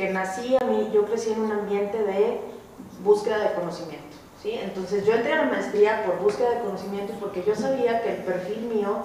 que 0.00 0.08
nací, 0.08 0.56
a 0.56 0.64
mí, 0.64 0.90
yo 0.94 1.04
crecí 1.04 1.30
en 1.30 1.42
un 1.42 1.52
ambiente 1.52 2.02
de 2.02 2.40
búsqueda 3.04 3.36
de 3.36 3.52
conocimiento. 3.52 4.16
¿sí? 4.42 4.52
Entonces 4.52 5.04
yo 5.04 5.12
entré 5.12 5.34
a 5.34 5.44
la 5.44 5.50
maestría 5.50 6.06
por 6.06 6.20
búsqueda 6.20 6.52
de 6.52 6.60
conocimiento 6.60 7.12
porque 7.20 7.44
yo 7.46 7.54
sabía 7.54 8.00
que 8.00 8.16
el 8.16 8.22
perfil 8.22 8.62
mío 8.74 8.96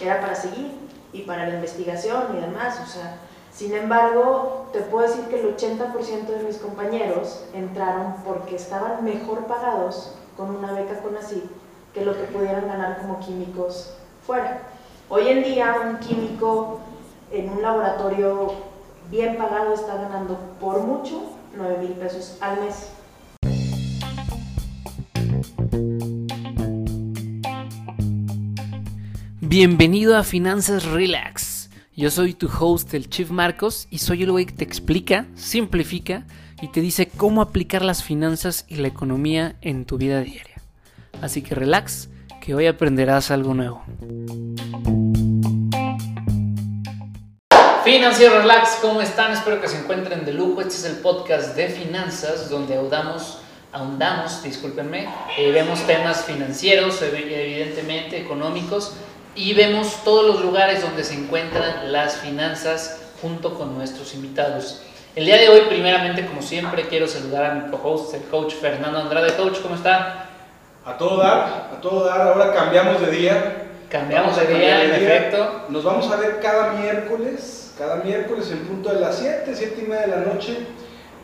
era 0.00 0.20
para 0.20 0.36
seguir 0.36 0.70
y 1.12 1.22
para 1.22 1.48
la 1.48 1.56
investigación 1.56 2.36
y 2.36 2.40
demás. 2.40 2.80
O 2.84 2.86
sea, 2.86 3.16
sin 3.52 3.74
embargo, 3.74 4.68
te 4.72 4.78
puedo 4.82 5.08
decir 5.08 5.24
que 5.24 5.40
el 5.40 5.56
80% 5.56 6.26
de 6.26 6.44
mis 6.44 6.58
compañeros 6.58 7.42
entraron 7.52 8.14
porque 8.24 8.54
estaban 8.54 9.02
mejor 9.02 9.46
pagados 9.46 10.14
con 10.36 10.54
una 10.54 10.70
beca 10.70 11.00
con 11.00 11.16
así 11.16 11.42
que 11.92 12.04
lo 12.04 12.16
que 12.16 12.24
pudieran 12.24 12.68
ganar 12.68 12.98
como 12.98 13.18
químicos 13.18 13.94
fuera. 14.24 14.60
Hoy 15.08 15.28
en 15.28 15.42
día 15.42 15.74
un 15.84 15.98
químico 15.98 16.78
en 17.32 17.50
un 17.50 17.60
laboratorio 17.60 18.73
bien 19.14 19.36
pagado 19.36 19.72
está 19.74 19.94
ganando 19.94 20.36
por 20.58 20.84
mucho 20.84 21.22
9 21.56 21.78
mil 21.82 21.92
pesos 21.92 22.36
al 22.40 22.60
mes. 22.60 22.90
Bienvenido 29.40 30.16
a 30.16 30.24
Finanzas 30.24 30.84
Relax. 30.86 31.70
Yo 31.94 32.10
soy 32.10 32.34
tu 32.34 32.48
host, 32.48 32.92
el 32.94 33.08
Chief 33.08 33.30
Marcos, 33.30 33.86
y 33.88 33.98
soy 33.98 34.24
el 34.24 34.32
güey 34.32 34.46
que 34.46 34.54
te 34.54 34.64
explica, 34.64 35.26
simplifica 35.36 36.26
y 36.60 36.66
te 36.72 36.80
dice 36.80 37.06
cómo 37.06 37.40
aplicar 37.40 37.84
las 37.84 38.02
finanzas 38.02 38.66
y 38.66 38.76
la 38.76 38.88
economía 38.88 39.54
en 39.60 39.84
tu 39.84 39.96
vida 39.96 40.22
diaria. 40.22 40.60
Así 41.22 41.40
que 41.40 41.54
relax, 41.54 42.08
que 42.40 42.56
hoy 42.56 42.66
aprenderás 42.66 43.30
algo 43.30 43.54
nuevo. 43.54 43.84
Financiero 47.84 48.38
Relax, 48.38 48.78
¿cómo 48.80 49.02
están? 49.02 49.32
Espero 49.32 49.60
que 49.60 49.68
se 49.68 49.76
encuentren 49.76 50.24
de 50.24 50.32
lujo. 50.32 50.62
Este 50.62 50.72
es 50.72 50.84
el 50.86 50.96
podcast 51.02 51.54
de 51.54 51.68
finanzas 51.68 52.48
donde 52.48 52.76
ahondamos, 52.76 53.40
ahondamos 53.72 54.42
discúlpenme, 54.42 55.06
eh, 55.36 55.52
vemos 55.52 55.86
temas 55.86 56.24
financieros, 56.24 57.02
evidentemente 57.02 58.18
económicos, 58.18 58.94
y 59.34 59.52
vemos 59.52 60.02
todos 60.02 60.24
los 60.24 60.42
lugares 60.42 60.80
donde 60.80 61.04
se 61.04 61.12
encuentran 61.12 61.92
las 61.92 62.16
finanzas 62.16 63.02
junto 63.20 63.52
con 63.52 63.76
nuestros 63.76 64.14
invitados. 64.14 64.80
El 65.14 65.26
día 65.26 65.36
de 65.36 65.50
hoy, 65.50 65.60
primeramente, 65.68 66.24
como 66.24 66.40
siempre, 66.40 66.88
quiero 66.88 67.06
saludar 67.06 67.44
a 67.44 67.54
mi 67.54 67.70
co-host, 67.70 68.14
el 68.14 68.22
coach 68.22 68.54
Fernando 68.54 68.98
Andrade. 68.98 69.34
Coach, 69.34 69.58
¿cómo 69.60 69.74
está? 69.74 70.30
A 70.86 70.96
todo 70.96 71.18
dar, 71.18 71.70
a 71.70 71.80
todo 71.82 72.06
dar. 72.06 72.28
Ahora 72.28 72.54
cambiamos 72.54 72.98
de 73.02 73.10
día. 73.10 73.66
Cambiamos 73.90 74.36
de 74.40 74.46
día, 74.46 74.84
en 74.84 74.90
efecto. 74.90 75.66
Nos 75.68 75.84
vamos 75.84 76.10
a 76.10 76.16
ver 76.16 76.40
cada 76.40 76.72
miércoles, 76.72 77.63
cada 77.78 77.96
miércoles 77.96 78.50
en 78.50 78.58
punto 78.60 78.92
de 78.92 79.00
las 79.00 79.18
7, 79.18 79.52
7 79.54 79.82
y 79.84 79.88
media 79.88 80.02
de 80.02 80.08
la 80.08 80.32
noche, 80.32 80.58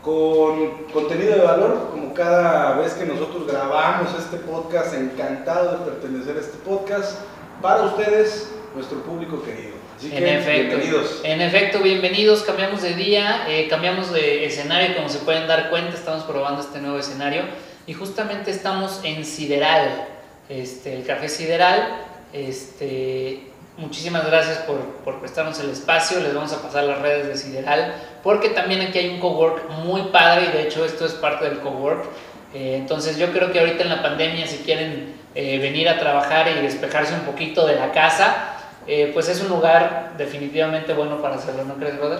con 0.02 0.84
contenido 0.92 1.34
de 1.34 1.42
valor, 1.42 1.90
como 1.90 2.12
cada 2.14 2.76
vez 2.78 2.94
que 2.94 3.04
nosotros 3.04 3.46
grabamos 3.46 4.08
este 4.18 4.38
podcast. 4.38 4.94
Encantado 4.94 5.78
de 5.78 5.90
pertenecer 5.90 6.36
a 6.36 6.40
este 6.40 6.58
podcast 6.58 7.20
para 7.60 7.82
ustedes, 7.82 8.50
nuestro 8.74 9.02
público 9.02 9.42
querido. 9.42 9.74
Así 9.96 10.10
en 10.16 10.26
efecto, 10.26 10.76
bienvenidos. 10.76 11.20
En 11.22 11.40
efecto, 11.42 11.78
bienvenidos. 11.80 12.42
Cambiamos 12.42 12.82
de 12.82 12.94
día, 12.94 13.44
eh, 13.48 13.68
cambiamos 13.68 14.12
de 14.12 14.46
escenario, 14.46 14.96
como 14.96 15.08
se 15.08 15.18
pueden 15.18 15.46
dar 15.46 15.68
cuenta, 15.68 15.94
estamos 15.94 16.24
probando 16.24 16.62
este 16.62 16.80
nuevo 16.80 16.98
escenario 16.98 17.42
y 17.86 17.92
justamente 17.92 18.50
estamos 18.50 19.00
en 19.04 19.24
Sideral, 19.24 20.08
este, 20.48 20.96
el 20.96 21.04
Café 21.04 21.28
Sideral. 21.28 22.06
Este, 22.32 23.49
muchísimas 23.76 24.26
gracias 24.26 24.58
por, 24.58 24.78
por, 25.04 25.20
prestarnos 25.20 25.58
el 25.60 25.70
espacio, 25.70 26.20
les 26.20 26.34
vamos 26.34 26.52
a 26.52 26.62
pasar 26.62 26.84
las 26.84 27.00
redes 27.00 27.28
de 27.28 27.36
Sideral, 27.36 27.94
porque 28.22 28.50
también 28.50 28.80
aquí 28.82 28.98
hay 28.98 29.08
un 29.08 29.20
cowork 29.20 29.70
muy 29.84 30.02
padre 30.04 30.46
y 30.46 30.52
de 30.52 30.62
hecho 30.62 30.84
esto 30.84 31.06
es 31.06 31.12
parte 31.12 31.46
del 31.46 31.60
cowork. 31.60 32.04
Eh, 32.52 32.76
entonces 32.76 33.16
yo 33.16 33.30
creo 33.32 33.52
que 33.52 33.60
ahorita 33.60 33.84
en 33.84 33.90
la 33.90 34.02
pandemia 34.02 34.46
si 34.46 34.58
quieren 34.58 35.14
eh, 35.34 35.58
venir 35.58 35.88
a 35.88 35.98
trabajar 35.98 36.48
y 36.48 36.62
despejarse 36.62 37.14
un 37.14 37.20
poquito 37.20 37.66
de 37.66 37.76
la 37.76 37.92
casa, 37.92 38.56
eh, 38.86 39.10
pues 39.14 39.28
es 39.28 39.40
un 39.40 39.48
lugar 39.48 40.14
definitivamente 40.18 40.92
bueno 40.92 41.22
para 41.22 41.36
hacerlo, 41.36 41.64
¿no 41.64 41.74
crees, 41.74 41.96
brother? 41.98 42.18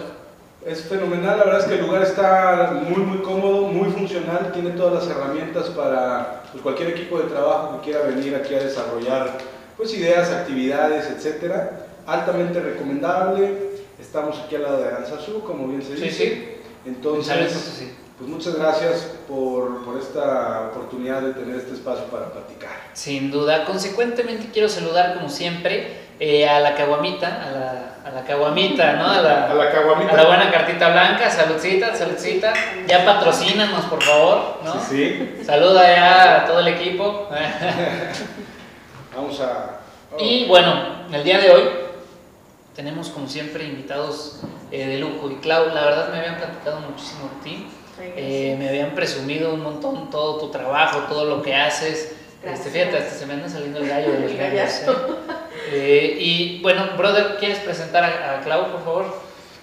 Es 0.65 0.85
fenomenal, 0.85 1.39
la 1.39 1.45
verdad 1.45 1.61
es 1.61 1.67
que 1.67 1.75
el 1.75 1.87
lugar 1.87 2.03
está 2.03 2.81
muy, 2.87 3.03
muy 3.03 3.19
cómodo, 3.23 3.63
muy 3.63 3.91
funcional, 3.91 4.53
tiene 4.53 4.71
todas 4.71 5.03
las 5.03 5.17
herramientas 5.17 5.71
para 5.71 6.43
pues, 6.53 6.63
cualquier 6.63 6.91
equipo 6.91 7.19
de 7.19 7.31
trabajo 7.31 7.81
que 7.81 7.91
quiera 7.91 8.07
venir 8.07 8.37
aquí 8.37 8.55
a 8.55 8.59
desarrollar 8.59 9.39
pues, 9.81 9.95
ideas, 9.95 10.31
actividades, 10.31 11.07
etcétera. 11.07 11.87
Altamente 12.07 12.61
recomendable. 12.61 13.71
Estamos 13.99 14.39
aquí 14.39 14.57
al 14.57 14.63
lado 14.63 14.83
de 14.83 14.89
Aranzazú, 14.89 15.43
como 15.43 15.67
bien 15.69 15.83
se 15.83 15.95
dice. 15.95 16.11
Sí, 16.11 16.17
sí. 16.17 16.57
Entonces, 16.85 17.93
pues 18.19 18.31
muchas 18.31 18.57
gracias 18.57 19.11
por, 19.27 19.85
por, 19.85 19.99
esta 19.99 20.71
oportunidad 20.71 21.23
de 21.23 21.33
tener 21.33 21.57
este 21.57 21.75
espacio 21.75 22.05
para 22.07 22.27
platicar. 22.27 22.71
Sin 22.93 23.31
duda. 23.31 23.65
Consecuentemente 23.65 24.51
quiero 24.53 24.69
saludar 24.69 25.15
como 25.15 25.29
siempre 25.29 26.11
eh, 26.19 26.47
a 26.47 26.61
la 26.61 26.75
caguamita, 26.75 27.27
a 27.27 27.51
la, 27.51 27.95
a 28.05 28.11
la 28.15 28.25
caguamita, 28.25 28.93
¿no? 28.95 29.11
A 29.11 29.23
la, 29.23 29.51
a 29.51 29.55
la 29.55 29.71
caguamita. 29.71 30.13
A 30.13 30.17
la 30.17 30.27
buena 30.27 30.51
cartita 30.51 30.91
blanca, 30.91 31.31
saludcita, 31.31 31.95
saludcita. 31.95 32.53
Ya 32.87 33.05
patrocínanos, 33.05 33.87
por 33.87 34.03
favor, 34.03 34.59
¿no? 34.65 34.75
Sí, 34.75 35.37
sí. 35.39 35.45
Saluda 35.45 35.95
ya 35.95 36.37
a 36.37 36.47
todo 36.47 36.61
el 36.61 36.69
equipo. 36.69 37.29
Vamos 39.15 39.41
a... 39.41 39.81
Oh. 40.13 40.23
Y 40.23 40.47
bueno, 40.47 41.07
el 41.13 41.25
día 41.25 41.39
de 41.39 41.51
hoy 41.51 41.63
tenemos 42.75 43.09
como 43.09 43.29
siempre 43.29 43.65
invitados 43.65 44.41
eh, 44.71 44.87
de 44.87 44.99
lujo. 44.99 45.31
Y 45.31 45.37
Clau, 45.37 45.69
la 45.75 45.85
verdad 45.85 46.11
me 46.13 46.19
habían 46.19 46.37
platicado 46.37 46.81
muchísimo 46.81 47.31
de 47.37 47.51
ti. 47.51 47.67
Eh, 48.17 48.57
me 48.59 48.69
habían 48.69 48.95
presumido 48.95 49.53
un 49.53 49.63
montón 49.63 50.11
todo 50.11 50.39
tu 50.39 50.51
trabajo, 50.51 51.01
todo 51.09 51.25
lo 51.25 51.43
que 51.43 51.55
haces. 51.55 52.17
Este, 52.43 52.71
fíjate, 52.71 52.97
hasta 52.97 53.15
se 53.15 53.27
me 53.27 53.35
anda 53.35 53.49
saliendo 53.49 53.81
el 53.81 53.89
gallo 53.89 54.13
de 54.13 54.21
los 54.21 54.33
gallos. 54.37 54.71
¿eh? 54.71 54.87
Eh, 55.73 56.17
y 56.19 56.63
bueno, 56.63 56.85
brother, 56.97 57.37
¿quieres 57.39 57.59
presentar 57.59 58.05
a, 58.05 58.39
a, 58.39 58.41
Clau, 58.43 58.73
por 58.73 58.85
favor? 58.85 59.05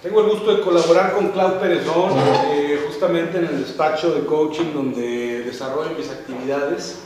Tengo 0.02 0.20
el 0.20 0.30
gusto 0.30 0.54
de 0.54 0.62
colaborar 0.62 1.12
con 1.12 1.28
Clau 1.32 1.58
Perezón, 1.58 2.12
eh, 2.52 2.80
justamente 2.86 3.38
en 3.38 3.46
el 3.46 3.64
despacho 3.64 4.12
de 4.12 4.24
coaching 4.24 4.72
donde 4.72 5.42
desarrollo 5.42 5.90
mis 5.98 6.08
actividades. 6.08 7.00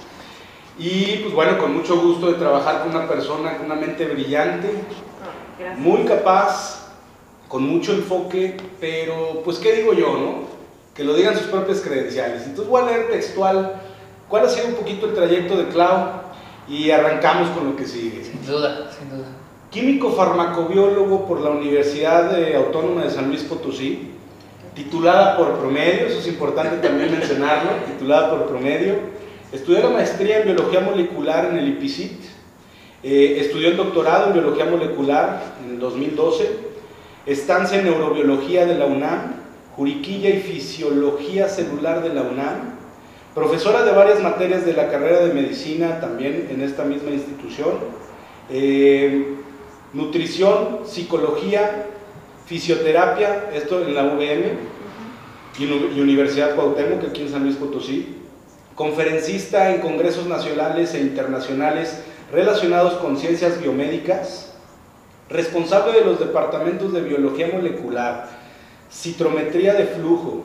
Y 0.78 1.16
pues 1.18 1.34
bueno, 1.34 1.58
con 1.58 1.74
mucho 1.76 2.00
gusto 2.00 2.28
de 2.28 2.34
trabajar 2.34 2.82
con 2.82 2.94
una 2.96 3.06
persona 3.06 3.56
con 3.56 3.66
una 3.66 3.74
mente 3.74 4.06
brillante, 4.06 4.70
Oh, 5.62 5.78
muy 5.78 6.02
capaz, 6.04 6.88
con 7.48 7.62
mucho 7.62 7.92
enfoque, 7.92 8.56
pero 8.80 9.42
pues 9.44 9.58
qué 9.58 9.74
digo 9.74 9.92
yo, 9.92 10.16
¿no? 10.16 10.34
Que 10.94 11.04
lo 11.04 11.14
digan 11.14 11.36
sus 11.36 11.46
propias 11.46 11.80
credenciales. 11.80 12.42
Entonces 12.46 12.68
voy 12.68 12.82
a 12.82 12.86
leer 12.86 13.10
textual 13.10 13.74
cuál 14.28 14.46
ha 14.46 14.48
sido 14.48 14.68
un 14.68 14.74
poquito 14.74 15.06
el 15.06 15.14
trayecto 15.14 15.56
de 15.56 15.68
Clau 15.68 16.22
y 16.68 16.90
arrancamos 16.90 17.50
con 17.50 17.66
lo 17.70 17.76
que 17.76 17.86
sigue. 17.86 18.24
Sin 18.24 18.44
duda, 18.46 18.90
sin 18.98 19.10
duda. 19.10 19.26
Químico 19.70 20.12
farmacobiólogo 20.12 21.26
por 21.26 21.40
la 21.40 21.50
Universidad 21.50 22.34
Autónoma 22.56 23.04
de 23.04 23.10
San 23.10 23.28
Luis 23.28 23.42
Potosí, 23.42 24.10
titulada 24.74 25.36
por 25.36 25.58
promedio, 25.58 26.06
eso 26.06 26.18
es 26.18 26.26
importante 26.26 26.76
también 26.86 27.10
mencionarlo, 27.10 27.70
titulada 27.86 28.30
por 28.30 28.46
promedio. 28.48 29.21
Estudió 29.52 29.82
la 29.82 29.90
maestría 29.90 30.38
en 30.38 30.46
biología 30.46 30.80
molecular 30.80 31.44
en 31.50 31.58
el 31.58 31.68
IPICIT, 31.68 32.20
eh, 33.02 33.36
estudió 33.38 33.68
el 33.68 33.76
doctorado 33.76 34.28
en 34.28 34.32
biología 34.32 34.64
molecular 34.64 35.42
en 35.62 35.72
el 35.72 35.78
2012, 35.78 36.50
estancia 37.26 37.78
en 37.78 37.84
neurobiología 37.84 38.64
de 38.64 38.76
la 38.76 38.86
UNAM, 38.86 39.34
juriquilla 39.76 40.30
y 40.30 40.40
fisiología 40.40 41.48
celular 41.48 42.02
de 42.02 42.14
la 42.14 42.22
UNAM, 42.22 42.78
profesora 43.34 43.84
de 43.84 43.92
varias 43.92 44.22
materias 44.22 44.64
de 44.64 44.72
la 44.72 44.88
carrera 44.88 45.26
de 45.26 45.34
medicina 45.34 46.00
también 46.00 46.48
en 46.50 46.62
esta 46.62 46.84
misma 46.84 47.10
institución, 47.10 47.72
eh, 48.48 49.34
nutrición, 49.92 50.80
psicología, 50.86 51.88
fisioterapia, 52.46 53.50
esto 53.52 53.82
en 53.82 53.94
la 53.94 54.04
UVM 54.04 54.44
y, 55.58 56.00
Universidad 56.00 56.54
Cuauhtémoc, 56.54 57.04
aquí 57.04 57.22
en 57.22 57.28
San 57.28 57.43
Luis 57.43 57.56
Potosí, 57.56 58.21
conferencista 58.82 59.73
en 59.73 59.81
congresos 59.81 60.26
nacionales 60.26 60.93
e 60.94 61.00
internacionales 61.00 62.00
relacionados 62.32 62.94
con 62.94 63.17
ciencias 63.17 63.61
biomédicas, 63.61 64.55
responsable 65.31 66.00
de 66.00 66.05
los 66.05 66.19
departamentos 66.19 66.93
de 66.93 67.02
biología 67.02 67.49
molecular, 67.52 68.29
citrometría 68.90 69.75
de 69.75 69.87
flujo 69.87 70.44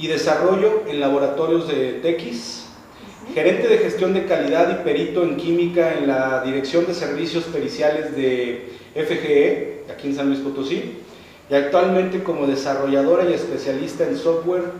y 0.00 0.08
desarrollo 0.08 0.82
en 0.88 0.98
laboratorios 0.98 1.68
de 1.68 2.00
TX, 2.02 2.64
gerente 3.32 3.68
de 3.68 3.78
gestión 3.78 4.14
de 4.14 4.26
calidad 4.26 4.68
y 4.80 4.82
perito 4.82 5.22
en 5.22 5.36
química 5.36 5.94
en 5.94 6.08
la 6.08 6.42
Dirección 6.42 6.86
de 6.86 6.94
Servicios 6.94 7.44
Periciales 7.44 8.16
de 8.16 8.68
FGE, 8.96 9.84
aquí 9.94 10.08
en 10.08 10.16
San 10.16 10.26
Luis 10.26 10.40
Potosí, 10.40 11.02
y 11.48 11.54
actualmente 11.54 12.24
como 12.24 12.48
desarrolladora 12.48 13.30
y 13.30 13.34
especialista 13.34 14.02
en 14.08 14.16
software 14.16 14.72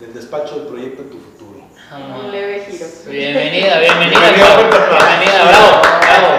del 0.00 0.12
despacho 0.12 0.58
de 0.58 0.66
Proyecto 0.68 1.04
Tu 1.04 1.18
Futuro. 1.18 1.37
Ah, 1.90 2.20
un 2.22 2.30
leve 2.30 2.66
giro. 2.68 2.86
Bienvenida, 3.08 3.80
bienvenida. 3.80 4.20
Bienvenida, 4.30 5.44
bravo, 5.48 5.82
bravo. 6.02 6.38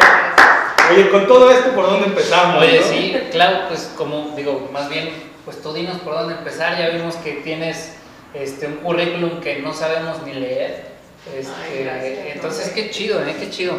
Oye, 0.92 1.10
con 1.10 1.28
todo 1.28 1.50
esto, 1.50 1.72
¿por 1.72 1.88
dónde 1.88 2.06
empezamos? 2.06 2.62
Oye, 2.62 2.80
no? 2.80 2.86
sí, 2.86 3.18
claro, 3.31 3.68
pues 3.68 3.92
como 3.98 4.36
digo, 4.36 4.69
más 4.72 4.90
bien 4.90 5.10
pues 5.46 5.60
tú 5.63 5.74
dinos 5.74 5.98
por 6.01 6.13
dónde 6.13 6.36
empezar. 6.36 6.78
Ya 6.78 6.90
vimos 6.90 7.16
que 7.16 7.31
tienes 7.44 7.94
este, 8.36 8.68
un 8.68 8.75
currículum 8.75 9.42
que 9.42 9.57
no 9.60 9.74
sabemos 9.74 10.22
ni 10.22 10.34
leer. 10.34 10.90
Este, 11.36 11.51
Ay, 11.63 11.84
gracias, 11.84 12.36
entonces, 12.36 12.68
no. 12.68 12.74
qué 12.75 12.90
chido, 12.92 13.25
¿eh? 13.25 13.36
Qué 13.40 13.50
chido. 13.50 13.74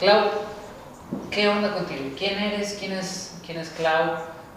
Clau, 0.00 0.30
¿qué 1.30 1.48
onda 1.48 1.74
contigo? 1.74 2.00
¿Quién 2.16 2.38
eres? 2.38 2.78
¿Quién 2.80 2.92
es, 2.92 3.34
quién 3.44 3.58
es 3.58 3.68
Clau? 3.76 4.12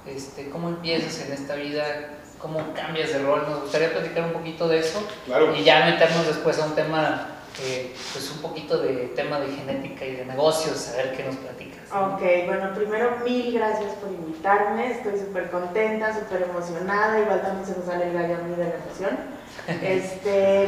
Este, 0.07 0.49
¿Cómo 0.49 0.69
empiezas 0.69 1.25
en 1.25 1.33
esta 1.33 1.55
vida? 1.55 2.20
¿Cómo 2.41 2.59
cambias 2.73 3.13
de 3.13 3.19
rol? 3.19 3.43
Nos 3.49 3.61
gustaría 3.61 3.91
platicar 3.91 4.23
un 4.25 4.33
poquito 4.33 4.67
de 4.67 4.79
eso 4.79 4.99
Claro. 5.25 5.55
y 5.55 5.63
ya 5.63 5.85
meternos 5.85 6.25
después 6.25 6.59
a 6.59 6.65
un 6.65 6.73
tema, 6.75 7.27
eh, 7.61 7.93
pues 8.13 8.31
un 8.31 8.39
poquito 8.41 8.79
de 8.79 9.11
tema 9.15 9.39
de 9.39 9.47
genética 9.55 10.05
y 10.05 10.15
de 10.15 10.25
negocios, 10.25 10.89
a 10.93 10.97
ver 10.97 11.15
qué 11.15 11.23
nos 11.23 11.35
platicas. 11.35 11.81
Ok, 11.91 12.21
bueno, 12.47 12.73
primero 12.73 13.17
mil 13.23 13.53
gracias 13.53 13.93
por 13.95 14.09
invitarme, 14.11 14.91
estoy 14.91 15.19
súper 15.19 15.51
contenta, 15.51 16.17
súper 16.17 16.43
emocionada, 16.43 17.19
igual 17.19 17.41
también 17.41 17.65
se 17.67 17.79
me 17.79 17.85
sale 17.85 18.07
el 18.07 18.13
gallo 18.13 18.35
a 18.35 18.39
mí 18.39 18.55
de 18.55 18.63
la 18.63 18.75
emoción. 18.75 19.41
Este, 19.83 20.67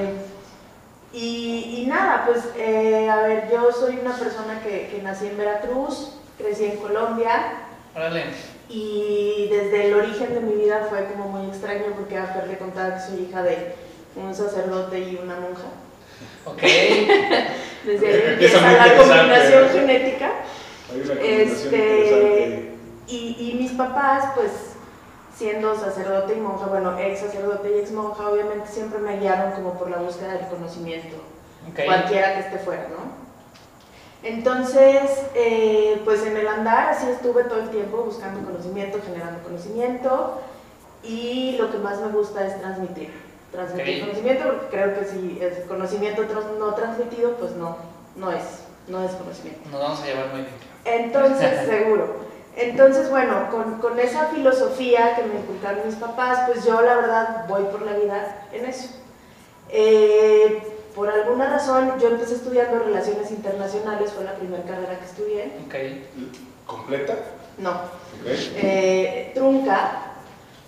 y, 1.11 1.81
y 1.83 1.85
nada, 1.87 2.23
pues 2.25 2.43
eh, 2.57 3.09
a 3.09 3.17
ver, 3.17 3.49
yo 3.51 3.71
soy 3.71 3.97
una 3.97 4.15
persona 4.15 4.61
que, 4.61 4.89
que 4.89 5.01
nací 5.01 5.27
en 5.27 5.37
Veracruz, 5.37 6.11
crecí 6.37 6.65
en 6.65 6.77
Colombia 6.77 7.53
Órale, 7.95 8.25
y 8.75 9.47
desde 9.51 9.87
el 9.87 9.93
origen 9.93 10.33
de 10.33 10.39
mi 10.41 10.53
vida 10.63 10.87
fue 10.89 11.05
como 11.05 11.27
muy 11.29 11.47
extraño 11.49 11.85
porque 11.95 12.17
a 12.17 12.25
Fer 12.27 12.47
le 12.47 12.57
contaba 12.57 12.95
que 12.95 13.01
soy 13.01 13.21
hija 13.29 13.43
de 13.43 13.75
un 14.15 14.33
sacerdote 14.33 14.99
y 14.99 15.19
una 15.21 15.35
monja. 15.39 15.67
ok, 16.45 16.61
Desde 17.85 18.07
ahí 18.07 18.21
Empieza 18.33 18.57
empieza 18.57 18.87
la 18.87 18.97
combinación 18.97 19.63
¿eh? 19.65 19.69
genética. 19.73 20.31
Hay 20.91 21.01
una 21.01 21.07
combinación 21.15 21.49
Este, 21.49 21.77
interesante. 21.77 22.71
y, 23.07 23.51
y 23.51 23.57
mis 23.61 23.71
papás, 23.73 24.31
pues 24.35 24.51
siendo 25.37 25.75
sacerdote 25.75 26.33
y 26.35 26.39
monja, 26.39 26.67
bueno, 26.67 26.97
ex 26.99 27.19
sacerdote 27.19 27.71
y 27.75 27.79
ex 27.79 27.91
monja, 27.91 28.29
obviamente 28.29 28.67
siempre 28.71 28.99
me 28.99 29.17
guiaron 29.19 29.51
como 29.53 29.73
por 29.77 29.89
la 29.89 29.97
búsqueda 29.97 30.33
del 30.33 30.47
conocimiento, 30.47 31.15
ok. 31.69 31.85
cualquiera 31.85 32.35
que 32.35 32.39
esté 32.41 32.57
fuera, 32.59 32.87
¿no? 32.89 33.22
Entonces, 34.23 35.01
eh, 35.35 36.01
pues 36.05 36.25
en 36.25 36.37
el 36.37 36.47
andar 36.47 36.89
así 36.89 37.07
estuve 37.09 37.43
todo 37.43 37.59
el 37.59 37.69
tiempo 37.69 37.97
buscando 37.97 38.45
conocimiento, 38.45 38.99
generando 39.05 39.43
conocimiento 39.43 40.41
y 41.03 41.57
lo 41.57 41.69
que 41.69 41.77
más 41.79 41.99
me 41.99 42.07
gusta 42.07 42.47
es 42.47 42.59
transmitir, 42.61 43.11
transmitir 43.51 43.99
conocimiento 43.99 44.45
porque 44.45 44.67
creo 44.67 44.97
que 44.97 45.05
si 45.05 45.39
es 45.41 45.65
conocimiento 45.67 46.23
no 46.57 46.73
transmitido, 46.73 47.35
pues 47.35 47.51
no, 47.51 47.75
no 48.15 48.31
es, 48.31 48.43
no 48.87 49.03
es 49.03 49.11
conocimiento. 49.11 49.69
Nos 49.69 49.81
vamos 49.81 50.01
a 50.01 50.05
llevar 50.05 50.27
muy 50.27 50.41
bien. 50.41 50.53
Entonces, 50.85 51.65
seguro. 51.67 52.15
Entonces, 52.55 53.09
bueno, 53.09 53.49
con, 53.51 53.79
con 53.79 53.99
esa 53.99 54.27
filosofía 54.27 55.15
que 55.15 55.23
me 55.23 55.39
inculcaron 55.39 55.85
mis 55.85 55.95
papás, 55.95 56.47
pues 56.47 56.63
yo 56.63 56.81
la 56.81 56.95
verdad 56.95 57.45
voy 57.49 57.63
por 57.63 57.81
la 57.81 57.93
vida 57.93 58.47
en 58.53 58.65
eso. 58.65 58.89
Eh, 59.69 60.72
por 60.95 61.09
alguna 61.09 61.49
razón, 61.49 61.93
yo 61.99 62.09
empecé 62.09 62.35
estudiando 62.35 62.79
Relaciones 62.79 63.31
Internacionales, 63.31 64.11
fue 64.13 64.23
la 64.23 64.33
primera 64.35 64.63
carrera 64.63 64.99
que 64.99 65.05
estudié. 65.05 65.51
Ok, 65.65 65.75
¿Completa? 66.65 67.15
No, 67.57 67.71
Ok. 67.71 68.27
eh, 68.55 69.31
trunca, 69.35 69.91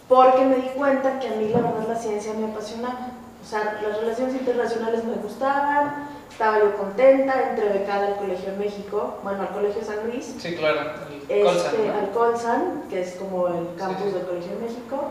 porque 0.07 0.45
me 0.45 0.55
di 0.57 0.69
cuenta 0.75 1.19
que 1.19 1.27
a 1.27 1.31
mí 1.31 1.49
la 1.49 1.59
verdad 1.61 1.87
la 1.89 1.95
ciencia 1.95 2.33
me 2.33 2.51
apasionaba. 2.51 3.09
O 3.43 3.47
sea, 3.47 3.79
las 3.87 3.99
relaciones 3.99 4.33
internacionales 4.35 5.03
me 5.03 5.13
gustaban, 5.15 6.07
estaba 6.31 6.59
yo 6.59 6.75
contenta, 6.77 7.49
entré 7.51 7.69
becada 7.69 8.07
al 8.07 8.15
Colegio 8.17 8.51
de 8.51 8.57
México, 8.57 9.19
bueno, 9.23 9.41
al 9.43 9.49
Colegio 9.49 9.83
San 9.83 10.07
Luis. 10.09 10.35
sí, 10.39 10.55
claro, 10.55 10.91
el 11.29 11.43
Colsan, 11.43 11.73
este, 11.75 11.87
¿no? 11.87 11.93
al 11.97 12.09
Colsan, 12.11 12.83
que 12.89 13.01
es 13.01 13.11
como 13.15 13.47
el 13.47 13.67
campus 13.77 14.03
Sí, 14.05 14.09
sí. 14.09 14.17
del 14.17 14.25
Colegio 14.25 14.55
de 14.55 14.61
México. 14.61 15.03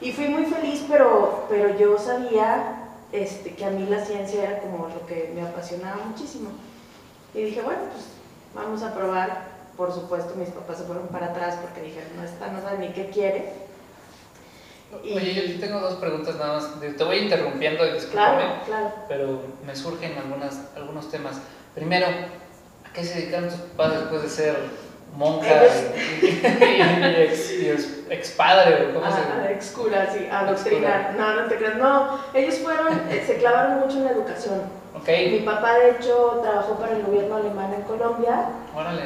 Y 0.00 0.12
fui 0.12 0.28
muy 0.28 0.44
feliz, 0.44 0.84
pero, 0.88 1.46
pero 1.48 1.76
yo 1.78 1.98
sabía 1.98 2.87
este, 3.12 3.54
que 3.54 3.64
a 3.64 3.70
mí 3.70 3.86
la 3.88 4.04
ciencia 4.04 4.42
era 4.44 4.60
como 4.60 4.88
lo 4.88 5.06
que 5.06 5.32
me 5.34 5.42
apasionaba 5.42 6.04
muchísimo. 6.04 6.50
Y 7.34 7.42
dije, 7.44 7.62
bueno, 7.62 7.80
pues 7.92 8.04
vamos 8.54 8.82
a 8.82 8.94
probar. 8.94 9.58
Por 9.76 9.92
supuesto, 9.94 10.34
mis 10.34 10.48
papás 10.48 10.78
se 10.78 10.84
fueron 10.84 11.06
para 11.08 11.26
atrás 11.26 11.56
porque 11.62 11.82
dijeron, 11.82 12.08
no, 12.16 12.24
esta 12.24 12.48
no 12.48 12.60
sabe 12.60 12.78
ni 12.78 12.88
qué 12.92 13.10
quiere. 13.10 13.52
Y- 15.04 15.14
Oye, 15.16 15.54
yo 15.54 15.60
tengo 15.60 15.78
dos 15.80 15.94
preguntas 15.96 16.34
nada 16.36 16.54
más. 16.54 16.80
Te 16.80 17.04
voy 17.04 17.18
interrumpiendo, 17.18 17.86
y 17.86 17.92
discúlpame, 17.92 18.38
Claro, 18.38 18.62
claro. 18.66 18.92
pero 19.06 19.40
me 19.64 19.76
surgen 19.76 20.16
algunas, 20.18 20.60
algunos 20.74 21.10
temas. 21.10 21.36
Primero, 21.74 22.06
¿a 22.08 22.92
qué 22.92 23.04
se 23.04 23.20
dedicaron 23.20 23.50
tus 23.50 23.58
papás 23.60 24.00
después 24.00 24.22
de 24.22 24.28
ser 24.30 24.56
monja 25.16 25.48
y, 26.22 26.26
y 26.26 27.22
ex, 27.22 27.50
y 27.52 27.68
ex- 27.70 27.88
expadre? 28.10 28.86
o 28.90 28.94
¿Cómo 28.94 29.06
se 29.10 29.18
A, 29.20 29.42
a 29.46 29.50
ex 29.52 29.70
cura, 29.72 30.08
sí, 30.12 30.26
a 30.30 30.40
adoctrinar. 30.40 31.14
No, 31.16 31.34
no 31.42 31.48
te 31.48 31.56
creas. 31.56 31.76
No, 31.76 32.18
ellos 32.34 32.58
fueron, 32.58 32.92
eh, 33.10 33.24
se 33.26 33.36
clavaron 33.36 33.80
mucho 33.80 33.98
en 33.98 34.04
la 34.04 34.10
educación. 34.12 34.60
Ok, 34.96 35.08
Mi 35.30 35.40
papá, 35.40 35.78
de 35.78 35.90
hecho, 35.92 36.40
trabajó 36.42 36.74
para 36.78 36.92
el 36.96 37.02
gobierno 37.02 37.36
alemán 37.36 37.72
en 37.74 37.82
Colombia 37.82 38.46
órale. 38.74 39.02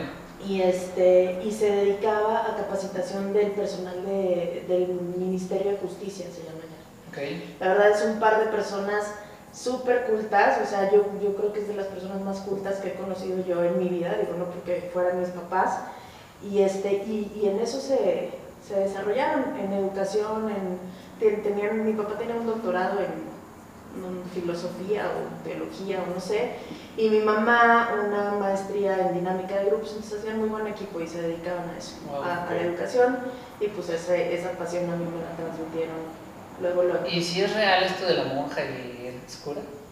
y, 0.47 0.63
este, 0.63 1.41
y 1.45 1.51
se 1.53 1.71
dedicaba 1.71 2.47
a 2.51 2.57
capacitación 2.57 3.33
del 3.33 3.51
personal 3.53 4.05
de- 4.07 4.65
del 4.69 4.89
Ministerio 5.17 5.73
de 5.73 5.77
Justicia, 5.79 6.27
se 6.35 6.43
llama 6.45 6.61
ya. 6.63 7.23
La 7.61 7.69
verdad 7.75 7.91
es 7.91 8.03
un 8.07 8.19
par 8.19 8.41
de 8.41 8.47
personas 8.47 9.05
súper 9.53 10.05
cultas, 10.07 10.59
o 10.63 10.67
sea, 10.67 10.91
yo, 10.91 11.05
yo 11.23 11.35
creo 11.37 11.53
que 11.53 11.61
es 11.61 11.69
de 11.69 11.75
las 11.75 11.87
personas 11.87 12.21
más 12.23 12.39
cultas 12.41 12.77
que 12.77 12.89
he 12.89 12.95
conocido 12.95 13.45
yo 13.45 13.63
en 13.65 13.79
mi 13.79 13.89
vida, 13.89 14.17
digo, 14.21 14.35
no 14.39 14.47
porque 14.47 14.91
fueran 14.93 15.21
mis 15.21 15.29
papás, 15.31 15.79
y, 16.43 16.61
este, 16.63 16.93
y, 17.07 17.31
y 17.37 17.49
en 17.49 17.61
eso 17.61 17.81
se, 17.81 18.31
se 18.67 18.75
desarrollaron, 18.81 19.45
en 19.61 19.73
educación, 19.73 20.49
en, 20.51 20.79
ten- 21.21 21.43
tenían, 21.43 21.85
mi 21.85 21.93
papá 21.93 22.15
tenía 22.19 22.35
un 22.35 22.47
doctorado 22.47 22.99
en, 23.01 23.31
en 24.03 24.25
filosofía 24.33 25.05
o 25.07 25.45
teología 25.47 25.99
o 26.03 26.15
no 26.15 26.21
sé, 26.21 26.53
y 26.97 27.11
mi 27.11 27.21
mamá 27.21 27.91
una 28.09 28.33
maestría 28.33 28.99
en 29.09 29.15
dinámica 29.15 29.57
de 29.57 29.67
grupos, 29.67 29.91
entonces 29.91 30.21
hacían 30.21 30.39
muy 30.39 30.49
buen 30.49 30.67
equipo 30.67 30.99
y 31.01 31.07
se 31.07 31.21
dedicaban 31.21 31.69
a 31.69 31.77
eso, 31.79 31.97
Wow, 32.11 32.23
a, 32.23 32.47
la 32.51 32.61
educación, 32.63 33.19
y 33.61 33.69
pues 33.69 33.91
ese- 33.91 34.35
esa 34.35 34.53
pasión 34.53 34.85
a 34.91 34.97
mí 34.97 35.05
me 35.05 35.21
la 35.23 35.37
transmitieron 35.37 35.97
luego, 36.61 36.83
luego. 36.85 37.07
¿Y 37.07 37.23
si 37.23 37.43
es 37.43 37.55
real 37.55 37.85
esto 37.85 38.07
de 38.07 38.15
la 38.15 38.25
monja 38.25 38.63
y 38.63 38.92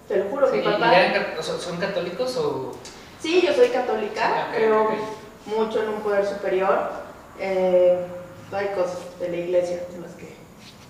Te 0.09 0.17
lo 0.17 0.25
juro, 0.31 0.47
Sí, 0.51 0.57
mi 0.57 0.63
¿y 0.63 0.65
papá. 0.65 1.01
eran 1.01 1.43
¿Son 1.43 1.77
católicos 1.77 2.37
o...? 2.37 2.73
Sí, 3.21 3.43
yo 3.47 3.53
soy 3.53 3.69
católica, 3.69 4.23
Sí, 4.23 4.33
ok, 4.51 4.55
creo 4.57 4.91
mucho 5.47 5.83
en 5.83 5.89
un 5.91 6.01
poder 6.01 6.27
superior. 6.27 6.91
Eh, 7.39 7.99
hay 8.53 8.67
cosas 8.69 8.99
de 9.21 9.29
la 9.29 9.37
iglesia 9.37 9.81
en 9.95 10.03
las 10.03 10.13
que 10.13 10.35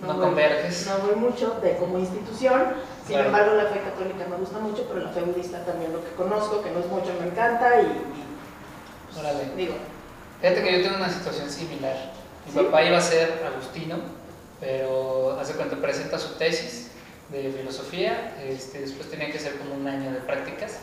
No 0.01 0.15
voy, 0.15 0.25
converges. 0.27 0.87
no 0.87 0.99
voy 1.07 1.17
mucho 1.17 1.59
de 1.63 1.77
como 1.77 1.99
institución. 1.99 2.75
Sin 3.07 3.17
Claro. 3.17 3.27
embargo, 3.27 3.55
la 3.55 3.65
fe 3.67 3.81
católica 3.81 4.25
me 4.29 4.37
gusta 4.37 4.59
mucho, 4.59 4.85
pero 4.89 5.01
la 5.01 5.11
fe 5.11 5.21
budista 5.23 5.65
también 5.65 5.93
lo 5.93 6.03
que 6.05 6.13
conozco, 6.13 6.63
que 6.63 6.71
no 6.71 6.79
es 6.81 6.87
mucho, 6.87 7.11
me 7.21 7.27
encanta 7.27 7.81
y, 7.83 7.87
y, 7.87 8.25
pues, 9.13 9.19
Órale. 9.19 9.51
digo, 9.57 9.75
Fíjate 10.41 10.63
que 10.63 10.79
yo 10.79 10.83
tengo 10.85 10.97
una 10.97 11.11
situación 11.13 11.51
similar. 11.51 12.13
Mi 12.47 12.53
¿Sí? 12.53 12.59
papá 12.59 12.83
iba 12.83 12.97
a 12.97 13.01
ser 13.03 13.43
agustino, 13.47 13.97
pero 14.59 15.37
hace 15.39 15.53
cuando 15.55 15.77
presenta 15.83 16.19
su 16.19 16.35
tesis 16.39 16.80
de 17.31 17.53
filosofía, 17.57 18.35
este, 18.45 18.81
después 18.81 19.09
tenía 19.09 19.31
que 19.31 19.39
hacer 19.39 19.57
como 19.57 19.75
un 19.75 19.87
año 19.87 20.11
de 20.11 20.19
prácticas 20.19 20.79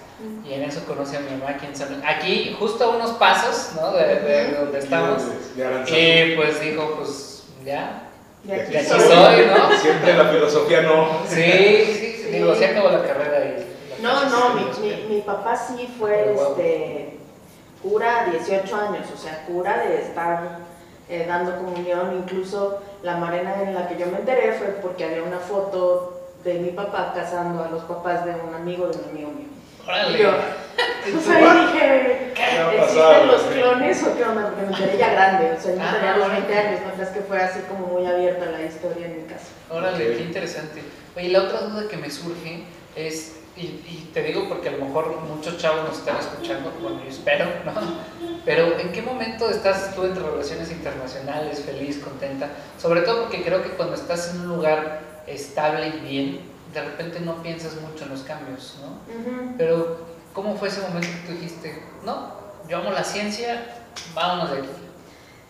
y 0.45 0.53
en 0.53 0.63
eso 0.63 0.83
conoce 0.85 1.17
a 1.17 1.19
mi 1.19 1.31
mamá 1.31 1.51
aquí 1.51 1.65
en 1.65 1.75
San 1.75 2.01
Aquí, 2.05 2.55
justo 2.57 2.85
a 2.85 2.89
unos 2.95 3.11
pasos 3.11 3.71
¿no? 3.75 3.91
de, 3.91 4.51
donde 4.57 4.79
estamos. 4.79 5.23
Y 5.55 6.35
pues 6.35 6.61
dijo, 6.61 6.95
pues 6.97 7.43
ya, 7.65 8.03
de 8.43 8.61
aquí, 8.61 8.71
de 8.71 8.79
aquí 8.79 8.87
soy. 8.87 8.99
soy, 9.01 9.45
¿no? 9.47 9.77
Siempre 9.81 10.17
la 10.17 10.25
filosofía 10.29 10.81
no. 10.83 11.19
Sí, 11.27 11.41
sí, 11.85 12.13
Sí. 12.17 12.33
digo, 12.33 12.55
se 12.55 12.65
acabó 12.65 12.89
la 12.89 13.03
carrera 13.03 13.45
y... 13.45 14.01
la 14.01 14.09
No, 14.09 14.29
no, 14.29 14.53
mi, 14.55 14.87
mi, 14.89 15.15
mi 15.15 15.21
papá 15.21 15.55
sí 15.55 15.87
fue 15.99 16.11
Pero 16.25 16.33
guau. 16.33 16.51
este, 16.51 17.17
cura 17.81 18.21
a 18.21 18.29
18 18.31 18.75
años, 18.75 19.07
o 19.13 19.17
sea, 19.17 19.45
cura 19.45 19.77
de 19.79 20.01
estar 20.01 20.59
eh, 21.09 21.25
dando 21.27 21.55
comunión, 21.57 22.17
incluso 22.17 22.81
la 23.03 23.17
manera 23.17 23.61
en 23.63 23.75
la 23.75 23.87
que 23.87 23.97
yo 23.97 24.07
me 24.07 24.17
enteré 24.19 24.53
fue 24.53 24.67
porque 24.81 25.05
había 25.05 25.23
una 25.23 25.39
foto 25.39 26.16
de 26.43 26.53
mi 26.55 26.69
papá 26.71 27.13
casando 27.15 27.63
a 27.63 27.69
los 27.69 27.83
papás 27.83 28.25
de 28.25 28.31
un 28.31 28.53
amigo 28.55 28.87
de 28.87 28.97
un 28.97 29.09
amigo 29.09 29.31
mío. 29.31 29.47
Órale. 29.85 30.17
Y 30.17 30.21
yo, 30.21 30.31
pues 31.13 31.27
ahí 31.29 31.43
dije. 31.73 32.33
¿existen 32.35 33.27
los 33.27 33.41
clones 33.43 34.03
o 34.03 34.17
qué 34.17 34.23
onda? 34.23 34.47
Porque 34.49 34.61
me 34.63 34.67
enteré 34.77 34.97
ya 34.97 35.11
grande, 35.11 35.51
o 35.57 35.61
sea, 35.61 35.73
yo 35.75 35.81
Ah, 35.81 35.93
tenía 35.95 36.17
los 36.17 36.25
órale. 36.27 36.41
20 36.47 36.59
años, 36.59 36.81
no 36.85 36.93
crees 36.93 37.09
que 37.09 37.21
fue 37.21 37.39
así 37.41 37.59
como 37.69 37.87
muy 37.87 38.05
abierta 38.05 38.45
la 38.45 38.61
historia 38.63 39.05
en 39.07 39.17
mi 39.23 39.23
casa. 39.27 39.47
Órale, 39.69 40.17
qué 40.17 40.23
interesante. 40.23 40.83
Oye, 41.15 41.29
la 41.29 41.43
otra 41.43 41.61
duda 41.61 41.87
que 41.89 41.97
me 41.97 42.09
surge 42.09 42.63
es, 42.95 43.37
y, 43.55 43.61
y 43.61 44.11
te 44.13 44.21
digo 44.23 44.47
porque 44.49 44.69
a 44.69 44.73
lo 44.73 44.85
mejor 44.85 45.15
muchos 45.21 45.57
chavos 45.57 45.87
nos 45.87 45.97
están 45.99 46.17
escuchando, 46.17 46.71
bueno, 46.81 46.99
yo 47.03 47.09
espero, 47.09 47.45
¿no? 47.65 47.71
Pero 48.45 48.77
¿en 48.79 48.91
qué 48.91 49.01
momento 49.01 49.49
estás 49.49 49.95
tú 49.95 50.03
entre 50.05 50.23
relaciones 50.23 50.71
internacionales, 50.71 51.61
feliz, 51.65 51.97
contenta? 52.03 52.49
Sobre 52.79 53.01
todo 53.01 53.23
porque 53.23 53.43
creo 53.43 53.63
que 53.63 53.69
cuando 53.69 53.95
estás 53.95 54.33
en 54.33 54.41
un 54.41 54.47
lugar 54.57 54.99
estable 55.27 55.87
y 55.87 55.99
bien, 55.99 56.39
de 56.73 56.81
repente 56.81 57.19
no 57.19 57.41
piensas 57.43 57.75
mucho 57.81 58.05
en 58.05 58.11
los 58.11 58.21
cambios, 58.21 58.77
¿no? 58.81 59.53
Pero 59.57 59.97
¿cómo 60.33 60.55
fue 60.55 60.67
ese 60.69 60.81
momento 60.81 61.07
que 61.07 61.27
tú 61.27 61.33
dijiste, 61.33 61.83
no, 62.03 62.31
yo 62.67 62.77
amo 62.77 62.91
la 62.91 63.03
ciencia, 63.03 63.65
vámonos 64.13 64.51
de 64.51 64.57
aquí? 64.59 64.67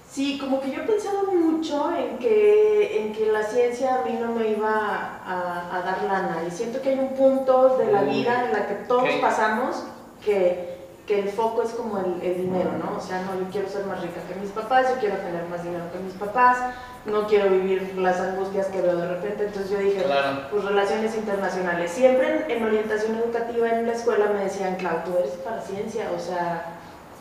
Sí, 0.10 0.38
como 0.40 0.60
que 0.62 0.72
yo 0.72 0.86
pensaba 0.86 1.24
mucho 1.32 1.92
en 1.96 2.18
que, 2.18 3.02
en 3.02 3.14
que 3.14 3.28
la 3.32 3.44
ciencia 3.44 4.00
a 4.00 4.04
mí 4.04 4.18
no 4.20 4.34
me 4.34 4.50
iba 4.50 4.72
a, 4.72 5.70
a 5.76 5.82
dar 5.82 6.04
lana. 6.04 6.44
Y 6.48 6.52
siento 6.52 6.82
que 6.82 6.90
hay 6.90 7.00
un 7.00 7.10
punto 7.14 7.78
de 7.78 7.92
la 7.92 8.02
Mm. 8.02 8.10
vida 8.10 8.46
en 8.46 8.54
la 8.54 8.68
que 8.68 8.74
todos 8.88 9.10
pasamos 9.22 9.84
que, 10.24 10.77
que 11.08 11.20
el 11.22 11.30
foco 11.30 11.64
es 11.64 11.70
como 11.72 11.98
el, 12.00 12.22
el 12.22 12.36
dinero, 12.36 12.70
¿no? 12.84 12.98
O 12.98 13.02
sea, 13.02 13.22
no, 13.22 13.40
yo 13.40 13.50
quiero 13.50 13.70
ser 13.70 13.86
más 13.86 14.02
rica 14.02 14.20
que 14.28 14.36
mis 14.42 14.52
papás, 14.52 14.88
yo 14.90 15.00
quiero 15.00 15.16
tener 15.16 15.46
más 15.46 15.64
dinero 15.64 15.86
que 15.94 16.00
mis 16.00 16.14
papás, 16.16 16.58
no 17.06 17.26
quiero 17.28 17.50
vivir 17.50 17.98
las 17.98 18.20
angustias 18.20 18.68
que 18.68 18.82
veo 18.82 18.98
de 18.98 19.08
repente. 19.08 19.46
Entonces 19.46 19.72
yo 19.72 19.78
dije, 19.78 20.04
Claro. 20.04 20.42
pues 20.52 20.66
relaciones 20.66 21.16
internacionales. 21.16 21.92
Siempre 21.92 22.44
en, 22.46 22.52
en 22.52 22.64
orientación 22.64 23.16
educativa 23.16 23.70
en 23.70 23.88
la 23.88 23.94
escuela 23.94 24.26
me 24.34 24.44
decían, 24.44 24.76
Clau, 24.76 24.98
tú 25.06 25.18
eres 25.18 25.32
para 25.46 25.62
ciencia, 25.62 26.12
o 26.14 26.20
sea, 26.20 26.66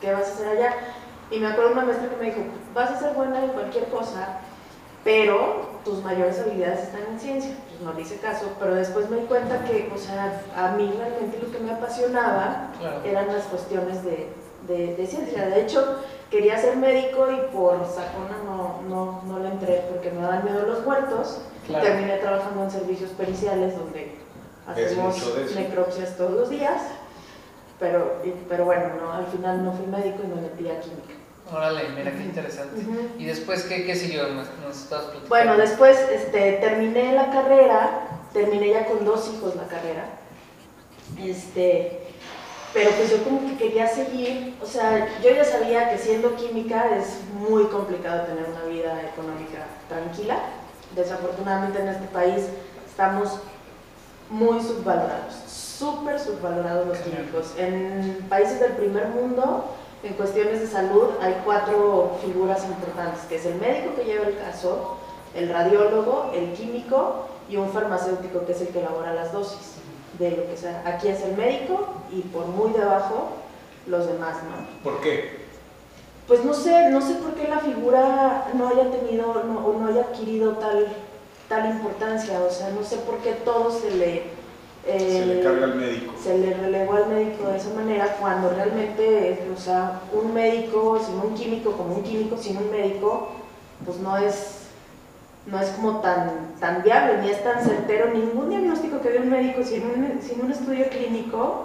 ¿qué 0.01 0.13
vas 0.13 0.29
a 0.31 0.33
hacer 0.33 0.49
allá? 0.49 0.75
Y 1.31 1.39
me 1.39 1.47
acuerdo 1.47 1.71
una 1.73 1.85
maestra 1.85 2.09
que 2.09 2.17
me 2.17 2.25
dijo, 2.27 2.41
vas 2.75 2.91
a 2.91 2.99
ser 2.99 3.13
buena 3.15 3.43
en 3.45 3.51
cualquier 3.51 3.85
cosa, 3.85 4.39
pero 5.07 5.77
tus 5.85 6.03
mayores 6.03 6.41
habilidades 6.41 6.81
están 6.83 7.03
en 7.13 7.21
ciencia. 7.21 7.53
Pues 7.71 7.81
no 7.81 7.93
le 7.93 8.03
hice 8.03 8.17
caso, 8.17 8.47
pero 8.59 8.75
después 8.75 9.09
me 9.09 9.19
di 9.19 9.27
cuenta 9.27 9.65
que, 9.65 9.89
o 9.95 9.97
sea, 9.99 10.43
a 10.57 10.73
mí 10.73 10.93
realmente 10.99 11.39
lo 11.41 11.51
que 11.53 11.61
me 11.61 11.71
apasionaba 11.73 12.73
Claro. 12.81 13.01
eran 13.05 13.29
las 13.29 13.45
cuestiones 13.45 14.03
de, 14.05 14.29
de, 14.67 14.97
de 14.97 15.07
ciencia. 15.07 15.47
De 15.47 15.61
hecho, 15.63 16.01
quería 16.29 16.59
ser 16.59 16.77
médico 16.77 17.31
y 17.31 17.37
por 17.57 17.87
sacona 17.87 18.37
no, 18.45 18.81
no, 18.89 19.23
no 19.29 19.39
le 19.39 19.49
entré 19.51 19.85
porque 19.93 20.11
me 20.11 20.23
daban 20.23 20.45
miedo 20.45 20.67
los 20.67 20.85
muertos. 20.85 21.39
Claro. 21.69 21.85
Terminé 21.85 22.17
trabajando 22.17 22.65
en 22.65 22.71
servicios 22.73 23.11
periciales 23.11 23.79
donde 23.79 24.17
hacemos 24.67 25.15
necropsias 25.55 26.17
todos 26.17 26.33
los 26.33 26.51
días. 26.51 26.81
Pero, 27.79 28.17
y- 28.25 28.35
pero 28.49 28.65
bueno, 28.65 28.87
no, 29.01 29.13
al 29.13 29.27
final 29.27 29.65
no 29.65 29.73
fui 29.73 29.87
médico 29.87 30.23
y 30.25 30.27
me 30.27 30.41
metí 30.43 30.69
a 30.69 30.81
química. 30.81 31.15
Órale, 31.53 31.89
mira 31.97 32.11
qué 32.13 32.23
interesante. 32.23 32.83
¿Y 33.19 33.25
después 33.25 33.65
qué, 33.65 33.85
qué 33.85 33.95
siguió? 33.95 34.29
Nos, 34.29 34.49
nos 34.65 34.77
platicando. 34.89 35.29
Bueno, 35.29 35.57
después 35.57 35.97
este, 36.11 36.55
terminé 36.55 37.13
la 37.13 37.31
carrera, 37.31 38.09
terminé 38.33 38.71
ya 38.71 38.87
con 38.87 39.05
dos 39.05 39.33
hijos 39.33 39.55
la 39.55 39.67
carrera. 39.67 40.07
Este, 41.23 42.01
pero 42.75 42.91
pues 42.91 43.11
yo 43.11 43.23
como 43.23 43.41
que 43.49 43.57
quería 43.57 43.87
seguir, 43.89 44.57
o 44.63 44.67
sea, 44.67 45.09
yo 45.23 45.31
ya 45.31 45.45
sabía 45.45 45.89
que 45.91 45.99
siendo 45.99 46.35
química 46.35 46.97
es 46.97 47.21
muy 47.33 47.65
complicado 47.67 48.27
tener 48.27 48.45
una 48.51 48.65
vida 48.65 49.01
económica 49.03 49.67
tranquila. 49.89 50.39
Desafortunadamente 50.95 51.81
en 51.81 51.89
este 51.89 52.07
país 52.09 52.45
estamos 52.87 53.39
muy 54.29 54.61
subvalorados, 54.61 55.35
súper 55.47 56.19
subvalorados 56.19 56.87
los 56.89 56.99
químicos. 56.99 57.55
En 57.57 58.27
países 58.29 58.59
del 58.59 58.73
primer 58.73 59.09
mundo, 59.09 59.77
en 60.03 60.15
cuestiones 60.15 60.61
de 60.61 60.67
salud, 60.67 61.09
hay 61.21 61.41
cuatro 61.45 62.17
figuras 62.25 62.65
importantes, 62.65 63.23
que 63.29 63.37
es 63.37 63.47
el 63.47 63.57
médico 63.57 63.95
que 63.97 64.05
lleva 64.05 64.27
el 64.27 64.39
caso, 64.39 64.97
el 65.35 65.49
radiólogo, 65.49 66.31
el 66.35 66.53
químico 66.53 67.27
y 67.49 67.57
un 67.57 67.71
farmacéutico 67.71 68.45
que 68.47 68.53
es 68.53 68.61
el 68.61 68.69
que 68.69 68.81
elabora 68.81 69.15
las 69.15 69.33
dosis 69.33 69.75
de 70.19 70.31
lo 70.33 70.47
que 70.47 70.57
sea. 70.57 70.83
Aquí 70.87 71.09
es 71.09 71.23
el 71.23 71.37
médico 71.37 71.87
y 72.13 72.21
por 72.23 72.47
muy 72.47 72.73
debajo 72.73 73.29
los 73.87 74.07
demás, 74.07 74.37
¿no? 74.45 74.83
¿Por 74.91 75.01
qué? 75.01 75.45
Pues 76.27 76.45
no 76.45 76.55
sé, 76.55 76.91
no 76.91 77.01
sé 77.01 77.15
por 77.15 77.35
qué 77.35 77.47
la 77.49 77.59
figura 77.61 78.49
no 78.55 78.69
haya 78.69 78.91
tenido 78.91 79.43
no- 79.45 79.65
o 79.67 79.73
no 79.79 79.87
haya 79.89 80.01
adquirido 80.03 80.53
tal, 80.55 80.89
tal 81.49 81.67
importancia, 81.71 82.41
o 82.43 82.51
sea, 82.51 82.71
no 82.71 82.83
sé 82.83 82.97
por 82.99 83.19
qué 83.19 83.33
todo 83.33 83.71
se 83.71 83.91
le, 83.93 84.25
Se 84.87 85.27
le 85.27 85.41
carga 85.41 85.65
al 85.65 85.75
médico. 85.75 86.13
se 86.23 86.39
le 86.39 86.55
relegó 86.55 86.93
al 86.95 87.09
médico 87.09 87.49
de 87.49 87.57
esa 87.57 87.71
manera 87.75 88.17
cuando 88.21 88.51
realmente, 88.51 89.37
o 89.55 89.59
sea, 89.61 90.01
un 90.13 90.33
médico 90.33 91.01
sin 91.05 91.17
un 91.17 91.35
químico 91.35 91.73
como 91.73 91.97
un 91.97 92.03
químico 92.05 92.37
sin 92.37 92.57
un 92.57 92.71
médico, 92.71 93.31
pues 93.85 93.99
no 93.99 94.17
es, 94.17 94.59
no 95.47 95.61
es 95.61 95.71
como 95.71 96.01
tan, 96.01 96.55
tan 96.61 96.83
viable 96.85 97.19
ni 97.23 97.31
es 97.31 97.43
tan 97.43 97.63
certero. 97.65 98.13
Ningún 98.15 98.49
diagnóstico 98.49 99.01
que 99.01 99.11
dé 99.11 99.19
un 99.19 99.29
médico 99.31 99.65
sin 99.65 99.83
un, 99.83 100.21
sin 100.23 100.41
un 100.45 100.53
estudio 100.53 100.89
clínico 100.89 101.65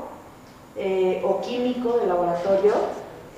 eh, 0.75 1.21
o 1.23 1.41
químico 1.41 1.97
de 1.99 2.07
laboratorio, 2.07 2.73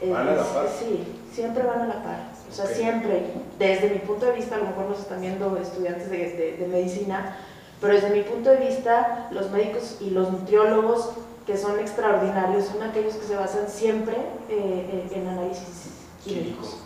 eh, 0.01 0.11
Van 0.11 0.27
a 0.29 0.31
la 0.31 0.41
es- 0.41 0.47
par. 0.47 0.67
sí, 0.79 1.03
siempre 1.33 1.63
van 1.63 1.81
a 1.81 1.87
la 1.87 2.03
par. 2.03 2.19
O 2.49 2.55
sea, 2.55 2.67
siempre, 2.67 3.23
desde 3.59 3.89
mi 3.89 3.97
punto 3.99 4.27
de 4.27 4.33
vista, 4.33 4.55
a 4.55 4.59
lo 4.59 4.65
mejor 4.65 4.85
nos 4.85 4.99
están 4.99 5.19
viendo 5.21 5.57
estudiantes 5.57 6.09
de, 6.09 6.17
de- 6.17 6.57
de 6.57 6.67
medicina, 6.67 7.35
pero 7.83 7.95
desde 7.95 8.11
mi 8.11 8.21
punto 8.21 8.49
de 8.49 8.65
vista, 8.65 9.27
los 9.31 9.51
médicos 9.51 9.97
y 9.99 10.11
los 10.11 10.31
nutriólogos 10.31 11.09
que 11.45 11.57
son 11.57 11.77
extraordinarios 11.79 12.67
son 12.67 12.81
aquellos 12.81 13.15
que 13.15 13.25
se 13.25 13.35
basan 13.35 13.67
siempre 13.67 14.15
eh, 14.47 15.09
en, 15.11 15.21
en 15.21 15.27
análisis 15.27 15.91
químicos 16.23 16.77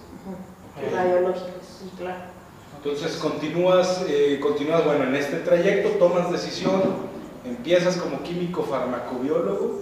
radiológicos, 0.92 1.52
sí, 1.62 1.92
claro. 2.00 2.18
Entonces 2.78 3.16
continúas, 3.18 4.06
eh, 4.08 4.40
continúas, 4.42 4.84
bueno, 4.86 5.04
en 5.04 5.16
este 5.16 5.38
trayecto 5.38 6.00
tomas 6.00 6.32
decisión, 6.32 6.82
empiezas 7.46 7.98
como 7.98 8.24
químico 8.24 8.64
farmacobiólogo 8.64 9.82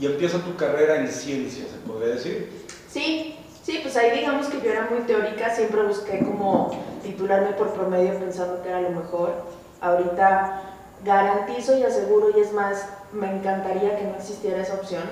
y 0.00 0.06
empieza 0.06 0.38
tu 0.38 0.56
carrera 0.56 1.00
en 1.00 1.08
ciencia, 1.08 1.64
se 1.64 1.86
podría 1.86 2.14
decir. 2.14 2.50
Sí, 2.88 3.36
sí, 3.62 3.80
pues 3.82 3.94
ahí 3.98 4.18
digamos 4.18 4.46
que 4.46 4.62
yo 4.62 4.70
era 4.70 4.88
muy 4.90 5.00
teórica, 5.00 5.54
siempre 5.54 5.82
busqué 5.82 6.20
como 6.20 6.70
titularme 7.02 7.52
por 7.52 7.74
promedio 7.74 8.18
pensando 8.18 8.62
que 8.62 8.70
era 8.70 8.80
lo 8.80 8.90
mejor. 8.92 9.59
Ahorita 9.80 10.62
garantizo 11.04 11.76
y 11.78 11.82
aseguro, 11.82 12.36
y 12.36 12.40
es 12.40 12.52
más, 12.52 12.86
me 13.12 13.30
encantaría 13.30 13.96
que 13.96 14.04
no 14.04 14.16
existiera 14.16 14.60
esa 14.60 14.74
opción, 14.74 15.02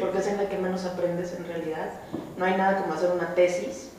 porque 0.00 0.18
es 0.18 0.26
en 0.26 0.38
la 0.38 0.48
que 0.48 0.58
menos 0.58 0.84
aprendes 0.84 1.32
en 1.34 1.46
realidad. 1.46 1.90
No 2.36 2.44
hay 2.44 2.56
nada 2.56 2.82
como 2.82 2.94
hacer 2.94 3.10
una 3.10 3.34
tesis. 3.34 3.91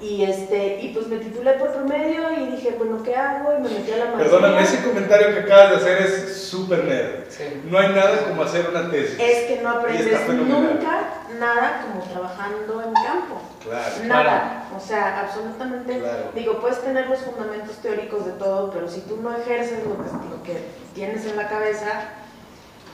Y, 0.00 0.22
este, 0.22 0.80
y 0.80 0.92
pues 0.94 1.08
me 1.08 1.16
titulé 1.16 1.54
por 1.54 1.72
promedio 1.72 2.32
y 2.32 2.52
dije, 2.52 2.76
bueno, 2.78 3.02
¿qué 3.02 3.16
hago? 3.16 3.52
Y 3.58 3.62
me 3.62 3.68
metí 3.68 3.90
a 3.90 3.96
la 3.96 4.04
maestría. 4.06 4.30
Perdóname, 4.30 4.62
ese 4.62 4.82
comentario 4.82 5.34
que 5.34 5.40
acabas 5.40 5.70
de 5.70 5.76
hacer 5.76 6.02
es 6.02 6.36
súper 6.42 6.84
nerd. 6.84 7.24
Sí. 7.28 7.62
No 7.68 7.78
hay 7.78 7.88
nada 7.88 8.28
como 8.28 8.42
hacer 8.42 8.68
una 8.70 8.90
tesis. 8.90 9.18
Es 9.18 9.46
que 9.46 9.60
no 9.60 9.70
aprendes 9.70 10.28
nunca 10.28 11.00
nada 11.38 11.82
como 11.82 12.04
trabajando 12.04 12.82
en 12.82 12.92
campo. 12.94 13.42
Claro. 13.62 13.94
Nada, 14.04 14.68
o 14.76 14.80
sea, 14.80 15.20
absolutamente. 15.20 15.98
Claro. 15.98 16.30
Digo, 16.34 16.60
puedes 16.60 16.80
tener 16.80 17.08
los 17.08 17.18
fundamentos 17.18 17.76
teóricos 17.78 18.24
de 18.24 18.32
todo, 18.32 18.70
pero 18.70 18.88
si 18.88 19.00
tú 19.00 19.18
no 19.20 19.36
ejerces 19.36 19.80
lo 19.84 19.96
que, 19.96 20.36
lo 20.36 20.42
que 20.44 20.64
tienes 20.94 21.26
en 21.26 21.36
la 21.36 21.48
cabeza, 21.48 22.04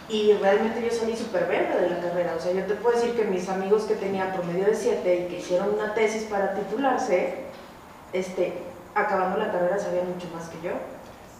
y 0.08 0.32
realmente 0.34 0.82
yo 0.82 0.94
salí 0.94 1.16
súper 1.16 1.46
verde 1.46 1.80
de 1.80 1.90
la 1.90 2.00
carrera, 2.00 2.34
o 2.36 2.40
sea, 2.40 2.52
yo 2.52 2.64
te 2.64 2.74
puedo 2.74 2.96
decir 2.96 3.14
que 3.14 3.24
mis 3.24 3.48
amigos 3.48 3.84
que 3.84 3.94
tenían 3.94 4.32
promedio 4.32 4.66
de 4.66 4.74
7 4.74 5.16
y 5.16 5.30
que 5.30 5.38
hicieron 5.38 5.74
una 5.74 5.94
tesis 5.94 6.24
para 6.24 6.54
titularse, 6.54 7.36
este, 8.12 8.52
acabando 8.94 9.38
la 9.38 9.50
carrera 9.50 9.78
sabían 9.78 10.12
mucho 10.12 10.26
más 10.34 10.48
que 10.48 10.56
yo. 10.62 10.72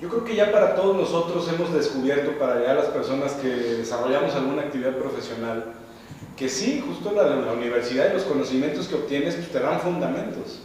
Yo 0.00 0.08
creo 0.08 0.24
que 0.24 0.34
ya 0.34 0.50
para 0.50 0.74
todos 0.74 0.96
nosotros 0.96 1.48
hemos 1.52 1.72
descubierto, 1.72 2.38
para 2.38 2.62
ya 2.62 2.74
las 2.74 2.86
personas 2.86 3.32
que 3.32 3.48
desarrollamos 3.48 4.34
alguna 4.34 4.62
actividad 4.62 4.96
profesional, 4.96 5.74
que 6.36 6.48
sí, 6.48 6.82
justo 6.86 7.12
la, 7.12 7.22
la 7.22 7.52
universidad 7.52 8.10
y 8.10 8.14
los 8.14 8.24
conocimientos 8.24 8.88
que 8.88 8.96
obtienes 8.96 9.36
pues, 9.36 9.50
te 9.50 9.60
dan 9.60 9.80
fundamentos, 9.80 10.62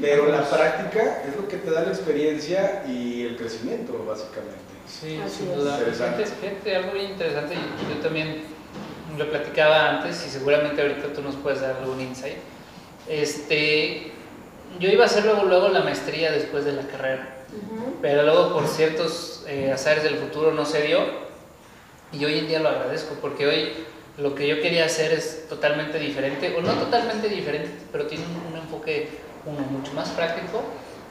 pero 0.00 0.26
la 0.26 0.48
práctica 0.48 1.22
es 1.28 1.36
lo 1.36 1.46
que 1.48 1.56
te 1.56 1.70
da 1.70 1.82
la 1.82 1.88
experiencia 1.88 2.84
y 2.88 3.24
el 3.26 3.36
crecimiento, 3.36 4.04
básicamente. 4.06 4.58
Sí, 4.88 5.20
Así 5.24 5.44
sin 5.44 5.54
duda. 5.54 5.76
Algo 5.76 6.92
bien 6.92 7.10
interesante, 7.10 7.54
yo 7.54 8.02
también 8.02 8.42
lo 9.16 9.30
platicaba 9.30 9.90
antes 9.98 10.24
y 10.26 10.30
seguramente 10.30 10.82
ahorita 10.82 11.12
tú 11.12 11.22
nos 11.22 11.36
puedes 11.36 11.60
dar 11.60 11.76
algún 11.76 12.00
insight. 12.00 12.36
Este, 13.08 14.12
yo 14.78 14.88
iba 14.88 15.04
a 15.04 15.06
hacer 15.06 15.24
luego, 15.24 15.44
luego 15.44 15.68
la 15.68 15.80
maestría 15.82 16.30
después 16.30 16.64
de 16.64 16.72
la 16.72 16.82
carrera, 16.82 17.36
Ujú. 17.48 17.96
pero 18.00 18.22
luego 18.22 18.52
por 18.52 18.66
ciertos 18.68 19.44
eh, 19.48 19.70
azares 19.72 20.04
del 20.04 20.16
futuro 20.16 20.52
no 20.52 20.64
se 20.64 20.82
dio 20.82 21.00
y 22.12 22.24
hoy 22.24 22.38
en 22.38 22.48
día 22.48 22.60
lo 22.60 22.68
agradezco 22.68 23.14
porque 23.20 23.46
hoy 23.46 23.72
lo 24.18 24.34
que 24.34 24.46
yo 24.46 24.60
quería 24.60 24.84
hacer 24.84 25.12
es 25.12 25.48
totalmente 25.48 25.98
diferente, 25.98 26.54
o 26.56 26.60
no 26.60 26.72
totalmente 26.74 27.28
diferente, 27.28 27.70
pero 27.90 28.06
tiene 28.06 28.24
un, 28.26 28.52
un 28.52 28.58
enfoque, 28.60 29.08
uno, 29.46 29.60
mucho 29.70 29.92
más 29.94 30.08
práctico 30.10 30.62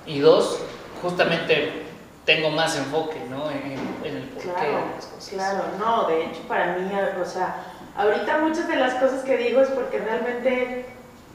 y 0.06 0.20
dos, 0.20 0.60
justamente 1.02 1.84
tengo 2.26 2.52
más 2.52 2.78
enfoque 2.78 3.20
¿no? 3.30 3.50
en, 3.50 3.78
en 4.04 4.16
el 4.18 4.24
porqué 4.30 4.50
Claro, 4.50 4.68
de 4.68 4.96
las 4.96 5.06
cosas. 5.06 5.30
claro, 5.34 5.64
no, 5.80 6.08
de 6.08 6.26
hecho 6.26 6.42
para 6.48 6.76
mí, 6.78 6.92
o 7.22 7.26
sea, 7.26 7.56
ahorita 7.96 8.38
muchas 8.40 8.68
de 8.68 8.76
las 8.76 8.94
cosas 8.96 9.24
que 9.24 9.38
digo 9.38 9.62
es 9.62 9.70
porque 9.70 9.98
realmente 10.00 10.86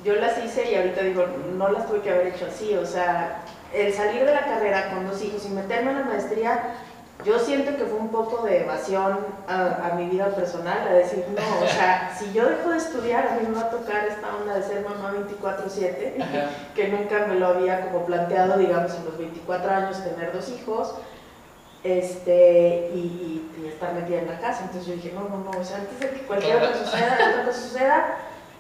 yo 0.05 0.15
las 0.17 0.43
hice 0.45 0.71
y 0.71 0.75
ahorita 0.77 1.03
digo, 1.03 1.27
no 1.57 1.69
las 1.71 1.87
tuve 1.89 2.01
que 2.03 2.11
haber 2.11 2.29
hecho 2.29 2.47
así, 2.47 2.75
o 2.77 2.87
sea, 2.87 3.43
el 3.73 3.93
salir 3.93 4.25
de 4.25 4.33
la 4.35 4.45
carrera 4.45 4.91
con 4.91 5.09
dos 5.09 5.21
hijos 5.23 5.45
y 5.47 5.49
meterme 5.49 5.91
en 5.93 6.01
la 6.01 6.05
maestría, 6.05 6.75
yo 7.25 7.39
siento 7.39 7.77
que 7.77 7.85
fue 7.85 7.99
un 7.99 8.09
poco 8.09 8.45
de 8.45 8.63
evasión 8.65 9.19
a, 9.49 9.89
a 9.91 9.95
mi 9.95 10.09
vida 10.09 10.29
personal, 10.35 10.87
a 10.89 10.93
decir, 10.93 11.25
no, 11.35 11.65
o 11.65 11.69
sea, 11.79 12.15
si 12.19 12.33
yo 12.33 12.47
dejo 12.49 12.71
de 12.71 12.79
estudiar, 12.79 13.27
a 13.29 13.35
mí 13.41 13.47
me 13.49 13.55
va 13.55 13.67
a 13.67 13.71
tocar 13.71 14.07
esta 14.09 14.35
onda 14.37 14.55
de 14.57 14.63
ser 14.63 14.85
mamá 14.85 15.13
24/7 15.43 16.21
Ajá. 16.23 16.51
que 16.75 16.89
nunca 16.89 17.27
me 17.27 17.37
lo 17.37 17.47
había 17.49 17.81
como 17.91 18.05
planteado, 18.07 18.59
digamos, 18.59 18.95
en 18.95 19.05
los 19.05 19.17
24 19.19 19.71
años 19.71 20.03
tener 20.05 20.33
dos 20.33 20.49
hijos 20.51 20.95
este, 21.83 22.91
y, 22.95 22.99
y- 22.99 23.51
y 23.63 23.69
estar 23.69 23.93
metida 23.95 24.19
en 24.21 24.27
la 24.29 24.39
casa. 24.41 24.63
Entonces 24.63 24.87
yo 24.87 24.95
dije, 24.95 25.13
no, 25.15 25.23
no, 25.29 25.39
no, 25.51 25.59
o 25.59 25.65
sea, 25.65 25.79
antes 25.79 26.01
de 26.01 26.11
que 26.11 26.27
cualquier 26.27 26.57
otra, 26.57 26.75
suceda, 26.77 27.19
otra 27.31 27.45
cosa 27.45 27.61
suceda, 27.61 28.05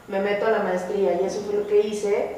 me 0.09 0.21
meto 0.21 0.47
a 0.47 0.51
la 0.51 0.59
maestría 0.61 1.15
y 1.21 1.25
eso 1.25 1.41
fue 1.43 1.55
lo 1.55 1.67
que 1.67 1.81
hice. 1.81 2.37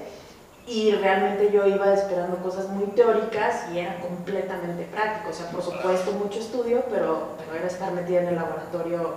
Y 0.66 0.90
realmente 0.92 1.50
yo 1.52 1.66
iba 1.66 1.92
esperando 1.94 2.38
cosas 2.38 2.68
muy 2.70 2.86
teóricas 2.86 3.66
y 3.72 3.78
era 3.78 4.00
completamente 4.00 4.84
práctico. 4.84 5.30
O 5.30 5.32
sea, 5.32 5.50
por 5.50 5.62
supuesto 5.62 6.12
mucho 6.12 6.40
estudio, 6.40 6.84
pero, 6.90 7.34
pero 7.38 7.56
era 7.56 7.66
estar 7.66 7.92
metida 7.92 8.22
en 8.22 8.28
el 8.28 8.36
laboratorio 8.36 9.14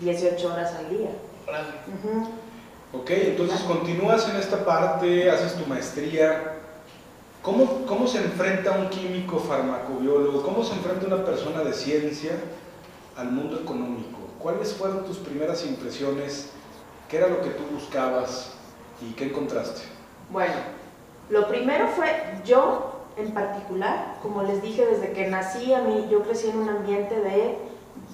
18 0.00 0.52
horas 0.52 0.74
al 0.74 0.88
día. 0.90 1.10
Uh 2.04 2.46
Ok, 2.92 3.10
entonces 3.10 3.60
continúas 3.62 4.28
en 4.28 4.36
esta 4.36 4.64
parte, 4.64 5.28
haces 5.30 5.54
tu 5.54 5.66
maestría. 5.66 6.60
¿Cómo, 7.42 7.84
¿Cómo 7.84 8.06
se 8.06 8.18
enfrenta 8.18 8.72
un 8.72 8.88
químico 8.88 9.38
farmacobiólogo? 9.38 10.42
¿Cómo 10.42 10.64
se 10.64 10.74
enfrenta 10.74 11.06
una 11.06 11.24
persona 11.24 11.62
de 11.62 11.72
ciencia 11.72 12.32
al 13.16 13.32
mundo 13.32 13.60
económico? 13.60 14.18
¿Cuáles 14.38 14.72
fueron 14.72 15.04
tus 15.04 15.18
primeras 15.18 15.66
impresiones? 15.66 16.50
¿Qué 17.10 17.18
era 17.18 17.28
lo 17.28 17.42
que 17.42 17.50
tú 17.50 17.64
buscabas 17.72 18.52
y 19.02 19.12
qué 19.12 19.26
encontraste? 19.26 19.95
Bueno, 20.30 20.54
lo 21.30 21.48
primero 21.48 21.88
fue 21.88 22.08
yo 22.44 22.92
en 23.16 23.32
particular, 23.32 24.16
como 24.22 24.42
les 24.42 24.62
dije 24.62 24.84
desde 24.86 25.12
que 25.12 25.28
nací 25.28 25.72
a 25.72 25.80
mí, 25.80 26.06
yo 26.10 26.22
crecí 26.22 26.50
en 26.50 26.58
un 26.58 26.68
ambiente 26.68 27.18
de 27.20 27.58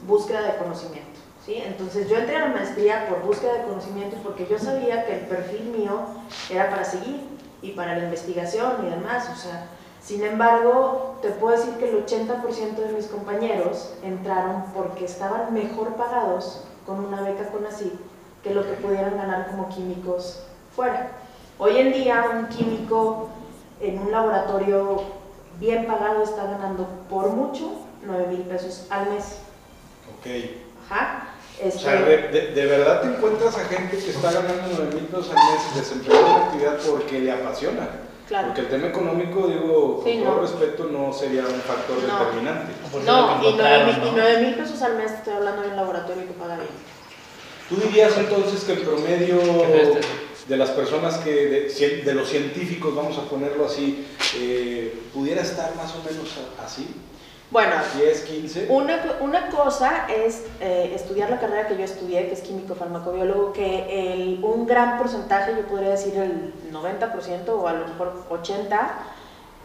búsqueda 0.06 0.42
de 0.42 0.58
conocimiento. 0.58 1.18
¿sí? 1.44 1.56
Entonces 1.56 2.08
yo 2.08 2.16
entré 2.16 2.36
a 2.36 2.48
la 2.48 2.54
maestría 2.54 3.08
por 3.08 3.22
búsqueda 3.22 3.54
de 3.54 3.64
conocimiento 3.64 4.16
porque 4.22 4.46
yo 4.46 4.58
sabía 4.58 5.04
que 5.06 5.14
el 5.14 5.26
perfil 5.26 5.64
mío 5.76 6.00
era 6.50 6.70
para 6.70 6.84
seguir 6.84 7.20
y 7.62 7.72
para 7.72 7.96
la 7.96 8.04
investigación 8.04 8.86
y 8.86 8.90
demás. 8.90 9.28
O 9.32 9.36
sea, 9.36 9.68
sin 10.00 10.22
embargo, 10.22 11.18
te 11.22 11.30
puedo 11.30 11.56
decir 11.56 11.74
que 11.74 11.88
el 11.88 12.04
80% 12.04 12.74
de 12.76 12.92
mis 12.92 13.06
compañeros 13.06 13.94
entraron 14.02 14.64
porque 14.74 15.04
estaban 15.04 15.52
mejor 15.52 15.94
pagados 15.94 16.64
con 16.86 17.04
una 17.04 17.22
beca 17.22 17.48
con 17.50 17.66
ACID 17.66 17.92
que 18.42 18.54
lo 18.54 18.62
que 18.62 18.72
pudieran 18.72 19.16
ganar 19.16 19.48
como 19.48 19.68
químicos 19.68 20.44
fuera. 20.74 21.10
Hoy 21.58 21.78
en 21.78 21.92
día 21.92 22.24
un 22.32 22.46
químico 22.48 23.30
en 23.80 23.98
un 23.98 24.10
laboratorio 24.10 25.02
bien 25.60 25.86
pagado 25.86 26.22
está 26.22 26.44
ganando 26.44 26.86
por 27.08 27.28
mucho 27.30 27.72
9 28.04 28.26
mil 28.28 28.40
pesos 28.42 28.86
al 28.90 29.10
mes. 29.10 29.38
Ok. 30.18 30.26
Ajá. 30.88 31.28
O 31.64 31.70
sea, 31.70 32.02
de, 32.02 32.52
de, 32.54 32.66
verdad 32.66 33.02
te 33.02 33.08
encuentras 33.08 33.56
a 33.56 33.64
gente 33.66 33.96
que 33.96 34.10
está 34.10 34.32
ganando 34.32 34.68
9 34.76 34.94
mil 34.94 35.04
pesos 35.04 35.30
al 35.30 35.36
mes 35.36 35.62
y 35.72 35.78
desempeñando 35.78 36.26
una 36.26 36.44
actividad 36.46 36.78
porque 36.78 37.20
le 37.20 37.32
apasiona. 37.32 37.88
Claro. 38.26 38.48
Porque 38.48 38.62
el 38.62 38.68
tema 38.68 38.86
económico, 38.88 39.46
digo, 39.46 40.02
con 40.02 40.24
todo 40.24 40.40
respeto, 40.40 40.84
no 40.84 41.12
sería 41.12 41.42
un 41.42 41.60
factor 41.60 42.00
determinante. 42.00 42.72
No, 43.04 43.42
y 43.42 44.12
9 44.14 44.40
mil 44.40 44.54
pesos 44.54 44.80
al 44.82 44.96
mes 44.96 45.12
estoy 45.12 45.34
hablando 45.34 45.62
de 45.62 45.68
un 45.68 45.76
laboratorio 45.76 46.26
que 46.26 46.32
paga 46.32 46.56
bien. 46.56 46.68
¿Tú 47.68 47.76
dirías 47.76 48.16
entonces 48.16 48.64
que 48.64 48.72
el 48.72 48.80
promedio 48.80 49.38
de 50.48 50.56
las 50.56 50.70
personas 50.70 51.18
que, 51.18 51.30
de, 51.30 52.02
de 52.04 52.14
los 52.14 52.28
científicos, 52.28 52.94
vamos 52.94 53.18
a 53.18 53.22
ponerlo 53.22 53.66
así, 53.66 54.06
eh, 54.38 55.02
pudiera 55.14 55.42
estar 55.42 55.74
más 55.76 55.94
o 55.94 56.02
menos 56.08 56.28
así? 56.64 56.94
Bueno, 57.50 57.74
10, 57.98 58.22
15. 58.22 58.66
Una, 58.70 59.18
una 59.20 59.48
cosa 59.50 60.06
es 60.08 60.46
eh, 60.60 60.92
estudiar 60.94 61.28
la 61.28 61.38
carrera 61.38 61.68
que 61.68 61.76
yo 61.76 61.84
estudié, 61.84 62.26
que 62.26 62.32
es 62.32 62.40
químico 62.40 62.74
farmacobiólogo, 62.74 63.52
que 63.52 64.14
el, 64.14 64.42
un 64.42 64.66
gran 64.66 64.96
porcentaje, 64.96 65.52
yo 65.54 65.66
podría 65.66 65.90
decir 65.90 66.16
el 66.16 66.54
90% 66.72 67.48
o 67.50 67.68
a 67.68 67.74
lo 67.74 67.88
mejor 67.88 68.24
80%, 68.30 68.80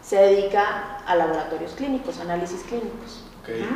se 0.02 0.16
dedica 0.16 0.98
a 1.06 1.16
laboratorios 1.16 1.72
clínicos, 1.72 2.20
análisis 2.20 2.62
clínicos. 2.62 3.24
Okay. 3.42 3.66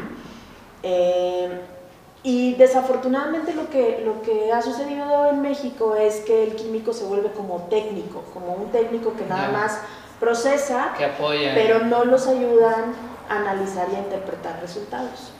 Y 2.25 2.55
desafortunadamente 2.55 3.53
lo 3.53 3.69
que, 3.69 4.03
lo 4.05 4.23
que 4.23 4.53
ha 4.53 4.63
sucedido 4.63 5.29
en 5.29 5.43
México 5.43 5.97
es 5.97 6.21
que 6.21 6.45
el 6.45 6.55
químico 6.55 6.93
se 6.93 7.05
vuelve 7.05 7.33
como 7.33 7.63
técnico, 7.63 8.23
como 8.33 8.55
un 8.55 8.71
técnico 8.71 9.15
que 9.15 9.27
nada 9.27 9.51
más 9.51 9.79
procesa, 10.21 10.95
que 10.97 11.05
apoya. 11.05 11.53
pero 11.55 11.81
no 11.81 12.05
los 12.05 12.29
ayudan 12.29 12.95
a 13.29 13.39
analizar 13.39 13.89
y 13.93 13.97
a 13.97 13.99
interpretar 13.99 14.61
resultados. 14.61 15.33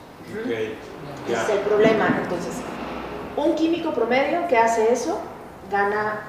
Okay. 0.45 0.77
Ese 1.29 1.41
es 1.41 1.49
el 1.51 1.59
problema. 1.61 2.19
Entonces, 2.21 2.55
un 3.37 3.55
químico 3.55 3.93
promedio 3.93 4.49
que 4.49 4.59
hace 4.59 4.93
eso 4.93 5.21
gana 5.71 6.21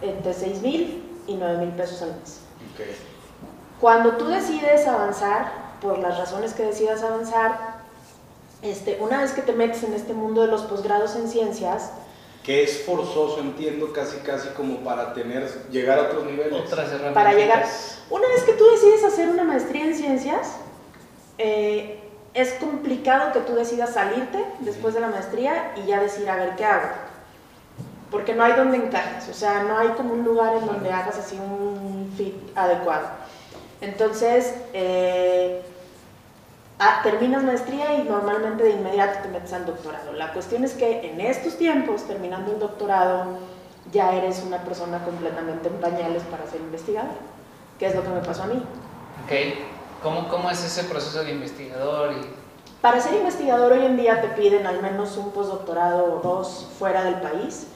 entre 0.00 0.32
6 0.32 0.62
mil 0.62 1.04
y 1.26 1.34
9 1.34 1.58
mil 1.58 1.70
pesos 1.70 2.00
al 2.00 2.16
mes. 2.20 2.40
Okay. 2.72 2.96
Cuando 3.80 4.12
tú 4.12 4.28
decides 4.28 4.86
avanzar, 4.86 5.52
por 5.82 5.98
las 5.98 6.16
razones 6.16 6.54
que 6.54 6.62
decidas 6.64 7.02
avanzar, 7.02 7.73
este, 8.64 8.98
una 9.00 9.20
vez 9.20 9.32
que 9.32 9.42
te 9.42 9.52
metes 9.52 9.82
en 9.84 9.92
este 9.92 10.14
mundo 10.14 10.40
de 10.40 10.48
los 10.48 10.62
posgrados 10.62 11.14
en 11.16 11.28
ciencias, 11.28 11.90
que 12.42 12.62
es 12.62 12.82
forzoso, 12.82 13.40
entiendo, 13.40 13.92
casi 13.92 14.18
casi 14.18 14.48
como 14.48 14.78
para 14.78 15.14
tener, 15.14 15.48
llegar 15.70 15.98
a 15.98 16.02
otros 16.02 16.26
niveles. 16.26 16.52
Otras 16.52 16.88
herramientas. 16.88 17.14
Para 17.14 17.32
llegar. 17.32 17.66
Una 18.10 18.28
vez 18.28 18.42
que 18.42 18.52
tú 18.52 18.64
decides 18.70 19.02
hacer 19.04 19.28
una 19.28 19.44
maestría 19.44 19.84
en 19.84 19.94
ciencias, 19.94 20.56
eh, 21.38 22.00
es 22.34 22.52
complicado 22.54 23.32
que 23.32 23.40
tú 23.40 23.54
decidas 23.54 23.94
salirte 23.94 24.44
después 24.60 24.92
de 24.94 25.00
la 25.00 25.08
maestría 25.08 25.72
y 25.76 25.86
ya 25.86 26.00
decir, 26.00 26.28
a 26.28 26.36
ver, 26.36 26.56
¿qué 26.56 26.64
hago? 26.64 26.88
Porque 28.10 28.34
no 28.34 28.44
hay 28.44 28.52
donde 28.52 28.76
encajes, 28.76 29.28
o 29.28 29.34
sea, 29.34 29.62
no 29.62 29.78
hay 29.78 29.88
como 29.88 30.12
un 30.12 30.24
lugar 30.24 30.56
en 30.56 30.66
donde 30.66 30.90
hagas 30.90 31.18
así 31.18 31.36
un 31.36 32.12
fit 32.16 32.34
adecuado. 32.54 33.08
Entonces, 33.80 34.54
eh, 34.72 35.62
Ah, 36.78 37.00
terminas 37.04 37.44
maestría 37.44 37.94
y 37.94 38.02
normalmente 38.02 38.64
de 38.64 38.70
inmediato 38.70 39.20
te 39.22 39.28
metes 39.28 39.52
al 39.52 39.64
doctorado. 39.64 40.12
La 40.12 40.32
cuestión 40.32 40.64
es 40.64 40.72
que 40.72 41.08
en 41.08 41.20
estos 41.20 41.56
tiempos, 41.56 42.02
terminando 42.02 42.52
el 42.52 42.58
doctorado, 42.58 43.38
ya 43.92 44.12
eres 44.12 44.42
una 44.44 44.58
persona 44.58 45.04
completamente 45.04 45.68
en 45.68 45.74
pañales 45.74 46.24
para 46.24 46.46
ser 46.50 46.60
investigador, 46.60 47.14
que 47.78 47.86
es 47.86 47.94
lo 47.94 48.02
que 48.02 48.08
me 48.08 48.20
pasó 48.20 48.42
a 48.42 48.46
mí. 48.46 48.62
Ok, 49.24 50.02
¿cómo, 50.02 50.28
cómo 50.28 50.50
es 50.50 50.64
ese 50.64 50.84
proceso 50.84 51.22
de 51.22 51.30
investigador? 51.30 52.12
Y... 52.12 52.44
Para 52.80 53.00
ser 53.00 53.14
investigador 53.14 53.72
hoy 53.72 53.86
en 53.86 53.96
día 53.96 54.20
te 54.20 54.28
piden 54.28 54.66
al 54.66 54.82
menos 54.82 55.16
un 55.16 55.30
postdoctorado 55.30 56.12
o 56.12 56.20
dos 56.20 56.68
fuera 56.76 57.04
del 57.04 57.16
país. 57.16 57.68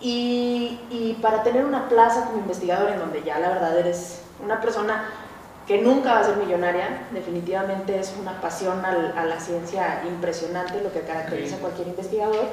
Y, 0.00 0.78
y 0.90 1.18
para 1.20 1.42
tener 1.42 1.64
una 1.64 1.88
plaza 1.88 2.26
como 2.26 2.38
investigador 2.38 2.90
en 2.90 2.98
donde 2.98 3.22
ya 3.22 3.38
la 3.38 3.48
verdad 3.48 3.76
eres 3.78 4.22
una 4.44 4.60
persona 4.60 5.08
que 5.66 5.78
nunca 5.78 6.14
va 6.14 6.20
a 6.20 6.24
ser 6.24 6.36
millonaria, 6.36 7.08
definitivamente 7.12 7.98
es 7.98 8.14
una 8.20 8.40
pasión 8.40 8.84
a 8.84 9.24
la 9.24 9.40
ciencia 9.40 10.02
impresionante, 10.06 10.80
lo 10.80 10.92
que 10.92 11.00
caracteriza 11.00 11.56
a 11.56 11.58
cualquier 11.58 11.88
investigador, 11.88 12.46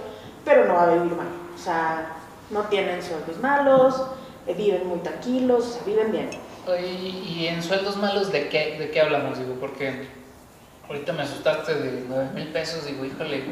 pero 0.43 0.65
no 0.65 0.73
va 0.73 0.83
a 0.83 0.93
vivir 0.95 1.15
mal. 1.15 1.27
O 1.53 1.57
sea, 1.57 2.07
no 2.49 2.61
tienen 2.63 3.03
sueldos 3.03 3.37
malos, 3.39 4.03
eh, 4.47 4.55
viven 4.55 4.87
muy 4.87 4.99
tranquilos, 4.99 5.79
viven 5.85 6.11
bien. 6.11 6.29
¿Y 6.79 7.47
en 7.47 7.61
sueldos 7.61 7.97
malos 7.97 8.31
de 8.31 8.49
qué, 8.49 8.77
de 8.79 8.89
qué 8.89 9.01
hablamos? 9.01 9.37
Digo, 9.37 9.55
porque 9.59 10.07
ahorita 10.87 11.13
me 11.13 11.23
asustaste 11.23 11.75
de 11.75 12.05
9 12.07 12.29
mil 12.33 12.47
pesos, 12.47 12.85
digo, 12.85 13.05
híjole, 13.05 13.43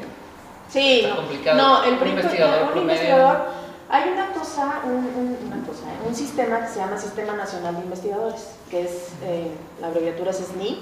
sí, 0.70 1.02
está 1.02 1.18
complicado. 1.18 1.58
No, 1.58 1.84
el 1.84 2.02
un 2.02 2.08
investigador, 2.08 2.72
un 2.74 2.82
investigador 2.82 3.61
hay 3.92 4.10
una 4.10 4.32
cosa, 4.32 4.82
un, 4.86 5.38
una 5.46 5.68
cosa, 5.68 5.84
un 6.08 6.16
sistema 6.16 6.62
que 6.62 6.68
se 6.70 6.80
llama 6.80 6.98
Sistema 6.98 7.34
Nacional 7.34 7.76
de 7.76 7.82
Investigadores, 7.82 8.52
que 8.70 8.84
es, 8.84 9.10
eh, 9.24 9.52
la 9.82 9.88
abreviatura 9.88 10.32
es 10.32 10.38
SNI, 10.38 10.82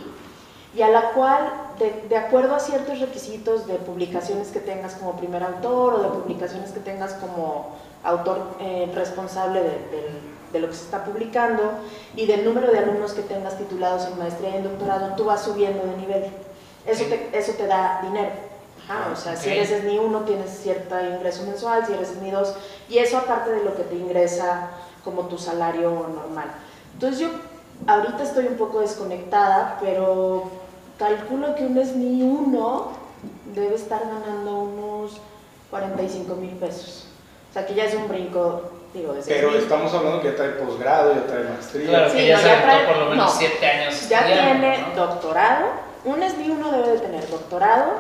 y 0.76 0.82
a 0.84 0.90
la 0.90 1.14
cual, 1.14 1.52
de, 1.80 2.06
de, 2.08 2.16
acuerdo 2.16 2.56
a 2.56 2.60
ciertos 2.60 3.00
requisitos 3.00 3.66
de 3.66 3.76
publicaciones 3.76 4.50
que 4.50 4.60
tengas 4.60 4.94
como 4.94 5.18
primer 5.18 5.42
autor 5.42 5.96
o 5.96 6.04
de 6.04 6.10
publicaciones 6.10 6.70
que 6.72 6.80
tengas 6.82 7.14
como 7.14 7.76
autor 8.04 8.44
eh, 8.60 8.92
responsable 8.94 9.62
de, 9.64 9.70
de, 9.70 10.10
de, 10.54 10.60
lo 10.60 10.68
que 10.68 10.76
se 10.76 10.84
está 10.84 11.04
publicando 11.04 11.64
y 12.16 12.28
del 12.28 12.46
número 12.46 12.72
de 12.72 12.78
alumnos 12.78 13.14
que 13.14 13.24
tengas 13.24 13.58
titulados 13.58 14.06
en 14.06 14.20
maestría 14.20 14.52
y 14.52 14.58
en 14.58 14.64
doctorado, 14.64 15.16
tú 15.16 15.26
vas 15.26 15.42
subiendo 15.42 15.84
de 15.84 15.98
nivel. 15.98 16.26
Eso 16.86 17.06
te, 17.06 17.36
eso 17.36 17.54
te 17.54 17.66
da 17.66 18.02
dinero. 18.04 18.30
Ah, 18.90 19.10
o 19.14 19.16
sea, 19.16 19.36
si 19.36 19.52
eres 19.52 19.70
SNI 19.70 20.00
1 20.00 20.22
tienes 20.22 20.50
cierto 20.50 21.00
ingreso 21.00 21.44
mensual, 21.44 21.86
si 21.86 21.94
eres 21.94 22.10
SNI 22.10 22.32
2, 22.32 22.56
y 22.90 22.98
eso 22.98 23.20
aparte 23.20 23.52
de 23.52 23.64
lo 23.64 23.76
que 23.76 23.84
te 23.84 23.96
ingresa 23.96 24.70
como 25.04 25.28
tu 25.28 25.38
salario 25.38 25.92
normal. 25.92 26.48
Entonces 26.94 27.20
yo 27.20 27.30
ahorita 27.86 28.24
estoy 28.24 28.48
un 28.48 28.58
poco 28.58 28.82
desconectada, 28.82 29.78
pero 29.80 30.50
calculo 30.98 31.56
que 31.56 31.66
un 31.66 31.78
SNI 31.78 32.24
1 32.24 32.92
debe 33.54 33.76
estar 33.76 34.02
ganando 34.02 34.60
unos 34.60 35.22
45 35.70 36.36
mil 36.36 36.56
pesos. 36.56 37.06
O 37.50 37.54
sea, 37.54 37.66
que 37.66 37.74
ya 37.74 37.86
es 37.86 37.96
un 37.96 38.08
brinco, 38.08 38.72
digo, 38.94 39.14
de 39.14 39.22
Pero 39.22 39.56
estamos 39.56 39.94
hablando 39.94 40.22
que 40.22 40.32
ya 40.32 40.36
trae 40.36 40.50
posgrado, 40.52 41.14
ya 41.14 41.26
trae 41.26 41.44
maestría. 41.44 41.88
Claro, 41.88 42.12
que 42.12 42.28
ya, 42.28 42.38
no, 42.38 42.44
ya 42.44 42.62
trae, 42.62 42.88
por 42.88 42.98
lo 42.98 43.06
menos 43.10 43.36
7 43.38 43.66
años. 43.66 44.10
Ya 44.10 44.26
tiene 44.26 44.86
doctorado. 44.96 45.68
Un 46.06 46.22
SNI 46.22 46.50
1 46.50 46.72
debe 46.72 46.90
de 46.90 47.00
tener 47.00 47.30
doctorado, 47.30 47.92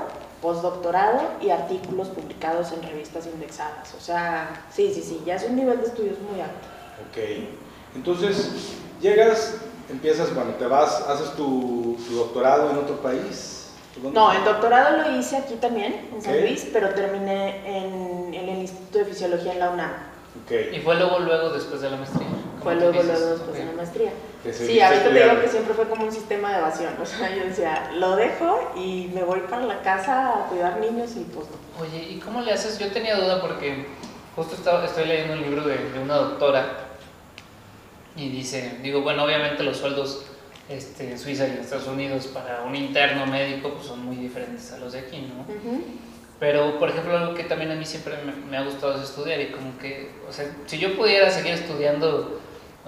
postdoctorado 0.41 1.21
y 1.41 1.49
artículos 1.49 2.07
publicados 2.09 2.71
en 2.71 2.83
revistas 2.83 3.27
indexadas. 3.27 3.93
O 3.97 4.01
sea, 4.01 4.63
sí, 4.71 4.91
sí, 4.93 5.01
sí, 5.01 5.21
ya 5.25 5.35
es 5.35 5.43
un 5.43 5.55
nivel 5.55 5.79
de 5.81 5.87
estudios 5.87 6.17
muy 6.19 6.39
alto. 6.41 6.67
Ok, 7.09 7.47
entonces 7.95 8.75
llegas, 9.01 9.57
empiezas, 9.89 10.33
bueno, 10.33 10.51
te 10.51 10.65
vas, 10.65 11.01
haces 11.01 11.33
tu, 11.35 11.97
doctorado 12.11 12.71
en 12.71 12.77
otro 12.77 13.01
país. 13.01 13.55
No, 14.13 14.31
el 14.31 14.45
doctorado 14.45 14.97
lo 14.97 15.17
hice 15.17 15.35
aquí 15.37 15.55
también, 15.55 16.09
en 16.13 16.21
San 16.21 16.39
Luis, 16.39 16.67
pero 16.71 16.89
terminé 16.89 17.77
en, 17.77 18.33
en, 18.33 18.49
el 18.49 18.59
Instituto 18.59 18.99
de 18.99 19.05
Fisiología 19.05 19.53
en 19.53 19.59
la 19.59 19.71
UNAM. 19.71 19.91
Okay. 20.45 20.73
¿Y 20.75 20.79
fue 20.79 20.95
luego, 20.95 21.19
luego 21.19 21.49
después 21.49 21.81
de 21.81 21.89
la 21.89 21.97
maestría? 21.97 22.27
Fue 22.61 22.75
luego, 22.75 23.03
luego 23.03 23.25
después 23.25 23.49
ok. 23.49 23.55
de 23.55 23.65
la 23.65 23.71
maestría. 23.73 24.11
Sí, 24.51 24.79
ahorita 24.79 25.09
te 25.09 25.23
digo 25.23 25.41
que 25.41 25.47
siempre 25.47 25.73
fue 25.73 25.87
como 25.87 26.05
un 26.05 26.11
sistema 26.11 26.51
de 26.51 26.57
evasión. 26.59 26.93
O 27.01 27.05
sea, 27.05 27.35
yo 27.35 27.43
decía, 27.43 27.91
lo 27.95 28.15
dejo 28.15 28.71
y 28.75 29.09
me 29.13 29.23
voy 29.23 29.41
para 29.49 29.65
la 29.65 29.81
casa 29.81 30.29
a 30.29 30.47
cuidar 30.47 30.79
niños 30.79 31.11
y 31.15 31.25
pues 31.25 31.47
no. 31.49 31.83
Oye, 31.83 32.07
¿y 32.09 32.19
cómo 32.19 32.41
le 32.41 32.53
haces? 32.53 32.79
Yo 32.79 32.91
tenía 32.91 33.15
duda 33.15 33.41
porque 33.41 33.85
justo 34.35 34.55
estaba, 34.55 34.85
estoy 34.85 35.05
leyendo 35.05 35.33
un 35.33 35.41
libro 35.41 35.63
de, 35.63 35.77
de 35.77 35.99
una 35.99 36.15
doctora 36.15 36.89
y 38.15 38.29
dice, 38.29 38.77
digo, 38.81 39.01
bueno, 39.01 39.23
obviamente 39.23 39.63
los 39.63 39.77
sueldos 39.77 40.25
este, 40.69 41.11
en 41.11 41.17
Suiza 41.17 41.47
y 41.47 41.51
en 41.51 41.57
Estados 41.57 41.87
Unidos 41.87 42.27
para 42.27 42.61
un 42.61 42.75
interno 42.75 43.25
médico 43.25 43.73
pues, 43.73 43.87
son 43.87 44.05
muy 44.05 44.15
diferentes 44.17 44.71
a 44.71 44.77
los 44.77 44.93
de 44.93 44.99
aquí, 44.99 45.17
¿no? 45.21 45.45
Pero, 46.39 46.79
por 46.79 46.89
ejemplo, 46.89 47.17
algo 47.17 47.33
que 47.33 47.43
también 47.43 47.71
a 47.71 47.75
mí 47.75 47.85
siempre 47.85 48.15
me, 48.23 48.31
me 48.49 48.55
ha 48.55 48.63
gustado 48.63 48.95
es 48.95 49.09
estudiar 49.09 49.41
y 49.41 49.47
como 49.47 49.77
que, 49.77 50.11
o 50.29 50.31
sea, 50.31 50.45
si 50.67 50.77
yo 50.77 50.95
pudiera 50.95 51.29
seguir 51.29 51.53
estudiando, 51.53 52.39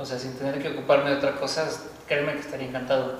o 0.01 0.05
sea, 0.05 0.17
sin 0.17 0.33
tener 0.33 0.61
que 0.61 0.69
ocuparme 0.69 1.11
de 1.11 1.17
otra 1.17 1.35
cosa, 1.35 1.69
créeme 2.07 2.33
que 2.33 2.39
estaría 2.39 2.67
encantado. 2.67 3.19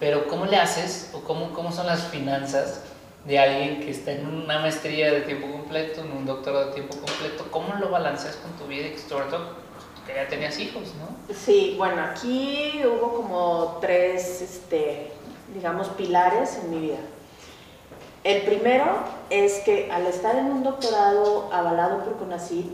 Pero 0.00 0.26
¿cómo 0.26 0.46
le 0.46 0.56
haces 0.56 1.10
o 1.12 1.20
cómo, 1.20 1.52
cómo 1.52 1.70
son 1.70 1.86
las 1.86 2.08
finanzas 2.08 2.82
de 3.24 3.38
alguien 3.38 3.80
que 3.80 3.90
está 3.90 4.12
en 4.12 4.26
una 4.26 4.58
maestría 4.58 5.12
de 5.12 5.20
tiempo 5.20 5.50
completo, 5.50 6.00
en 6.02 6.12
un 6.12 6.26
doctorado 6.26 6.66
de 6.66 6.72
tiempo 6.72 6.96
completo? 6.96 7.46
¿Cómo 7.50 7.74
lo 7.74 7.90
balanceas 7.90 8.36
con 8.36 8.52
tu 8.52 8.66
vida 8.66 8.88
y 8.88 8.90
que 8.90 8.98
sobre 8.98 9.26
todo 9.26 9.66
que 10.04 10.14
ya 10.14 10.28
tenías 10.28 10.58
hijos, 10.58 10.82
no? 10.98 11.34
Sí, 11.34 11.74
bueno, 11.78 12.02
aquí 12.02 12.82
hubo 12.84 13.14
como 13.14 13.78
tres, 13.80 14.42
este, 14.42 15.12
digamos, 15.54 15.88
pilares 15.90 16.58
en 16.62 16.70
mi 16.70 16.78
vida. 16.88 16.98
El 18.24 18.42
primero 18.42 18.84
es 19.30 19.60
que 19.60 19.90
al 19.92 20.06
estar 20.06 20.36
en 20.36 20.46
un 20.46 20.64
doctorado 20.64 21.48
avalado 21.52 22.04
por 22.04 22.16
CONACYT, 22.16 22.66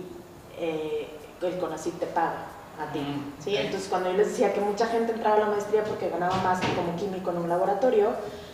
eh, 0.58 1.08
el 1.42 1.58
CONACYT 1.58 1.98
te 1.98 2.06
paga 2.06 2.51
a 2.80 2.92
ti. 2.92 3.00
Mm, 3.00 3.42
¿sí? 3.42 3.56
Entonces, 3.56 3.88
cuando 3.88 4.10
yo 4.10 4.16
les 4.16 4.28
decía 4.28 4.52
que 4.52 4.60
mucha 4.60 4.86
gente 4.86 5.12
entraba 5.12 5.36
a 5.36 5.40
la 5.40 5.46
maestría 5.46 5.84
porque 5.84 6.08
ganaba 6.08 6.36
más 6.42 6.60
que 6.60 6.72
como 6.74 6.96
químico 6.96 7.30
en 7.30 7.38
un 7.38 7.48
laboratorio, 7.48 8.10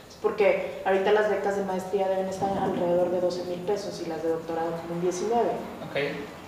es 0.08 0.16
porque 0.20 0.82
ahorita 0.84 1.12
las 1.12 1.30
becas 1.30 1.56
de 1.56 1.64
maestría 1.64 2.08
deben 2.08 2.26
estar 2.26 2.50
alrededor 2.58 3.10
de 3.10 3.20
12 3.20 3.44
mil 3.44 3.60
pesos 3.60 4.02
y 4.04 4.08
las 4.08 4.22
de 4.22 4.30
doctorado 4.30 4.70
como 4.82 4.94
en 4.94 5.00
19. 5.02 5.40
Ok. 5.90 5.96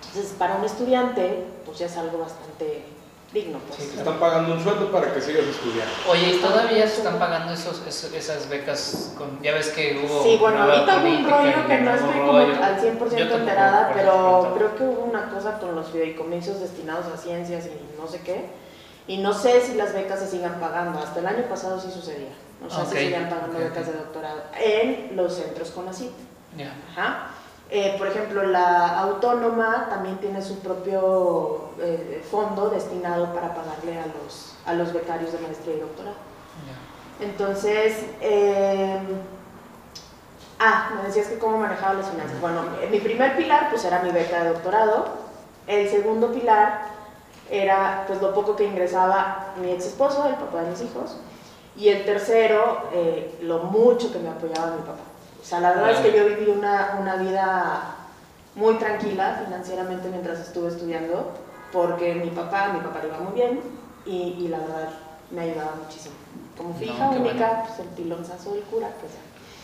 Entonces, 0.07 0.33
para 0.37 0.55
un 0.55 0.65
estudiante, 0.65 1.45
pues 1.65 1.79
ya 1.79 1.85
es 1.85 1.97
algo 1.97 2.19
bastante 2.19 2.83
digno. 3.33 3.59
Pues. 3.59 3.79
Sí, 3.79 3.87
Te 3.93 3.97
están 3.99 4.19
pagando 4.19 4.53
un 4.53 4.61
sueldo 4.63 4.91
para 4.91 5.13
que 5.13 5.21
sigas 5.21 5.45
estudiando. 5.45 5.93
Oye, 6.09 6.33
¿y 6.33 6.37
todavía 6.39 6.87
se 6.87 6.97
están 6.97 7.17
pagando 7.19 7.53
esos, 7.53 7.81
esos- 7.87 8.13
esas 8.13 8.49
becas? 8.49 9.13
Con, 9.17 9.41
ya 9.41 9.53
ves 9.53 9.69
que 9.69 10.03
hubo... 10.05 10.23
Sí, 10.23 10.37
bueno, 10.39 10.63
ahorita 10.63 10.97
hubo 10.97 11.07
un 11.07 11.29
rollo 11.29 11.67
que 11.67 11.77
no 11.79 11.95
estoy 11.95 12.11
como 12.19 12.31
rollo. 12.33 12.63
al 12.63 12.75
Yo 12.75 12.81
100% 12.91 12.99
tampoco, 12.99 13.35
enterada, 13.37 13.91
pero 13.93 14.53
creo 14.57 14.75
que 14.75 14.83
hubo 14.83 15.03
una 15.05 15.29
cosa 15.29 15.59
con 15.59 15.75
los 15.75 15.87
fideicomisos 15.89 16.59
destinados 16.59 17.05
a 17.07 17.17
ciencias 17.17 17.65
y 17.67 17.99
no 18.01 18.07
sé 18.07 18.21
qué. 18.21 18.45
Y 19.07 19.17
no 19.17 19.33
sé 19.33 19.61
si 19.61 19.73
las 19.75 19.93
becas 19.93 20.19
se 20.19 20.27
sigan 20.27 20.59
pagando. 20.59 20.99
Hasta 20.99 21.19
el 21.21 21.27
año 21.27 21.43
pasado 21.49 21.79
sí 21.79 21.89
sucedía. 21.91 22.29
O 22.65 22.69
sea, 22.69 22.83
Ok, 22.83 22.89
se 22.89 22.95
seguían 22.99 23.29
pagando 23.29 23.57
becas 23.59 23.87
de 23.87 23.93
doctorado 23.93 24.43
en 24.59 25.15
los 25.15 25.33
centros 25.35 25.71
CONACYT. 25.71 26.11
Ya. 26.57 26.75
Ajá. 26.91 27.27
Eh, 27.73 27.95
por 27.97 28.07
ejemplo, 28.07 28.43
la 28.43 28.99
autónoma 28.99 29.87
también 29.89 30.17
tiene 30.17 30.41
su 30.41 30.59
propio 30.59 31.69
eh, 31.79 32.21
fondo 32.29 32.69
destinado 32.69 33.33
para 33.33 33.55
pagarle 33.55 33.97
a 33.97 34.07
los, 34.07 34.55
a 34.65 34.73
los 34.73 34.91
becarios 34.91 35.31
de 35.31 35.39
maestría 35.39 35.75
y 35.77 35.79
doctorado. 35.79 36.17
Entonces, 37.21 38.07
eh, 38.19 38.99
ah, 40.59 40.89
me 40.97 41.07
decías 41.07 41.27
que 41.27 41.39
cómo 41.39 41.59
manejaba 41.59 41.93
las 41.93 42.09
finanzas. 42.09 42.41
Bueno, 42.41 42.63
mi 42.91 42.99
primer 42.99 43.37
pilar 43.37 43.69
pues 43.69 43.85
era 43.85 44.01
mi 44.01 44.11
beca 44.11 44.43
de 44.43 44.49
doctorado. 44.49 45.05
El 45.65 45.89
segundo 45.89 46.33
pilar 46.33 46.81
era 47.49 48.03
pues 48.05 48.21
lo 48.21 48.33
poco 48.33 48.57
que 48.57 48.65
ingresaba 48.65 49.53
mi 49.61 49.71
ex 49.71 49.85
esposo, 49.85 50.27
el 50.27 50.35
papá 50.35 50.63
de 50.63 50.71
mis 50.71 50.81
hijos. 50.81 51.15
Y 51.77 51.87
el 51.87 52.03
tercero, 52.03 52.89
lo 53.43 53.59
mucho 53.59 54.11
que 54.11 54.19
me 54.19 54.27
apoyaba 54.27 54.75
mi 54.75 54.81
papá. 54.81 55.10
O 55.41 55.45
sea, 55.45 55.59
la 55.59 55.71
verdad 55.73 55.91
es 55.91 55.99
que 55.99 56.17
yo 56.17 56.25
viví 56.25 56.49
una, 56.51 56.97
una 56.99 57.15
vida 57.15 57.95
muy 58.55 58.75
tranquila 58.75 59.41
financieramente 59.45 60.07
mientras 60.09 60.39
estuve 60.39 60.67
estudiando, 60.69 61.31
porque 61.71 62.13
mi 62.15 62.29
papá, 62.29 62.71
mi 62.73 62.79
papá 62.81 62.99
le 63.01 63.07
iba 63.07 63.17
muy 63.19 63.33
bien 63.33 63.59
y, 64.05 64.35
y 64.43 64.47
la 64.49 64.59
verdad 64.59 64.89
me 65.31 65.41
ayudaba 65.41 65.75
muchísimo. 65.83 66.15
Como 66.57 66.73
fui 66.73 66.87
No, 66.87 67.09
única, 67.11 67.47
bueno. 67.47 67.63
pues 67.67 67.79
el 67.79 67.87
pilonzazo 67.95 68.53
del 68.53 68.63
cura, 68.63 68.89
pues 68.99 69.13
ya. 69.13 69.21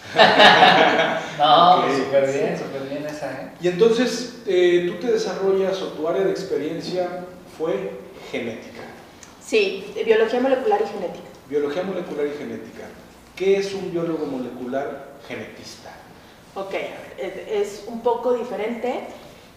No, 1.38 1.82
pues 1.84 1.98
súper 1.98 2.32
bien, 2.32 2.58
súper 2.58 2.82
bien 2.90 3.06
esa, 3.06 3.32
¿eh? 3.32 3.52
Y 3.62 3.68
entonces 3.68 4.38
eh, 4.48 4.86
tú 4.90 5.06
te 5.06 5.12
desarrollas 5.12 5.82
o 5.82 5.88
tu 5.90 6.08
área 6.08 6.24
de 6.24 6.32
experiencia 6.32 7.08
fue 7.58 8.00
genética, 8.32 8.82
Sí, 9.46 9.94
biología 10.06 10.40
molecular 10.40 10.82
y 10.82 10.88
genética. 10.88 11.28
biología 11.50 11.84
molecular 11.84 12.26
y 12.26 12.38
genética. 12.38 12.84
¿Qué 13.38 13.58
es 13.58 13.72
un 13.76 13.92
biólogo 13.92 14.26
molecular 14.26 15.10
genetista? 15.28 15.92
Ok, 16.56 16.74
es 17.20 17.86
un 17.88 18.02
poco 18.02 18.34
diferente. 18.34 19.02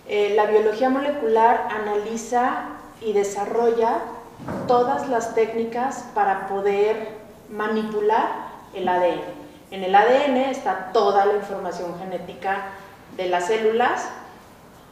Eh, 0.06 0.34
la 0.36 0.44
biología 0.44 0.90
molecular 0.90 1.66
analiza 1.70 2.76
y 3.00 3.14
desarrolla 3.14 4.02
todas 4.68 5.08
las 5.08 5.34
técnicas 5.34 6.04
para 6.14 6.46
poder 6.46 7.08
manipular 7.48 8.50
el 8.74 8.86
ADN. 8.86 9.22
En 9.70 9.82
el 9.82 9.94
ADN 9.94 10.36
está 10.36 10.90
toda 10.92 11.24
la 11.24 11.36
información 11.36 11.98
genética 11.98 12.72
de 13.16 13.30
las 13.30 13.46
células 13.46 14.10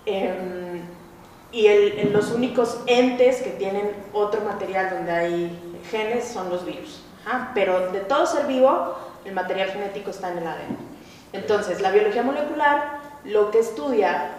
em, 0.07 0.81
y 1.53 1.68
los 2.05 2.31
únicos 2.31 2.81
entes 2.87 3.42
que 3.42 3.51
tienen 3.51 3.92
otro 4.14 4.40
material 4.40 4.88
donde 4.88 5.12
hay 5.12 5.79
genes 5.90 6.27
son 6.27 6.48
los 6.48 6.64
virus. 6.64 7.03
Ajá, 7.29 7.51
Pero 7.55 7.93
de 7.93 8.01
todo 8.01 8.27
ser 8.27 8.47
vivo, 8.47 8.97
el 9.25 9.33
material 9.35 9.69
genético 9.71 10.11
está 10.11 10.33
en 10.33 10.38
el 10.38 10.47
ADN. 10.47 10.77
Entonces, 11.35 11.81
la 11.81 11.91
biología 11.91 12.23
molecular 12.23 13.01
lo 13.25 13.51
que 13.51 13.59
estudia 13.59 14.31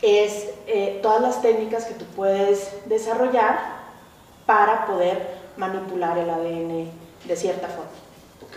es 0.00 0.48
eh, 0.66 1.00
todas 1.02 1.20
las 1.20 1.42
técnicas 1.42 1.84
que 1.84 1.94
tú 1.94 2.04
puedes 2.16 2.72
desarrollar 2.86 3.58
para 4.46 4.86
poder 4.86 5.36
manipular 5.58 6.16
el 6.16 6.30
ADN 6.30 6.90
de 7.24 7.36
cierta 7.36 7.66
forma. 7.68 7.90
Ok, 8.48 8.56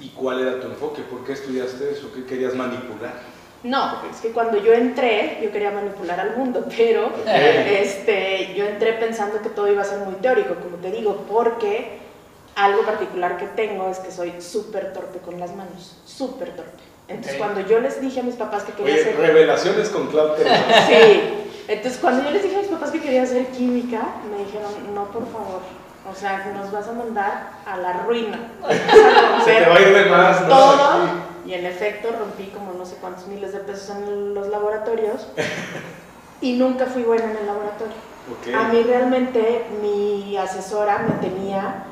¿y 0.00 0.08
cuál 0.10 0.40
era 0.40 0.60
tu 0.60 0.68
enfoque? 0.68 1.02
¿Por 1.02 1.24
qué 1.24 1.32
estudiaste 1.32 1.90
eso? 1.90 2.10
¿Qué 2.14 2.24
querías 2.24 2.54
manipular? 2.54 3.12
No, 3.64 4.02
es 4.10 4.20
que 4.20 4.32
cuando 4.32 4.56
yo 4.58 4.72
entré, 4.72 5.40
yo 5.42 5.52
quería 5.52 5.70
manipular 5.72 6.18
al 6.18 6.36
mundo, 6.36 6.64
pero 6.76 7.08
Ok. 7.08 7.26
este, 7.26 8.54
yo 8.56 8.64
entré 8.64 8.94
pensando 8.94 9.42
que 9.42 9.50
todo 9.50 9.70
iba 9.70 9.82
a 9.82 9.84
ser 9.84 9.98
muy 9.98 10.14
teórico, 10.14 10.54
como 10.54 10.76
te 10.78 10.90
digo, 10.90 11.24
porque 11.28 12.00
algo 12.54 12.82
particular 12.82 13.36
que 13.36 13.46
tengo 13.46 13.88
es 13.88 13.98
que 13.98 14.10
soy 14.10 14.40
súper 14.40 14.92
torpe 14.92 15.18
con 15.18 15.38
las 15.40 15.54
manos, 15.54 15.96
súper 16.04 16.50
torpe. 16.54 16.82
Entonces, 17.08 17.34
Ok. 17.34 17.38
cuando 17.38 17.60
yo 17.68 17.80
les 17.80 18.00
dije 18.00 18.20
a 18.20 18.22
mis 18.22 18.36
papás 18.36 18.62
que 18.62 18.72
quería 18.72 18.94
Oye, 18.94 19.02
hacer... 19.02 19.16
revelaciones 19.16 19.88
con 19.88 20.06
Cloud 20.08 20.32
Teresa. 20.32 20.62
Sí, 20.86 21.20
entonces 21.68 22.00
cuando 22.00 22.24
yo 22.24 22.30
les 22.30 22.42
dije 22.42 22.56
a 22.56 22.60
mis 22.60 22.68
papás 22.68 22.90
que 22.90 23.00
quería 23.00 23.22
hacer 23.22 23.46
química, 23.48 24.02
me 24.30 24.44
dijeron, 24.44 24.94
no, 24.94 25.04
por 25.06 25.26
favor, 25.30 25.60
o 26.10 26.14
sea, 26.14 26.52
nos 26.54 26.70
vas 26.72 26.88
a 26.88 26.92
mandar 26.92 27.50
a 27.66 27.76
la 27.76 27.92
ruina. 28.04 28.38
Se 29.44 29.52
te 29.52 29.68
va 29.68 29.76
a 29.76 29.80
ir 29.80 29.94
de 29.94 30.04
más, 30.06 30.40
¿no? 30.42 30.48
todo. 30.48 31.32
Y 31.44 31.54
en 31.54 31.66
efecto 31.66 32.08
rompí 32.16 32.46
como 32.46 32.72
no 32.72 32.86
sé 32.86 32.96
cuántos 33.00 33.26
miles 33.26 33.52
de 33.52 33.58
pesos 33.60 33.90
en 33.96 34.32
los 34.34 34.46
laboratorios 34.48 35.26
y 36.40 36.52
nunca 36.54 36.86
fui 36.86 37.02
buena 37.02 37.24
en 37.24 37.36
el 37.36 37.46
laboratorio. 37.46 37.94
Ok. 38.30 38.54
A 38.54 38.72
mí 38.72 38.82
realmente 38.84 39.66
mi 39.82 40.36
asesora 40.36 40.98
me 40.98 41.14
tenía 41.26 41.84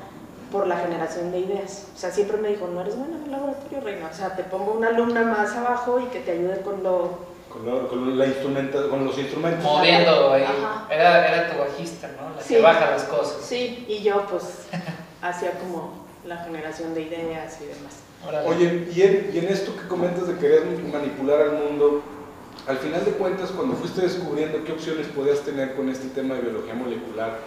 por 0.50 0.66
la 0.66 0.76
generación 0.78 1.30
de 1.32 1.40
ideas. 1.40 1.86
O 1.94 1.98
sea, 1.98 2.10
siempre 2.10 2.36
me 2.38 2.48
dijo, 2.48 2.66
no 2.66 2.80
eres 2.80 2.96
buena 2.96 3.16
en 3.16 3.24
el 3.24 3.30
laboratorio, 3.30 3.80
Reina. 3.80 4.08
O 4.12 4.14
sea, 4.14 4.34
te 4.36 4.42
pongo 4.44 4.72
una 4.72 4.88
alumna 4.88 5.22
más 5.22 5.54
abajo 5.56 6.00
y 6.00 6.04
que 6.06 6.20
te 6.20 6.32
ayude 6.32 6.60
con 6.62 6.82
lo... 6.82 7.30
Con, 7.50 7.66
lo- 7.66 7.88
con 7.88 8.16
la 8.18 8.26
instrumenta- 8.26 8.88
con 8.88 9.04
los 9.04 9.18
instrumentos. 9.18 9.64
Moviendo 9.64 10.32
ahí. 10.32 10.44
Ajá. 10.44 10.86
Era, 10.88 11.26
era 11.28 11.50
tu 11.52 11.58
bajista, 11.58 12.08
¿no? 12.20 12.36
La 12.36 12.42
Sí. 12.42 12.54
que 12.54 12.60
baja 12.62 12.90
las 12.92 13.02
cosas. 13.04 13.38
Sí, 13.42 13.84
y 13.88 14.02
yo 14.02 14.24
pues 14.30 14.66
hacía 15.22 15.52
como 15.58 16.04
la 16.24 16.36
generación 16.44 16.94
de 16.94 17.02
ideas 17.02 17.58
y 17.60 17.66
demás. 17.66 17.94
Órale. 18.26 18.48
Oye, 18.48 18.88
y 18.94 19.02
en, 19.02 19.30
y 19.34 19.38
en 19.38 19.48
esto 19.48 19.74
que 19.74 19.88
comentas 19.88 20.28
de 20.28 20.36
querer 20.36 20.64
manipular 20.92 21.40
al 21.40 21.52
mundo, 21.52 22.02
al 22.68 22.76
final 22.78 23.04
de 23.04 23.12
cuentas, 23.12 23.50
cuando 23.50 23.74
fuiste 23.74 24.02
descubriendo 24.02 24.62
qué 24.64 24.72
opciones 24.72 25.06
podías 25.08 25.40
tener 25.40 25.74
con 25.74 25.88
este 25.88 26.08
tema 26.08 26.34
de 26.34 26.42
biología 26.42 26.74
molecular, 26.74 27.38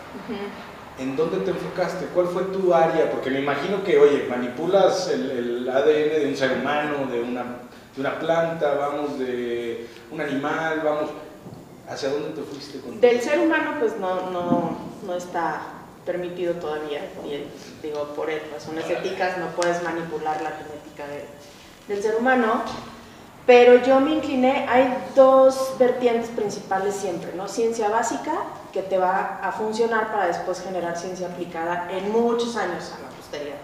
¿en 0.99 1.15
dónde 1.15 1.37
te 1.39 1.51
enfocaste? 1.51 2.05
¿Cuál 2.13 2.27
fue 2.27 2.43
tu 2.43 2.73
área? 2.73 3.09
Porque 3.11 3.29
me 3.29 3.39
imagino 3.41 3.83
que, 3.83 3.97
oye, 3.99 4.25
manipulas 4.29 5.07
el, 5.09 5.31
el 5.31 5.69
ADN 5.69 6.21
de 6.21 6.25
un 6.29 6.35
ser 6.37 6.51
humano, 6.59 7.07
de 7.11 7.21
una, 7.21 7.43
de 7.95 8.01
una 8.01 8.19
planta, 8.19 8.73
vamos, 8.75 9.17
de 9.19 9.87
un 10.11 10.21
animal, 10.21 10.81
vamos. 10.83 11.09
¿Hacia 11.89 12.09
dónde 12.09 12.29
te 12.29 12.41
fuiste 12.41 12.79
con 12.79 13.01
Del 13.01 13.19
ser 13.21 13.39
humano 13.39 13.73
pues 13.79 13.97
no, 13.99 14.29
no, 14.31 14.77
no 15.05 15.15
está 15.15 15.61
permitido 16.05 16.53
todavía, 16.55 17.01
y 17.25 17.45
digo, 17.85 18.03
por 18.15 18.29
razones 18.53 18.89
éticas 18.89 19.37
no 19.37 19.47
puedes 19.47 19.81
manipular 19.83 20.41
la 20.41 20.51
genética 20.51 21.07
de- 21.07 21.93
del 21.93 22.01
ser 22.03 22.15
humano. 22.15 22.63
Pero 23.45 23.83
yo 23.83 23.99
me 23.99 24.11
incliné, 24.11 24.65
hay 24.69 24.93
dos 25.15 25.73
vertientes 25.77 26.29
principales 26.29 26.95
siempre, 26.95 27.33
¿no? 27.35 27.47
Ciencia 27.49 27.89
básica, 27.89 28.31
que 28.71 28.81
te 28.81 28.97
va 28.97 29.39
a 29.43 29.51
funcionar 29.51 30.11
para 30.11 30.27
después 30.27 30.61
generar 30.61 30.97
ciencia 30.97 31.27
aplicada 31.27 31.89
en 31.91 32.11
muchos 32.11 32.55
años 32.55 32.91
a 32.97 33.01
la 33.01 33.09
posteridad. 33.09 33.57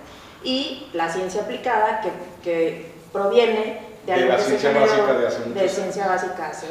Y 0.43 0.87
la 0.93 1.09
ciencia 1.09 1.43
aplicada, 1.43 2.01
que, 2.01 2.11
que 2.43 2.91
proviene 3.13 3.87
de, 4.05 4.13
De 4.13 4.25
la 4.25 4.37
ciencia 4.37 4.71
básica 4.71 5.13
de 5.13 5.27
hace 5.27 5.49
de 5.49 5.59
años. 5.59 5.71
ciencia 5.71 6.07
básica 6.07 6.47
hace 6.47 6.67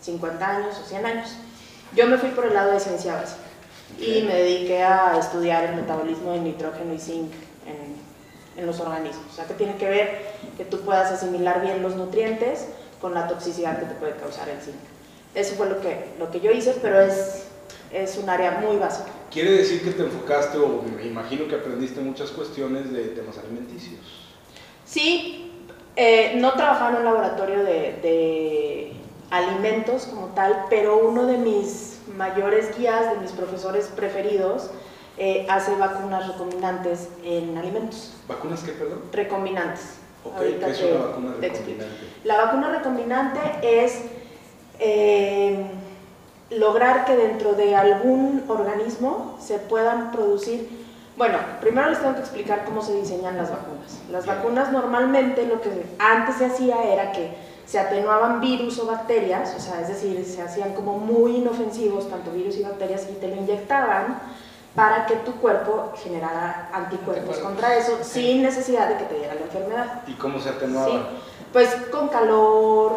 50 0.00 0.48
años 0.48 0.80
o 0.80 0.88
100 0.88 1.06
años. 1.06 1.36
Yo 1.94 2.06
me 2.06 2.18
fui 2.18 2.30
por 2.30 2.46
el 2.46 2.54
lado 2.54 2.72
de 2.72 2.80
ciencia 2.80 3.14
básica 3.14 3.42
y 3.98 4.22
me 4.22 4.34
dediqué 4.34 4.82
a 4.82 5.16
estudiar 5.18 5.64
el 5.64 5.76
metabolismo 5.76 6.32
de 6.32 6.40
nitrógeno 6.40 6.94
y 6.94 6.98
zinc 6.98 7.32
en, 8.56 8.66
los 8.66 8.80
organismos. 8.80 9.26
O 9.30 9.34
sea, 9.34 9.46
que 9.46 9.54
tiene 9.54 9.76
que 9.76 9.88
ver 9.88 10.22
que 10.56 10.64
tú 10.64 10.80
puedas 10.80 11.10
asimilar 11.10 11.62
bien 11.62 11.82
los 11.82 11.96
nutrientes 11.96 12.66
con 13.00 13.14
la 13.14 13.28
toxicidad 13.28 13.78
que 13.78 13.86
te 13.86 13.94
puede 13.94 14.14
causar 14.16 14.48
el 14.48 14.60
zinc. 14.60 14.76
Eso 15.34 15.54
fue 15.56 15.68
lo 15.68 15.80
que, 15.80 16.12
lo 16.18 16.30
que 16.30 16.40
yo 16.40 16.50
hice, 16.52 16.76
pero 16.80 17.00
es, 17.00 17.44
es 17.92 18.16
un 18.18 18.28
área 18.28 18.52
muy 18.52 18.76
básica. 18.76 19.10
Quiere 19.30 19.50
decir 19.50 19.82
que 19.82 19.90
te 19.90 20.02
enfocaste, 20.02 20.58
o 20.58 20.82
me 20.82 21.04
imagino 21.06 21.48
que 21.48 21.56
aprendiste 21.56 22.00
muchas 22.00 22.30
cuestiones 22.30 22.92
de 22.92 23.06
temas 23.08 23.36
alimenticios. 23.38 24.00
Sí, 24.84 25.50
eh, 25.96 26.34
no 26.36 26.52
trabajaba 26.52 26.90
en 26.90 26.96
un 26.98 27.04
laboratorio 27.04 27.58
de, 27.64 27.98
de 28.02 28.92
alimentos 29.30 30.06
como 30.06 30.28
tal, 30.28 30.66
pero 30.70 30.98
uno 30.98 31.26
de 31.26 31.38
mis 31.38 31.98
mayores 32.16 32.76
guías, 32.76 33.10
de 33.10 33.20
mis 33.20 33.32
profesores 33.32 33.86
preferidos, 33.94 34.70
eh, 35.16 35.46
hace 35.48 35.74
vacunas 35.76 36.26
recombinantes 36.26 37.08
en 37.22 37.56
alimentos. 37.56 38.14
¿Vacunas 38.26 38.62
qué, 38.62 38.72
perdón? 38.72 39.02
Recombinantes. 39.12 39.98
Ok, 40.24 40.38
¿qué 40.38 40.70
es 40.70 40.82
una 40.82 41.04
vacuna 41.04 41.34
explico. 41.40 41.82
recombinante? 41.82 42.06
La 42.24 42.36
vacuna 42.36 42.70
recombinante 42.70 43.40
es 43.62 44.00
eh, 44.80 45.66
lograr 46.50 47.04
que 47.04 47.16
dentro 47.16 47.52
de 47.54 47.76
algún 47.76 48.44
organismo 48.48 49.36
se 49.40 49.58
puedan 49.58 50.10
producir. 50.10 50.68
Bueno, 51.16 51.38
primero 51.60 51.90
les 51.90 52.00
tengo 52.00 52.14
que 52.14 52.20
explicar 52.20 52.64
cómo 52.64 52.82
se 52.82 52.94
diseñan 52.94 53.36
las 53.36 53.50
vacunas. 53.50 54.00
Las 54.10 54.26
vacunas 54.26 54.72
normalmente 54.72 55.46
lo 55.46 55.60
que 55.60 55.70
antes 55.98 56.36
se 56.36 56.46
hacía 56.46 56.82
era 56.92 57.12
que 57.12 57.30
se 57.66 57.78
atenuaban 57.78 58.40
virus 58.40 58.78
o 58.80 58.86
bacterias, 58.86 59.54
o 59.56 59.60
sea, 59.60 59.80
es 59.80 59.88
decir, 59.88 60.24
se 60.24 60.42
hacían 60.42 60.74
como 60.74 60.98
muy 60.98 61.36
inofensivos, 61.36 62.10
tanto 62.10 62.32
virus 62.32 62.56
y 62.56 62.62
bacterias, 62.62 63.06
y 63.10 63.14
te 63.14 63.28
lo 63.28 63.36
inyectaban 63.36 64.18
para 64.74 65.06
que 65.06 65.14
tu 65.16 65.32
cuerpo 65.36 65.92
generara 66.02 66.68
anticuerpos 66.72 67.38
contra 67.38 67.76
eso, 67.76 67.98
sin 68.02 68.42
necesidad 68.42 68.88
de 68.88 68.96
que 68.96 69.04
te 69.04 69.14
diera 69.14 69.34
la 69.34 69.40
enfermedad. 69.42 70.02
¿Y 70.06 70.14
cómo 70.14 70.38
se 70.38 70.48
Sí, 70.48 70.54
atenuaban? 70.56 71.06
pues 71.52 71.68
con 71.92 72.08
calor, 72.08 72.92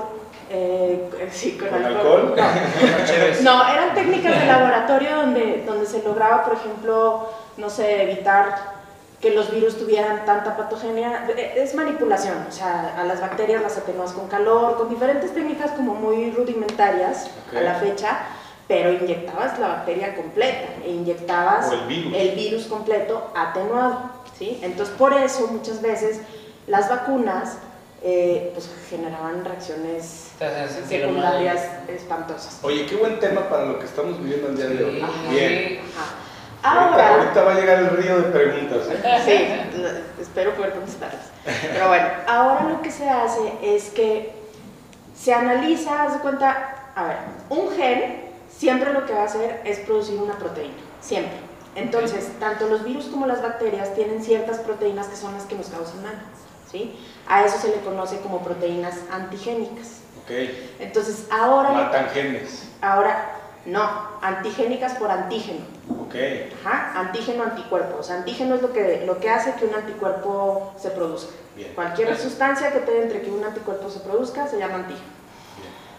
eh, 0.50 1.10
sí, 1.32 1.58
con, 1.58 1.70
¿Con 1.70 1.86
alcohol? 1.86 2.36
No. 2.36 3.42
no, 3.58 3.70
eran 3.74 3.94
técnicas 3.94 4.40
de 4.40 4.46
laboratorio 4.48 5.16
donde, 5.18 5.64
donde 5.68 5.86
se 5.86 6.02
lograba, 6.02 6.44
por 6.44 6.54
ejemplo, 6.54 7.30
no 7.58 7.70
sé, 7.70 8.04
evitar 8.12 8.76
que 9.22 9.32
los 9.32 9.52
virus 9.52 9.78
tuvieran 9.78 10.26
tanta 10.26 10.56
patogenia. 10.58 11.26
Eh, 11.30 11.54
Es 11.58 11.76
manipulación, 11.76 12.46
o 12.48 12.52
sea, 12.52 12.96
a 12.98 13.04
las 13.04 13.20
bacterias 13.22 13.62
las 13.62 13.78
atenúas 13.78 14.14
con 14.14 14.28
calor, 14.28 14.78
con 14.78 14.90
diferentes 14.90 15.34
técnicas 15.34 15.72
como 15.72 15.94
muy 15.96 16.32
rudimentarias 16.32 17.30
a 17.56 17.62
la 17.62 17.76
fecha, 17.76 18.20
pero 18.68 18.92
inyectabas 18.92 19.58
la 19.60 19.68
bacteria 19.70 20.16
completa, 20.16 20.68
e 20.84 20.92
inyectabas 20.92 21.72
el 21.72 21.88
virus. 21.88 22.14
el 22.16 22.36
virus 22.36 22.66
completo 22.66 23.32
atenuado, 23.36 24.12
¿sí? 24.38 24.60
Entonces, 24.62 24.94
por 24.98 25.14
eso 25.14 25.48
muchas 25.48 25.82
veces 25.82 26.20
las 26.68 26.90
vacunas 26.90 27.58
eh, 28.04 28.52
pues, 28.54 28.70
generaban 28.90 29.44
reacciones 29.46 30.32
secundarias 30.88 31.62
espantosas. 31.88 32.60
Oye, 32.62 32.86
qué 32.86 32.96
buen 32.96 33.20
tema 33.20 33.48
para 33.50 33.66
lo 33.66 33.80
que 33.80 33.86
estamos 33.86 34.22
viviendo 34.22 34.50
el 34.50 34.58
día 34.58 34.68
de 34.68 34.84
hoy. 34.84 35.06
Bien. 35.30 35.80
Ajá. 35.96 36.28
Ahorita, 36.64 36.92
Ahora, 36.92 37.16
ahorita 37.16 37.44
va 37.44 37.52
a 37.52 37.60
llegar 37.60 37.80
el 37.80 37.90
río 37.92 38.18
de 38.18 38.24
preguntas. 38.24 38.88
¿eh? 38.90 39.22
sí, 39.26 40.22
espero 40.22 40.54
poder 40.56 40.74
contestarlas. 40.74 41.28
Pero 41.46 41.88
bueno, 41.88 42.08
ahora 42.28 42.64
lo 42.70 42.82
que 42.82 42.92
se 42.92 43.08
hace 43.08 43.54
es 43.62 43.90
que 43.92 44.34
se 45.16 45.34
analiza, 45.34 46.04
haz 46.04 46.14
de 46.16 46.20
cuenta, 46.20 46.92
a 46.96 47.04
ver, 47.04 47.18
un 47.50 47.72
gen 47.72 48.27
siempre 48.58 48.94
lo 48.94 49.06
que 49.06 49.14
va 49.14 49.22
a 49.22 49.26
hacer 49.26 49.62
es 49.66 49.80
producir 49.80 50.20
una 50.20 50.34
proteína, 50.38 50.74
siempre. 51.02 51.38
Entonces, 51.76 52.28
tanto 52.40 52.68
los 52.68 52.84
virus 52.84 53.06
como 53.06 53.28
las 53.28 53.42
bacterias 53.42 53.94
tienen 53.94 54.24
ciertas 54.24 54.58
proteínas 54.60 55.08
que 55.08 55.16
son 55.16 55.34
las 55.34 55.44
que 55.44 55.56
nos 55.56 55.68
causan 55.68 56.04
daño, 56.04 56.24
¿sí? 56.72 56.98
A 57.28 57.46
eso 57.46 57.60
se 57.60 57.68
le 57.70 57.82
conoce 57.82 58.20
como 58.22 58.42
proteínas 58.44 58.96
antigénicas. 59.12 60.00
Ok. 60.24 60.32
Entonces, 60.80 61.28
ahora, 61.30 61.70
Matan 61.72 62.10
genes. 62.10 62.68
ahora 62.82 63.32
no, 63.66 63.88
antigénicas 64.22 64.96
por 64.96 65.12
antígeno. 65.12 65.60
Ok. 66.02 66.16
Ajá, 66.66 67.00
antígeno, 67.00 67.44
anticuerpo. 67.44 67.98
O 68.00 68.04
sea, 68.04 68.16
antígeno 68.16 68.56
es 68.56 68.62
lo 68.62 68.74
que, 68.74 69.04
lo 69.06 69.20
que 69.20 69.30
hace 69.30 69.54
que 69.54 69.66
un 69.66 69.76
anticuerpo 69.76 70.74
se 70.78 70.90
produzca. 70.90 71.32
Bien. 71.56 71.74
Cualquier 71.76 72.08
Bien. 72.10 72.20
sustancia 72.20 72.72
que 72.72 72.80
te 72.80 73.04
entre 73.04 73.22
que 73.22 73.30
un 73.30 73.44
anticuerpo 73.44 73.90
se 73.90 74.00
produzca 74.00 74.48
se 74.48 74.58
llama 74.58 74.76
antígeno. 74.76 75.17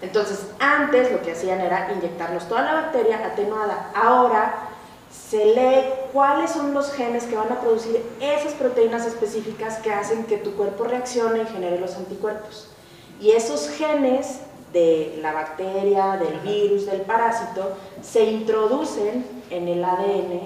Entonces, 0.01 0.47
antes 0.59 1.11
lo 1.11 1.23
que 1.23 1.33
hacían 1.33 1.61
era 1.61 1.93
inyectarnos 1.93 2.49
toda 2.49 2.63
la 2.63 2.75
bacteria 2.75 3.27
atenuada. 3.27 3.91
Ahora 3.95 4.69
se 5.11 5.45
lee 5.45 5.85
cuáles 6.13 6.53
son 6.53 6.73
los 6.73 6.93
genes 6.93 7.25
que 7.25 7.37
van 7.37 7.51
a 7.51 7.61
producir 7.61 8.03
esas 8.21 8.53
proteínas 8.55 9.07
específicas 9.07 9.79
que 9.79 9.93
hacen 9.93 10.25
que 10.25 10.37
tu 10.37 10.55
cuerpo 10.55 10.85
reaccione 10.85 11.43
y 11.43 11.47
genere 11.47 11.79
los 11.79 11.97
anticuerpos. 11.97 12.69
Y 13.21 13.31
esos 13.31 13.69
genes 13.71 14.41
de 14.73 15.19
la 15.21 15.33
bacteria, 15.33 16.17
del 16.17 16.39
virus, 16.41 16.87
del 16.87 17.01
parásito, 17.01 17.73
se 18.03 18.25
introducen 18.25 19.27
en 19.51 19.69
el 19.69 19.83
ADN 19.83 20.41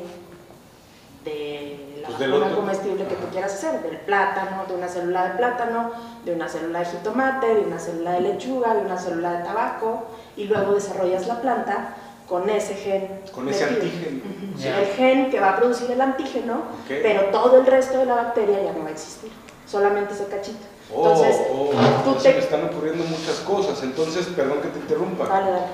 de 1.25 1.92
la 2.03 2.09
Pues 2.09 2.19
vacuna 2.31 2.47
otro. 2.47 2.57
comestible 2.61 3.05
que 3.07 3.15
tú 3.15 3.27
quieras 3.31 3.55
hacer, 3.55 3.83
del 3.83 3.97
plátano, 3.99 4.65
de 4.69 4.75
una 4.75 4.89
célula 4.89 5.29
de 5.29 5.31
plátano, 5.39 5.91
de 6.25 6.35
una 6.35 6.49
célula 6.49 6.79
de 6.81 6.85
jitomate, 6.87 7.47
de 7.55 7.61
una 7.63 7.79
célula 7.79 8.13
de 8.13 8.21
lechuga, 8.21 8.75
de 8.75 8.81
una 8.83 8.99
célula 8.99 9.33
de 9.39 9.45
tabaco, 9.45 10.05
y 10.37 10.45
luego 10.45 10.75
desarrollas 10.75 11.27
la 11.27 11.41
planta 11.41 11.95
con 12.29 12.49
ese 12.49 12.75
gen. 12.75 13.21
Con 13.35 13.49
ese 13.49 13.67
metido. 13.67 13.83
antígeno. 13.85 14.21
Ya. 14.59 14.79
El 14.81 14.87
gen 14.89 15.31
que 15.31 15.41
va 15.41 15.51
a 15.51 15.57
producir 15.57 15.91
el 15.91 16.01
antígeno, 16.01 16.55
Ok. 16.55 16.89
pero 17.03 17.25
todo 17.27 17.59
el 17.59 17.67
resto 17.67 17.99
de 17.99 18.07
la 18.07 18.15
bacteria 18.15 18.63
ya 18.63 18.73
no 18.73 18.83
va 18.83 18.89
a 18.89 18.93
existir, 18.93 19.31
solamente 19.67 20.15
ese 20.15 20.27
cachito. 20.27 20.67
Oh, 20.95 21.09
Entonces, 21.09 21.37
oh, 21.51 21.71
tú 21.71 21.79
entonces 22.11 22.35
te- 22.35 22.39
están 22.41 22.65
ocurriendo 22.65 23.03
muchas 23.05 23.37
cosas. 23.47 23.83
Entonces, 23.83 24.27
perdón 24.37 24.61
que 24.61 24.69
te 24.69 24.79
interrumpa. 24.79 25.25
Vale, 25.27 25.51
dale. 25.51 25.67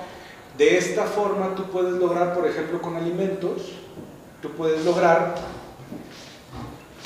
De 0.56 0.76
esta 0.78 1.04
forma 1.04 1.54
tú 1.56 1.64
puedes 1.64 1.94
lograr, 1.94 2.34
por 2.34 2.46
ejemplo, 2.46 2.80
con 2.80 2.96
alimentos, 2.96 3.72
tú 4.42 4.50
puedes 4.52 4.84
lograr 4.84 5.34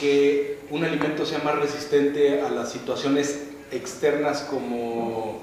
que 0.03 0.59
un 0.71 0.85
alimento 0.85 1.25
sea 1.25 1.39
más 1.39 1.55
resistente 1.61 2.41
a 2.43 2.49
las 2.51 2.73
situaciones 2.73 3.39
externas 3.71 4.41
como 4.51 5.39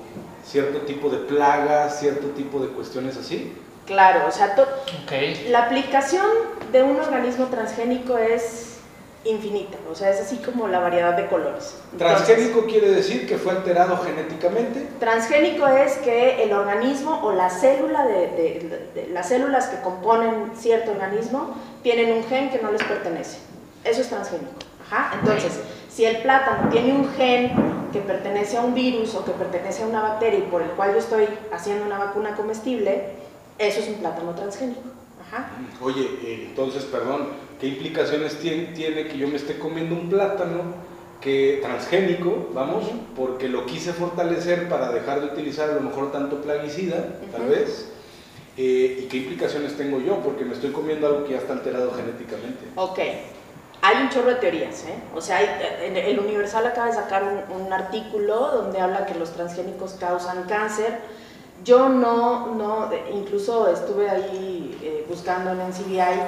cierto 0.45 0.79
tipo 0.81 1.09
de 1.09 1.17
plagas, 1.19 1.97
cierto 2.01 2.27
tipo 2.31 2.59
de 2.59 2.67
cuestiones 2.67 3.15
así. 3.15 3.53
Claro, 3.85 4.27
o 4.27 4.31
sea, 4.31 4.53
la 5.49 5.59
aplicación 5.63 6.25
de 6.73 6.83
un 6.83 6.99
organismo 6.99 7.45
transgénico 7.45 8.17
es 8.17 8.65
infinita, 9.23 9.77
o 9.89 9.95
sea, 9.95 10.11
es 10.11 10.19
así 10.19 10.37
como 10.37 10.67
la 10.67 10.79
variedad 10.79 11.13
de 11.15 11.27
colores. 11.27 11.75
Entonces, 11.93 12.25
Transgénico 12.25 12.65
quiere 12.65 12.89
decir 12.91 13.27
que 13.27 13.37
fue 13.37 13.53
alterado 13.53 13.97
genéticamente. 13.97 14.87
Transgénico 14.99 15.67
es 15.67 15.93
que 15.97 16.43
el 16.43 16.51
organismo 16.53 17.21
o 17.23 17.31
la 17.31 17.49
célula 17.49 18.05
de, 18.05 18.13
de- 18.27 18.89
de- 18.95 19.07
las 19.11 19.29
células 19.29 19.67
que 19.67 19.81
componen 19.81 20.51
cierto 20.57 20.91
organismo 20.91 21.55
tienen 21.81 22.11
un 22.13 22.23
gen 22.25 22.49
que 22.49 22.59
no 22.59 22.71
les 22.71 22.83
pertenece. 22.83 23.37
Eso 23.83 24.01
es 24.01 24.09
transgénico. 24.09 24.51
Ajá. 24.85 25.11
Entonces, 25.19 25.59
si 25.89 26.05
el 26.05 26.17
plátano 26.17 26.69
tiene 26.69 26.93
un 26.93 27.09
gen 27.13 27.51
que 27.93 27.99
pertenece 27.99 28.57
a 28.57 28.61
un 28.61 28.73
virus 28.73 29.15
o 29.15 29.25
que 29.25 29.31
pertenece 29.31 29.83
a 29.83 29.87
una 29.87 30.01
bacteria 30.01 30.39
y 30.39 30.43
por 30.43 30.61
el 30.61 30.69
cual 30.71 30.93
yo 30.93 30.99
estoy 30.99 31.27
haciendo 31.51 31.85
una 31.85 31.97
vacuna 31.97 32.35
comestible, 32.35 33.03
eso 33.57 33.79
es 33.79 33.87
un 33.87 33.95
plátano 33.95 34.33
transgénico. 34.35 34.81
Ajá. 35.21 35.49
Oye, 35.81 36.01
eh, 36.23 36.45
entonces, 36.49 36.83
perdón, 36.85 37.29
¿qué 37.59 37.67
implicaciones 37.67 38.39
tiene, 38.39 38.65
tiene 38.73 39.07
que 39.07 39.17
yo 39.17 39.27
me 39.27 39.35
esté 39.35 39.57
comiendo 39.59 39.95
un 39.95 40.09
plátano 40.09 40.89
que 41.21 41.59
transgénico, 41.61 42.49
vamos, 42.53 42.85
Ujú. 42.85 42.97
porque 43.15 43.49
lo 43.49 43.65
quise 43.65 43.91
fortalecer 43.93 44.69
para 44.69 44.91
dejar 44.91 45.19
de 45.19 45.27
utilizar 45.27 45.69
a 45.69 45.73
lo 45.73 45.81
mejor 45.81 46.11
tanto 46.11 46.41
plaguicida, 46.41 47.19
tal 47.31 47.41
Ujú. 47.41 47.49
vez? 47.51 47.91
Eh, 48.57 49.01
¿Y 49.03 49.07
qué 49.07 49.17
implicaciones 49.17 49.75
tengo 49.77 49.99
yo? 49.99 50.17
Porque 50.19 50.45
me 50.45 50.53
estoy 50.53 50.71
comiendo 50.71 51.07
algo 51.07 51.23
que 51.25 51.31
ya 51.31 51.37
está 51.39 51.53
alterado 51.53 51.91
genéticamente. 51.91 52.65
Ok, 52.75 52.99
hay 53.81 53.97
un 54.03 54.09
chorro 54.09 54.27
de 54.29 54.35
teorías, 54.35 54.83
¿eh? 54.83 54.95
O 55.15 55.21
sea, 55.21 55.37
hay- 55.37 55.49
en 55.83 55.95
el 55.97 56.19
Universal 56.19 56.65
acaba 56.67 56.87
de 56.87 56.93
sacar 56.93 57.23
un, 57.23 57.61
un 57.65 57.71
artículo 57.73 58.51
donde 58.51 58.79
habla 58.81 59.05
que 59.05 59.15
los 59.15 59.31
transgénicos 59.31 59.93
causan 59.99 60.43
cáncer. 60.43 60.99
Yo 61.63 61.89
no, 61.89 62.47
no, 62.55 62.89
incluso 63.13 63.67
estuve 63.69 64.09
ahí 64.09 64.77
eh, 64.81 65.05
buscando 65.09 65.51
en 65.51 65.59
NCBI 65.61 66.21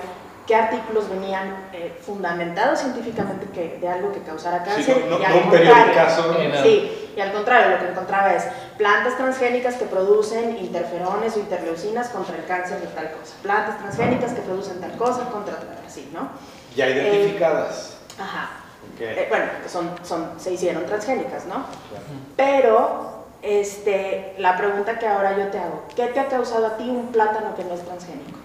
qué 0.45 0.55
artículos 0.55 1.07
venían 1.09 1.69
eh, 1.71 1.97
fundamentados 2.01 2.79
científicamente 2.79 3.45
que, 3.53 3.77
de 3.79 3.87
algo 3.87 4.11
que 4.11 4.21
causara 4.23 4.63
Sí, 4.65 4.71
cáncer. 4.71 5.05
no, 5.09 5.17
no- 5.17 5.21
y 5.21 5.25
al 5.25 5.31
no 5.31 5.37
un 5.37 5.49
contrario. 5.49 6.63
Sí, 6.63 6.91
y 7.15 7.19
Y 7.19 7.21
al 7.21 7.31
contrario, 7.33 7.71
lo 7.77 7.79
que 7.83 7.91
encontraba 7.91 8.33
es 8.33 8.45
plantas 8.77 9.15
transgénicas 9.17 9.75
que 9.75 9.85
producen 9.85 10.57
interferones 10.57 11.35
o 11.35 11.39
interleucinas 11.39 12.09
contra 12.09 12.35
el 12.37 12.45
cáncer 12.45 12.79
de 12.79 12.87
tal 12.87 13.11
cosa. 13.11 13.35
Plantas 13.41 13.77
transgénicas 13.79 14.31
que 14.33 14.41
producen 14.41 14.79
tal 14.81 14.95
cosa 14.97 15.25
contra 15.29 15.57
tal, 15.57 15.77
así, 15.85 16.09
¿no? 16.13 16.29
Ya 16.75 16.89
identificadas. 16.89 17.97
Eh, 18.17 18.21
ajá. 18.21 18.49
Ok. 18.93 19.01
Eh, 19.01 19.25
bueno, 19.29 19.45
son, 19.67 19.91
son, 20.03 20.39
se 20.39 20.53
hicieron 20.53 20.85
transgénicas, 20.85 21.45
¿no? 21.45 21.65
Claro. 21.89 22.05
Pero, 22.35 23.25
este, 23.41 24.35
la 24.37 24.57
pregunta 24.57 24.99
que 24.99 25.07
ahora 25.07 25.37
yo 25.37 25.47
te 25.47 25.59
hago, 25.59 25.83
¿qué 25.95 26.07
te 26.07 26.19
ha 26.19 26.27
causado 26.27 26.65
a 26.67 26.77
ti 26.77 26.89
un 26.89 27.07
plátano 27.07 27.55
que 27.55 27.63
no 27.63 27.73
es 27.73 27.83
transgénico? 27.83 28.41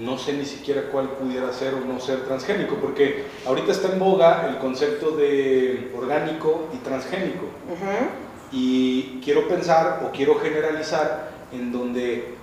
no 0.00 0.18
sé 0.18 0.32
ni 0.34 0.44
siquiera 0.44 0.82
cuál 0.92 1.08
pudiera 1.10 1.52
ser 1.52 1.74
o 1.74 1.80
no 1.80 2.00
ser 2.00 2.24
transgénico, 2.24 2.76
porque 2.76 3.24
ahorita 3.46 3.72
está 3.72 3.92
en 3.92 3.98
boga 3.98 4.46
el 4.48 4.58
concepto 4.58 5.12
de 5.12 5.90
orgánico 5.96 6.68
y 6.74 6.78
transgénico. 6.78 7.46
Ujú. 7.72 8.08
Y 8.52 9.20
quiero 9.24 9.48
pensar 9.48 10.02
o 10.06 10.12
quiero 10.12 10.38
generalizar 10.38 11.30
en 11.52 11.72
donde 11.72 12.34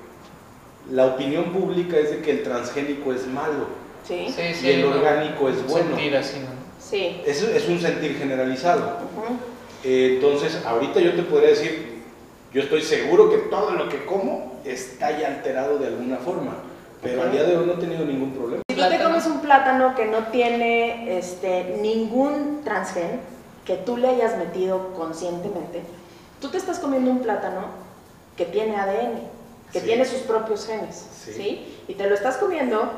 la 0.89 1.05
opinión 1.05 1.51
pública 1.51 1.97
es 1.97 2.11
de 2.11 2.21
que 2.21 2.31
el 2.31 2.43
transgénico 2.43 3.13
es 3.13 3.27
malo 3.27 3.82
Sí, 4.07 4.27
Sí, 4.35 4.53
sí. 4.53 4.67
y 4.67 4.71
el 4.71 4.85
orgánico 4.85 5.49
es 5.49 5.65
bueno. 5.67 5.87
Sentir 5.89 6.15
así, 6.17 6.39
¿no? 6.39 6.47
sí. 6.79 7.21
Es 7.25 7.67
un 7.69 7.79
sentir 7.79 8.17
generalizado. 8.17 8.97
Eh, 9.83 10.15
entonces, 10.15 10.61
ahorita 10.65 10.99
yo 10.99 11.13
te 11.15 11.23
podría 11.23 11.49
decir, 11.49 12.01
yo 12.53 12.61
estoy 12.61 12.81
seguro 12.81 13.29
que 13.29 13.37
todo 13.37 13.71
lo 13.71 13.89
que 13.89 14.05
como 14.05 14.53
está 14.65 15.17
ya 15.17 15.27
alterado 15.27 15.77
de 15.77 15.87
alguna 15.87 16.17
forma, 16.17 16.55
pero 17.01 17.21
al 17.23 17.31
día 17.31 17.43
de 17.43 17.57
hoy 17.57 17.65
no 17.65 17.73
he 17.73 17.77
tenido 17.77 18.05
ningún 18.05 18.31
problema. 18.31 18.61
Si 18.69 18.75
tú 18.75 18.83
te 18.89 19.01
comes 19.03 19.25
un 19.25 19.39
plátano 19.41 19.95
que 19.95 20.05
no 20.05 20.27
tiene 20.27 21.17
este, 21.17 21.77
ningún 21.81 22.61
transgen, 22.63 23.19
que 23.65 23.75
tú 23.75 23.97
le 23.97 24.07
hayas 24.09 24.37
metido 24.37 24.93
conscientemente, 24.93 25.81
tú 26.41 26.49
te 26.49 26.57
estás 26.57 26.79
comiendo 26.79 27.11
un 27.11 27.19
plátano 27.19 27.65
que 28.37 28.45
tiene 28.45 28.75
ADN, 28.75 29.19
que 29.71 29.79
Sí. 29.79 29.85
tiene 29.85 30.05
sus 30.05 30.19
propios 30.21 30.65
genes, 30.67 31.05
Sí. 31.25 31.33
sí. 31.33 31.75
Y 31.87 31.95
te 31.95 32.07
lo 32.07 32.15
estás 32.15 32.37
comiendo 32.37 32.91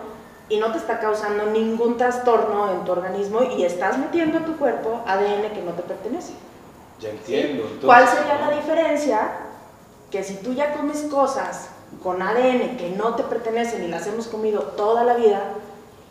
y 0.49 0.57
no 0.57 0.71
te 0.71 0.77
está 0.77 0.99
causando 0.99 1.45
ningún 1.47 1.97
trastorno 1.97 2.71
en 2.71 2.83
tu 2.85 2.91
organismo 2.91 3.41
y 3.57 3.63
estás 3.63 3.97
metiendo 3.97 4.39
a 4.39 4.45
tu 4.45 4.57
cuerpo 4.57 5.01
ADN 5.07 5.51
que 5.53 5.61
no 5.61 5.71
te 5.71 5.81
pertenece. 5.83 6.33
Ya 6.99 7.09
¿sí? 7.09 7.15
entiendo. 7.17 7.63
entonces- 7.63 7.85
¿Cuál 7.85 8.07
sería 8.07 8.39
la 8.47 8.55
diferencia? 8.55 9.19
Que 10.11 10.23
si 10.23 10.35
tú 10.37 10.53
ya 10.53 10.73
comes 10.73 11.01
cosas 11.03 11.69
con 12.03 12.21
ADN 12.21 12.77
que 12.77 12.93
no 12.95 13.15
te 13.15 13.23
pertenecen 13.23 13.83
y 13.83 13.87
las 13.87 14.05
hemos 14.07 14.27
comido 14.27 14.61
toda 14.61 15.03
la 15.03 15.15
vida, 15.15 15.41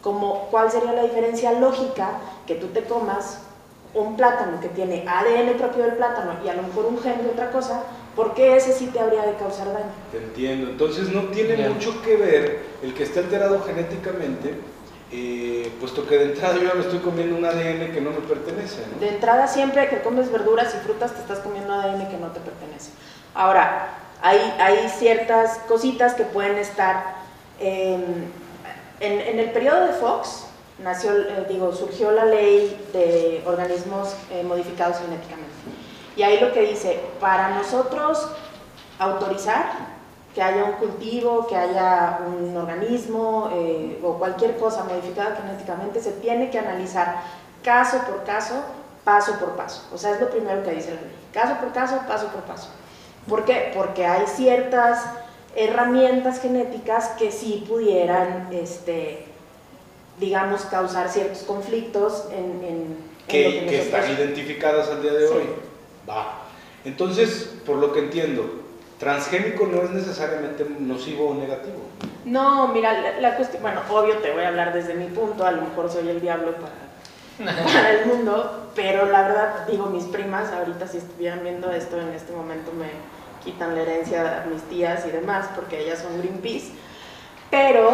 como, 0.02 0.48
¿cuál 0.50 0.70
sería 0.70 0.92
la 0.92 1.02
diferencia 1.02 1.52
lógica 1.52 2.10
que 2.46 2.56
tú 2.56 2.66
te 2.68 2.84
comas 2.84 3.38
un 3.94 4.16
plátano 4.16 4.60
que 4.60 4.68
tiene 4.68 5.06
ADN 5.08 5.56
propio 5.56 5.84
del 5.84 5.94
plátano 5.94 6.32
y 6.44 6.48
a 6.48 6.54
lo 6.54 6.62
mejor 6.64 6.86
un 6.86 6.98
gen 7.00 7.22
de 7.22 7.30
otra 7.30 7.50
cosa? 7.50 7.84
¿Por 8.16 8.34
qué 8.34 8.56
ese 8.56 8.72
sí 8.72 8.86
te 8.92 9.00
habría 9.00 9.22
de 9.22 9.34
causar 9.34 9.72
daño? 9.72 9.90
Te 10.12 10.18
entiendo. 10.18 10.70
Entonces 10.70 11.08
no 11.08 11.22
tiene 11.24 11.56
Ya. 11.56 11.70
mucho 11.70 12.00
que 12.02 12.16
ver 12.16 12.60
el 12.82 12.94
que 12.94 13.02
esté 13.02 13.20
alterado 13.20 13.62
genéticamente, 13.64 14.54
eh, 15.12 15.72
puesto 15.80 16.06
que 16.06 16.16
de 16.18 16.24
entrada 16.26 16.54
yo 16.56 16.62
ya 16.68 16.74
me 16.74 16.80
estoy 16.80 16.98
comiendo 17.00 17.36
un 17.36 17.44
ADN 17.44 17.92
que 17.92 18.00
no 18.00 18.10
me 18.10 18.18
pertenece. 18.20 18.82
¿no? 18.92 19.00
De 19.00 19.08
entrada, 19.08 19.46
siempre 19.48 19.88
que 19.88 20.00
comes 20.02 20.30
verduras 20.30 20.74
y 20.74 20.84
frutas, 20.84 21.12
te 21.12 21.20
estás 21.20 21.38
comiendo 21.40 21.72
ADN 21.72 22.08
que 22.08 22.16
no 22.16 22.28
te 22.28 22.40
pertenece. 22.40 22.90
Ahora, 23.34 23.88
hay, 24.22 24.38
hay 24.58 24.88
ciertas 24.88 25.58
cositas 25.68 26.14
que 26.14 26.24
pueden 26.24 26.56
estar. 26.58 27.16
eh, 27.60 27.98
en, 29.00 29.20
en 29.20 29.38
el 29.40 29.50
periodo 29.50 29.86
de 29.86 29.92
Fox, 29.92 30.44
nació, 30.82 31.12
eh, 31.12 31.46
digo, 31.48 31.72
surgió 31.72 32.10
la 32.12 32.24
ley 32.24 32.76
de 32.92 33.42
organismos 33.44 34.14
eh, 34.30 34.42
modificados 34.44 34.98
genéticamente. 34.98 35.52
Y 36.16 36.22
ahí 36.22 36.38
lo 36.40 36.52
que 36.52 36.60
dice, 36.62 37.00
para 37.20 37.50
nosotros 37.50 38.28
autorizar 38.98 39.94
que 40.34 40.42
haya 40.42 40.64
un 40.64 40.72
cultivo, 40.72 41.46
que 41.46 41.56
haya 41.56 42.20
un 42.26 42.56
organismo 42.56 43.50
eh, 43.52 44.00
o 44.02 44.14
cualquier 44.14 44.56
cosa 44.56 44.84
modificada 44.84 45.36
genéticamente, 45.36 46.00
se 46.00 46.12
tiene 46.12 46.50
que 46.50 46.58
analizar 46.58 47.20
caso 47.62 47.98
por 48.06 48.24
caso, 48.24 48.54
paso 49.04 49.38
por 49.38 49.50
paso. 49.50 49.82
O 49.92 49.98
sea, 49.98 50.12
es 50.14 50.20
lo 50.20 50.30
primero 50.30 50.62
que 50.64 50.72
dice 50.72 50.90
la 50.94 51.00
ley. 51.02 51.12
Caso 51.32 51.54
por 51.60 51.72
caso, 51.72 52.00
paso 52.08 52.28
por 52.28 52.42
paso. 52.42 52.68
¿Por 53.28 53.44
qué? 53.44 53.70
Porque 53.74 54.06
hay 54.06 54.26
ciertas 54.26 55.02
herramientas 55.56 56.40
genéticas 56.40 57.08
que 57.18 57.30
sí 57.30 57.64
pudieran, 57.68 58.48
este, 58.52 59.24
digamos, 60.18 60.62
causar 60.62 61.08
ciertos 61.08 61.42
conflictos 61.42 62.24
en, 62.32 62.44
en- 62.64 62.64
en 62.64 62.88
lo 62.90 63.26
Que, 63.28 63.42
que 63.42 63.60
nosotros- 63.78 63.86
están 64.04 64.10
identificadas 64.12 64.88
al 64.88 65.00
día 65.02 65.12
de 65.12 65.28
Sí. 65.28 65.34
hoy. 65.34 65.46
Va. 66.08 66.42
Entonces, 66.84 67.54
por 67.64 67.76
lo 67.76 67.92
que 67.92 68.00
entiendo, 68.00 68.64
transgénico 68.98 69.66
no 69.66 69.82
es 69.82 69.90
necesariamente 69.90 70.66
nocivo 70.78 71.30
o 71.30 71.34
negativo. 71.34 71.78
No, 72.24 72.68
mira, 72.68 73.00
la, 73.00 73.20
la 73.20 73.36
cuestión, 73.36 73.62
bueno, 73.62 73.80
obvio 73.90 74.18
te 74.18 74.32
voy 74.32 74.44
a 74.44 74.48
hablar 74.48 74.72
desde 74.72 74.94
mi 74.94 75.06
punto, 75.06 75.46
a 75.46 75.52
lo 75.52 75.62
mejor 75.62 75.90
soy 75.90 76.08
el 76.08 76.20
diablo 76.20 76.54
para, 76.54 77.54
para 77.64 77.90
el 77.90 78.06
mundo, 78.06 78.70
pero 78.74 79.06
la 79.06 79.22
verdad, 79.22 79.66
digo, 79.66 79.86
mis 79.86 80.04
primas 80.04 80.52
ahorita 80.52 80.86
si 80.86 80.98
estuvieran 80.98 81.42
viendo 81.42 81.70
esto 81.70 82.00
en 82.00 82.08
este 82.08 82.32
momento 82.32 82.72
me 82.72 82.88
quitan 83.44 83.74
la 83.74 83.82
herencia 83.82 84.42
a 84.42 84.46
mis 84.46 84.62
tías 84.62 85.04
y 85.06 85.10
demás, 85.10 85.48
porque 85.54 85.80
ellas 85.80 85.98
son 86.00 86.18
Greenpeace, 86.18 86.72
pero 87.50 87.90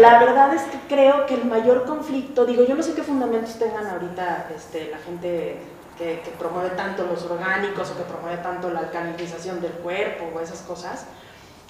la 0.00 0.18
verdad 0.18 0.54
es 0.54 0.62
que 0.62 0.78
creo 0.88 1.26
que 1.26 1.34
el 1.34 1.44
mayor 1.44 1.84
conflicto, 1.84 2.46
digo, 2.46 2.64
yo 2.64 2.74
no 2.74 2.82
sé 2.82 2.94
qué 2.94 3.02
fundamentos 3.02 3.58
tengan 3.58 3.86
ahorita 3.86 4.48
este, 4.56 4.88
la 4.90 4.98
gente 4.98 5.58
que, 5.98 6.20
que 6.24 6.30
promueve 6.38 6.70
tanto 6.70 7.04
los 7.04 7.22
orgánicos 7.24 7.90
o 7.90 7.96
que 7.96 8.02
promueve 8.04 8.38
tanto 8.42 8.70
la 8.70 8.80
alcalinización 8.80 9.60
del 9.60 9.72
cuerpo 9.72 10.30
o 10.34 10.40
esas 10.40 10.58
cosas. 10.60 11.06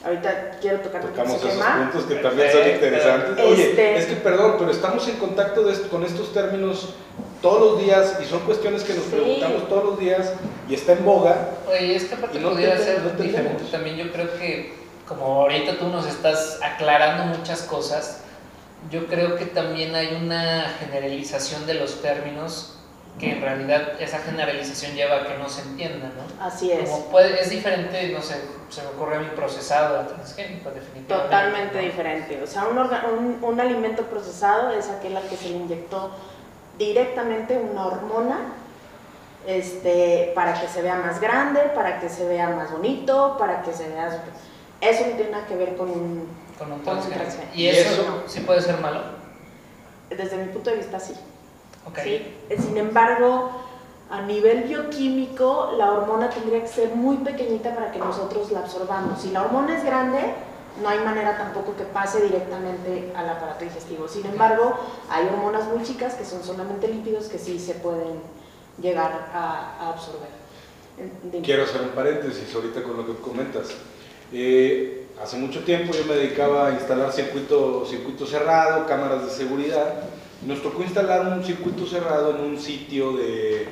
Ahorita 0.04 0.58
quiero 0.60 0.80
tocar 0.80 1.00
Tocamos 1.02 1.36
esos 1.36 1.50
tema. 1.52 1.76
puntos 1.92 2.04
que 2.04 2.14
también 2.16 2.52
son 2.52 2.68
interesantes. 2.68 3.44
Oye, 3.44 3.70
Este- 3.70 3.96
es 3.98 4.06
que 4.06 4.16
perdón, 4.16 4.56
pero 4.58 4.70
estamos 4.70 5.06
en 5.08 5.16
contacto 5.16 5.62
de 5.62 5.80
con 5.88 6.04
estos 6.04 6.32
términos 6.32 6.94
todos 7.40 7.60
los 7.72 7.82
días 7.82 8.18
y 8.22 8.24
son 8.26 8.40
cuestiones 8.40 8.82
que 8.84 8.94
nos 8.94 9.04
Sí. 9.04 9.10
preguntamos 9.12 9.68
todos 9.68 9.84
los 9.84 9.98
días 9.98 10.32
y 10.68 10.74
está 10.74 10.92
en 10.92 11.04
boga. 11.04 11.50
Oye, 11.68 11.96
es 11.96 12.04
que 12.04 12.14
aparte 12.14 12.38
no 12.38 12.50
pudiera 12.52 12.76
te- 12.76 12.84
ser 12.84 13.02
no 13.02 13.10
te 13.10 13.22
diferente 13.22 13.64
también. 13.70 13.96
Yo 13.96 14.12
creo 14.12 14.30
que, 14.38 14.74
como 15.08 15.24
ahorita 15.42 15.78
tú 15.78 15.88
nos 15.88 16.06
estás 16.06 16.58
aclarando 16.62 17.24
muchas 17.36 17.62
cosas, 17.62 18.20
yo 18.90 19.06
creo 19.06 19.36
que 19.36 19.46
también 19.46 19.94
hay 19.94 20.18
una 20.22 20.70
generalización 20.80 21.66
de 21.66 21.74
los 21.74 22.02
términos 22.02 22.78
que 23.18 23.30
en 23.32 23.40
realidad 23.40 24.00
esa 24.00 24.18
generalización 24.18 24.94
lleva 24.94 25.16
a 25.16 25.26
que 25.26 25.38
no 25.38 25.48
se 25.48 25.62
entienda, 25.62 26.08
¿no? 26.08 26.44
Así 26.44 26.72
es. 26.72 26.88
Como 26.90 27.06
puede, 27.06 27.40
es 27.40 27.48
diferente, 27.48 28.08
no 28.08 28.20
sé, 28.20 28.40
se 28.70 28.82
me 28.82 28.88
ocurre 28.88 29.16
a 29.16 29.18
mí 29.20 29.28
procesado 29.36 30.00
a 30.00 30.06
transgénico, 30.08 30.70
definitivamente. 30.70 31.14
Totalmente 31.14 31.76
¿no? 31.76 31.82
diferente. 31.84 32.42
O 32.42 32.46
sea, 32.46 32.66
un, 32.66 32.76
orga- 32.76 33.04
un, 33.16 33.38
un 33.42 33.60
alimento 33.60 34.02
procesado 34.06 34.70
es 34.72 34.88
aquel 34.88 35.16
al 35.16 35.28
que 35.28 35.36
se 35.36 35.48
le 35.50 35.56
inyectó 35.58 36.10
directamente 36.76 37.56
una 37.56 37.86
hormona 37.86 38.38
este, 39.46 40.32
para 40.34 40.60
que 40.60 40.66
se 40.66 40.82
vea 40.82 40.96
más 40.96 41.20
grande, 41.20 41.60
para 41.74 42.00
que 42.00 42.08
se 42.08 42.26
vea 42.26 42.48
más 42.50 42.72
bonito, 42.72 43.36
para 43.38 43.62
que 43.62 43.72
se 43.72 43.88
vea... 43.88 44.24
Eso 44.80 45.06
no 45.06 45.12
tiene 45.16 45.30
nada 45.30 45.46
que 45.46 45.54
ver 45.56 45.76
con 45.76 45.88
un... 45.90 46.28
Con 46.58 46.72
un 46.72 46.80
Con 46.80 46.98
un 46.98 47.10
transgénico. 47.10 47.54
¿Y 47.54 47.62
¿Y 47.62 47.68
eso, 47.68 47.90
eso? 48.02 48.24
sí 48.26 48.40
puede 48.40 48.60
ser 48.60 48.78
malo? 48.78 49.02
Desde 50.10 50.36
mi 50.36 50.46
punto 50.52 50.70
de 50.70 50.76
vista, 50.76 50.98
sí. 50.98 51.14
Ok. 51.88 51.98
¿sí? 52.02 52.34
Sin 52.58 52.76
embargo, 52.76 53.50
a 54.10 54.22
nivel 54.22 54.64
bioquímico, 54.64 55.72
la 55.76 55.92
hormona 55.92 56.30
tendría 56.30 56.60
que 56.60 56.68
ser 56.68 56.90
muy 56.90 57.16
pequeñita 57.18 57.74
para 57.74 57.90
que 57.90 57.98
nosotros 57.98 58.50
la 58.52 58.60
absorbamos. 58.60 59.20
Si 59.20 59.30
la 59.30 59.42
hormona 59.42 59.76
es 59.76 59.84
grande, 59.84 60.20
no 60.82 60.88
hay 60.88 60.98
manera 61.00 61.36
tampoco 61.38 61.76
que 61.76 61.84
pase 61.84 62.22
directamente 62.22 63.12
al 63.16 63.28
aparato 63.28 63.64
digestivo. 63.64 64.08
Sin 64.08 64.26
embargo, 64.26 64.76
hay 65.08 65.26
hormonas 65.26 65.66
muy 65.68 65.82
chicas 65.82 66.14
que 66.14 66.24
son 66.24 66.42
solamente 66.42 66.88
lípidos 66.88 67.26
que 67.26 67.38
sí 67.38 67.58
se 67.58 67.74
pueden 67.74 68.20
llegar 68.80 69.30
a, 69.32 69.76
a 69.80 69.88
absorber. 69.90 70.28
Dime. 71.24 71.44
Quiero 71.44 71.64
hacer 71.64 71.80
un 71.82 71.88
paréntesis 71.88 72.54
ahorita 72.54 72.82
con 72.82 72.96
lo 72.96 73.06
que 73.06 73.20
comentas. 73.20 73.68
Eh, 74.32 75.06
hace 75.22 75.36
mucho 75.36 75.64
tiempo 75.64 75.92
yo 75.92 76.04
me 76.06 76.14
dedicaba 76.14 76.68
a 76.68 76.70
instalar 76.72 77.12
circuito, 77.12 77.84
circuito 77.86 78.26
cerrado, 78.26 78.86
cámaras 78.86 79.24
de 79.24 79.30
seguridad. 79.30 79.94
Nos 80.46 80.62
tocó 80.62 80.82
instalar 80.82 81.26
un 81.26 81.42
circuito 81.42 81.86
cerrado 81.86 82.36
en 82.36 82.44
un 82.44 82.60
sitio 82.60 83.12
de, 83.12 83.66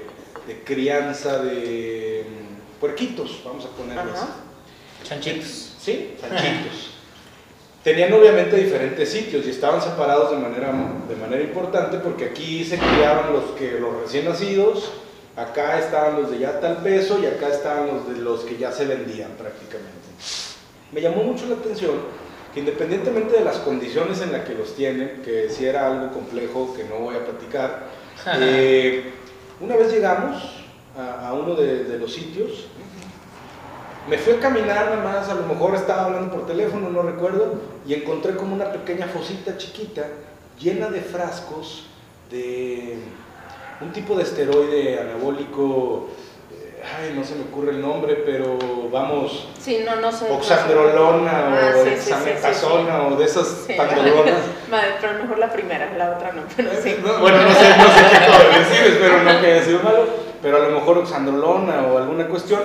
de 0.47 0.63
crianza 0.65 1.39
de 1.39 2.25
mm, 2.27 2.81
puerquitos, 2.81 3.43
vamos 3.45 3.65
a 3.67 3.69
ponerlo 3.69 4.11
Ajá. 4.11 4.23
así. 4.23 5.09
Chanchitos. 5.09 5.75
Sí, 5.79 6.15
chanchitos. 6.21 6.91
Tenían 7.85 8.13
obviamente 8.13 8.57
diferentes 8.57 9.09
sitios 9.09 9.45
y 9.45 9.51
estaban 9.51 9.83
separados 9.83 10.31
de 10.31 10.37
manera, 10.37 10.73
de 11.09 11.17
manera 11.17 11.43
importante 11.43 11.99
porque 11.99 12.27
aquí 12.27 12.65
se 12.65 12.79
criaban 12.79 13.33
los, 13.33 13.45
que, 13.59 13.73
los 13.81 14.03
recién 14.03 14.25
nacidos, 14.25 14.93
acá 15.37 15.81
estaban 15.81 16.23
los 16.23 16.31
de 16.31 16.39
ya 16.39 16.61
tal 16.61 16.77
peso 16.77 17.19
y 17.21 17.27
acá 17.27 17.49
estaban 17.49 17.89
los 17.89 18.09
de 18.09 18.21
los 18.23 18.43
que 18.43 18.57
ya 18.57 18.71
se 18.71 18.87
vendían 18.87 19.33
prácticamente. 19.33 19.91
Me 20.93 21.01
llamó 21.01 21.25
mucho 21.25 21.47
la 21.47 21.57
atención 21.57 22.22
que 22.53 22.61
independientemente 22.61 23.39
de 23.39 23.45
las 23.45 23.59
condiciones 23.59 24.21
en 24.21 24.33
las 24.33 24.47
que 24.47 24.55
los 24.55 24.75
tienen, 24.75 25.23
que 25.25 25.49
si 25.49 25.65
era 25.65 25.87
algo 25.87 26.13
complejo 26.13 26.75
que 26.75 26.85
no 26.85 26.97
voy 26.97 27.17
a 27.17 27.25
platicar, 27.25 27.89
eh, 28.39 29.11
una 29.61 29.77
vez 29.77 29.93
llegamos 29.93 30.65
a, 30.97 31.29
a 31.29 31.33
uno 31.33 31.55
de, 31.55 31.85
de 31.85 31.99
los 31.99 32.13
sitios. 32.13 32.67
Me 34.09 34.19
fui 34.19 34.35
a 34.35 34.41
caminar 34.41 34.87
nada 34.91 35.03
más, 35.03 35.29
a 35.29 35.35
lo 35.35 35.47
mejor 35.47 35.77
estaba 35.77 36.07
hablando 36.07 36.33
por 36.35 36.47
teléfono, 36.47 36.91
no 36.91 37.03
recuerdo, 37.03 37.61
y 37.87 37.95
encontré 37.95 38.35
como 38.35 38.55
una 38.55 38.73
pequeña 38.73 39.07
fosita 39.07 39.57
chiquita 39.57 40.07
llena 40.59 40.91
de 40.91 41.01
frascos 41.01 41.87
de 42.31 42.99
un 43.81 43.93
tipo 43.93 44.17
de 44.17 44.25
esteroide 44.25 44.99
anabólico, 44.99 46.09
ay, 46.85 47.13
no 47.15 47.25
se 47.25 47.35
me 47.37 47.43
ocurre 47.43 47.71
el 47.71 47.81
nombre, 47.81 48.15
pero 48.27 48.59
vamos, 48.91 49.49
Sí, 49.61 49.81
no, 49.85 49.97
no 50.01 50.11
sé. 50.13 50.31
oxandrolona 50.31 51.31
Ah, 51.33 51.73
o 51.77 51.85
sí, 51.85 51.91
sí, 51.99 52.13
sí, 52.13 52.53
sí, 52.55 52.67
o 52.67 53.17
de 53.17 53.25
esas 53.25 53.67
pandolonas. 53.77 54.41
Pero 55.01 55.23
mejor 55.23 55.39
la 55.39 55.53
primera, 55.53 55.93
la 55.99 56.17
otra 56.17 56.33
no, 56.33 56.43
pero 56.57 56.71
sí. 56.83 56.97
No, 57.05 57.19
bueno, 57.21 57.43
no 57.43 57.51
sé, 57.51 57.69
no 57.77 57.85
sé 57.85 58.51
qué 58.51 58.59
decir, 58.59 58.93
espero 58.95 59.23
no 59.23 59.41
que 59.41 59.47
haya 59.53 59.65
sido 59.65 59.83
malo, 59.83 60.07
pero 60.41 60.57
a 60.57 60.61
lo 60.61 60.71
mejor 60.71 60.99
oxandrolona 60.99 61.87
o 61.89 61.99
alguna 61.99 62.27
cuestión 62.27 62.61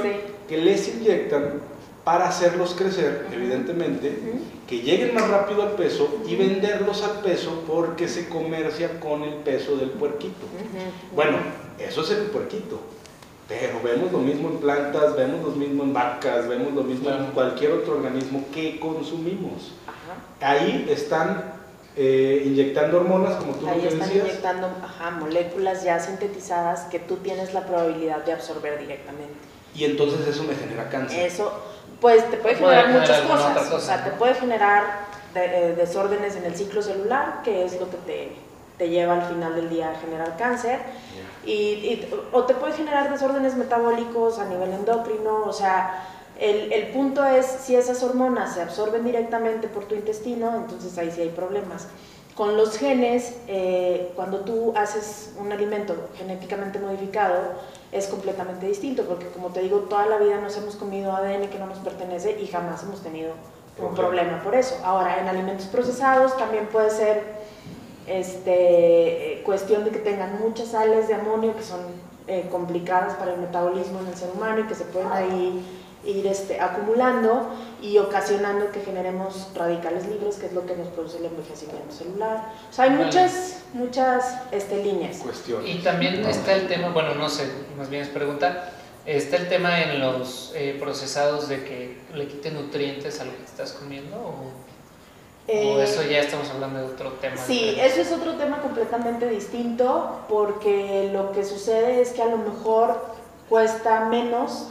que 0.47 0.57
les 0.57 0.88
inyectan 0.88 1.61
para 2.05 2.30
hacerlos 2.30 2.74
crecer, 2.78 3.28
evidentemente, 3.34 4.07
Ujú. 4.07 4.39
que 4.70 4.80
lleguen 4.80 5.13
más 5.13 5.28
rápido 5.28 5.63
al 5.63 5.72
peso 5.72 6.20
y 6.26 6.38
venderlos 6.38 7.03
al 7.03 7.20
peso 7.20 7.65
porque 7.68 8.07
se 8.07 8.30
comercia 8.30 9.01
con 9.01 9.24
el 9.24 9.34
peso 9.36 9.76
del 9.76 9.89
puerquito. 9.89 10.45
Bueno, 11.13 11.38
eso 11.78 12.01
es 12.03 12.11
el 12.11 12.28
puerquito. 12.28 12.80
Pero 13.48 13.80
vemos 13.82 14.12
lo 14.12 14.18
mismo 14.20 14.50
en 14.50 14.58
plantas, 14.58 15.16
vemos 15.16 15.41
lo 15.43 15.52
mismo 15.52 15.84
en 15.84 15.93
vacas, 15.93 16.48
vemos 16.50 16.74
lo 16.74 16.84
mismo 16.84 17.10
en 17.10 17.28
cualquier 17.28 17.72
otro 17.72 17.93
organismo 17.93 18.43
que 18.54 18.78
consumimos. 18.80 19.74
Ajá. 19.88 20.52
Ahí 20.52 20.86
están 20.89 21.54
eh, 21.95 22.43
inyectando 22.45 22.98
hormonas, 22.98 23.36
como 23.36 23.54
tú 23.54 23.68
Ahí 23.68 23.78
lo 23.78 23.82
que 23.84 23.88
están 23.88 24.08
decías. 24.10 24.26
inyectando 24.28 24.68
ajá, 24.84 25.12
moléculas 25.12 25.84
ya 25.84 25.98
sintetizadas 26.00 26.82
que 26.91 27.00
tú 27.00 27.16
tienes 27.18 27.54
la 27.54 27.62
probabilidad 27.66 28.24
de 28.26 28.34
absorber 28.34 28.80
directamente. 28.80 29.34
Y 29.74 29.86
entonces 29.86 30.28
eso 30.28 30.43
me 30.43 30.54
genera 30.56 30.89
cáncer. 30.89 31.26
Eso, 31.26 31.52
pues 32.02 32.30
te 32.30 32.38
puede 32.38 32.56
generar 32.56 32.89
muchas 32.89 33.22
cosas. 33.22 33.58
cosa, 33.58 33.76
o 33.76 33.80
sea, 33.80 34.04
te 34.04 34.12
puede 34.12 34.36
generar 34.36 34.84
de- 35.34 35.45
eh, 35.70 35.76
desórdenes 35.76 36.36
en 36.36 36.43
el 36.45 36.56
ciclo 36.56 36.82
celular, 36.82 37.41
que 37.43 37.64
es 37.64 37.80
lo 37.80 37.89
que 37.89 37.98
te, 38.06 38.32
te 38.78 38.90
lleva 38.90 39.14
al 39.16 39.24
final 39.24 39.56
del 39.56 39.70
día 39.70 39.92
a 39.92 39.96
generar 39.96 40.38
cáncer. 40.38 40.80
Ya. 40.80 41.50
Y, 41.50 41.54
y- 41.54 42.14
o 42.32 42.44
te 42.44 42.54
puede 42.54 42.74
generar 42.74 43.10
desórdenes 43.12 43.56
metabólicos 43.56 44.38
a 44.40 44.46
nivel 44.46 44.72
endocrino, 44.74 45.44
o 45.46 45.54
sea, 45.54 46.04
el, 46.40 46.72
el 46.72 46.88
punto 46.90 47.24
es 47.26 47.46
si 47.46 47.76
esas 47.76 48.04
hormonas 48.04 48.54
se 48.54 48.62
absorben 48.62 49.04
directamente 49.04 49.68
por 49.68 49.86
tu 49.86 49.96
intestino, 49.96 50.56
entonces 50.56 50.96
ahí 50.98 51.10
sí 51.12 51.22
hay 51.22 51.30
problemas. 51.30 51.88
Con 52.36 52.56
los 52.56 52.78
genes, 52.78 53.36
eh, 53.48 54.12
cuando 54.16 54.42
tú 54.42 54.72
haces 54.76 55.32
un 55.40 55.52
alimento 55.52 55.96
genéticamente 56.16 56.78
modificado, 56.78 57.36
es 57.92 58.06
completamente 58.06 58.68
distinto, 58.68 59.06
porque 59.06 59.26
como 59.30 59.48
te 59.50 59.62
digo, 59.62 59.80
toda 59.90 60.06
la 60.06 60.18
vida 60.18 60.40
nos 60.40 60.56
hemos 60.58 60.76
comido 60.76 61.16
ADN 61.16 61.48
que 61.50 61.58
no 61.58 61.66
nos 61.66 61.80
pertenece 61.80 62.40
y 62.40 62.46
jamás 62.46 62.84
hemos 62.84 63.02
tenido 63.02 63.32
un 63.80 63.96
problema 63.96 64.44
por 64.44 64.54
eso. 64.54 64.78
Ahora, 64.84 65.20
en 65.20 65.28
alimentos 65.28 65.66
procesados 65.68 66.38
también 66.38 66.68
puede 66.68 66.92
ser 66.92 67.24
este, 68.08 69.34
eh, 69.34 69.43
cuestión 69.43 69.84
de 69.84 69.91
que 69.91 69.99
tengan 69.99 70.39
muchas 70.41 70.70
sales 70.70 71.08
de 71.08 71.16
amonio 71.16 71.55
que 71.55 71.64
son 71.64 71.82
eh, 72.28 72.47
complicadas 72.51 73.16
para 73.16 73.34
el 73.34 73.41
metabolismo 73.41 73.99
en 73.99 74.08
el 74.08 74.16
ser 74.16 74.30
humano 74.36 74.60
y 74.62 74.64
que 74.64 74.76
se 74.76 74.86
pueden 74.86 75.12
ahí 75.12 75.64
ir 76.05 76.26
este, 76.26 76.60
acumulando 76.60 77.49
y 77.82 77.97
ocasionando 77.97 78.72
que 78.72 78.80
generemos 78.82 79.49
radicales 79.53 80.08
libres, 80.08 80.38
que 80.38 80.45
es 80.45 80.53
lo 80.53 80.66
que 80.66 80.76
nos 80.76 80.88
produce 80.89 81.18
el 81.18 81.26
envejecimiento 81.26 81.93
celular. 81.93 82.53
O 82.70 82.74
sea, 82.74 82.86
hay 82.86 82.91
Vale. 82.91 83.05
muchas, 83.05 83.64
muchas 83.74 84.41
este, 84.51 84.84
líneas. 84.84 85.18
Cuestiones. 85.18 85.76
Y 85.76 85.80
también 85.80 86.26
está 86.26 86.53
el 86.53 86.68
tema, 86.68 86.89
bueno, 86.89 87.14
no 87.16 87.30
sé, 87.30 87.43
más 87.78 87.89
bien 87.89 88.03
es 88.03 88.10
pregunta, 88.10 88.72
está 89.05 89.38
el 89.38 89.49
tema 89.49 89.82
en 89.82 89.99
los 89.99 90.53
eh, 90.55 90.78
procesados 90.80 91.49
de 91.49 91.64
que 91.64 91.97
le 92.14 92.28
quiten 92.28 92.55
nutrientes 92.55 93.20
a 93.20 93.26
lo 93.26 93.36
que 93.36 93.43
estás 93.43 93.74
comiendo 93.74 94.16
o, 94.18 94.68
o 95.48 95.52
Eh, 95.52 95.84
eso 95.84 96.02
ya 96.04 96.20
estamos 96.20 96.50
hablando 96.50 96.80
de 96.80 96.86
otro 96.86 97.12
tema. 97.14 97.38
Sí, 97.38 97.54
diferente? 97.72 97.86
eso 97.88 98.02
es 98.02 98.12
otro 98.12 98.34
tema 98.34 98.62
completamente 98.62 99.28
distinto 99.30 100.20
porque 100.30 101.10
lo 101.14 101.32
que 101.32 101.43
sucede 101.45 102.02
es 102.02 102.10
que 102.12 102.22
a 102.22 102.26
lo 102.28 102.38
mejor 102.38 103.00
cuesta 103.50 104.02
menos 104.06 104.70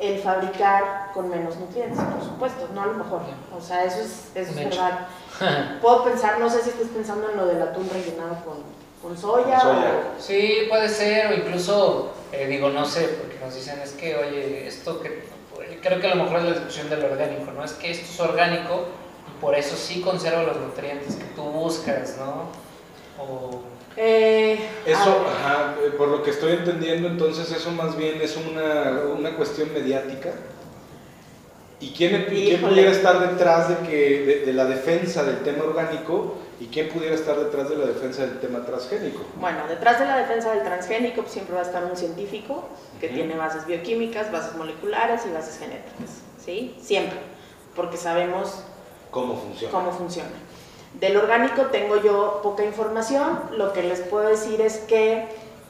el 0.00 0.18
fabricar 0.18 1.10
con 1.14 1.28
menos 1.28 1.56
nutrientes, 1.56 1.98
por 2.00 2.22
supuesto, 2.24 2.68
no 2.74 2.82
a 2.82 2.86
lo 2.86 2.94
mejor. 2.94 3.20
O 3.56 3.60
sea, 3.60 3.84
eso 3.84 4.00
es, 4.00 4.30
eso 4.34 4.50
es 4.50 4.56
verdad. 4.56 5.06
Puedo 5.82 6.04
pensar, 6.04 6.38
no 6.40 6.48
sé 6.50 6.62
si 6.62 6.70
estás 6.70 6.88
pensando 6.88 7.30
en 7.30 7.36
lo 7.36 7.46
del 7.46 7.62
atún 7.62 7.88
rellenado 7.92 8.36
con, 8.44 8.56
con 9.02 9.16
soya. 9.16 9.58
Con 9.60 9.76
soya. 9.76 9.90
o- 10.16 10.20
Sí, 10.20 10.66
puede 10.68 10.88
ser, 10.88 11.26
o 11.28 11.34
incluso, 11.34 12.10
eh, 12.32 12.46
digo, 12.48 12.70
no 12.70 12.84
sé, 12.84 13.02
porque 13.20 13.38
nos 13.44 13.54
dicen, 13.54 13.78
es 13.80 13.92
que, 13.92 14.16
oye, 14.16 14.66
esto 14.66 15.00
que, 15.00 15.22
creo 15.80 16.00
que 16.00 16.06
a 16.10 16.14
lo 16.16 16.24
mejor 16.24 16.38
es 16.38 16.44
la 16.44 16.50
discusión 16.52 16.90
del 16.90 17.04
orgánico, 17.04 17.52
¿no? 17.52 17.62
Es 17.62 17.72
que 17.74 17.90
esto 17.92 18.06
es 18.10 18.20
orgánico 18.20 18.86
por 19.40 19.54
eso 19.54 19.76
sí 19.76 20.00
conserva 20.00 20.42
los 20.42 20.56
nutrientes 20.56 21.16
que 21.16 21.24
tú 21.36 21.42
buscas, 21.42 22.16
¿no? 22.18 22.48
O, 23.22 23.60
Eh, 23.96 24.58
Eso, 24.84 25.24
ajá, 25.38 25.76
eh, 25.80 25.90
por 25.96 26.08
lo 26.08 26.22
que 26.24 26.30
estoy 26.30 26.52
entendiendo, 26.54 27.06
entonces 27.06 27.50
eso 27.52 27.70
más 27.70 27.96
bien 27.96 28.20
es 28.20 28.36
una, 28.36 29.02
una 29.16 29.36
cuestión 29.36 29.72
mediática. 29.72 30.30
¿Y 31.80 31.90
quién, 31.90 32.26
y 32.32 32.46
quién 32.46 32.60
pudiera 32.60 32.90
estar 32.90 33.20
detrás 33.30 33.68
de, 33.68 33.88
que, 33.88 34.20
de, 34.26 34.46
de 34.46 34.52
la 34.52 34.64
defensa 34.64 35.22
del 35.22 35.40
tema 35.42 35.64
orgánico 35.64 36.36
y 36.58 36.66
quién 36.66 36.88
pudiera 36.88 37.14
estar 37.14 37.36
detrás 37.38 37.68
de 37.68 37.76
la 37.76 37.84
defensa 37.86 38.22
del 38.22 38.40
tema 38.40 38.64
transgénico? 38.64 39.20
Bueno, 39.38 39.58
detrás 39.68 39.98
de 40.00 40.06
la 40.06 40.16
defensa 40.16 40.52
del 40.54 40.64
transgénico 40.64 41.20
pues, 41.22 41.32
siempre 41.32 41.54
va 41.54 41.60
a 41.60 41.64
estar 41.64 41.84
un 41.84 41.96
científico 41.96 42.64
que 43.00 43.08
tiene 43.08 43.36
bases 43.36 43.66
bioquímicas, 43.66 44.32
bases 44.32 44.56
moleculares 44.56 45.22
y 45.26 45.32
bases 45.32 45.58
genéticas, 45.58 46.22
¿sí? 46.42 46.74
Siempre, 46.80 47.18
porque 47.76 47.96
sabemos 47.96 48.64
¿Cómo 49.14 49.36
funciona? 49.36 49.72
cómo 49.72 49.92
funciona. 49.92 50.30
Del 50.94 51.16
orgánico 51.16 51.62
tengo 51.66 51.96
yo 52.02 52.40
poca 52.42 52.64
información, 52.64 53.40
lo 53.52 53.72
que 53.72 53.84
les 53.84 54.00
puedo 54.00 54.28
decir 54.28 54.60
es 54.60 54.78
que 54.78 55.28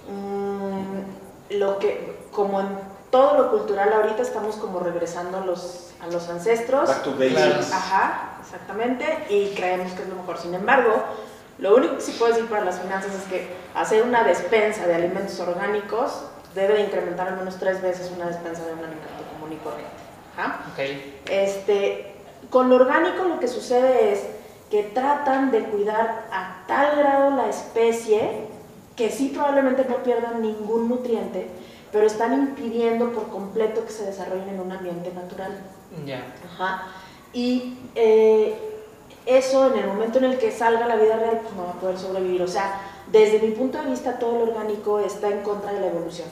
mm, 0.08 1.54
lo 1.58 1.78
que, 1.78 2.18
como 2.32 2.60
en 2.60 2.68
todo 3.10 3.36
lo 3.36 3.50
cultural 3.50 3.92
ahorita 3.92 4.22
estamos 4.22 4.56
como 4.56 4.80
regresando 4.80 5.38
a 5.38 5.44
los, 5.44 5.90
a 6.00 6.06
los 6.08 6.28
ancestros, 6.30 6.88
Back 6.88 7.02
to 7.02 7.12
basics. 7.12 7.34
Claro. 7.34 7.60
Ajá, 7.72 8.38
exactamente, 8.40 9.04
y 9.28 9.54
creemos 9.54 9.92
que 9.92 10.02
es 10.02 10.08
lo 10.08 10.16
mejor. 10.16 10.38
Sin 10.38 10.54
embargo, 10.54 11.04
lo 11.58 11.76
único 11.76 11.96
que 11.96 12.00
sí 12.00 12.12
puedo 12.18 12.32
decir 12.32 12.48
para 12.48 12.64
las 12.64 12.80
finanzas 12.80 13.14
es 13.14 13.22
que 13.24 13.48
hacer 13.74 14.02
una 14.02 14.24
despensa 14.24 14.86
de 14.86 14.94
alimentos 14.94 15.38
orgánicos 15.40 16.24
debe 16.54 16.74
de 16.74 16.80
incrementar 16.84 17.28
al 17.28 17.36
menos 17.36 17.56
tres 17.56 17.82
veces 17.82 18.10
una 18.16 18.26
despensa 18.26 18.64
de 18.64 18.72
un 18.72 18.78
alimento 18.78 19.08
común 19.32 19.52
y 19.52 19.56
corriente. 19.56 19.92
Ajá. 20.36 20.64
ok, 20.72 20.80
Este, 21.30 22.13
con 22.54 22.68
lo 22.68 22.76
orgánico 22.76 23.24
lo 23.24 23.40
que 23.40 23.48
sucede 23.48 24.12
es 24.12 24.20
que 24.70 24.84
tratan 24.84 25.50
de 25.50 25.64
cuidar 25.64 26.28
a 26.30 26.62
tal 26.68 26.94
grado 26.96 27.30
la 27.36 27.48
especie 27.48 28.46
que 28.94 29.10
sí 29.10 29.32
probablemente 29.34 29.84
no 29.88 30.04
pierdan 30.04 30.40
ningún 30.40 30.88
nutriente, 30.88 31.48
pero 31.90 32.06
están 32.06 32.32
impidiendo 32.32 33.10
por 33.10 33.26
completo 33.26 33.84
que 33.84 33.90
se 33.90 34.06
desarrollen 34.06 34.50
en 34.50 34.60
un 34.60 34.70
ambiente 34.70 35.12
natural. 35.12 35.50
ya. 36.06 36.32
Ajá. 36.54 36.92
Y 37.32 37.76
eh, 37.96 38.56
eso 39.26 39.72
en 39.72 39.80
el 39.80 39.88
momento 39.88 40.18
en 40.18 40.24
el 40.26 40.38
que 40.38 40.52
salga 40.52 40.86
la 40.86 40.94
vida 40.94 41.16
real, 41.16 41.40
pues 41.42 41.54
no 41.56 41.64
va 41.64 41.70
a 41.70 41.80
poder 41.80 41.98
sobrevivir. 41.98 42.40
O 42.42 42.46
sea, 42.46 42.80
desde 43.10 43.40
mi 43.40 43.50
punto 43.50 43.78
de 43.82 43.90
vista, 43.90 44.20
todo 44.20 44.38
lo 44.38 44.52
orgánico 44.52 45.00
está 45.00 45.28
en 45.28 45.40
contra 45.40 45.72
de 45.72 45.80
la 45.80 45.88
evolución. 45.88 46.28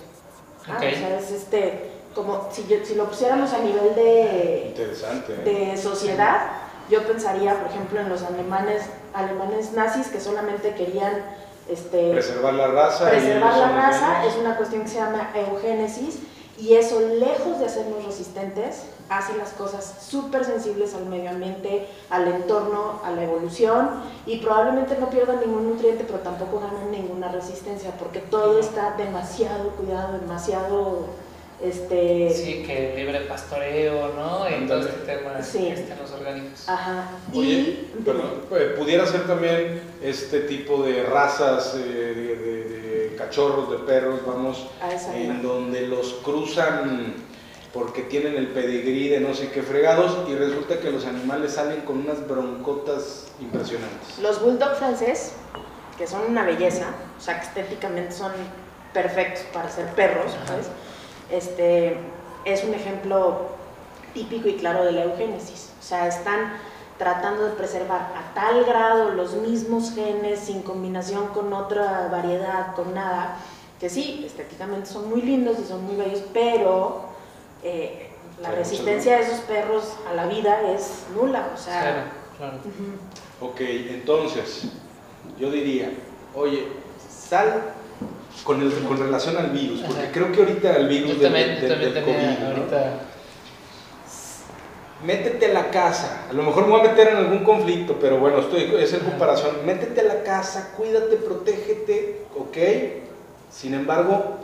Ajá, 0.63 0.77
Ok. 0.77 0.85
O 0.85 0.97
sea, 0.99 1.19
es 1.19 1.33
este, 1.33 1.92
como 2.15 2.49
si, 2.53 2.67
yo- 2.67 2.85
si 2.85 2.95
lo 2.95 3.07
pusiéramos 3.07 3.53
a 3.53 3.59
nivel 3.59 3.95
de, 3.95 4.65
Interesante. 4.69 5.35
¿eh? 5.35 5.71
de 5.73 5.77
sociedad, 5.77 6.49
yo 6.91 7.03
pensaría, 7.07 7.59
por 7.59 7.71
ejemplo, 7.71 8.01
en 8.01 8.09
los 8.09 8.23
alemanes, 8.23 8.83
alemanes 9.15 9.73
nazis 9.73 10.09
que 10.09 10.21
solamente 10.21 10.75
querían 10.75 11.25
este, 11.69 12.11
Preservar 12.13 12.55
la 12.55 12.67
raza. 12.69 13.09
preservar 13.09 13.57
la 13.57 13.69
raza 13.69 14.25
es 14.27 14.35
una 14.37 14.57
cuestión 14.57 14.83
que 14.83 14.89
se 14.89 14.97
llama 14.97 15.31
eugénesis 15.35 16.19
y 16.59 16.75
eso 16.75 17.01
lejos 17.01 17.59
de 17.61 17.67
hacernos 17.67 18.05
resistentes 18.05 18.83
hace 19.09 19.37
las 19.37 19.51
cosas 19.51 19.95
súper 20.07 20.45
sensibles 20.45 20.95
al 20.95 21.07
medio 21.07 21.31
ambiente, 21.31 21.87
al 22.11 22.27
entorno, 22.29 23.01
a 23.05 23.11
la 23.13 23.23
evolución 23.25 24.03
y 24.27 24.39
probablemente 24.39 24.97
no 24.99 25.09
pierdan 25.09 25.41
ningún 25.41 25.71
nutriente 25.71 26.05
pero 26.05 26.19
tampoco 26.21 26.61
ganan 26.61 26.91
ninguna 26.91 27.29
resistencia 27.31 27.93
porque 27.99 28.19
todo 28.21 28.59
está 28.59 28.95
demasiado 28.97 29.71
cuidado, 29.71 30.19
demasiado 30.19 31.07
este 31.63 32.31
Sí, 32.31 32.65
que 32.67 32.95
libre 32.97 33.21
pastoreo, 33.23 34.13
¿no? 34.15 34.47
Y 34.49 34.67
todo 34.67 34.81
este 34.81 35.01
tema 35.07 35.43
Sí. 35.43 35.69
este, 35.69 35.95
los 36.01 36.11
orgánicos. 36.13 36.69
ajá 36.69 37.11
Oye, 37.33 37.51
y 37.99 38.03
perdón, 38.05 38.33
eh, 38.53 38.75
pudiera 38.77 39.07
ser 39.07 39.27
también 39.27 39.81
este 40.03 40.41
tipo 40.41 40.83
de 40.83 41.05
razas 41.05 41.75
eh, 41.77 41.79
de, 41.81 42.37
de- 42.37 42.63
de 43.11 43.17
cachorros, 43.17 43.71
de 43.71 43.79
perros, 43.79 44.21
vamos, 44.27 44.67
a 44.81 44.93
esa 44.93 45.17
en 45.17 45.43
donde 45.43 45.87
los 45.87 46.15
cruzan 46.25 47.15
porque 47.73 48.03
tienen 48.03 48.37
el 48.37 48.49
pedigrí 48.49 49.09
de 49.09 49.21
no 49.21 49.33
sé 49.35 49.51
qué 49.51 49.63
fregados 49.63 50.29
y 50.29 50.35
resulta 50.35 50.79
que 50.81 50.91
los 50.91 51.07
animales 51.07 51.53
salen 51.53 51.81
con 51.83 51.99
unas 52.01 52.27
broncotas 52.29 53.29
impresionantes. 53.41 54.19
Los 54.21 54.43
bulldog 54.43 54.75
francés, 54.77 55.33
que 55.97 56.07
son 56.07 56.21
una 56.29 56.45
belleza, 56.45 56.89
o 57.19 57.21
sea, 57.23 57.41
que 57.41 57.47
estéticamente 57.47 58.13
son 58.13 58.33
perfectos 58.93 59.45
para 59.55 59.71
ser 59.71 59.87
perros, 59.95 60.33
¿sabes? 60.47 60.67
Este, 61.33 61.97
es 62.45 62.63
un 62.65 62.75
ejemplo 62.75 63.49
típico 64.15 64.49
y 64.49 64.55
claro 64.57 64.85
de 64.85 64.93
la 64.93 65.05
eugénesis. 65.05 65.71
O 65.81 65.83
sea, 65.83 66.07
están 66.07 66.53
tratando 66.99 67.45
de 67.47 67.53
preservar 67.53 68.13
a 68.17 68.35
tal 68.35 68.65
grado 68.65 69.11
los 69.11 69.35
mismos 69.35 69.93
genes 69.95 70.39
sin 70.41 70.63
combinación 70.63 71.29
con 71.29 71.53
otra 71.53 72.09
variedad, 72.13 72.75
con 72.77 72.95
nada, 72.95 73.39
que 73.81 73.89
sí, 73.89 74.23
estéticamente 74.25 74.87
son 74.87 75.09
muy 75.09 75.23
lindos 75.23 75.59
y 75.59 75.65
son 75.67 75.83
muy 75.85 75.97
bellos, 75.97 76.23
pero 76.33 77.07
eh, 77.65 78.11
la 78.41 78.51
resistencia 78.53 79.17
de 79.17 79.23
esos 79.25 79.41
perros 79.41 79.97
a 80.09 80.15
la 80.15 80.27
vida 80.27 80.61
es 80.71 81.05
nula. 81.15 81.51
O 81.55 81.59
sea, 81.59 81.81
Claro, 81.81 82.03
claro. 82.37 82.57
ujú. 82.59 83.49
Ok, 83.51 83.61
entonces, 83.61 84.65
yo 85.39 85.51
diría, 85.51 85.91
oye, 86.35 86.69
sal 87.11 87.73
con, 88.45 88.61
el, 88.63 88.73
con 88.85 88.99
relación 88.99 89.37
al 89.37 89.51
virus, 89.51 89.81
porque 89.83 90.03
Ajá. 90.03 90.13
creo 90.13 90.33
que 90.33 90.41
ahorita 90.41 90.77
el 90.77 90.89
virus 90.89 91.11
del- 91.21 91.23
también, 91.23 91.61
del- 91.61 91.69
también 91.69 91.95
del 91.95 92.05
tenía 92.05 92.37
COVID, 92.37 92.39
¿no? 92.39 92.47
ahorita. 92.49 92.93
Métete 95.05 95.47
a 95.47 95.53
la 95.53 95.71
casa, 95.71 96.27
a 96.31 96.33
lo 96.33 96.45
mejor 96.45 96.65
me 96.67 96.71
voy 96.73 96.81
a 96.81 96.91
meter 96.91 97.09
en 97.09 97.17
algún 97.17 97.43
conflicto, 97.43 97.97
pero 98.01 98.19
bueno, 98.19 98.39
estoy, 98.39 98.73
es 98.79 98.93
en 98.93 99.01
comparación. 99.01 99.57
Métete 99.67 100.01
a 100.03 100.05
la 100.05 100.23
casa, 100.23 100.73
cuídate, 100.77 101.17
protégete, 101.17 102.21
¿ok? 102.39 102.57
Sin 103.51 103.75
embargo, 103.75 104.37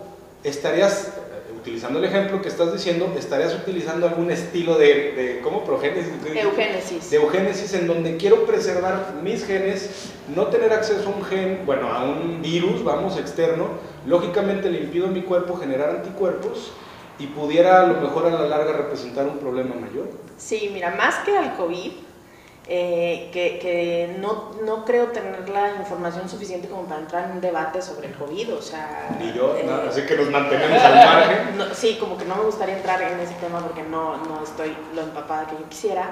estarías, 0.42 1.12
utilizando 1.58 1.98
el 1.98 2.04
ejemplo 2.04 2.40
que 2.40 2.48
estás 2.48 2.72
diciendo, 2.72 3.12
estarías 3.18 3.54
utilizando 3.54 4.06
algún 4.06 4.30
estilo 4.30 4.78
de, 4.78 5.12
de 5.12 5.40
¿cómo? 5.42 5.64
Progénesis. 5.64 6.12
Eugénesis. 6.34 7.10
de 7.10 7.16
eugénesis 7.16 7.74
en 7.74 7.86
donde 7.86 8.16
quiero 8.16 8.44
preservar 8.46 9.14
mis 9.22 9.44
genes, 9.44 10.12
no 10.34 10.46
tener 10.46 10.72
acceso 10.72 11.08
a 11.08 11.16
un 11.16 11.24
gen, 11.24 11.62
bueno, 11.66 11.88
a 11.88 12.04
un 12.04 12.40
virus, 12.42 12.84
vamos, 12.84 13.18
externo, 13.18 13.68
lógicamente 14.06 14.70
le 14.70 14.80
impido 14.80 15.08
a 15.08 15.10
mi 15.10 15.22
cuerpo 15.22 15.56
generar 15.56 15.90
anticuerpos 15.90 16.72
y 17.18 17.26
pudiera 17.26 17.82
a 17.82 17.86
lo 17.86 18.00
mejor 18.00 18.26
a 18.26 18.30
la 18.30 18.48
larga 18.48 18.72
representar 18.72 19.26
un 19.26 19.38
problema 19.38 19.74
mayor. 19.74 20.08
Sí, 20.36 20.70
mira, 20.72 20.94
más 20.96 21.16
que 21.24 21.36
al 21.36 21.56
COVID, 21.56 21.90
eh, 22.70 23.30
que, 23.32 23.58
que 23.58 24.16
no, 24.20 24.50
no 24.62 24.84
creo 24.84 25.06
tener 25.06 25.48
la 25.48 25.76
información 25.76 26.28
suficiente 26.28 26.68
como 26.68 26.84
para 26.84 27.00
entrar 27.00 27.24
en 27.24 27.30
un 27.32 27.40
debate 27.40 27.80
sobre 27.80 28.08
el 28.08 28.14
COVID, 28.14 28.56
o 28.56 28.60
sea... 28.60 29.16
Ni 29.18 29.32
yo, 29.32 29.56
eh, 29.56 29.66
así 29.88 30.02
que 30.02 30.14
nos 30.14 30.28
mantenemos 30.30 30.78
al 30.82 30.94
margen. 30.94 31.56
no, 31.56 31.74
sí, 31.74 31.96
como 31.98 32.18
que 32.18 32.26
no 32.26 32.36
me 32.36 32.42
gustaría 32.42 32.76
entrar 32.76 33.00
en 33.00 33.20
ese 33.20 33.32
tema 33.36 33.60
porque 33.60 33.82
no, 33.82 34.18
no 34.18 34.44
estoy 34.44 34.76
lo 34.94 35.00
empapada 35.00 35.46
que 35.46 35.54
yo 35.54 35.66
quisiera. 35.70 36.10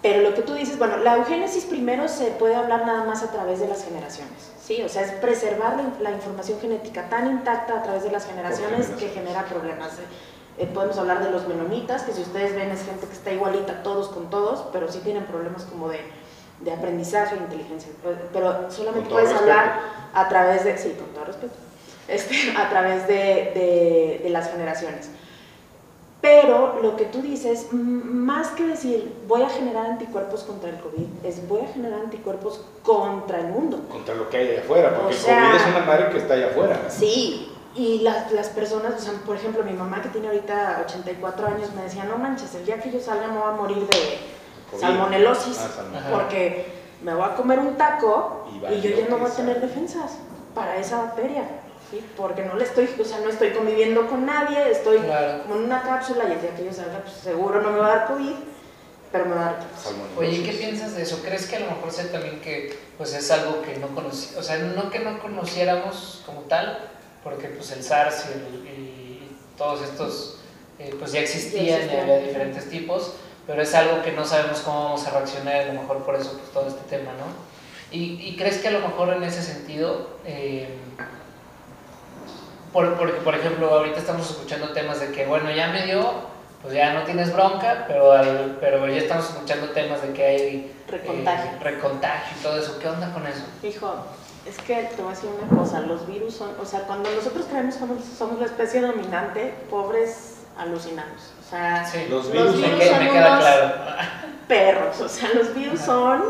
Pero 0.00 0.22
lo 0.22 0.34
que 0.34 0.40
tú 0.40 0.54
dices, 0.54 0.78
bueno, 0.78 0.96
la 0.96 1.16
eugénesis 1.16 1.66
primero 1.66 2.08
se 2.08 2.28
puede 2.28 2.54
hablar 2.54 2.86
nada 2.86 3.04
más 3.04 3.22
a 3.22 3.30
través 3.30 3.60
de 3.60 3.68
las 3.68 3.84
generaciones, 3.84 4.52
¿sí? 4.62 4.82
O 4.82 4.88
sea, 4.88 5.02
es 5.02 5.12
preservar 5.12 5.76
la, 5.76 6.10
la 6.10 6.16
información 6.16 6.60
genética 6.60 7.10
tan 7.10 7.26
intacta 7.26 7.80
a 7.80 7.82
través 7.82 8.04
de 8.04 8.10
las 8.10 8.26
generaciones 8.26 8.86
que 8.86 9.08
generaciones. 9.08 9.14
genera 9.14 9.44
problemas. 9.44 9.92
Eh, 10.58 10.66
podemos 10.72 10.96
hablar 10.98 11.22
de 11.24 11.30
los 11.30 11.48
menonitas, 11.48 12.02
que 12.02 12.12
si 12.12 12.22
ustedes 12.22 12.54
ven 12.54 12.70
es 12.70 12.84
gente 12.84 13.06
que 13.06 13.12
está 13.12 13.32
igualita 13.32 13.82
todos 13.82 14.08
con 14.08 14.30
todos, 14.30 14.64
pero 14.72 14.90
sí 14.90 15.00
tienen 15.02 15.24
problemas 15.24 15.64
como 15.64 15.88
de, 15.88 16.00
de 16.60 16.72
aprendizaje, 16.72 17.36
inteligencia. 17.36 17.90
Eh, 18.04 18.16
Pero 18.32 18.70
solamente 18.70 19.10
puedes 19.10 19.32
hablar 19.32 19.80
a 20.14 20.28
través 20.28 20.64
de, 20.64 20.78
sí, 20.78 20.94
con 20.98 21.08
todo 21.08 21.24
respeto, 21.24 21.54
este, 22.06 22.34
a 22.56 22.68
través 22.70 23.08
de, 23.08 23.14
de- 23.14 24.20
de 24.22 24.30
las 24.30 24.50
generaciones. 24.50 25.10
Pero 26.20 26.78
lo 26.80 26.96
que 26.96 27.04
tú 27.04 27.20
dices, 27.20 27.66
más 27.72 28.48
que 28.52 28.64
decir 28.66 29.12
voy 29.28 29.42
a 29.42 29.48
generar 29.50 29.84
anticuerpos 29.86 30.42
contra 30.44 30.70
el 30.70 30.78
COVID, 30.78 31.06
es 31.22 31.46
voy 31.46 31.60
a 31.60 31.68
generar 31.68 32.00
anticuerpos 32.00 32.64
contra 32.82 33.40
el 33.40 33.48
mundo. 33.48 33.80
Contra 33.90 34.14
lo 34.14 34.30
que 34.30 34.38
hay 34.38 34.48
allá 34.52 34.60
afuera, 34.60 34.96
porque 34.96 35.14
O 35.14 35.18
sea- 35.18 35.38
el 35.50 35.50
COVID 35.58 35.60
es 35.60 35.76
una 35.76 35.84
madre 35.84 36.08
que 36.10 36.18
está 36.18 36.34
allá 36.34 36.46
afuera. 36.46 36.80
Sí, 36.88 37.52
y 37.76 38.00
las, 38.00 38.30
las 38.32 38.48
personas, 38.50 38.94
o 38.96 38.98
sea, 38.98 39.12
por 39.26 39.36
ejemplo, 39.36 39.64
mi 39.64 39.72
mamá 39.72 40.00
que 40.02 40.08
tiene 40.10 40.28
ahorita 40.28 40.82
84 40.86 41.46
años 41.46 41.72
me 41.74 41.82
decía, 41.82 42.04
no 42.04 42.16
manches, 42.18 42.54
el 42.54 42.64
día 42.64 42.78
que 42.80 42.90
yo 42.90 43.00
salga 43.00 43.26
me 43.28 43.38
voy 43.38 43.48
a 43.48 43.56
morir 43.56 43.86
de 43.88 44.18
salmonelosis, 44.78 45.58
Ah, 45.58 46.08
porque 46.12 46.66
me 47.02 47.14
voy 47.14 47.24
a 47.24 47.34
comer 47.34 47.58
un 47.58 47.76
taco 47.76 48.46
Y 48.70 48.80
yo 48.80 48.90
ya 48.90 49.08
no 49.08 49.18
voy 49.18 49.30
a 49.30 49.34
tener 49.34 49.60
defensas 49.60 50.12
para 50.54 50.76
esa 50.76 50.98
bacteria, 50.98 51.42
¿sí? 51.90 52.04
porque 52.16 52.44
no 52.44 52.54
le 52.54 52.64
estoy, 52.64 52.88
o 53.00 53.04
sea, 53.04 53.18
no 53.20 53.28
estoy 53.28 53.50
conviviendo 53.50 54.06
con 54.08 54.24
nadie, 54.24 54.70
estoy 54.70 54.98
Claro. 54.98 55.42
como 55.42 55.56
en 55.56 55.64
una 55.64 55.82
cápsula 55.82 56.24
y 56.28 56.32
el 56.32 56.40
día 56.40 56.54
que 56.56 56.64
yo 56.66 56.72
salga, 56.72 57.00
pues 57.00 57.14
seguro 57.14 57.60
no 57.60 57.70
me 57.70 57.78
va 57.80 57.86
a 57.92 57.96
dar 57.98 58.06
COVID, 58.08 58.34
pero 59.10 59.26
me 59.26 59.34
va 59.34 59.40
a 59.40 59.44
dar 59.46 59.56
Salmonelosis. 59.82 60.18
Oye, 60.18 60.42
¿qué 60.44 60.56
piensas 60.58 60.94
de 60.94 61.02
eso? 61.02 61.20
¿Crees 61.24 61.46
que 61.46 61.56
a 61.56 61.60
lo 61.60 61.66
mejor 61.66 61.90
sea 61.90 62.10
también 62.12 62.40
que 62.40 62.78
pues 62.96 63.12
es 63.14 63.28
algo 63.32 63.62
que 63.62 63.76
no 63.78 63.88
conocí, 63.88 64.34
o 64.36 64.42
sea, 64.42 64.58
no 64.58 64.90
que 64.90 65.00
no 65.00 65.18
conociéramos 65.20 66.22
como 66.24 66.42
tal, 66.42 66.78
porque 67.24 67.48
pues 67.48 67.70
el 67.72 67.82
SARS 67.82 68.26
y, 68.28 68.32
el- 68.32 68.68
y 68.68 69.36
todos 69.58 69.82
estos 69.82 70.36
eh, 70.78 70.94
pues 70.98 71.12
ya 71.12 71.20
existían, 71.20 71.88
y 71.90 71.96
había 71.96 72.18
diferentes 72.18 72.68
tipos, 72.68 73.14
pero 73.46 73.62
es 73.62 73.74
algo 73.74 74.02
que 74.02 74.12
no 74.12 74.24
sabemos 74.24 74.60
cómo 74.60 74.84
vamos 74.84 75.06
a 75.06 75.10
reaccionar, 75.10 75.56
a 75.56 75.72
lo 75.72 75.80
mejor 75.80 76.04
por 76.04 76.14
eso 76.16 76.32
pues 76.38 76.50
todo 76.52 76.68
este 76.68 76.82
tema, 76.96 77.12
¿no? 77.12 77.26
¿Y, 77.90 78.20
y 78.28 78.36
crees 78.36 78.58
que 78.58 78.68
a 78.68 78.72
lo 78.72 78.80
mejor 78.80 79.10
en 79.12 79.22
ese 79.22 79.42
sentido, 79.42 80.08
eh, 80.26 80.68
por, 82.72 82.94
porque 82.96 83.14
por 83.20 83.34
ejemplo 83.36 83.70
ahorita 83.72 83.98
estamos 84.00 84.28
escuchando 84.30 84.70
temas 84.70 84.98
de 85.00 85.12
que 85.12 85.26
bueno, 85.26 85.50
ya 85.52 85.68
me 85.68 85.84
dio, 85.86 86.12
pues 86.62 86.74
ya 86.74 86.92
no 86.94 87.04
tienes 87.04 87.32
bronca, 87.32 87.84
pero, 87.86 88.10
al- 88.12 88.56
pero 88.60 88.86
ya 88.88 88.96
estamos 88.98 89.26
escuchando 89.30 89.70
temas 89.70 90.02
de 90.02 90.12
que 90.12 90.24
hay 90.24 90.72
recontagio. 90.88 91.50
eh, 91.52 91.58
recontagio 91.62 92.36
y 92.38 92.42
todo 92.42 92.58
eso. 92.58 92.78
¿Qué 92.80 92.88
onda 92.88 93.12
con 93.12 93.26
eso? 93.26 93.44
Hijo, 93.62 93.94
es 94.46 94.56
que 94.58 94.74
te 94.94 95.02
voy 95.02 95.12
a 95.12 95.14
decir 95.14 95.30
una 95.42 95.58
cosa, 95.58 95.80
los 95.80 96.06
virus 96.06 96.34
son, 96.34 96.50
o 96.60 96.64
sea, 96.66 96.80
cuando 96.80 97.10
nosotros 97.10 97.46
creemos 97.50 97.74
que 97.74 97.80
somos, 97.80 97.98
somos 98.18 98.38
la 98.40 98.46
especie 98.46 98.80
dominante, 98.80 99.54
pobres 99.70 100.34
alucinados. 100.58 101.32
O 101.46 101.50
sea, 101.50 101.84
Sí, 101.86 102.06
Los 102.10 102.26
Los 102.26 102.32
virus 102.32 102.56
me, 102.56 102.66
virus 102.66 102.78
que- 102.80 102.88
son 102.88 103.04
me 103.04 103.10
queda 103.10 103.28
unos- 103.32 103.40
claro. 103.40 103.72
perros, 104.48 105.00
o 105.00 105.08
sea, 105.08 105.28
los 105.34 105.54
virus 105.54 105.80
son 105.80 106.22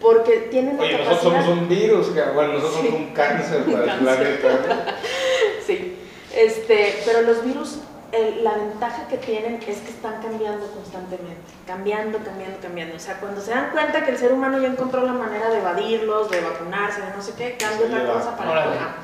porque 0.00 0.48
tienen 0.50 0.76
la 0.76 0.82
Oye, 0.82 0.92
nosotros 0.98 1.20
somos 1.22 1.38
capacidad- 1.38 1.58
un 1.62 1.68
virus, 1.68 2.06
que, 2.08 2.22
bueno, 2.22 2.52
nosotros 2.54 2.80
Sí. 2.80 2.86
somos 2.86 3.00
un 3.00 3.14
cáncer 3.14 3.64
para 3.64 3.78
el 3.84 3.86
Cáncer. 4.04 4.40
planeta. 4.40 4.96
Sí, 5.66 5.96
este, 6.34 7.00
pero 7.06 7.22
los 7.22 7.44
virus, 7.44 7.78
el- 8.12 8.44
la 8.44 8.52
ventaja 8.56 9.08
que 9.08 9.16
tienen 9.18 9.54
es 9.66 9.78
que 9.78 9.90
están 9.90 10.20
cambiando 10.22 10.66
constantemente, 10.68 11.50
cambiando, 11.66 12.18
cambiando, 12.18 12.58
cambiando. 12.60 12.96
O 12.96 12.98
sea, 13.00 13.18
cuando 13.18 13.40
se 13.40 13.50
dan 13.52 13.70
cuenta 13.70 14.04
que 14.04 14.10
el 14.10 14.18
ser 14.18 14.32
humano 14.32 14.58
ya 14.60 14.68
encontró 14.68 15.02
la 15.02 15.12
manera 15.12 15.48
de 15.48 15.58
evadirlos, 15.58 16.30
de 16.30 16.40
vacunarse, 16.42 17.00
de 17.00 17.10
no 17.16 17.22
sé 17.22 17.32
qué, 17.36 17.56
cambia 17.56 17.86
otra 17.86 18.12
cosa 18.12 18.36
para 18.36 18.50
Órale. 18.50 18.76
Ajá. 18.76 18.94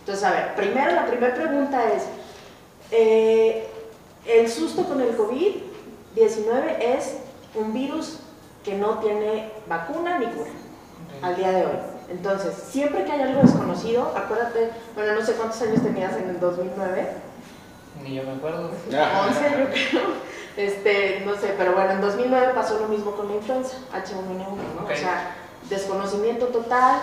Entonces, 0.00 0.24
a 0.24 0.30
ver, 0.30 0.54
primero 0.54 0.92
la 0.92 1.06
primera 1.06 1.34
pregunta 1.34 1.92
es, 1.92 2.04
eh, 2.90 3.66
el 4.26 4.48
susto 4.48 4.84
con 4.84 5.00
el 5.00 5.16
COVID-19 5.16 6.76
es 6.80 7.16
un 7.54 7.72
virus 7.72 8.18
que 8.64 8.74
no 8.74 8.98
tiene 8.98 9.50
vacuna 9.68 10.18
ni 10.18 10.26
cura 10.26 10.50
al 11.22 11.36
día 11.36 11.50
de 11.50 11.66
hoy. 11.66 11.76
Entonces, 12.10 12.54
siempre 12.70 13.04
que 13.04 13.12
hay 13.12 13.22
algo 13.22 13.42
desconocido, 13.42 14.12
acuérdate, 14.16 14.70
bueno, 14.94 15.14
no 15.14 15.24
sé 15.24 15.32
cuántos 15.34 15.60
años 15.62 15.82
tenías 15.82 16.14
en 16.16 16.28
el 16.30 16.40
2009, 16.40 17.08
Ni 18.02 18.14
yo 18.14 18.22
me 18.24 18.32
acuerdo. 18.32 18.70
11 18.70 19.50
yo 19.50 19.70
creo, 19.70 20.08
este, 20.56 21.22
no 21.24 21.34
sé, 21.34 21.54
pero 21.56 21.72
bueno, 21.72 21.92
en 21.92 22.00
2009 22.00 22.52
pasó 22.54 22.78
lo 22.78 22.88
mismo 22.88 23.12
con 23.12 23.28
la 23.28 23.34
influenza, 23.34 23.76
H1N1, 23.92 24.80
¿no? 24.80 24.84
O 24.84 24.96
sea, 24.96 25.36
desconocimiento 25.68 26.46
total, 26.48 27.00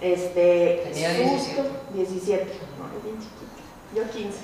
este, 0.00 0.82
Tenía 0.92 1.10
susto, 1.10 1.62
17. 1.94 2.44
17, 2.44 2.44
no, 2.78 2.96
es 2.96 3.04
bien 3.04 3.18
chiquito, 3.18 3.44
yo 3.94 4.10
15. 4.10 4.38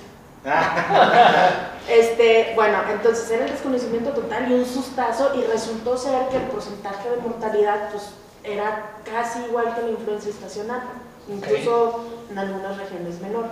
Este, 1.87 2.53
bueno, 2.55 2.77
entonces 2.91 3.29
era 3.29 3.45
el 3.45 3.51
desconocimiento 3.51 4.11
total 4.11 4.49
y 4.49 4.53
un 4.53 4.65
sustazo 4.65 5.33
y 5.35 5.43
resultó 5.43 5.97
ser 5.97 6.29
que 6.29 6.37
el 6.37 6.43
porcentaje 6.43 7.09
de 7.09 7.17
mortalidad 7.17 7.89
pues 7.91 8.11
era 8.43 8.93
casi 9.03 9.39
igual 9.45 9.75
que 9.75 9.81
la 9.81 9.89
influenza 9.89 10.29
estacional, 10.29 10.81
incluso 11.27 12.05
en 12.29 12.39
algunas 12.39 12.77
regiones 12.77 13.19
menor. 13.19 13.45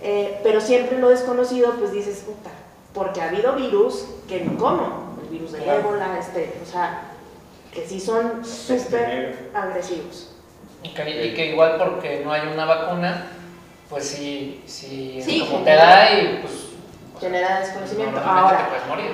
Eh, 0.00 0.40
pero 0.42 0.60
siempre 0.60 0.98
lo 0.98 1.08
desconocido 1.08 1.72
pues 1.74 1.92
dices, 1.92 2.18
puta, 2.26 2.50
porque 2.94 3.20
ha 3.20 3.28
habido 3.28 3.54
virus 3.54 4.06
que 4.28 4.40
no 4.44 4.56
como, 4.58 5.16
el 5.22 5.28
virus 5.28 5.52
del 5.52 5.62
Claro. 5.64 5.80
ébola, 5.80 6.18
este, 6.18 6.54
o 6.62 6.66
sea, 6.70 7.02
que 7.72 7.86
sí 7.86 7.98
son 8.00 8.44
súper 8.44 9.50
agresivos. 9.54 10.30
Y 10.84 10.90
que 10.90 11.46
igual 11.46 11.76
porque 11.78 12.22
no 12.24 12.32
hay 12.32 12.46
una 12.52 12.64
vacuna, 12.64 13.26
pues 13.90 14.04
sí, 14.06 14.62
sí, 14.66 15.20
Sí, 15.24 15.40
como 15.40 15.64
te 15.64 15.70
genera- 15.70 15.86
da 15.86 16.12
y 16.12 16.38
pues 16.42 16.64
Genera 17.20 17.58
desconocimiento. 17.58 18.12
normalmente 18.20 18.54
Ahora, 18.54 18.68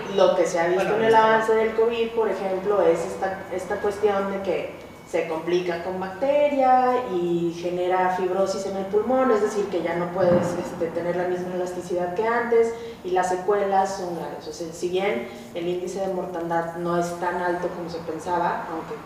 te. 0.09 0.14
Lo 0.14 0.37
que 0.37 0.45
se 0.47 0.61
ha 0.61 0.66
visto 0.66 0.82
Bueno, 0.85 0.97
en 0.99 1.05
el 1.05 1.14
avance 1.14 1.55
del 1.55 1.72
COVID, 1.74 2.09
por 2.11 2.28
ejemplo, 2.28 2.82
es 2.82 2.99
esta, 3.01 3.39
esta 3.51 3.76
cuestión 3.76 4.30
de 4.30 4.43
que 4.43 4.70
se 5.14 5.28
complica 5.28 5.84
con 5.84 6.00
bacteria 6.00 7.04
y 7.12 7.56
genera 7.62 8.16
fibrosis 8.16 8.66
en 8.66 8.78
el 8.78 8.86
pulmón, 8.86 9.30
es 9.30 9.42
decir, 9.42 9.66
que 9.66 9.80
ya 9.80 9.94
no 9.94 10.10
puedes 10.10 10.44
este, 10.58 10.88
tener 10.88 11.14
la 11.14 11.28
misma 11.28 11.54
elasticidad 11.54 12.14
que 12.14 12.26
antes 12.26 12.74
y 13.04 13.12
las 13.12 13.28
secuelas 13.28 13.96
son 13.96 14.16
graves. 14.16 14.48
O 14.48 14.52
sea, 14.52 14.72
si 14.72 14.88
bien 14.88 15.28
el 15.54 15.68
índice 15.68 16.00
de 16.00 16.12
mortandad 16.12 16.78
no 16.78 16.98
es 16.98 17.08
tan 17.20 17.36
alto 17.36 17.68
como 17.68 17.88
se 17.88 17.98
pensaba, 17.98 18.66
aunque 18.68 18.96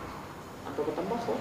tampoco 0.64 0.92
tan 0.92 1.10
bajo, 1.10 1.34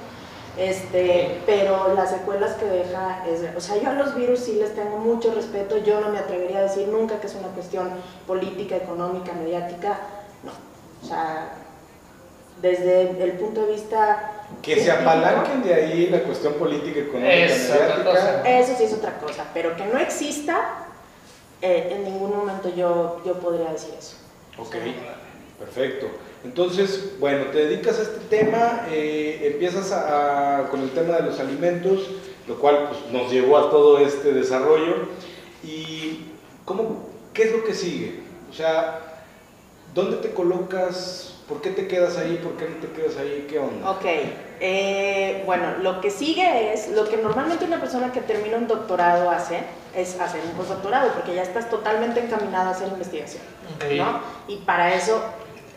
este, 0.57 1.41
pero 1.45 1.93
las 1.93 2.09
secuelas 2.09 2.55
que 2.55 2.65
deja 2.65 3.25
es, 3.25 3.55
o 3.55 3.61
sea, 3.61 3.81
yo 3.81 3.91
a 3.91 3.93
los 3.93 4.15
virus 4.15 4.41
sí 4.41 4.55
les 4.55 4.75
tengo 4.75 4.97
mucho 4.97 5.33
respeto, 5.33 5.77
yo 5.77 6.01
no 6.01 6.09
me 6.09 6.19
atrevería 6.19 6.57
a 6.57 6.63
decir 6.63 6.89
nunca 6.89 7.21
que 7.21 7.27
es 7.27 7.35
una 7.35 7.47
cuestión 7.47 7.89
política, 8.27 8.75
económica, 8.75 9.31
mediática, 9.31 9.97
no. 10.43 10.51
O 11.01 11.07
sea, 11.07 11.53
desde 12.61 13.21
el 13.23 13.31
punto 13.33 13.65
de 13.65 13.73
vista... 13.73 14.33
Que 14.61 14.79
se 14.81 14.91
apalanquen 14.91 15.61
de 15.63 15.73
ahí 15.73 16.07
la 16.07 16.23
cuestión 16.23 16.53
política, 16.53 16.99
económica, 16.99 17.35
Es. 17.35 17.69
Eso 18.45 18.75
sí 18.77 18.83
es 18.85 18.93
otra 18.93 19.17
cosa, 19.19 19.45
pero 19.53 19.75
que 19.75 19.85
no 19.85 19.99
exista, 19.99 20.85
eh, 21.61 21.89
en 21.91 22.03
ningún 22.05 22.35
momento 22.35 22.73
yo, 22.75 23.21
yo 23.25 23.33
podría 23.39 23.71
decir 23.71 23.93
eso. 23.97 24.15
Ok, 24.57 24.75
perfecto. 25.59 26.07
Entonces, 26.43 27.19
bueno, 27.19 27.45
te 27.51 27.65
dedicas 27.67 27.99
a 27.99 28.03
este 28.03 28.19
tema, 28.29 28.85
eh, 28.89 29.49
empiezas 29.53 29.91
a- 29.91 30.59
a- 30.59 30.69
con 30.69 30.81
el 30.81 30.91
tema 30.91 31.15
de 31.17 31.23
los 31.23 31.39
alimentos, 31.39 32.07
lo 32.47 32.57
cual 32.59 32.89
pues, 32.89 33.11
nos 33.11 33.31
llevó 33.31 33.57
a 33.57 33.69
todo 33.69 33.99
este 33.99 34.31
desarrollo. 34.33 35.09
¿Y 35.63 36.25
cómo, 36.63 37.05
qué 37.33 37.43
es 37.43 37.51
lo 37.51 37.63
que 37.65 37.73
sigue? 37.73 38.21
O 38.49 38.53
sea, 38.53 38.99
¿dónde 39.93 40.17
te 40.17 40.31
colocas? 40.31 41.33
¿Por 41.47 41.61
qué 41.61 41.69
te 41.69 41.87
quedas 41.87 42.17
ahí? 42.17 42.39
¿Por 42.43 42.57
qué 42.57 42.67
no 42.67 42.75
te 42.75 42.87
quedas 42.91 43.15
ahí? 43.17 43.47
¿Qué 43.49 43.57
onda? 43.57 43.91
Ok, 43.91 44.05
eh, 44.59 45.43
bueno, 45.45 45.77
lo 45.81 46.01
que 46.01 46.11
sigue 46.11 46.73
es, 46.73 46.89
lo 46.89 47.07
que 47.07 47.15
normalmente 47.15 47.63
una 47.63 47.79
persona 47.79 48.11
que 48.11 48.19
termina 48.19 48.57
un 48.57 48.67
doctorado 48.67 49.29
hace, 49.29 49.61
es 49.95 50.19
hacer 50.19 50.41
un 50.43 50.51
postdoctorado, 50.51 51.13
porque 51.13 51.33
ya 51.35 51.43
estás 51.43 51.69
totalmente 51.69 52.19
encaminado 52.19 52.67
a 52.69 52.71
hacer 52.71 52.89
investigación, 52.89 53.43
Ok. 53.75 53.91
¿no? 53.95 54.19
Y 54.49 54.57
para 54.57 54.93
eso 54.93 55.21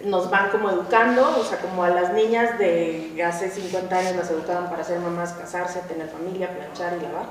nos 0.04 0.28
van 0.28 0.50
como 0.50 0.70
educando, 0.70 1.38
o 1.38 1.44
sea, 1.44 1.58
como 1.58 1.84
a 1.84 1.90
las 1.90 2.14
niñas 2.14 2.58
de 2.58 3.22
hace 3.24 3.48
50 3.48 3.96
años 3.96 4.16
las 4.16 4.30
educaban 4.30 4.68
para 4.70 4.82
ser 4.82 4.98
mamás, 4.98 5.34
casarse, 5.34 5.80
tener 5.86 6.08
familia, 6.08 6.48
planchar 6.50 6.94
y 6.98 7.02
lavar. 7.02 7.26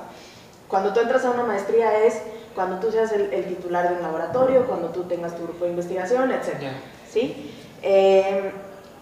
Cuando 0.66 0.94
tú 0.94 1.00
entras 1.00 1.24
a 1.26 1.32
una 1.32 1.42
maestría 1.42 2.04
es 2.06 2.22
cuando 2.54 2.78
tú 2.78 2.90
seas 2.90 3.12
el, 3.12 3.32
el 3.34 3.44
titular 3.44 3.88
de 3.88 3.96
un 3.96 4.02
laboratorio, 4.02 4.66
cuando 4.66 4.88
tú 4.88 5.02
tengas 5.02 5.36
tu 5.36 5.42
grupo 5.42 5.64
de 5.64 5.72
investigación, 5.72 6.30
etc. 6.30 6.72
¿sí? 7.10 7.52
Eh, 7.82 8.52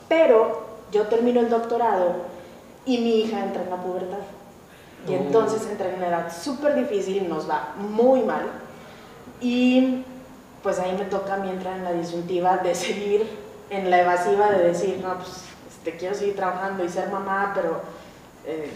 pero 0.09 0.67
yo 0.93 1.07
termino 1.09 1.41
el 1.41 1.51
doctorado 1.51 2.15
y 2.87 2.99
mi 2.99 3.21
hija 3.21 3.45
entra 3.45 3.63
en 3.63 3.71
la 3.71 3.77
pubertad. 3.77 4.19
Y 5.07 5.13
Uh. 5.13 5.17
entonces 5.17 5.67
entra 5.71 5.89
en 5.89 5.97
una 5.97 6.09
edad 6.09 6.33
súper 6.33 6.75
difícil, 6.75 7.29
nos 7.29 7.49
va 7.49 7.75
muy 7.77 8.23
mal. 8.23 8.47
Y 9.41 10.05
pues 10.63 10.79
ahí 10.79 10.97
me 10.99 11.05
toca 11.05 11.35
a 11.35 11.37
mí 11.39 11.51
entrar 11.51 11.77
en 11.77 11.85
la 11.85 11.93
disyuntiva 11.93 12.59
de 12.59 12.75
seguir 12.75 13.29
en 13.71 13.91
la 13.91 14.01
evasiva 14.01 14.51
de 14.51 14.65
decir, 14.65 14.99
no, 15.03 15.15
pues 15.17 15.45
este, 15.69 15.97
quiero 15.97 16.15
seguir 16.15 16.35
trabajando 16.37 16.85
y 16.85 16.89
ser 16.89 17.11
mamá, 17.11 17.53
pero 17.55 17.81
eh, 18.47 18.71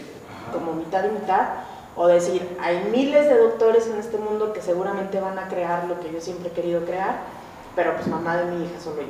como 0.51 0.73
mitad 0.73 1.03
y 1.05 1.09
mitad. 1.09 1.47
O 1.95 2.07
decir, 2.07 2.57
hay 2.59 2.87
miles 2.91 3.27
de 3.27 3.37
doctores 3.37 3.87
en 3.87 3.97
este 3.99 4.17
mundo 4.17 4.53
que 4.53 4.61
seguramente 4.61 5.19
van 5.19 5.37
a 5.37 5.47
crear 5.47 5.85
lo 5.85 5.99
que 5.99 6.11
yo 6.11 6.19
siempre 6.21 6.49
he 6.49 6.51
querido 6.51 6.85
crear, 6.85 7.17
pero 7.75 7.95
pues 7.95 8.07
mamá 8.07 8.37
de 8.37 8.45
mi 8.45 8.65
hija 8.65 8.79
solo 8.79 9.01
yo. 9.01 9.07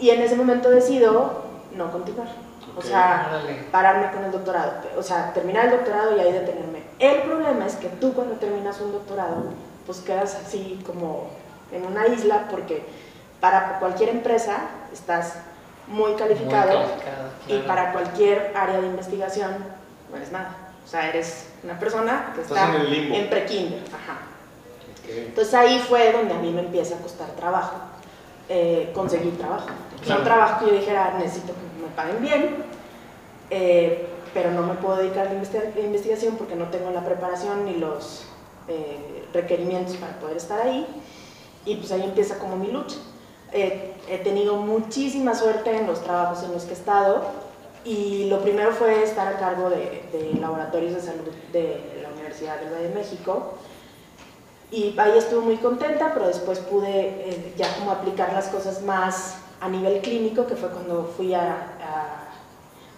Y 0.00 0.10
en 0.10 0.22
ese 0.22 0.36
momento 0.36 0.70
decido 0.70 1.44
no 1.74 1.90
continuar. 1.92 2.28
Ok. 2.28 2.78
O 2.78 2.82
sea, 2.82 3.26
Órale. 3.30 3.54
pararme 3.70 4.10
con 4.12 4.24
el 4.24 4.32
doctorado. 4.32 4.72
O 4.98 5.02
sea, 5.02 5.32
terminar 5.32 5.66
el 5.66 5.70
doctorado 5.72 6.16
y 6.16 6.20
ahí 6.20 6.32
detenerme. 6.32 6.82
El 6.98 7.22
problema 7.22 7.66
es 7.66 7.76
que 7.76 7.88
tú 7.88 8.12
cuando 8.12 8.34
terminas 8.34 8.80
un 8.80 8.92
doctorado, 8.92 9.44
pues 9.86 9.98
quedas 10.00 10.34
así 10.34 10.82
como 10.86 11.28
en 11.72 11.84
una 11.86 12.06
isla 12.08 12.46
porque 12.50 12.84
para 13.40 13.78
cualquier 13.78 14.10
empresa 14.10 14.58
estás 14.92 15.34
muy 15.88 16.14
calificado, 16.14 16.78
Muy 16.80 16.88
calificado, 16.88 17.28
y 17.46 17.52
claro. 17.60 17.66
para 17.66 17.92
cualquier 17.92 18.52
área 18.56 18.80
de 18.80 18.86
investigación 18.88 19.52
no 20.10 20.16
eres 20.16 20.32
nada. 20.32 20.56
O 20.84 20.88
sea, 20.88 21.08
eres 21.08 21.48
una 21.64 21.78
persona 21.78 22.32
que 22.34 22.42
Estás 22.42 22.58
está 22.68 22.76
en 22.76 22.90
limbo. 22.90 23.30
pre-kinder. 23.30 23.80
Ajá. 23.88 24.18
Ok. 25.02 25.08
Entonces 25.28 25.54
ahí 25.54 25.78
fue 25.78 26.12
donde 26.12 26.34
a 26.34 26.38
mí 26.38 26.50
me 26.52 26.60
empieza 26.60 26.96
a 26.96 26.98
costar 26.98 27.28
trabajo, 27.30 27.74
eh, 28.48 28.90
conseguir 28.94 29.36
trabajo. 29.38 29.68
Claro. 30.02 30.20
un 30.20 30.24
trabajo 30.26 30.64
que 30.64 30.70
yo 30.72 30.78
dijera, 30.78 31.16
necesito 31.18 31.52
que 31.52 31.82
me 31.82 31.88
paguen 31.96 32.22
bien, 32.22 32.56
eh, 33.50 34.06
pero 34.34 34.50
no 34.50 34.62
me 34.62 34.74
puedo 34.74 34.96
dedicar 34.98 35.26
a 35.28 35.32
la 35.32 35.40
investi- 35.40 35.72
a 35.72 35.74
la 35.78 35.80
investigación 35.84 36.36
porque 36.36 36.54
no 36.54 36.66
tengo 36.66 36.90
la 36.90 37.04
preparación 37.04 37.64
ni 37.64 37.74
los 37.76 38.24
eh, 38.68 39.24
requerimientos 39.32 39.96
para 39.96 40.18
poder 40.18 40.36
estar 40.36 40.60
ahí. 40.60 40.86
Y 41.64 41.76
pues 41.76 41.90
ahí 41.92 42.02
empieza 42.02 42.38
como 42.38 42.56
mi 42.56 42.68
lucha. 42.70 42.96
Eh, 43.52 43.94
he 44.08 44.18
tenido 44.18 44.56
muchísima 44.56 45.34
suerte 45.34 45.76
en 45.76 45.86
los 45.86 46.02
trabajos 46.02 46.42
en 46.44 46.52
los 46.52 46.64
que 46.64 46.70
he 46.70 46.76
estado 46.76 47.22
y 47.84 48.24
lo 48.28 48.40
primero 48.42 48.72
fue 48.72 49.02
estar 49.04 49.26
a 49.28 49.38
cargo 49.38 49.70
de, 49.70 50.02
de 50.12 50.36
laboratorios 50.40 50.94
de 50.94 51.00
salud 51.00 51.22
de 51.52 52.00
la 52.02 52.08
Universidad 52.10 52.60
del 52.60 52.72
Valle 52.72 52.88
de 52.88 52.94
México. 52.94 53.54
Y 54.70 54.94
ahí 54.98 55.16
estuve 55.16 55.40
muy 55.40 55.56
contenta, 55.58 56.12
pero 56.12 56.26
después 56.26 56.58
pude 56.58 56.88
eh, 56.90 57.54
ya 57.56 57.72
como 57.76 57.92
aplicar 57.92 58.32
las 58.32 58.48
cosas 58.48 58.82
más 58.82 59.36
a 59.60 59.68
nivel 59.68 60.00
clínico, 60.00 60.46
que 60.46 60.56
fue 60.56 60.68
cuando 60.70 61.04
fui 61.16 61.34
a, 61.34 61.42
a 61.80 62.28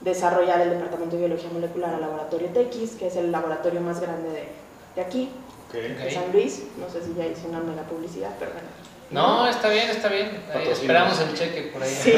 desarrollar 0.00 0.60
el 0.62 0.70
Departamento 0.70 1.16
de 1.16 1.26
Biología 1.26 1.50
Molecular 1.52 1.94
al 1.94 2.00
Laboratorio 2.00 2.48
TX, 2.48 2.92
que 2.98 3.06
es 3.08 3.16
el 3.16 3.30
laboratorio 3.30 3.80
más 3.80 4.00
grande 4.00 4.30
de, 4.30 4.48
de 4.96 5.00
aquí, 5.02 5.30
Ok. 5.68 5.74
de. 5.74 6.10
San 6.10 6.32
Luis. 6.32 6.62
No 6.78 6.88
sé 6.88 7.04
si 7.04 7.14
ya 7.14 7.26
hice 7.26 7.46
una 7.48 7.60
mega 7.60 7.82
publicidad, 7.82 8.30
pero 8.38 8.52
bueno. 8.52 8.68
No, 9.10 9.46
está 9.48 9.68
bien, 9.68 9.88
está 9.90 10.08
bien. 10.08 10.30
Ahí 10.54 10.68
esperamos 10.68 11.18
el 11.20 11.34
cheque 11.34 11.70
por 11.72 11.82
ahí. 11.82 11.90
Sí. 11.90 12.12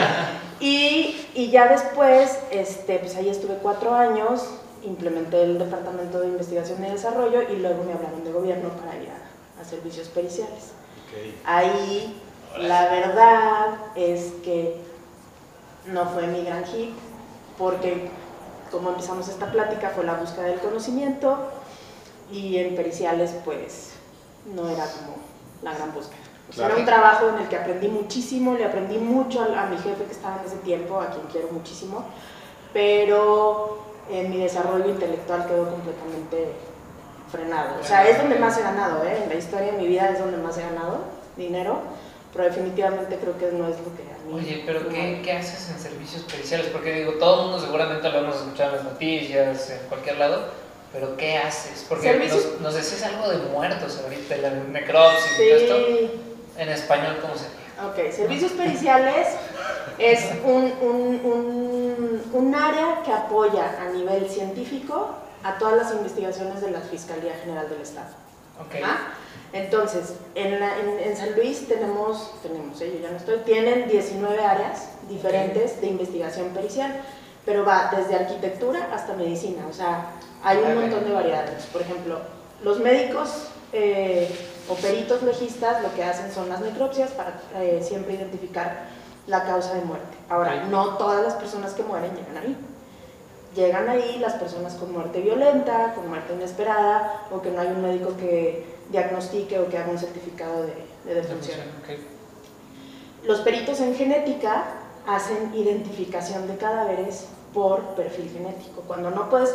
y, 0.60 1.26
y 1.34 1.50
ya 1.50 1.68
después, 1.68 2.38
este, 2.50 2.98
pues 2.98 3.16
ahí 3.16 3.28
estuve 3.28 3.54
cuatro 3.62 3.94
años, 3.94 4.44
implementé 4.84 5.42
el 5.42 5.58
Departamento 5.58 6.20
de 6.20 6.28
Investigación 6.28 6.84
y 6.84 6.90
Desarrollo 6.90 7.42
y 7.42 7.56
luego 7.56 7.84
me 7.84 7.92
hablaron 7.92 8.24
de 8.24 8.32
gobierno 8.32 8.70
para 8.70 8.96
ir 8.96 9.08
a, 9.10 9.60
a 9.60 9.64
servicios 9.64 10.08
periciales. 10.08 10.72
Ahí 11.44 12.20
la 12.58 12.88
verdad 12.88 13.78
es 13.94 14.32
que 14.44 14.76
no 15.86 16.06
fue 16.06 16.26
mi 16.26 16.44
gran 16.44 16.64
hit, 16.64 16.90
porque 17.58 18.10
como 18.70 18.90
empezamos 18.90 19.28
esta 19.28 19.50
plática 19.52 19.90
fue 19.90 20.04
la 20.04 20.14
búsqueda 20.14 20.44
del 20.44 20.60
conocimiento 20.60 21.36
y 22.30 22.56
en 22.58 22.74
periciales 22.74 23.34
pues 23.44 23.90
no 24.54 24.68
era 24.68 24.84
como 24.86 25.16
la 25.62 25.74
gran 25.74 25.92
búsqueda. 25.92 26.16
O 26.48 26.52
sea, 26.52 26.66
Claro. 26.66 26.74
Era 26.74 26.80
un 26.80 26.86
trabajo 26.86 27.28
en 27.28 27.38
el 27.42 27.48
que 27.48 27.56
aprendí 27.56 27.88
muchísimo, 27.88 28.54
le 28.54 28.64
aprendí 28.64 28.98
mucho 28.98 29.40
a, 29.42 29.62
a 29.62 29.66
mi 29.66 29.76
jefe 29.76 30.04
que 30.04 30.12
estaba 30.12 30.40
en 30.40 30.46
ese 30.46 30.56
tiempo, 30.56 31.00
a 31.00 31.10
quien 31.10 31.26
quiero 31.26 31.48
muchísimo, 31.52 32.04
pero 32.72 33.81
eh, 34.12 34.28
mi 34.28 34.38
desarrollo 34.38 34.88
intelectual 34.88 35.46
quedó 35.46 35.70
completamente 35.70 36.52
frenado. 37.30 37.80
O 37.80 37.84
sea, 37.84 38.06
es 38.06 38.18
donde 38.18 38.38
más 38.38 38.58
he 38.58 38.62
ganado, 38.62 39.04
¿eh? 39.04 39.22
en 39.22 39.28
la 39.28 39.34
historia 39.34 39.72
de 39.72 39.78
mi 39.78 39.86
vida 39.86 40.10
es 40.10 40.18
donde 40.18 40.36
más 40.36 40.56
he 40.58 40.62
ganado 40.62 40.98
dinero, 41.36 41.80
pero 42.32 42.44
definitivamente 42.44 43.16
creo 43.16 43.38
que 43.38 43.56
no 43.56 43.68
es 43.68 43.76
lo 43.78 43.96
que 43.96 44.02
a 44.02 44.18
mí... 44.26 44.34
Oye, 44.34 44.62
pero 44.66 44.88
¿qué, 44.88 45.22
¿qué 45.24 45.32
haces 45.32 45.70
en 45.70 45.78
servicios 45.78 46.22
periciales? 46.22 46.66
Porque 46.66 46.92
digo, 46.92 47.12
todo 47.12 47.40
el 47.40 47.42
mundo 47.48 47.64
seguramente 47.64 48.08
lo 48.10 48.18
hemos 48.18 48.36
escuchado 48.36 48.70
en 48.70 48.76
las 48.76 48.84
noticias, 48.84 49.70
en 49.70 49.88
cualquier 49.88 50.18
lado, 50.18 50.44
pero 50.92 51.16
¿qué 51.16 51.38
haces? 51.38 51.86
Porque 51.88 52.12
nos, 52.14 52.60
nos 52.60 52.74
decías 52.74 53.02
algo 53.04 53.30
de 53.30 53.38
muertos 53.50 53.98
ahorita, 54.04 54.36
la 54.36 54.50
necropsis 54.50 55.32
y 55.32 55.36
todo 55.36 55.56
esto. 55.56 55.86
Sí. 55.86 56.10
En 56.58 56.68
español, 56.68 57.16
¿cómo 57.22 57.34
sería? 57.34 57.62
Ok, 57.88 58.12
servicios 58.12 58.52
periciales 58.52 59.28
es 59.98 60.20
un, 60.44 60.72
un, 60.80 61.20
un, 61.24 61.81
un 62.32 62.54
área 62.54 63.02
que 63.04 63.12
apoya 63.12 63.80
a 63.80 63.90
nivel 63.92 64.28
científico 64.28 65.10
a 65.44 65.58
todas 65.58 65.76
las 65.76 65.92
investigaciones 65.92 66.60
de 66.60 66.70
la 66.70 66.80
Fiscalía 66.80 67.34
General 67.42 67.68
del 67.68 67.80
Estado. 67.80 68.08
Ok. 68.60 68.76
¿Ah? 68.84 68.96
Entonces, 69.52 70.14
en, 70.34 70.58
la- 70.60 70.78
en- 70.78 70.98
en 70.98 71.16
San 71.16 71.34
Luis 71.34 71.66
tenemos, 71.68 72.32
tenemos, 72.42 72.80
eh, 72.80 72.92
yo 72.94 73.02
ya 73.02 73.10
no 73.10 73.16
estoy, 73.18 73.38
tienen 73.38 73.88
19 73.88 74.42
áreas 74.44 74.88
diferentes 75.08 75.80
de 75.80 75.88
investigación 75.88 76.48
pericial, 76.50 77.00
pero 77.44 77.64
va 77.64 77.90
desde 77.96 78.14
arquitectura 78.14 78.88
hasta 78.94 79.14
medicina, 79.14 79.66
o 79.68 79.72
sea, 79.72 80.06
hay 80.44 80.58
un 80.58 80.74
montón 80.80 81.04
de 81.04 81.12
variedades. 81.12 81.64
Por 81.66 81.82
ejemplo, 81.82 82.18
los 82.62 82.78
médicos 82.78 83.48
eh, 83.72 84.28
o 84.68 84.74
peritos 84.74 85.22
legistas 85.22 85.82
lo 85.82 85.92
que 85.94 86.04
hacen 86.04 86.32
son 86.32 86.48
las 86.48 86.60
necropsias 86.60 87.10
para 87.10 87.40
eh, 87.56 87.82
siempre 87.86 88.14
identificar 88.14 88.84
la 89.26 89.44
causa 89.44 89.74
de 89.74 89.82
muerte. 89.82 90.16
Ahora, 90.28 90.64
no 90.64 90.96
todas 90.96 91.22
las 91.22 91.34
personas 91.34 91.72
que 91.74 91.82
mueren 91.82 92.14
llegan 92.14 92.36
ahí. 92.36 92.56
Llegan 93.54 93.88
ahí 93.88 94.18
las 94.18 94.34
personas 94.34 94.74
con 94.74 94.92
muerte 94.92 95.20
violenta, 95.20 95.92
con 95.94 96.08
muerte 96.08 96.32
inesperada, 96.34 97.26
o 97.30 97.42
que 97.42 97.50
no 97.50 97.60
hay 97.60 97.68
un 97.68 97.82
médico 97.82 98.16
que 98.16 98.66
diagnostique 98.90 99.58
o 99.58 99.68
que 99.68 99.78
haga 99.78 99.90
un 99.90 99.98
certificado 99.98 100.62
de, 100.62 100.74
de 101.04 101.14
defunción. 101.14 101.58
Ok. 101.82 101.98
Los 103.24 103.40
peritos 103.40 103.80
en 103.80 103.94
genética 103.94 104.64
hacen 105.06 105.54
identificación 105.54 106.46
de 106.48 106.56
cadáveres 106.56 107.26
por 107.52 107.80
perfil 107.94 108.30
genético. 108.30 108.82
Cuando 108.82 109.10
no 109.10 109.28
puedes 109.28 109.54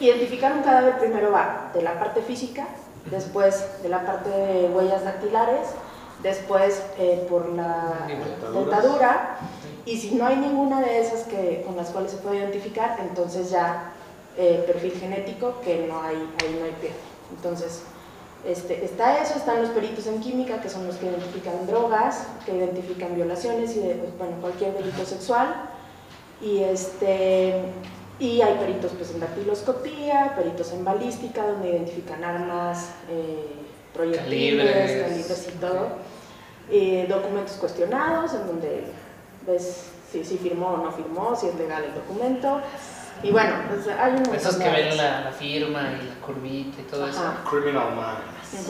identificar 0.00 0.52
un 0.52 0.62
cadáver, 0.62 0.98
primero 0.98 1.30
va 1.30 1.70
de 1.74 1.82
la 1.82 1.98
parte 1.98 2.22
física, 2.22 2.66
después 3.10 3.82
de 3.82 3.88
la 3.88 4.04
parte 4.04 4.30
de 4.30 4.68
huellas 4.68 5.04
dactilares, 5.04 5.68
después 6.24 6.82
eh, 6.98 7.24
por 7.30 7.50
la 7.50 8.08
dentadura, 8.52 9.38
y 9.86 9.98
si 9.98 10.16
no 10.16 10.26
hay 10.26 10.36
ninguna 10.36 10.80
de 10.80 10.98
esas 10.98 11.22
que, 11.28 11.62
con 11.64 11.76
las 11.76 11.90
cuales 11.90 12.10
se 12.10 12.16
puede 12.16 12.38
identificar, 12.38 12.96
entonces 13.00 13.50
ya 13.50 13.92
eh, 14.36 14.64
perfil 14.66 14.94
genético, 14.98 15.60
que 15.62 15.86
no 15.86 16.02
hay, 16.02 16.16
ahí 16.16 16.56
no 16.58 16.64
hay 16.64 16.72
pierde. 16.80 16.96
Entonces, 17.36 17.82
Este, 18.46 18.84
está 18.84 19.22
eso, 19.22 19.38
están 19.38 19.62
los 19.62 19.70
peritos 19.70 20.06
en 20.06 20.20
química, 20.20 20.60
que 20.60 20.68
son 20.68 20.86
los 20.86 20.96
que 20.96 21.06
identifican 21.06 21.66
drogas, 21.66 22.26
que 22.44 22.52
identifican 22.54 23.14
violaciones 23.14 23.74
y 23.74 23.80
de, 23.80 23.94
pues, 23.94 24.18
bueno, 24.18 24.36
cualquier 24.42 24.74
delito 24.76 25.02
sexual. 25.06 25.48
Y, 26.42 26.62
este, 26.62 27.54
y 28.18 28.42
hay 28.42 28.54
peritos 28.58 28.92
pues, 28.98 29.12
en 29.12 29.20
dactiloscopía, 29.20 30.34
peritos 30.36 30.72
en 30.72 30.84
balística, 30.84 31.40
donde 31.46 31.70
identifican 31.70 32.22
armas, 32.22 32.90
eh, 33.08 33.46
proyectiles, 33.94 34.66
Calibres. 34.66 35.02
calibres 35.02 35.48
y 35.48 35.58
todo. 35.58 35.88
Eh, 36.70 37.06
documentos 37.08 37.56
cuestionados, 37.56 38.32
en 38.34 38.46
donde 38.46 38.84
ves 39.46 39.90
si, 40.10 40.24
si 40.24 40.38
firmó 40.38 40.68
o 40.68 40.76
no 40.78 40.92
firmó, 40.92 41.36
si 41.36 41.48
es 41.48 41.54
legal 41.56 41.84
el 41.84 41.94
documento. 41.94 42.60
Y 43.22 43.30
bueno, 43.30 43.54
pues 43.68 43.86
hay 43.96 44.12
un 44.12 44.34
Esos 44.34 44.56
que 44.56 44.68
ven 44.68 44.96
la, 44.96 45.20
la 45.22 45.32
firma 45.32 45.92
y 46.02 46.06
la 46.08 46.14
curvita 46.26 46.80
y 46.80 46.84
todo 46.84 47.04
Ajá. 47.06 47.42
Criminal 47.48 47.94
Minds. 47.94 48.68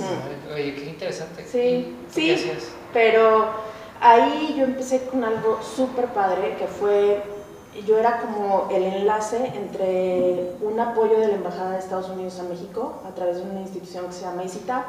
Oye, 0.52 0.74
qué 0.74 0.84
interesante. 0.86 1.44
Sí, 1.46 1.58
¿Y 1.58 2.06
tú 2.06 2.12
sí. 2.14 2.52
Pero 2.92 3.48
ahí 4.00 4.54
yo 4.56 4.64
empecé 4.64 5.06
con 5.06 5.24
algo 5.24 5.60
súper 5.62 6.06
padre, 6.06 6.56
que 6.58 6.66
fue, 6.66 7.22
yo 7.86 7.98
era 7.98 8.18
como 8.20 8.68
el 8.70 8.82
enlace 8.82 9.52
entre 9.54 10.52
un 10.60 10.78
apoyo 10.78 11.18
de 11.18 11.28
la 11.28 11.34
Embajada 11.34 11.72
de 11.72 11.78
Estados 11.78 12.08
Unidos 12.10 12.38
a 12.38 12.44
México 12.44 13.02
a 13.08 13.14
través 13.14 13.36
de 13.36 13.42
una 13.42 13.60
institución 13.60 14.06
que 14.06 14.12
se 14.12 14.22
llama 14.22 14.44
ICITAP, 14.44 14.84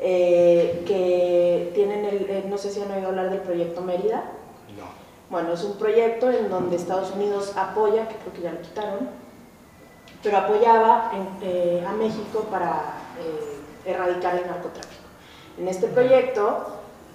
eh, 0.00 0.82
que 0.86 1.70
tienen 1.74 2.04
el, 2.04 2.30
eh, 2.30 2.44
no 2.48 2.56
sé 2.58 2.70
si 2.70 2.80
han 2.80 2.90
oído 2.90 3.08
hablar 3.08 3.30
del 3.30 3.40
proyecto 3.40 3.80
Mérida. 3.80 4.24
No. 4.76 4.84
Bueno, 5.30 5.52
es 5.52 5.62
un 5.64 5.76
proyecto 5.76 6.30
en 6.30 6.48
donde 6.50 6.76
Estados 6.76 7.10
Unidos 7.12 7.52
apoya, 7.56 8.08
que 8.08 8.14
creo 8.16 8.32
que 8.32 8.40
ya 8.42 8.52
lo 8.52 8.60
quitaron, 8.62 9.08
pero 10.22 10.38
apoyaba 10.38 11.12
en- 11.14 11.48
eh, 11.48 11.84
a 11.86 11.92
México 11.92 12.46
para 12.50 12.94
eh, 13.20 13.90
erradicar 13.90 14.36
el 14.36 14.46
narcotráfico. 14.46 15.02
En 15.58 15.66
este 15.68 15.88
proyecto, 15.88 16.66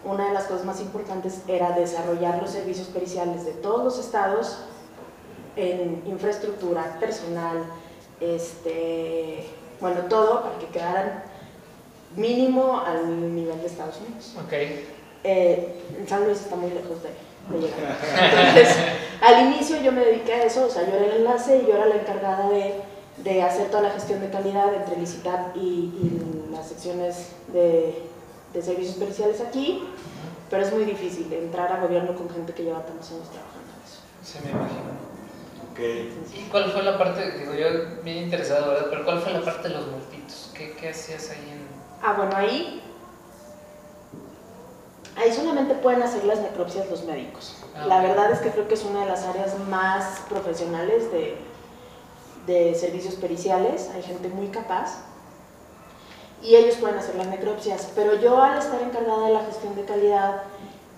una 0.06 0.28
de 0.28 0.34
las 0.34 0.46
cosas 0.46 0.66
más 0.66 0.82
importantes 0.82 1.42
era 1.48 1.72
desarrollar 1.72 2.42
los 2.42 2.52
servicios 2.52 2.88
periciales 2.88 3.46
de 3.46 3.52
todos 3.54 3.84
los 3.84 4.00
estados 4.00 4.66
en 5.56 6.04
infraestructura, 6.06 6.98
personal, 7.00 7.64
este, 8.20 9.48
bueno, 9.80 10.02
todo 10.10 10.42
para 10.44 10.58
que 10.60 10.66
quedaran 10.68 11.24
mínimo 12.16 12.80
al 12.86 13.36
nivel 13.36 13.59
de 13.59 13.68
Estados 13.68 13.97
Unidos. 14.05 14.34
Ok. 14.45 14.53
Eh, 15.24 15.82
San 16.07 16.26
Luis 16.26 16.39
está 16.41 16.55
muy 16.55 16.72
lejos 16.72 16.97
de, 17.01 17.09
de 17.55 17.61
llegar. 17.61 17.97
Entonces, 18.49 18.78
al 19.22 19.47
inicio 19.47 19.82
yo 19.82 19.91
me 19.91 20.03
dediqué 20.05 20.34
a 20.34 20.43
eso, 20.45 20.66
o 20.66 20.70
sea, 20.70 20.86
yo 20.86 20.95
era 20.95 21.05
el 21.05 21.22
enlace 21.22 21.59
y 21.64 21.68
yo 21.68 21.76
era 21.76 21.86
la 21.86 21.95
encargada 21.95 22.49
de, 22.49 22.82
de 23.18 23.41
hacer 23.41 23.70
toda 23.70 23.84
la 23.84 23.91
gestión 23.91 24.20
de 24.20 24.30
calidad 24.30 24.74
entre 24.74 24.97
Licitat 24.97 25.55
y, 25.55 25.59
y 25.59 26.51
las 26.51 26.68
secciones 26.68 27.30
de, 27.53 28.03
de 28.53 28.61
servicios 28.61 28.97
periciales 28.97 29.39
aquí, 29.41 29.84
pero 30.49 30.64
es 30.64 30.74
muy 30.74 30.84
difícil 30.84 31.32
entrar 31.32 31.72
a 31.72 31.80
gobierno 31.80 32.16
con 32.16 32.30
gente 32.30 32.53
que 32.53 32.64
lleva 32.64 32.86
tantos 32.86 33.11
años 33.11 33.30
trabajando 33.30 33.72
en 33.74 33.82
eso. 33.88 34.01
Se 34.24 34.39
me 34.41 34.51
imagino. 34.51 35.14
Ok. 35.72 35.80
¿Y 36.38 36.49
cuál 36.51 36.72
fue 36.72 36.84
la 36.84 36.97
parte, 36.97 37.39
digo 37.39 37.53
yo, 37.55 38.03
bien 38.03 38.26
interesado, 38.26 38.68
¿verdad? 38.68 38.88
Pero 38.91 39.05
¿cuál 39.05 39.20
fue 39.22 39.34
la 39.34 39.41
parte 39.41 39.70
de 39.70 39.74
los 39.76 39.88
multitos? 39.88 40.51
¿Qué, 40.53 40.74
qué 40.80 40.89
hacías 40.89 41.32
ahí 41.32 41.49
en...? 41.49 41.62
Ah, 42.04 42.14
bueno, 42.18 42.36
ahí, 42.36 42.82
ahí 45.16 45.32
solamente 45.34 45.74
pueden 45.76 46.04
hacer 46.04 46.26
las 46.26 46.39
necropsias 46.39 46.89
los 46.89 47.04
médicos. 47.06 47.56
Ah, 47.76 47.86
La 47.88 48.01
verdad 48.01 48.32
es 48.32 48.39
que 48.39 48.51
creo 48.51 48.68
que 48.68 48.74
es 48.74 48.84
una 48.84 49.01
de 49.01 49.06
las 49.06 49.24
áreas 49.24 49.58
más 49.70 50.20
profesionales 50.30 51.12
de, 51.12 51.38
de 52.45 52.76
servicios 52.76 53.16
periciales. 53.16 53.89
Hay 53.95 54.04
gente 54.04 54.28
muy 54.28 54.47
capaz 54.47 54.97
y 56.41 56.56
ellos 56.56 56.76
pueden 56.76 56.97
hacer 56.97 57.16
las 57.16 57.28
necropsias. 57.28 57.89
Pero 57.95 58.16
yo 58.16 58.41
al 58.41 58.58
estar 58.58 58.82
encargada 58.82 59.28
de 59.28 59.34
la 59.34 59.45
gestión 59.45 59.76
de 59.76 59.86
calidad, 59.86 60.43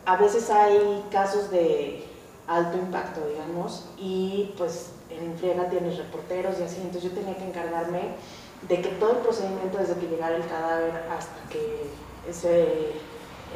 a 0.06 0.18
veces 0.18 0.50
hay 0.50 1.06
casos 1.12 1.52
de 1.52 2.04
alto 2.48 2.78
impacto, 2.78 3.22
digamos, 3.28 3.86
y 3.98 4.54
pues 4.58 4.90
en 5.10 5.38
friega 5.38 5.70
tienes 5.70 5.98
reporteros 5.98 6.60
y 6.60 6.64
así, 6.64 6.78
entonces 6.82 7.04
yo 7.04 7.12
tenía 7.12 7.36
que 7.36 7.46
encargarme 7.46 8.16
de 8.64 8.82
que 8.82 8.90
todo 8.90 9.12
el 9.12 9.18
procedimiento 9.18 9.78
desde 9.78 9.96
que 9.96 10.08
llegara 10.08 10.36
el 10.36 10.46
cadáver 10.48 10.92
hasta 11.12 11.50
que 11.50 11.90
se 12.34 12.94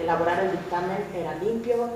elaborara 0.02 0.44
el 0.44 0.52
dictamen 0.52 0.98
era 1.16 1.36
limpio, 1.36 1.90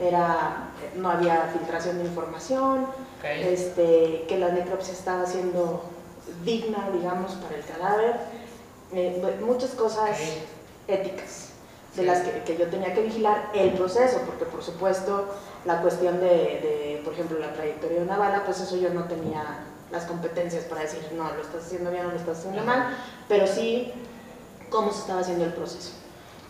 era, 0.00 0.68
no 0.96 1.10
había 1.10 1.50
filtración 1.52 1.98
de 1.98 2.04
información, 2.04 2.86
este, 3.24 4.26
que 4.28 4.38
la 4.38 4.50
necropsia 4.50 4.92
estaba 4.92 5.26
siendo 5.26 5.82
digna, 6.44 6.88
digamos, 6.92 7.32
para 7.32 7.56
el 7.56 7.64
cadáver, 7.64 8.16
eh, 8.92 9.38
muchas 9.40 9.70
cosas 9.70 10.10
éticas 10.86 11.44
de 11.96 12.02
Sí. 12.02 12.06
las 12.06 12.20
que, 12.20 12.42
que 12.44 12.56
yo 12.56 12.68
tenía 12.68 12.94
que 12.94 13.02
vigilar 13.02 13.50
el 13.54 13.72
proceso, 13.72 14.20
porque 14.24 14.44
por 14.44 14.62
supuesto 14.62 15.26
la 15.64 15.80
cuestión 15.82 16.20
de, 16.20 16.26
de, 16.28 17.00
por 17.04 17.14
ejemplo, 17.14 17.38
la 17.40 17.52
trayectoria 17.54 17.98
de 17.98 18.04
una 18.04 18.16
bala, 18.18 18.44
pues 18.44 18.60
eso 18.60 18.76
yo 18.76 18.90
no 18.90 19.04
tenía 19.04 19.42
las 19.90 20.04
competencias 20.04 20.64
para 20.64 20.82
decir, 20.82 21.00
no, 21.16 21.32
lo 21.32 21.40
estás 21.42 21.64
haciendo 21.66 21.90
bien 21.90 22.06
o 22.06 22.10
lo 22.10 22.16
estás 22.16 22.38
haciendo 22.38 22.62
mal, 22.64 22.94
pero 23.28 23.46
sí 23.46 23.92
cómo 24.70 24.92
se 24.92 25.00
estaba 25.00 25.20
haciendo 25.20 25.44
el 25.44 25.52
proceso. 25.54 25.92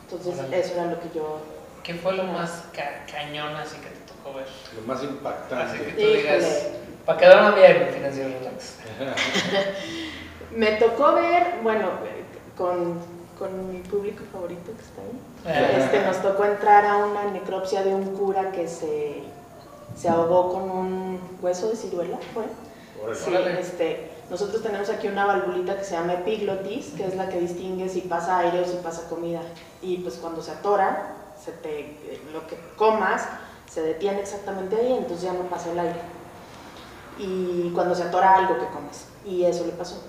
Entonces, 0.02 0.38
Órale. 0.38 0.58
eso 0.60 0.72
era 0.74 0.86
lo 0.86 1.00
que 1.00 1.08
yo... 1.14 1.38
¿Qué 1.82 1.94
fue 1.94 2.14
lo 2.14 2.24
más 2.24 2.64
ca- 2.72 3.04
cañón 3.10 3.54
así 3.56 3.76
que 3.76 3.88
te 3.88 4.12
tocó 4.12 4.36
ver? 4.36 4.46
Lo 4.74 4.86
más 4.86 4.98
Así 4.98 5.06
que 5.06 5.12
impactante. 5.12 5.78
tú 5.92 5.96
digas, 6.00 6.42
Híjole. 6.44 6.78
para 7.06 7.18
quedarme 7.18 7.56
bien, 7.60 7.88
financiero 7.94 8.30
relax. 8.38 8.74
Me 10.56 10.72
tocó 10.72 11.14
ver, 11.14 11.54
bueno, 11.62 11.90
con, 12.56 12.98
con 13.38 13.72
mi 13.72 13.78
público 13.80 14.22
favorito 14.32 14.72
que 14.74 14.82
está 14.82 15.02
ahí, 15.02 15.20
Eh, 15.46 15.76
este, 15.78 16.02
nos 16.04 16.20
tocó 16.22 16.44
entrar 16.44 16.84
a 16.84 16.96
una 16.96 17.24
necropsia 17.30 17.82
de 17.84 17.94
un 17.94 18.16
cura 18.16 18.50
que 18.50 18.66
se, 18.66 19.22
se 19.96 20.08
ahogó 20.08 20.52
con 20.52 20.62
un 20.70 21.20
hueso 21.40 21.68
de 21.68 21.76
ciruela, 21.76 22.18
¿fue? 22.34 22.44
Sí, 23.14 23.30
este, 23.58 24.10
nosotros 24.30 24.62
tenemos 24.62 24.88
aquí 24.90 25.08
una 25.08 25.24
valvulita 25.26 25.76
que 25.76 25.84
se 25.84 25.92
llama 25.92 26.14
epiglotis, 26.14 26.92
que 26.96 27.06
es 27.06 27.16
la 27.16 27.28
que 27.28 27.40
distingue 27.40 27.88
si 27.88 28.02
pasa 28.02 28.38
aire 28.38 28.60
o 28.60 28.64
si 28.66 28.76
pasa 28.78 29.08
comida. 29.08 29.40
Y 29.82 29.98
pues 29.98 30.16
cuando 30.16 30.42
se 30.42 30.50
atora, 30.50 31.14
se 31.42 31.52
te, 31.52 31.80
eh, 31.80 32.20
lo 32.32 32.46
que 32.46 32.56
comas 32.76 33.24
se 33.70 33.82
detiene 33.82 34.20
exactamente 34.20 34.76
ahí, 34.76 34.92
entonces 34.94 35.22
ya 35.22 35.32
no 35.32 35.42
pasa 35.42 35.70
el 35.70 35.78
aire. 35.78 36.00
Y 37.18 37.70
cuando 37.74 37.94
se 37.94 38.04
atora 38.04 38.34
algo 38.36 38.58
que 38.58 38.66
comes, 38.66 39.06
y 39.24 39.44
eso 39.44 39.64
le 39.66 39.72
pasó. 39.72 40.02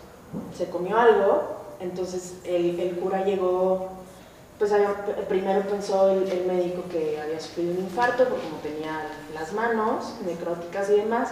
Se 0.56 0.70
comió 0.70 0.98
algo, 0.98 1.58
entonces 1.80 2.36
el, 2.44 2.80
el 2.80 2.98
cura 3.00 3.24
llegó, 3.24 3.90
pues 4.60 4.72
había- 4.72 4.94
primero 5.28 5.62
pensó 5.64 6.10
el, 6.10 6.30
el 6.30 6.46
médico 6.46 6.84
que 6.92 7.20
había 7.20 7.40
sufrido 7.40 7.72
un 7.72 7.80
infarto, 7.80 8.26
porque 8.26 8.44
como 8.48 8.58
tenía 8.62 9.08
las 9.34 9.54
manos 9.54 10.14
necróticas 10.26 10.90
y 10.90 10.98
demás, 10.98 11.30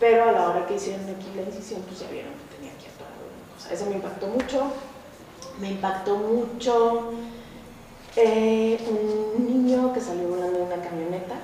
pero 0.00 0.28
a 0.28 0.32
la 0.32 0.48
hora 0.48 0.66
que 0.66 0.74
hicieron 0.74 1.02
aquí 1.02 1.30
la 1.36 1.42
incisión, 1.42 1.82
pues 1.82 2.00
ya 2.00 2.10
vieron 2.10 2.32
que 2.32 2.56
tenía 2.56 2.72
aquí 2.72 2.86
atorado 2.86 3.16
una 3.24 3.54
cosa. 3.54 3.72
Eso 3.72 3.86
me 3.86 3.96
impactó 3.96 4.26
mucho. 4.26 4.72
Me 5.60 5.70
impactó 5.70 6.16
mucho 6.16 7.12
eh, 8.16 8.78
un 8.88 9.46
niño 9.46 9.92
que 9.92 10.00
salió 10.00 10.28
volando 10.28 10.58
de 10.58 10.64
una 10.64 10.82
camioneta 10.82 11.36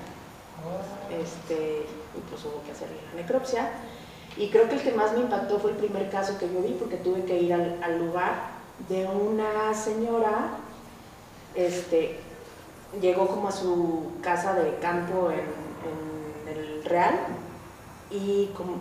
este, 1.10 1.86
y 2.16 2.20
pues 2.28 2.44
hubo 2.44 2.62
que 2.64 2.72
hacerle 2.72 2.96
la 3.10 3.22
necropsia. 3.22 3.70
Y 4.36 4.50
creo 4.50 4.68
que 4.68 4.76
el 4.76 4.82
que 4.82 4.92
más 4.92 5.12
me 5.12 5.20
impactó 5.20 5.58
fue 5.58 5.72
el 5.72 5.76
primer 5.76 6.10
caso 6.10 6.38
que 6.38 6.52
yo 6.52 6.60
vi, 6.60 6.72
porque 6.72 6.96
tuve 6.96 7.24
que 7.24 7.38
ir 7.40 7.52
al, 7.52 7.98
lugar 7.98 8.50
de 8.88 9.06
una 9.06 9.74
señora, 9.74 10.58
este, 11.54 12.20
llegó 13.00 13.26
como 13.26 13.48
a 13.48 13.52
su 13.52 14.12
casa 14.22 14.54
de 14.54 14.76
campo 14.76 15.30
en 15.30 16.48
el 16.48 16.84
Real 16.84 17.18
y 18.10 18.46
como, 18.56 18.74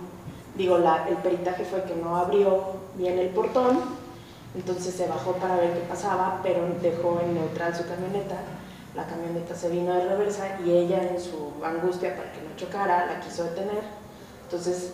digo, 0.55 0.77
la- 0.77 1.07
el 1.07 1.17
peritaje 1.17 1.63
fue 1.65 1.83
que 1.83 1.95
no 1.95 2.15
abrió 2.17 2.63
bien 2.95 3.17
el 3.19 3.29
portón, 3.29 3.79
entonces 4.55 4.93
se 4.95 5.07
bajó 5.07 5.33
para 5.33 5.55
ver 5.57 5.73
qué 5.73 5.81
pasaba, 5.81 6.39
pero 6.41 6.61
dejó 6.81 7.19
en 7.21 7.35
neutral 7.35 7.75
su 7.75 7.85
camioneta. 7.87 8.35
La 8.95 9.05
camioneta 9.05 9.55
se 9.55 9.69
vino 9.69 9.93
de 9.93 10.05
reversa 10.09 10.57
y 10.65 10.71
ella 10.71 11.03
en 11.03 11.19
su 11.21 11.53
angustia 11.63 12.15
para 12.17 12.31
que 12.31 12.41
no 12.41 12.55
chocara 12.55 13.05
la 13.05 13.19
quiso 13.19 13.43
detener. 13.43 13.83
Entonces 14.43 14.93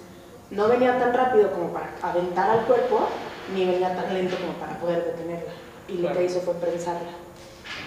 no 0.52 0.68
venía 0.68 1.00
tan 1.00 1.14
rápido 1.14 1.52
como 1.52 1.70
para 1.70 1.90
aventar 2.02 2.50
al 2.50 2.66
cuerpo, 2.66 3.08
ni 3.54 3.66
venía 3.66 3.96
tan 3.96 4.14
lento 4.14 4.36
como 4.38 4.54
para 4.54 4.78
poder 4.80 5.06
detenerla. 5.06 5.52
Y 5.88 5.94
lo 5.94 6.02
Claro. 6.02 6.18
que 6.18 6.26
hizo 6.26 6.42
fue 6.42 6.56
prensarla. 6.56 7.10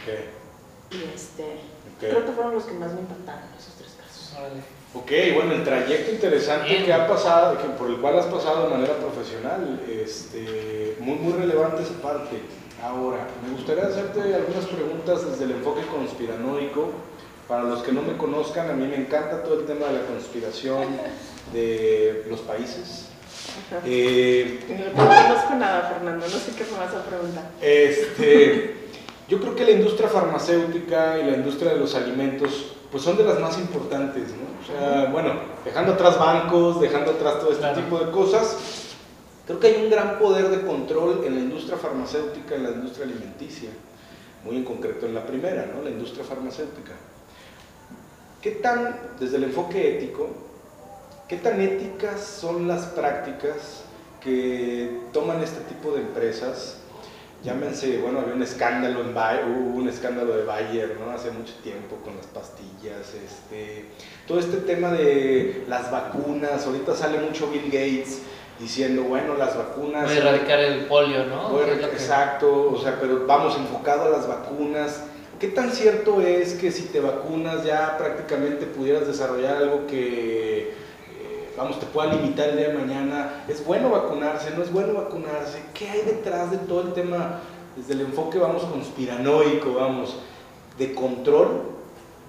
Ok, 0.00 0.08
Y 0.92 1.04
este, 1.14 1.42
ok. 1.52 2.00
creo 2.00 2.24
que 2.24 2.32
fueron 2.32 2.54
los 2.54 2.64
que 2.64 2.72
más 2.74 2.92
me 2.94 3.00
impactaron, 3.00 3.42
esos 3.58 3.74
tres 3.74 3.94
casos. 4.00 4.34
Órale. 4.38 4.62
Ok, 4.94 5.10
bueno, 5.34 5.52
el 5.52 5.64
trayecto 5.64 6.12
interesante 6.12 6.68
Bien. 6.70 6.84
que 6.84 6.92
ha 6.92 7.06
pasado, 7.06 7.58
que 7.58 7.68
por 7.78 7.90
el 7.90 7.96
cual 7.98 8.18
has 8.18 8.26
pasado 8.26 8.64
de 8.64 8.74
manera 8.74 8.94
profesional, 8.94 9.80
este, 9.86 10.96
muy, 11.00 11.16
muy 11.16 11.34
relevante 11.34 11.82
esa 11.82 12.00
parte. 12.00 12.40
Ahora, 12.82 13.26
me 13.44 13.54
gustaría 13.54 13.84
hacerte 13.84 14.34
algunas 14.34 14.64
preguntas 14.66 15.30
desde 15.30 15.44
el 15.44 15.50
enfoque 15.52 15.82
conspiranoico. 15.82 16.90
Para 17.46 17.64
los 17.64 17.82
que 17.82 17.92
no 17.92 18.02
me 18.02 18.16
conozcan, 18.16 18.70
a 18.70 18.74
mí 18.74 18.86
me 18.86 18.96
encanta 18.96 19.42
todo 19.42 19.60
el 19.60 19.66
tema 19.66 19.86
de 19.86 19.94
la 19.94 20.06
conspiración 20.06 20.84
de 21.52 22.26
los 22.28 22.40
países. 22.40 23.08
Eh, 23.84 24.60
no 24.68 25.04
conozco 25.04 25.54
nada, 25.54 25.90
Fernando, 25.94 26.26
no 26.26 26.38
sé 26.38 26.52
qué 26.56 26.64
me 26.70 26.78
vas 26.78 26.94
a 26.94 27.04
preguntar. 27.04 27.50
Este, 27.60 28.74
yo 29.28 29.40
creo 29.40 29.54
que 29.56 29.64
la 29.64 29.70
industria 29.72 30.08
farmacéutica 30.08 31.18
y 31.18 31.30
la 31.30 31.36
industria 31.36 31.72
de 31.72 31.80
los 31.80 31.94
alimentos 31.94 32.74
pues 32.90 33.02
son 33.02 33.16
de 33.16 33.24
las 33.24 33.38
más 33.40 33.58
importantes, 33.58 34.30
¿no? 34.30 34.47
Sea, 34.68 35.08
bueno, 35.10 35.32
dejando 35.64 35.94
atrás 35.94 36.18
bancos, 36.18 36.78
dejando 36.78 37.12
atrás 37.12 37.40
todo 37.40 37.52
este 37.52 37.66
tipo 37.80 37.98
de 37.98 38.10
cosas, 38.10 38.56
creo 39.46 39.58
que 39.58 39.66
hay 39.68 39.82
un 39.82 39.90
gran 39.90 40.18
poder 40.18 40.50
de 40.50 40.66
control 40.66 41.22
en 41.24 41.36
la 41.36 41.40
industria 41.40 41.78
farmacéutica, 41.78 42.54
en 42.54 42.64
la 42.64 42.70
industria 42.72 43.06
alimenticia, 43.06 43.70
muy 44.44 44.56
en 44.56 44.64
concreto 44.64 45.06
en 45.06 45.14
la 45.14 45.24
primera, 45.24 45.70
¿no? 45.74 45.82
La 45.82 45.88
industria 45.88 46.22
farmacéutica. 46.22 46.92
¿Qué 48.42 48.50
tan, 48.52 48.94
desde 49.18 49.36
el 49.36 49.44
enfoque 49.44 49.96
ético, 49.96 50.28
qué 51.26 51.38
tan 51.38 51.60
éticas 51.62 52.20
son 52.20 52.68
las 52.68 52.86
prácticas 52.88 53.84
que 54.20 55.00
toman 55.14 55.42
este 55.42 55.60
tipo 55.62 55.92
de 55.92 56.02
empresas 56.02 56.77
llámense, 57.42 57.98
bueno, 57.98 58.20
había 58.20 58.34
un 58.34 58.42
escándalo 58.42 59.00
en 59.00 59.14
Bayer, 59.14 59.44
hubo 59.44 59.78
un 59.78 59.88
escándalo 59.88 60.36
de 60.36 60.44
Bayer, 60.44 60.96
¿no? 61.00 61.10
Hace 61.10 61.30
mucho 61.30 61.54
tiempo 61.62 61.96
con 62.04 62.16
las 62.16 62.26
pastillas, 62.26 63.14
este, 63.14 63.86
todo 64.26 64.38
este 64.38 64.58
tema 64.58 64.90
de 64.90 65.64
las 65.68 65.90
vacunas, 65.90 66.66
ahorita 66.66 66.94
sale 66.94 67.18
mucho 67.18 67.50
Bill 67.50 67.66
Gates 67.66 68.22
diciendo, 68.58 69.02
bueno, 69.02 69.34
las 69.36 69.56
vacunas... 69.56 70.04
Voy 70.04 70.16
a 70.16 70.18
erradicar 70.18 70.58
el 70.58 70.86
polio, 70.86 71.26
¿no? 71.26 71.60
exacto, 71.62 72.72
o 72.72 72.80
sea, 72.80 72.98
pero 73.00 73.24
vamos 73.26 73.56
enfocado 73.56 74.06
a 74.06 74.08
las 74.10 74.26
vacunas. 74.26 75.04
¿Qué 75.38 75.48
tan 75.48 75.70
cierto 75.70 76.20
es 76.20 76.54
que 76.54 76.72
si 76.72 76.84
te 76.84 76.98
vacunas 76.98 77.64
ya 77.64 77.96
prácticamente 77.96 78.66
pudieras 78.66 79.06
desarrollar 79.06 79.58
algo 79.58 79.86
que 79.86 80.74
vamos, 81.58 81.80
te 81.80 81.86
pueda 81.86 82.14
limitar 82.14 82.48
el 82.50 82.56
día 82.56 82.68
de 82.68 82.78
mañana, 82.78 83.44
es 83.48 83.64
bueno 83.64 83.90
vacunarse, 83.90 84.52
no 84.52 84.62
es 84.62 84.72
bueno 84.72 84.94
vacunarse, 84.94 85.62
¿qué 85.74 85.90
hay 85.90 86.02
detrás 86.02 86.50
de 86.52 86.58
todo 86.58 86.82
el 86.82 86.92
tema, 86.94 87.40
desde 87.76 87.94
el 87.94 88.02
enfoque, 88.02 88.38
vamos, 88.38 88.62
conspiranoico, 88.62 89.74
vamos, 89.74 90.16
de 90.78 90.94
control. 90.94 91.62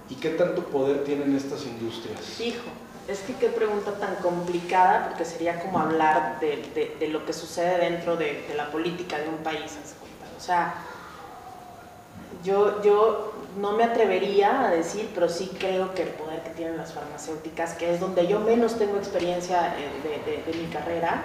Y 0.09 0.15
qué 0.15 0.31
tanto 0.31 0.63
poder 0.63 1.03
tienen 1.03 1.35
estas 1.35 1.65
industrias? 1.67 2.39
Hijo, 2.39 2.65
es 3.07 3.19
que 3.19 3.35
qué 3.35 3.47
pregunta 3.47 3.91
tan 3.99 4.15
complicada, 4.15 5.07
porque 5.07 5.23
sería 5.23 5.59
como 5.61 5.79
hablar 5.79 6.39
de, 6.39 6.97
de, 6.99 7.07
lo 7.09 7.25
que 7.25 7.33
sucede 7.33 7.77
dentro 7.77 8.17
de, 8.17 8.43
de, 8.47 8.55
la 8.55 8.71
política 8.71 9.19
de 9.19 9.29
un 9.29 9.37
país, 9.37 9.77
o 10.35 10.41
sea, 10.41 10.73
yo, 12.43 12.81
yo 12.81 13.33
no 13.57 13.73
me 13.73 13.83
atrevería 13.83 14.67
a 14.67 14.71
decir, 14.71 15.09
pero 15.13 15.29
sí 15.29 15.51
creo 15.59 15.93
que 15.93 16.03
el 16.03 16.09
poder 16.09 16.43
que 16.43 16.51
tienen 16.51 16.77
las 16.77 16.93
farmacéuticas, 16.93 17.73
que 17.73 17.93
es 17.93 17.99
donde 17.99 18.27
yo 18.27 18.39
menos 18.39 18.77
tengo 18.77 18.97
experiencia 18.97 19.75
eh, 19.77 20.43
de, 20.45 20.57
mi 20.57 20.67
carrera, 20.67 21.23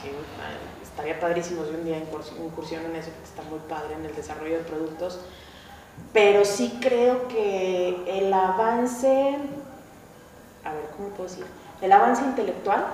que 0.00 0.12
estaría 0.82 1.18
padrísimo 1.18 1.64
si 1.64 1.70
un 1.70 1.84
día 1.84 1.98
incursión 1.98 2.84
en 2.84 2.96
eso, 2.96 3.10
porque 3.10 3.28
está 3.28 3.42
muy 3.42 3.58
padre 3.68 3.94
en 3.94 4.04
el 4.04 4.14
desarrollo 4.14 4.58
de 4.58 4.64
productos, 4.64 5.20
pero 6.12 6.44
sí 6.44 6.78
creo 6.80 7.28
que 7.28 8.04
el 8.06 8.32
avance, 8.32 9.36
a 10.64 10.72
ver, 10.72 10.86
¿cómo 10.96 11.08
puedo 11.10 11.28
decir? 11.28 11.46
El 11.80 11.92
avance 11.92 12.22
intelectual 12.22 12.86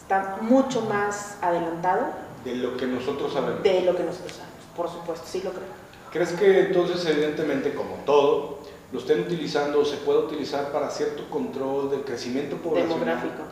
está 0.00 0.38
mucho 0.40 0.82
más 0.82 1.38
adelantado. 1.42 2.06
De 2.44 2.56
lo 2.56 2.76
que 2.76 2.86
nosotros 2.86 3.32
sabemos. 3.32 3.62
De 3.62 3.82
lo 3.82 3.96
que 3.96 4.04
nosotros 4.04 4.32
sabemos, 4.32 4.64
por 4.76 4.88
supuesto, 4.90 5.26
sí 5.26 5.42
lo 5.42 5.50
creo. 5.50 5.91
¿Crees 6.12 6.32
que 6.32 6.66
entonces, 6.66 7.06
evidentemente, 7.06 7.72
como 7.72 7.94
todo, 8.04 8.58
lo 8.92 8.98
estén 8.98 9.20
utilizando 9.20 9.80
o 9.80 9.84
se 9.84 9.96
puede 9.96 10.18
utilizar 10.18 10.70
para 10.70 10.90
cierto 10.90 11.28
control 11.30 11.90
del 11.90 12.02
crecimiento 12.02 12.56
poblacional? 12.58 12.98
Demográfico. 12.98 13.42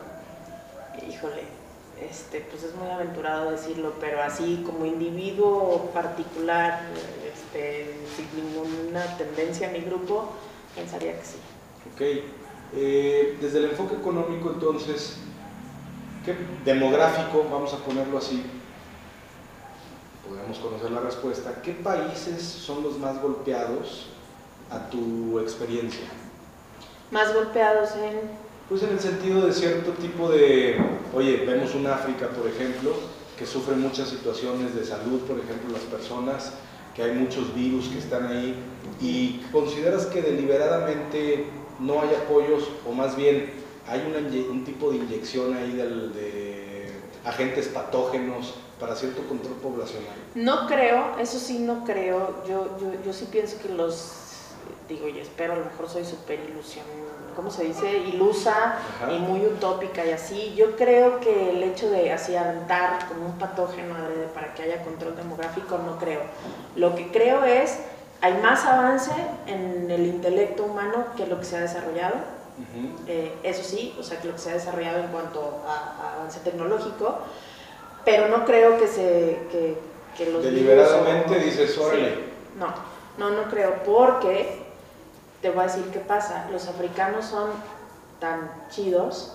Híjole, 1.09 1.41
este, 2.07 2.41
pues 2.41 2.63
es 2.63 2.75
muy 2.75 2.87
aventurado 2.89 3.49
decirlo, 3.49 3.93
pero 3.99 4.21
así 4.21 4.61
como 4.63 4.85
individuo 4.85 5.89
particular, 5.91 6.81
este, 7.33 7.95
sin 8.15 8.27
ninguna 8.35 9.17
tendencia 9.17 9.69
a 9.69 9.71
mi 9.71 9.79
grupo, 9.79 10.29
pensaría 10.75 11.17
que 11.17 11.25
sí. 11.25 11.37
Ok. 11.93 12.01
Eh, 12.73 13.37
desde 13.41 13.57
el 13.57 13.65
enfoque 13.65 13.95
económico, 13.95 14.51
entonces, 14.53 15.17
¿qué 16.23 16.35
demográfico, 16.63 17.43
vamos 17.51 17.73
a 17.73 17.77
ponerlo 17.77 18.19
así, 18.19 18.43
podemos 20.31 20.59
conocer 20.59 20.91
la 20.91 21.01
respuesta, 21.01 21.61
¿qué 21.61 21.73
países 21.73 22.41
son 22.41 22.83
los 22.83 22.97
más 22.97 23.21
golpeados 23.21 24.05
a 24.69 24.89
tu 24.89 25.39
experiencia? 25.39 26.05
Más 27.11 27.33
golpeados 27.33 27.91
en... 27.97 28.21
Pues 28.69 28.83
en 28.83 28.91
el 28.91 28.99
sentido 29.01 29.45
de 29.45 29.51
cierto 29.51 29.91
tipo 29.91 30.29
de, 30.29 30.77
oye, 31.13 31.43
vemos 31.45 31.75
un 31.75 31.85
África, 31.87 32.29
por 32.29 32.47
ejemplo, 32.47 32.93
que 33.37 33.45
sufre 33.45 33.75
muchas 33.75 34.07
situaciones 34.07 34.73
de 34.73 34.85
salud, 34.85 35.19
por 35.21 35.37
ejemplo, 35.37 35.73
las 35.73 35.81
personas, 35.81 36.53
que 36.95 37.03
hay 37.03 37.11
muchos 37.13 37.53
virus 37.53 37.89
que 37.89 37.99
están 37.99 38.27
ahí, 38.27 38.55
y 39.01 39.41
consideras 39.51 40.05
que 40.05 40.21
deliberadamente 40.21 41.47
no 41.79 42.01
hay 42.01 42.15
apoyos, 42.15 42.69
o 42.87 42.93
más 42.93 43.17
bien 43.17 43.51
hay 43.89 43.99
un 44.49 44.63
tipo 44.63 44.91
de 44.91 44.97
inyección 44.97 45.53
ahí 45.53 45.73
de 45.73 46.93
agentes 47.25 47.67
patógenos 47.67 48.55
para 48.81 48.95
cierto 48.95 49.21
control 49.27 49.53
poblacional? 49.57 50.15
No 50.33 50.67
creo, 50.67 51.17
eso 51.19 51.37
sí 51.37 51.59
no 51.59 51.85
creo. 51.85 52.43
Yo, 52.49 52.77
yo, 52.79 52.91
yo 53.05 53.13
sí 53.13 53.27
pienso 53.31 53.57
que 53.61 53.69
los, 53.69 54.11
digo 54.89 55.07
y 55.07 55.19
espero, 55.19 55.53
a 55.53 55.57
lo 55.57 55.65
mejor 55.65 55.87
soy 55.87 56.03
súper 56.03 56.39
ilusión, 56.49 56.85
¿cómo 57.35 57.51
se 57.51 57.65
dice? 57.65 57.99
Ilusa 57.99 58.75
y 59.09 59.19
muy 59.19 59.45
utópica 59.45 60.03
y 60.03 60.11
así. 60.11 60.55
Yo 60.55 60.75
creo 60.75 61.19
que 61.19 61.51
el 61.51 61.63
hecho 61.63 61.91
de 61.91 62.11
así 62.11 62.35
aventar 62.35 63.07
como 63.07 63.27
un 63.27 63.37
patógeno 63.37 63.93
para 64.33 64.53
que 64.55 64.63
haya 64.63 64.83
control 64.83 65.15
demográfico, 65.15 65.77
no 65.77 65.99
creo. 65.99 66.21
Lo 66.75 66.95
que 66.95 67.11
creo 67.11 67.43
es, 67.43 67.77
hay 68.19 68.33
más 68.41 68.65
avance 68.65 69.11
en 69.45 69.91
el 69.91 70.07
intelecto 70.07 70.63
humano 70.63 71.05
que 71.15 71.27
lo 71.27 71.37
que 71.37 71.45
se 71.45 71.57
ha 71.57 71.61
desarrollado. 71.61 72.15
Eh, 73.07 73.33
eso 73.43 73.63
sí, 73.63 73.95
o 73.99 74.03
sea, 74.03 74.19
que 74.19 74.27
lo 74.27 74.33
que 74.33 74.39
se 74.39 74.51
ha 74.51 74.53
desarrollado 74.53 74.99
en 74.99 75.07
cuanto 75.07 75.61
a 75.67 76.15
avance 76.15 76.39
tecnológico, 76.41 77.19
pero 78.05 78.27
no 78.27 78.45
creo 78.45 78.77
que 78.77 78.87
se 78.87 79.39
que, 79.51 79.77
que 80.17 80.31
los 80.31 80.43
deliberadamente 80.43 81.39
dices 81.39 81.77
órale 81.77 82.15
no 82.57 82.73
no 83.17 83.29
no 83.31 83.49
creo 83.49 83.83
porque 83.83 84.61
te 85.41 85.49
voy 85.49 85.61
a 85.61 85.67
decir 85.67 85.85
qué 85.91 85.99
pasa. 85.99 86.47
Los 86.51 86.67
africanos 86.67 87.25
son 87.25 87.49
tan 88.19 88.51
chidos 88.69 89.33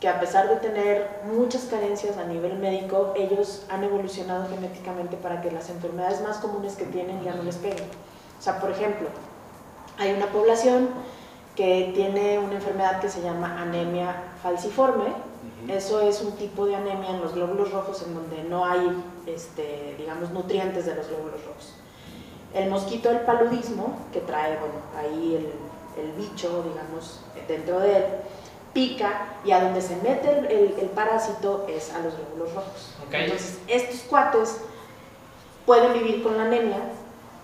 que 0.00 0.08
a 0.08 0.20
pesar 0.20 0.48
de 0.48 0.56
tener 0.56 1.08
muchas 1.24 1.64
carencias 1.64 2.18
a 2.18 2.24
nivel 2.24 2.58
médico 2.58 3.14
ellos 3.16 3.64
han 3.70 3.82
evolucionado 3.84 4.48
genéticamente 4.50 5.16
para 5.16 5.40
que 5.40 5.50
las 5.50 5.70
enfermedades 5.70 6.20
más 6.20 6.38
comunes 6.38 6.74
que 6.74 6.84
tienen 6.84 7.22
ya 7.22 7.34
no 7.34 7.44
les 7.44 7.56
peguen. 7.56 7.88
O 8.38 8.42
sea 8.42 8.60
por 8.60 8.70
ejemplo 8.70 9.08
hay 9.98 10.12
una 10.12 10.26
población 10.26 10.90
que 11.54 11.92
tiene 11.94 12.38
una 12.38 12.56
enfermedad 12.56 13.00
que 13.00 13.08
se 13.08 13.22
llama 13.22 13.62
anemia 13.62 14.14
falciforme 14.42 15.06
eso 15.68 16.00
es 16.00 16.20
un 16.20 16.32
tipo 16.32 16.66
de 16.66 16.76
anemia 16.76 17.10
en 17.10 17.20
los 17.20 17.34
glóbulos 17.34 17.72
rojos 17.72 18.02
en 18.02 18.14
donde 18.14 18.44
no 18.44 18.64
hay, 18.64 19.02
este, 19.26 19.94
digamos, 19.98 20.30
nutrientes 20.30 20.86
de 20.86 20.94
los 20.94 21.08
glóbulos 21.08 21.44
rojos. 21.44 21.74
El 22.54 22.70
mosquito 22.70 23.08
del 23.08 23.20
paludismo, 23.20 23.98
que 24.12 24.20
trae, 24.20 24.56
bueno, 24.58 24.74
ahí 24.96 25.34
el, 25.34 26.02
el 26.02 26.12
bicho, 26.12 26.62
digamos, 26.62 27.20
dentro 27.48 27.80
de 27.80 27.96
él, 27.96 28.04
pica 28.72 29.34
y 29.44 29.52
a 29.52 29.64
donde 29.64 29.80
se 29.80 29.96
mete 29.96 30.30
el, 30.30 30.74
el, 30.78 30.88
parásito 30.90 31.66
es 31.68 31.92
a 31.92 32.00
los 32.00 32.14
glóbulos 32.16 32.54
rojos. 32.54 32.94
Entonces, 33.10 33.58
estos 33.66 34.00
cuates 34.00 34.58
pueden 35.64 35.94
vivir 35.94 36.22
con 36.22 36.36
la 36.36 36.44
anemia, 36.44 36.78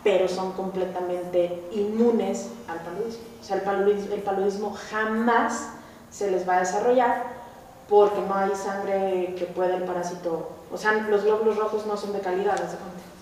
pero 0.05 0.29
son 0.29 0.53
completamente 0.53 1.63
inmunes 1.73 2.49
al 2.69 2.81
paludismo. 2.81 3.23
O 3.41 3.45
sea, 3.45 3.57
el 3.57 3.63
paludismo, 3.63 4.15
el 4.15 4.23
paludismo 4.23 4.77
jamás 4.91 5.71
se 6.11 6.31
les 6.31 6.47
va 6.47 6.57
a 6.57 6.61
desarrollar 6.61 7.42
porque 7.89 8.21
no 8.27 8.35
hay 8.35 8.55
sangre 8.55 9.35
que 9.39 9.45
pueda 9.47 9.77
el 9.77 9.85
parásito, 9.85 10.51
o 10.73 10.79
sea, 10.79 10.93
los 10.93 11.25
glóbulos 11.25 11.57
rojos 11.57 11.87
no 11.87 11.97
son 11.97 12.13
de 12.13 12.21
calidad, 12.21 12.57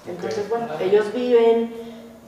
Entonces, 0.07 0.49
bueno, 0.49 0.67
ellos 0.81 1.13
viven, 1.13 1.75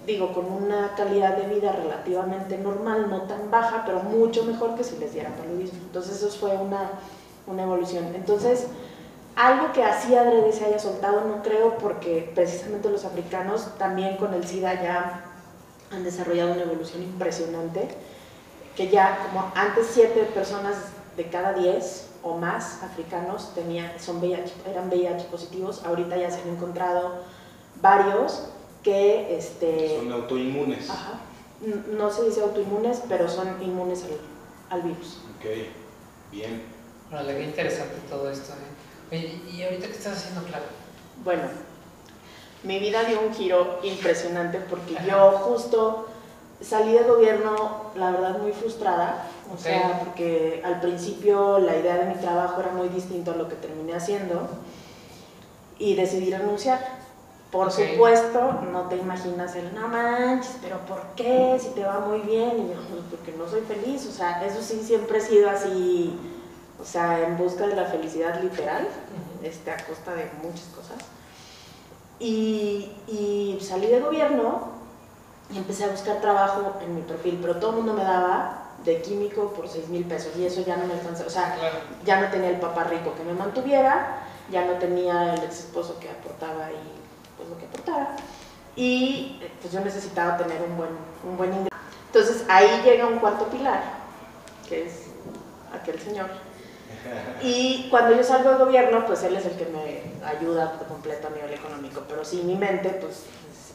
digo, 0.07 0.33
con 0.33 0.47
una 0.47 0.95
calidad 0.97 1.37
de 1.37 1.55
vida 1.55 1.73
relativamente 1.73 2.59
normal, 2.59 3.09
no 3.09 3.23
tan 3.23 3.51
baja, 3.51 3.85
pero 3.87 4.01
mucho 4.01 4.45
mejor 4.45 4.75
que 4.75 4.85
si 4.85 4.97
les 4.99 5.13
diera 5.13 5.31
paludismo. 5.31 5.79
Entonces, 5.83 6.23
eso 6.23 6.37
fue 6.39 6.57
una, 6.57 6.91
una 7.47 7.63
evolución. 7.63 8.13
Entonces, 8.15 8.67
algo 9.37 9.73
que 9.73 9.85
así 9.85 10.15
adrede 10.15 10.53
se 10.53 10.65
haya 10.65 10.79
soltado, 10.79 11.23
no 11.23 11.43
creo, 11.43 11.79
porque 11.79 12.31
precisamente 12.35 12.91
los 12.91 13.05
africanos 13.05 13.69
también 13.79 14.17
con 14.17 14.35
el 14.35 14.47
SIDA 14.47 14.83
ya 14.83 15.25
han 15.91 16.05
desarrollado 16.05 16.53
una 16.53 16.63
evolución 16.63 17.03
impresionante, 17.03 17.89
que 18.77 18.89
ya 18.89 19.19
como 19.27 19.53
antes 19.55 19.87
siete 19.93 20.25
personas 20.35 20.77
de 21.17 21.27
cada 21.29 21.53
diez 21.53 22.09
o 22.23 22.37
más 22.37 22.83
africanos 22.83 23.53
tenían, 23.55 23.93
son 23.99 24.19
VIH, 24.19 24.53
eran 24.71 24.89
VIH 24.89 25.25
positivos, 25.25 25.83
ahorita 25.85 26.17
ya 26.17 26.31
se 26.31 26.41
han 26.43 26.49
encontrado 26.49 27.23
varios 27.81 28.49
que... 28.83 29.37
Este, 29.37 29.99
son 29.99 30.13
autoinmunes. 30.13 30.89
no 31.91 32.11
se 32.11 32.25
dice 32.25 32.43
autoinmunes, 32.43 33.03
pero 33.09 33.29
son 33.29 33.63
inmunes 33.63 34.05
al, 34.71 34.83
virus. 34.83 35.19
Ok, 35.37 35.47
bien. 36.31 36.63
Vale, 37.11 37.37
qué 37.37 37.45
interesante 37.45 37.97
todo 38.09 38.31
esto. 38.31 38.55
¿eh? 39.11 39.41
¿Y 39.53 39.63
ahorita 39.63 39.87
qué 39.87 39.93
estás 39.93 40.19
haciendo, 40.19 40.43
Clara? 40.45 40.65
Bueno, 41.25 41.43
mi 42.63 42.79
vida 42.79 43.05
dio 43.05 43.21
un 43.21 43.35
giro 43.35 43.81
impresionante 43.83 44.59
porque 44.59 44.97
yo 45.07 45.33
justo 45.33 46.09
salí 46.63 46.93
de 46.93 47.03
gobierno, 47.03 47.91
la 47.95 48.11
verdad, 48.11 48.39
muy 48.39 48.53
frustrada. 48.53 49.27
O 49.55 49.59
sea, 49.59 50.01
porque 50.01 50.63
al 50.65 50.81
principio 50.81 51.59
la 51.59 51.77
idea 51.77 51.97
de 51.99 52.07
mi 52.07 52.15
trabajo 52.15 52.61
era 52.61 52.73
muy 52.73 52.89
distinto 52.89 53.33
a 53.33 53.37
lo 53.37 53.49
que 53.49 53.55
terminé 53.57 53.95
haciendo 53.95 54.49
y 55.79 55.95
decidí 55.95 56.31
renunciar. 56.31 57.03
Por 57.51 57.71
supuesto, 57.71 58.61
no 58.73 58.89
te 58.89 58.97
imaginas 58.97 59.55
el 59.57 59.75
no 59.75 59.89
manches, 59.89 60.57
pero 60.63 60.79
¿por 60.87 61.03
qué? 61.17 61.59
Si 61.61 61.69
te 61.71 61.85
va 61.85 62.01
muy 62.01 62.21
bien. 62.21 62.51
Y 62.51 62.69
yo, 62.69 62.81
pues 62.89 63.03
porque 63.11 63.33
no 63.33 63.47
soy 63.47 63.61
feliz. 63.61 64.07
O 64.07 64.13
sea, 64.13 64.43
eso 64.43 64.63
sí 64.63 64.81
siempre 64.83 65.19
he 65.19 65.21
sido 65.21 65.51
así, 65.51 66.19
o 66.81 66.85
sea, 66.85 67.27
en 67.27 67.37
busca 67.37 67.67
de 67.67 67.77
la 67.77 67.85
felicidad 67.85 68.43
literal, 68.43 68.89
este, 69.43 69.71
a 69.71 69.77
costa 69.85 70.15
de 70.15 70.31
muchas 70.43 70.67
cosas. 70.75 70.97
Y, 72.19 72.91
y 73.07 73.59
salí 73.61 73.89
de 73.89 74.01
gobierno 74.01 74.82
y 75.53 75.59
empecé 75.59 75.85
a 75.85 75.89
buscar 75.89 76.21
trabajo 76.21 76.79
en 76.83 76.95
mi 76.95 77.03
perfil, 77.03 77.39
pero 77.41 77.57
todo 77.57 77.71
el 77.71 77.77
mundo 77.79 77.95
me 77.95 78.05
daba 78.05 78.71
de 78.85 79.03
químico 79.03 79.53
por 79.53 79.69
6 79.69 79.89
mil 79.89 80.05
pesos 80.05 80.37
y 80.37 80.47
eso 80.47 80.63
ya 80.63 80.77
no 80.77 80.87
me 80.87 80.95
alcanzaba, 80.95 81.27
o 81.27 81.31
sea, 81.31 81.57
ya 82.05 82.21
no 82.21 82.29
tenía 82.29 82.51
el 82.51 82.57
papá 82.57 82.85
rico 82.85 83.15
que 83.15 83.23
me 83.23 83.35
mantuviera, 83.35 84.25
ya 84.51 84.65
no 84.65 84.73
tenía 84.75 85.35
el 85.35 85.45
ex 85.45 85.61
esposo 85.61 85.99
que 86.01 86.09
aportaba 86.09 86.71
y 86.73 87.37
pues 87.37 87.49
lo 87.49 87.59
que 87.59 87.67
aportaba 87.67 88.17
y 88.75 89.41
pues 89.61 89.73
yo 89.73 89.81
necesitaba 89.81 90.37
tener 90.39 90.63
un 90.63 90.77
buen, 90.77 90.91
un 91.29 91.37
buen 91.37 91.53
ingreso. 91.53 91.77
Entonces 92.07 92.45
ahí 92.49 92.83
llega 92.85 93.07
un 93.07 93.19
cuarto 93.19 93.47
pilar, 93.47 93.83
que 94.69 94.87
es 94.87 95.07
aquel 95.73 95.99
señor. 96.01 96.27
Y 97.43 97.89
cuando 97.91 98.15
yo 98.15 98.23
salgo 98.23 98.51
del 98.51 98.59
gobierno, 98.59 99.05
pues 99.07 99.25
él 99.25 99.35
es 99.35 99.45
el 99.45 99.57
que 99.57 99.67
me 99.67 100.25
ayuda 100.25 100.73
por 100.75 100.87
completo 100.87 101.27
a 101.27 101.31
nivel 101.31 101.53
económico, 101.53 102.05
pero 102.09 102.25
sí, 102.25 102.43
mi 102.45 102.55
mente, 102.55 102.91
pues 102.91 103.25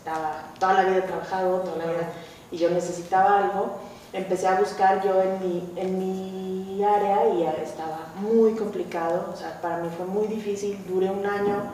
necesitaba, 0.08 0.44
toda 0.60 0.74
la 0.74 0.84
vida 0.84 0.98
he 0.98 1.02
trabajado, 1.02 1.60
toda 1.60 1.78
la 1.78 1.86
vida, 1.86 2.10
y 2.52 2.58
yo 2.58 2.70
necesitaba 2.70 3.40
algo 3.40 3.80
empecé 4.14 4.48
a 4.48 4.60
buscar 4.60 5.04
yo 5.04 5.22
en 5.22 5.40
mi, 5.40 5.74
en 5.76 6.00
mi 6.00 6.84
área 6.84 7.28
y 7.28 7.44
estaba 7.62 8.08
muy 8.22 8.54
complicado, 8.56 9.30
o 9.34 9.36
sea, 9.36 9.60
para 9.62 9.80
mí 9.80 9.90
fue 9.96 10.06
muy 10.06 10.28
difícil, 10.28 10.80
duré 10.88 11.10
un 11.10 11.26
año 11.26 11.72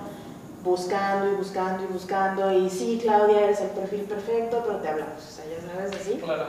buscando 0.63 1.31
y 1.31 1.35
buscando 1.35 1.83
y 1.83 1.87
buscando 1.87 2.51
y 2.51 2.69
sí, 2.69 2.99
Claudia, 3.01 3.41
eres 3.41 3.61
el 3.61 3.69
perfil 3.69 4.01
perfecto, 4.01 4.63
pero 4.65 4.79
te 4.79 4.87
hablamos, 4.87 5.17
o 5.17 5.31
sea, 5.31 5.45
ya 5.45 5.73
sabes, 5.73 6.01
así. 6.01 6.15
Claro. 6.15 6.47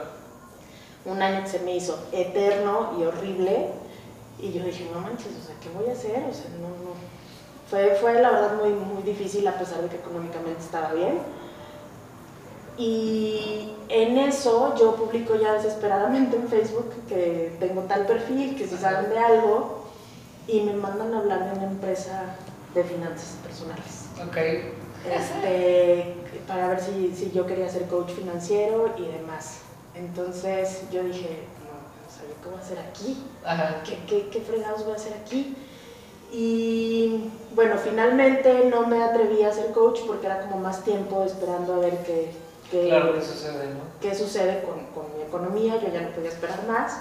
Un 1.05 1.21
año 1.21 1.43
que 1.43 1.49
se 1.49 1.59
me 1.59 1.75
hizo 1.75 1.99
eterno 2.11 2.93
y 2.99 3.03
horrible 3.03 3.69
y 4.39 4.51
yo 4.51 4.63
dije, 4.63 4.89
no 4.91 5.01
manches, 5.01 5.33
o 5.39 5.45
sea, 5.45 5.55
¿qué 5.61 5.69
voy 5.69 5.87
a 5.87 5.93
hacer? 5.93 6.25
O 6.29 6.33
sea, 6.33 6.49
no, 6.59 6.69
no. 6.83 6.95
Fue, 7.69 7.95
fue 7.95 8.21
la 8.21 8.31
verdad 8.31 8.55
muy, 8.61 8.71
muy 8.73 9.03
difícil 9.03 9.47
a 9.47 9.57
pesar 9.57 9.81
de 9.81 9.89
que 9.89 9.97
económicamente 9.97 10.61
estaba 10.61 10.93
bien 10.93 11.19
y 12.77 13.71
en 13.89 14.17
eso 14.17 14.75
yo 14.75 14.95
publico 14.95 15.35
ya 15.35 15.53
desesperadamente 15.53 16.35
en 16.35 16.47
Facebook 16.47 16.91
que 17.07 17.55
tengo 17.59 17.81
tal 17.83 18.05
perfil, 18.05 18.55
que 18.55 18.67
si 18.67 18.77
saben 18.77 19.09
de 19.09 19.19
algo, 19.19 19.85
y 20.47 20.61
me 20.61 20.73
mandan 20.73 21.13
a 21.13 21.19
hablar 21.19 21.51
de 21.51 21.59
una 21.59 21.67
empresa 21.71 22.35
de 22.73 22.83
finanzas 22.83 23.37
personales. 23.43 24.09
Ok. 24.27 24.37
Este, 25.09 26.15
para 26.47 26.67
ver 26.69 26.81
si, 26.81 27.13
si 27.15 27.31
yo 27.31 27.45
quería 27.45 27.69
ser 27.69 27.87
coach 27.87 28.11
financiero 28.11 28.93
y 28.97 29.03
demás. 29.03 29.59
Entonces 29.95 30.81
yo 30.91 31.03
dije, 31.03 31.43
no, 31.63 31.75
o 32.05 32.11
sea, 32.11 32.27
¿yo 32.27 32.35
qué 32.41 32.49
voy 32.49 32.57
a 32.57 32.61
hacer 32.61 32.79
aquí? 32.79 33.23
¿Qué, 33.85 33.99
qué, 34.07 34.29
qué 34.29 34.41
fregados 34.41 34.83
voy 34.83 34.93
a 34.93 34.95
hacer 34.95 35.13
aquí? 35.13 35.55
Y 36.33 37.29
bueno, 37.53 37.75
finalmente 37.77 38.65
no 38.69 38.87
me 38.87 39.01
atreví 39.01 39.43
a 39.43 39.53
ser 39.53 39.71
coach 39.71 40.01
porque 40.05 40.25
era 40.25 40.41
como 40.41 40.57
más 40.57 40.83
tiempo 40.83 41.23
esperando 41.23 41.75
a 41.75 41.79
ver 41.79 41.97
qué, 41.99 42.31
qué, 42.71 43.21
sucede, 43.21 43.67
¿no? 43.67 43.81
qué 44.01 44.15
sucede 44.15 44.63
con, 44.63 44.85
con, 44.87 45.15
mi 45.15 45.23
economía, 45.23 45.79
yo 45.81 45.89
ya 45.91 46.01
no 46.01 46.09
podía 46.09 46.29
esperar 46.29 46.65
más. 46.67 46.99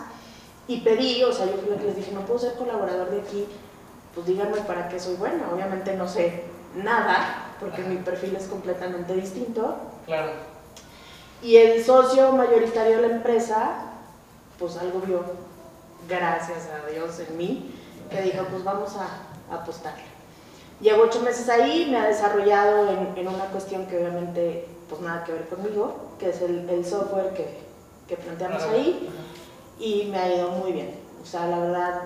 Y 0.67 0.81
pedí, 0.81 1.23
o 1.23 1.33
sea, 1.33 1.47
yo 1.47 1.53
fui 1.53 1.71
la 1.71 1.77
que 1.77 1.87
les 1.87 1.97
dije, 1.97 2.13
no 2.13 2.21
puedo 2.23 2.39
ser 2.39 2.55
colaborador 2.55 3.11
de 3.11 3.21
aquí, 3.21 3.47
pues 4.15 4.27
díganme 4.27 4.59
para 4.63 4.89
qué 4.89 4.99
soy 4.99 5.17
buena. 5.17 5.51
Obviamente 5.53 5.95
no 5.95 6.09
sé 6.09 6.45
nada, 6.75 7.53
porque 7.61 7.83
mi 7.83 7.97
perfil 7.97 8.37
es 8.37 8.47
completamente 8.47 9.15
distinto. 9.15 9.77
Claro. 10.07 10.33
Y 11.43 11.57
el 11.57 11.85
socio 11.85 12.33
mayoritario 12.33 12.97
de 12.97 13.09
la 13.09 13.15
empresa, 13.17 13.93
pues 14.59 14.77
algo 14.79 15.01
vio, 15.01 15.23
gracias 16.09 16.69
a 16.69 16.91
Dios 16.91 17.21
en 17.21 17.37
mí, 17.37 17.75
que 18.11 18.23
dijo, 18.23 18.45
pues 18.51 18.65
vamos 18.65 18.95
a, 18.97 19.53
a 19.55 19.61
apostarle. 19.61 20.05
Llevo 20.81 21.05
ocho 21.05 21.21
meses 21.21 21.49
ahí, 21.49 21.89
me 21.91 21.99
ha 21.99 22.07
desarrollado 22.07 22.91
en, 22.91 23.13
en 23.17 23.29
una 23.29 23.45
cuestión 23.47 23.87
que 23.87 23.99
obviamente 23.99 24.67
pues 24.89 25.01
nada 25.01 25.25
que 25.25 25.33
ver 25.33 25.49
conmigo, 25.49 25.95
que 26.19 26.31
es 26.31 26.41
el, 26.43 26.69
el 26.69 26.85
software 26.85 27.35
que, 27.35 27.47
que 28.09 28.17
planteamos 28.17 28.63
ahí, 28.65 29.09
y 29.79 30.05
me 30.11 30.19
ha 30.19 30.35
ido 30.35 30.51
muy 30.51 30.73
bien. 30.73 30.95
O 31.23 31.27
sea, 31.27 31.47
la 31.47 31.59
verdad, 31.59 32.03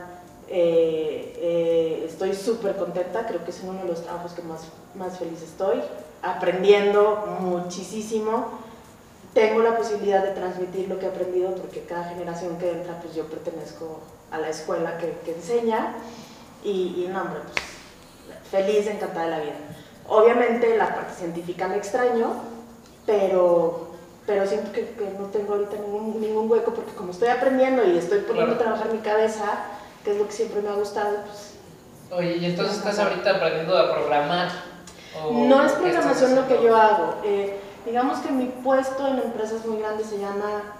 eh, 0.48 1.34
eh, 1.36 2.06
estoy 2.08 2.34
súper 2.34 2.76
contenta, 2.76 3.26
creo 3.26 3.44
que 3.44 3.50
es 3.50 3.60
uno 3.62 3.82
de 3.82 3.88
los 3.88 4.02
trabajos 4.02 4.32
que 4.32 4.42
más, 4.42 4.62
más 4.94 5.18
feliz 5.18 5.42
estoy, 5.42 5.80
aprendiendo 6.22 7.36
muchísimo. 7.40 8.58
Tengo 9.34 9.60
la 9.60 9.76
posibilidad 9.76 10.22
de 10.22 10.32
transmitir 10.32 10.88
lo 10.88 10.98
que 10.98 11.06
he 11.06 11.08
aprendido 11.08 11.54
porque 11.54 11.82
cada 11.82 12.04
generación 12.04 12.58
que 12.58 12.70
entra, 12.70 12.98
pues 13.00 13.14
yo 13.14 13.26
pertenezco 13.26 14.00
a 14.30 14.38
la 14.38 14.48
escuela 14.48 14.98
que, 14.98 15.18
que 15.24 15.34
enseña 15.34 15.94
y, 16.64 17.04
y 17.04 17.10
no, 17.12 17.22
hombre, 17.22 17.40
pues 17.52 17.64
feliz, 18.50 18.86
encantada 18.86 19.26
de 19.26 19.30
la 19.30 19.40
vida. 19.40 19.54
Obviamente 20.08 20.76
la 20.76 20.94
parte 20.94 21.14
científica 21.14 21.68
me 21.68 21.76
extraño, 21.76 22.32
pero, 23.08 23.88
pero 24.26 24.46
siento 24.46 24.70
que, 24.70 24.86
no 25.18 25.28
tengo 25.28 25.54
ahorita 25.54 25.76
ningún, 25.76 26.20
ningún, 26.20 26.50
hueco 26.50 26.74
porque 26.74 26.92
como 26.92 27.12
estoy 27.12 27.28
aprendiendo 27.28 27.82
y 27.84 27.96
estoy 27.96 28.20
poniendo 28.20 28.54
a 28.54 28.58
trabajar 28.58 28.92
mi 28.92 28.98
cabeza, 28.98 29.64
que 30.04 30.12
es 30.12 30.18
lo 30.18 30.26
que 30.26 30.32
siempre 30.32 30.60
me 30.60 30.68
ha 30.68 30.74
gustado, 30.74 31.16
pues... 31.24 31.54
Oye, 32.10 32.36
¿y 32.36 32.44
entonces 32.44 32.76
estás 32.76 32.98
ahorita 32.98 33.36
aprendiendo 33.36 33.76
a 33.78 33.94
programar? 33.94 34.48
no 35.32 35.64
es 35.64 35.72
programación 35.72 36.36
lo 36.36 36.46
que 36.46 36.62
yo 36.62 36.76
hago. 36.76 37.14
Eh, 37.24 37.58
digamos 37.86 38.18
que 38.18 38.30
mi 38.30 38.44
puesto 38.44 39.08
en 39.08 39.18
empresas 39.18 39.64
muy 39.64 39.78
grandes 39.78 40.06
se 40.08 40.18
llama 40.18 40.76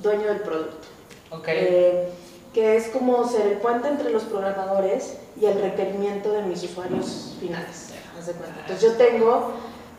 dueño 0.00 0.26
del 0.28 0.40
producto. 0.40 0.86
Okay. 1.30 1.58
Eh, 1.58 2.08
que 2.54 2.76
es 2.76 2.88
como 2.88 3.28
ser 3.28 3.48
el 3.48 3.58
puente 3.58 3.88
entre 3.88 4.10
los 4.10 4.22
programadores 4.22 5.18
y 5.40 5.46
el 5.46 5.60
requerimiento 5.60 6.32
de 6.32 6.42
mis 6.42 6.62
usuarios 6.62 7.34
finales. 7.40 7.90
Entonces 8.16 8.80
yo 8.80 8.96
tengo 8.96 9.52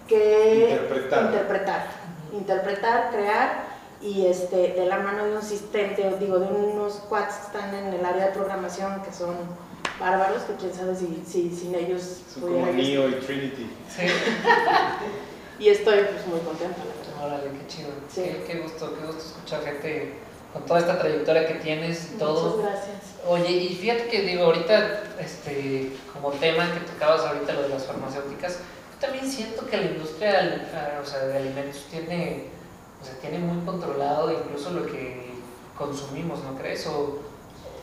que 0.07 0.69
interpretar, 0.71 1.25
interpretar, 1.25 1.87
interpretar 2.33 3.11
crear 3.11 3.75
y 4.01 4.27
este, 4.27 4.73
de 4.73 4.85
la 4.85 4.97
mano 4.97 5.25
de 5.25 5.31
un 5.31 5.37
asistente, 5.37 6.15
digo, 6.19 6.39
de 6.39 6.47
unos 6.47 6.93
cuates 7.09 7.35
que 7.35 7.45
están 7.47 7.73
en 7.73 7.93
el 7.93 8.05
área 8.05 8.27
de 8.27 8.31
programación 8.33 9.01
que 9.01 9.11
son 9.11 9.35
bárbaros, 9.99 10.43
que 10.43 10.55
quién 10.55 10.73
sabe 10.73 10.95
si, 10.95 11.23
si 11.25 11.55
sin 11.55 11.73
ellos 11.73 12.21
son 12.33 12.43
como 12.43 12.65
Neo 12.67 13.09
y 13.09 13.13
Trinity. 13.13 13.69
Sí. 13.89 14.05
y 15.59 15.69
estoy 15.69 15.99
pues 15.99 16.27
muy 16.27 16.39
contenta. 16.41 16.81
Órale, 17.23 17.43
qué 17.43 17.67
chido. 17.67 17.89
Qué, 18.13 18.43
qué, 18.45 18.59
gusto, 18.59 18.93
qué 18.99 19.05
gusto 19.05 19.21
escuchar 19.21 19.63
gente 19.63 20.13
con 20.53 20.65
toda 20.65 20.79
esta 20.81 20.99
trayectoria 20.99 21.47
que 21.47 21.55
tienes 21.55 22.11
y 22.13 22.17
todo. 22.17 22.57
Muchas 22.57 22.73
gracias. 22.73 22.95
Oye, 23.27 23.51
y 23.51 23.75
fíjate 23.75 24.07
que 24.07 24.21
digo, 24.21 24.43
ahorita, 24.43 25.03
este, 25.19 25.91
como 26.13 26.31
tema 26.31 26.71
que 26.73 26.81
tocabas 26.81 27.21
ahorita 27.21 27.53
lo 27.53 27.63
de 27.63 27.69
las 27.69 27.85
farmacéuticas, 27.85 28.59
también 28.99 29.29
siento 29.29 29.65
que 29.65 29.77
la 29.77 29.83
industria 29.83 30.99
o 31.01 31.05
sea, 31.05 31.25
de 31.25 31.37
alimentos 31.37 31.85
tiene, 31.89 32.45
o 33.01 33.05
sea, 33.05 33.15
tiene 33.15 33.39
muy 33.39 33.63
controlado 33.65 34.31
incluso 34.31 34.71
lo 34.71 34.85
que 34.85 35.31
consumimos, 35.77 36.43
¿no 36.43 36.57
crees? 36.57 36.87
¿O, 36.87 37.21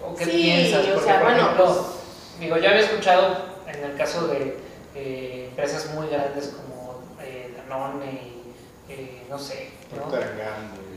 o 0.05 0.15
qué 0.17 0.27
piensas? 0.27 0.87
Porque, 0.87 1.01
o 1.01 1.05
sea, 1.05 1.21
por 1.21 1.31
ejemplo, 1.31 1.65
pues, 1.65 1.79
digo, 2.41 2.57
yo 2.57 2.69
había 2.69 2.81
escuchado 2.81 3.37
en 3.67 3.91
el 3.91 3.97
caso 3.97 4.27
de 4.29 4.59
eh, 4.95 5.47
empresas 5.49 5.95
muy 5.95 6.09
grandes 6.09 6.49
como 6.49 7.03
eh, 7.21 7.55
Danone 7.57 8.13
y 8.13 8.93
eh, 8.93 9.23
no 9.29 9.39
sé, 9.39 9.71
¿no? 9.97 10.13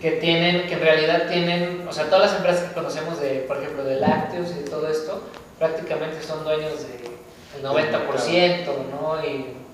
que 0.02 0.12
tienen, 0.12 0.68
que 0.68 0.74
en 0.74 0.82
realidad 0.82 1.28
tienen, 1.30 1.88
o 1.88 1.94
sea, 1.94 2.06
todas 2.06 2.32
las 2.32 2.36
empresas 2.38 2.70
que 2.70 2.74
conocemos 2.74 3.20
de, 3.20 3.46
por 3.48 3.58
ejemplo, 3.58 3.84
de 3.84 4.00
lácteos 4.00 4.52
y 4.52 4.64
de 4.64 4.70
todo 4.70 4.88
esto, 4.90 5.24
prácticamente 5.58 6.22
son 6.22 6.44
dueños 6.44 6.74
del 6.82 7.64
90%, 7.64 8.66
¿no? 8.92 9.26
Y 9.26 9.65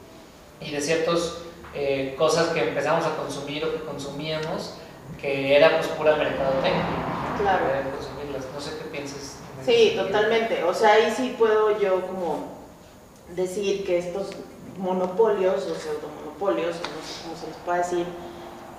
y 0.62 0.72
de 0.72 0.82
ciertas 0.82 1.38
eh, 1.74 2.16
cosas 2.18 2.50
que 2.50 2.68
empezamos 2.70 3.06
a 3.06 3.16
consumir 3.16 3.64
o 3.66 3.72
que 3.74 3.80
consumíamos, 3.82 4.76
que 5.20 5.56
era 5.58 5.78
pues 5.78 5.88
pura 5.90 6.16
mercadotecnia. 6.16 6.86
Claro. 7.40 7.66
Consumirlas. 7.98 8.44
No 8.54 8.62
sé 8.62 8.72
qué 8.78 8.86
piensas. 8.90 9.38
Sí, 9.66 9.94
totalmente. 9.96 10.64
O 10.64 10.74
sea, 10.74 10.94
ahí 10.94 11.14
sí 11.16 11.36
puedo 11.38 11.80
yo 11.80 12.06
como 12.08 12.46
decir 13.36 13.86
que 13.86 13.98
estos 14.00 14.30
monopolios 14.78 15.66
o 15.66 15.76
pseudomonopolios, 15.76 16.76
no 16.76 16.82
sé 16.82 17.24
cómo 17.24 17.36
se 17.40 17.48
les 17.48 17.56
puede 17.66 17.78
decir, 17.80 18.06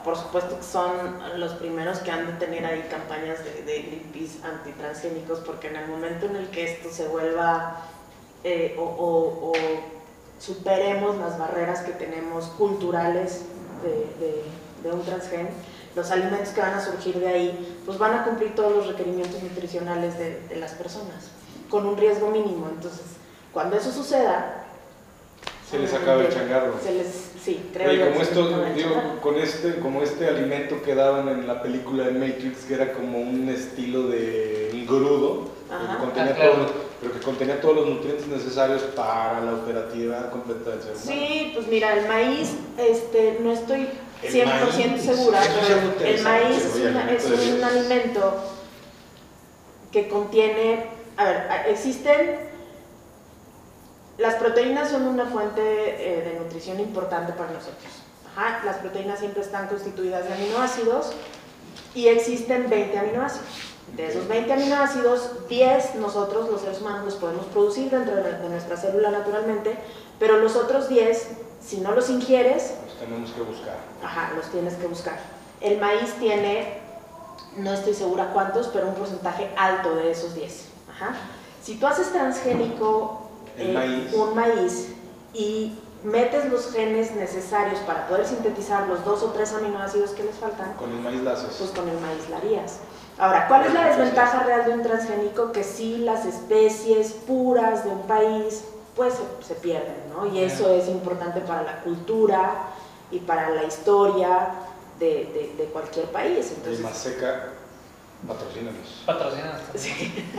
por 0.05 0.17
supuesto 0.17 0.57
que 0.59 0.65
son 0.65 0.91
los 1.37 1.53
primeros 1.53 1.99
que 2.01 2.11
han 2.11 2.27
de 2.27 2.33
tener 2.45 2.67
ahí 2.67 2.85
campañas 2.91 3.39
de, 3.45 3.63
de 3.63 3.83
Greenpeace 3.83 4.45
antitransgénicos, 4.45 5.39
porque 5.41 5.69
en 5.69 5.77
el 5.77 5.89
momento 5.89 6.27
en 6.27 6.37
el 6.37 6.49
que 6.49 6.65
esto 6.65 6.89
se 6.91 7.07
vuelva 7.07 7.81
eh, 8.43 8.75
o, 8.79 8.83
o- 8.83 9.51
o 9.51 9.53
superemos 10.43 11.17
las 11.19 11.39
barreras 11.39 11.81
que 11.83 11.93
tenemos 11.93 12.47
culturales 12.59 13.43
de, 13.83 13.91
de- 14.25 14.43
de 14.83 14.91
un 14.93 15.03
transgen, 15.05 15.49
los 15.95 16.11
alimentos 16.11 16.49
que 16.49 16.61
van 16.61 16.75
a 16.75 16.85
surgir 16.85 17.15
de 17.21 17.29
ahí, 17.29 17.79
pues 17.87 17.99
van 17.99 18.15
a 18.15 18.25
cumplir 18.25 18.55
todos 18.57 18.73
los 18.75 18.87
requerimientos 18.89 19.41
nutricionales 19.43 20.19
de, 20.19 20.41
de 20.49 20.57
las 20.57 20.73
personas, 20.73 21.29
con 21.71 21.87
un 21.87 21.97
riesgo 21.97 22.31
mínimo. 22.31 22.69
Entonces, 22.69 23.03
cuando 23.53 23.77
eso 23.77 23.93
suceda... 23.93 24.59
Se 25.71 25.79
les 25.79 25.95
acaba 25.95 26.21
el 26.23 26.29
changarro. 26.31 26.75
Se 26.83 26.93
les, 26.93 27.07
sí, 27.43 27.71
creo 27.73 27.89
Oye, 27.91 28.01
como 28.05 28.17
que 28.17 28.23
esto, 28.23 28.65
digo, 28.75 28.95
con 29.23 29.37
este, 29.37 29.77
como 29.79 30.03
este 30.03 30.29
alimento 30.29 30.83
que 30.83 30.95
daban 30.97 31.29
en 31.29 31.47
la 31.47 31.63
película 31.63 32.05
de 32.05 32.13
Matrix, 32.13 32.65
que 32.65 32.75
era 32.75 32.93
como 32.93 33.19
un 33.21 33.49
estilo 33.49 34.09
de 34.09 34.71
engrudo, 34.73 35.49
Ajá. 35.71 35.93
que, 35.95 35.99
contenía 36.01 36.33
Ah, 36.33 36.35
claro. 36.35 36.53
todos 36.53 36.63
los- 36.73 36.82
pero 37.03 37.13
que 37.15 37.21
contenía 37.21 37.61
todos 37.61 37.77
los 37.77 37.89
nutrientes 37.89 38.27
necesarios 38.29 38.81
para 38.95 39.41
la 39.41 39.55
operatividad 39.55 40.31
completa 40.31 40.71
del 40.71 40.81
ser 40.83 40.93
humano. 40.93 41.05
Sí, 41.05 41.51
pues 41.55 41.67
mira, 41.67 41.95
el 41.99 42.07
maíz, 42.09 42.55
este, 42.79 43.39
no 43.41 43.51
estoy 43.53 43.89
El 44.23 44.33
100% 44.33 44.47
maíz, 44.93 45.03
segura, 45.03 45.41
pero 45.99 46.09
el 46.09 46.23
maíz 46.23 46.65
es, 46.65 46.77
una- 46.77 47.11
es 47.13 47.25
un 47.25 47.65
alimento 47.65 48.35
que 49.91 50.09
contiene, 50.09 50.87
a 51.17 51.25
ver, 51.25 51.47
existen, 51.69 52.39
las 54.19 54.35
proteínas 54.37 54.91
son 54.91 55.03
una 55.09 55.27
fuente 55.27 55.61
eh, 55.61 56.23
de 56.23 56.39
nutrición 56.39 56.79
importante 56.79 57.33
para 57.33 57.51
nosotros. 57.51 57.91
Ajá, 58.37 58.63
las 58.65 58.77
proteínas 58.77 59.19
siempre 59.19 59.43
están 59.43 59.67
constituidas 59.69 60.27
de 60.29 60.35
aminoácidos 60.35 61.13
y 61.95 62.07
existen 62.09 62.71
20 62.71 62.97
aminoácidos. 62.99 63.47
De 63.97 64.07
esos 64.07 64.27
20 64.27 64.51
aminoácidos, 64.53 65.49
10 65.49 65.97
nosotros, 65.97 66.49
los 66.51 66.63
seres 66.63 66.81
humanos, 66.81 67.05
los 67.05 67.15
podemos 67.17 67.45
producir 67.47 67.91
dentro 67.91 68.17
de, 68.17 68.49
nuestra 68.49 68.77
célula 68.77 69.11
naturalmente, 69.11 69.77
pero 70.19 70.39
los 70.39 70.57
otros 70.57 70.89
10, 70.89 71.29
si 71.63 71.81
no 71.81 71.93
los 71.93 72.09
ingieres, 72.09 72.73
Los 72.87 72.99
tenemos 72.99 73.31
que 73.33 73.43
buscar. 73.43 73.77
Ajá, 74.03 74.33
los 74.35 74.47
tienes 74.47 74.75
que 74.75 74.87
buscar. 74.87 75.19
El 75.61 75.79
maíz 75.79 76.15
tiene, 76.19 76.79
no 77.59 77.73
estoy 77.75 77.93
segura 77.93 78.31
cuántos, 78.33 78.69
pero 78.69 78.89
un 78.89 78.95
porcentaje 78.95 79.51
alto 79.57 79.95
de 79.95 80.11
esos 80.11 80.35
10. 80.35 80.65
Ajá. 80.91 81.15
Si 81.63 81.77
tú 81.77 81.87
haces 81.87 82.11
transgénico 82.13 83.29
eh, 83.59 83.73
maíz. 83.73 84.15
un 84.15 84.35
maíz 84.35 84.89
y 85.35 85.79
metes 86.03 86.51
los 86.51 86.73
genes 86.73 87.15
necesarios 87.15 87.79
para 87.81 88.09
poder 88.09 88.27
sintetizar 88.27 88.89
los 88.89 89.05
dos 89.05 89.23
o 89.23 89.27
tres 89.33 89.53
aminoácidos 89.53 90.11
que 90.11 90.25
les 90.25 90.35
faltan, 90.37 90.73
Con 90.75 90.91
el 90.91 91.01
maíz 91.01 91.21
la 91.23 91.33
haces. 91.33 91.57
pues 91.59 91.71
con 91.71 91.89
el 91.89 91.99
maíz 92.01 92.29
la 92.31 92.39
harías. 92.39 92.79
Ahora, 93.19 93.47
¿cuál 93.49 93.67
es 93.67 93.73
la 93.75 93.87
desventaja 93.89 94.43
real 94.43 94.65
de 94.65 94.73
un 94.73 94.83
transgénico? 94.83 95.53
Que 95.53 95.63
sí 95.65 95.99
las 95.99 96.25
especies 96.27 97.13
puras 97.13 97.85
de 97.85 97.91
un 97.91 98.03
país 98.03 98.65
pues 98.97 99.15
se, 99.15 99.47
se 99.47 99.55
pierden, 99.55 99.95
¿no? 100.15 100.27
Y 100.27 100.41
eso 100.43 100.71
es 100.75 100.89
importante 100.89 101.41
para 101.41 101.63
la 101.63 101.81
cultura 101.83 102.51
y 103.11 103.19
para 103.21 103.51
la 103.51 103.65
historia 103.65 104.49
de, 104.99 105.07
de- 105.07 105.55
de 105.57 105.65
cualquier 105.73 106.07
país. 106.07 106.53
Entonces, 106.57 106.81
Maseca, 106.81 107.51
patrocínanos. 108.27 109.03
Patrocinas. 109.07 109.61
Sí. 109.75 110.25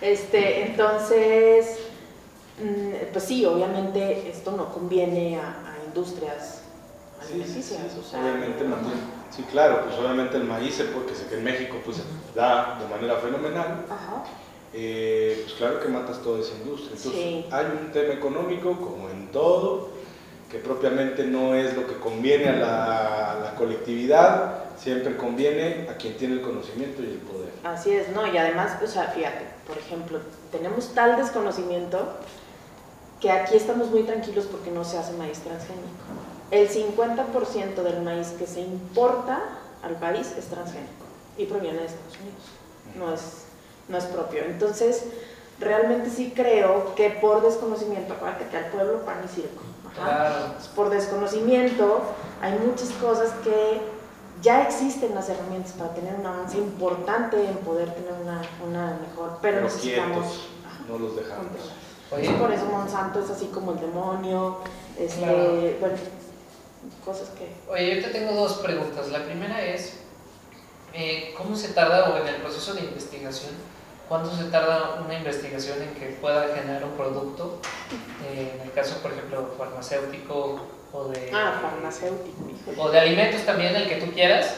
Este, 0.00 0.66
entonces, 0.66 1.78
mm, 2.60 3.12
pues 3.12 3.22
sí, 3.24 3.46
obviamente 3.46 4.28
esto 4.28 4.50
no 4.50 4.72
conviene 4.74 5.38
a, 5.38 5.42
a 5.46 5.84
industrias 5.86 6.61
alimenticias. 7.26 7.80
sí, 7.92 7.98
o 8.00 8.02
sea, 8.02 8.20
obviamente 8.20 8.64
mantiene. 8.64 9.00
Sí, 9.34 9.42
claro, 9.50 9.84
pues 9.84 9.96
obviamente 9.98 10.36
el 10.36 10.44
maíz, 10.44 10.74
se 10.74 10.84
puede- 10.84 11.06
que 11.06 11.14
sé 11.14 11.26
que 11.26 11.36
en 11.36 11.44
México 11.44 11.76
pues 11.84 11.98
da 12.34 12.78
de 12.80 12.86
manera 12.94 13.16
fenomenal. 13.20 13.84
Ajá. 13.90 14.24
Eh, 14.74 15.40
pues 15.42 15.54
claro 15.54 15.80
que 15.80 15.88
matas 15.88 16.18
toda 16.22 16.40
esa 16.40 16.54
industria. 16.54 16.92
Entonces, 16.96 17.12
Sí. 17.22 17.46
hay 17.50 17.66
un 17.66 17.92
tema 17.92 18.14
económico, 18.14 18.72
como 18.78 19.08
en 19.10 19.28
todo, 19.30 19.90
que 20.50 20.58
propiamente 20.58 21.24
no 21.24 21.54
es 21.54 21.74
lo 21.76 21.86
que 21.86 21.94
conviene 21.96 22.48
a 22.48 22.52
la, 22.56 23.32
a 23.32 23.40
la 23.40 23.54
colectividad, 23.54 24.64
siempre 24.78 25.16
conviene 25.16 25.88
a 25.90 25.94
quien 25.96 26.16
tiene 26.16 26.34
el 26.34 26.42
conocimiento 26.42 27.02
y 27.02 27.06
el 27.06 27.18
poder. 27.18 27.50
Así 27.64 27.90
es, 27.92 28.08
¿no? 28.10 28.26
Y 28.26 28.36
además, 28.36 28.76
o 28.82 28.86
sea, 28.86 29.04
fíjate, 29.04 29.46
por 29.66 29.78
ejemplo, 29.78 30.18
tenemos 30.50 30.92
tal 30.94 31.16
desconocimiento 31.16 31.98
que 33.20 33.30
aquí 33.30 33.56
estamos 33.56 33.88
muy 33.90 34.02
tranquilos 34.02 34.46
porque 34.46 34.70
no 34.70 34.84
se 34.84 34.98
hace 34.98 35.12
maíz 35.12 35.38
transgénico. 35.38 35.86
El 36.52 36.68
50% 36.68 37.74
del 37.82 38.02
maíz 38.02 38.28
que 38.38 38.46
se 38.46 38.60
importa 38.60 39.40
al 39.82 39.96
país 39.96 40.32
es 40.38 40.44
transgénico 40.46 41.06
y 41.38 41.46
proviene 41.46 41.78
de 41.78 41.86
Estados 41.86 42.18
Unidos, 42.20 42.42
no 42.94 43.12
es, 43.14 43.22
no 43.88 43.96
es 43.96 44.04
propio. 44.04 44.44
Entonces, 44.44 45.04
realmente 45.58 46.10
sí 46.10 46.32
creo 46.36 46.94
que 46.94 47.08
por 47.08 47.42
desconocimiento, 47.42 48.12
acuérdate 48.12 48.48
que 48.48 48.56
al 48.58 48.66
pueblo 48.66 49.00
pan 49.06 49.22
y 49.24 49.28
circo. 49.34 49.62
Ajá. 49.98 50.52
Pues, 50.54 50.68
por 50.68 50.90
desconocimiento 50.90 52.02
hay 52.42 52.58
muchas 52.58 52.90
cosas 53.00 53.30
que 53.42 53.80
ya 54.42 54.62
existen 54.62 55.14
las 55.14 55.30
herramientas 55.30 55.72
para 55.72 55.94
tener 55.94 56.14
un 56.16 56.26
avance 56.26 56.58
importante 56.58 57.42
en 57.48 57.56
poder 57.58 57.94
tener 57.94 58.12
una, 58.22 58.42
una 58.68 58.98
mejor, 59.08 59.38
pero, 59.40 59.56
Pero 59.56 59.60
necesitamos 59.62 60.26
quietos, 60.26 60.48
no 60.86 60.98
los 60.98 61.16
dejamos. 61.16 61.46
Oye, 62.10 62.30
por 62.38 62.52
eso 62.52 62.66
Monsanto 62.66 63.20
es 63.20 63.30
así 63.30 63.46
como 63.46 63.72
el 63.72 63.80
demonio, 63.80 64.58
este, 64.98 65.20
Claro. 65.20 65.60
bueno, 65.80 65.96
cosas 67.04 67.28
que... 67.30 67.52
Oye, 67.70 67.96
yo 67.96 68.02
te 68.04 68.10
tengo 68.10 68.32
dos 68.32 68.54
preguntas. 68.54 69.08
La 69.08 69.24
primera 69.24 69.62
es, 69.62 69.98
eh, 70.94 71.34
¿cómo 71.36 71.56
se 71.56 71.68
tarda 71.68 72.10
o 72.10 72.18
en 72.18 72.28
el 72.28 72.36
proceso 72.36 72.74
de 72.74 72.82
investigación? 72.82 73.50
¿Cuánto 74.08 74.36
se 74.36 74.44
tarda 74.44 75.00
una 75.04 75.14
investigación 75.14 75.80
en 75.82 75.94
que 75.94 76.16
pueda 76.20 76.54
generar 76.54 76.84
un 76.84 76.92
producto? 76.92 77.60
Eh, 78.26 78.52
en 78.56 78.60
el 78.60 78.72
caso, 78.72 78.96
por 78.98 79.12
ejemplo, 79.12 79.54
farmacéutico 79.56 80.60
o 80.92 81.04
de, 81.08 81.30
Ah, 81.32 81.58
farmacéutico, 81.62 82.42
o 82.76 82.90
de 82.90 83.00
alimentos 83.00 83.42
también, 83.42 83.74
el 83.74 83.88
que 83.88 83.96
tú 83.96 84.12
quieras, 84.12 84.54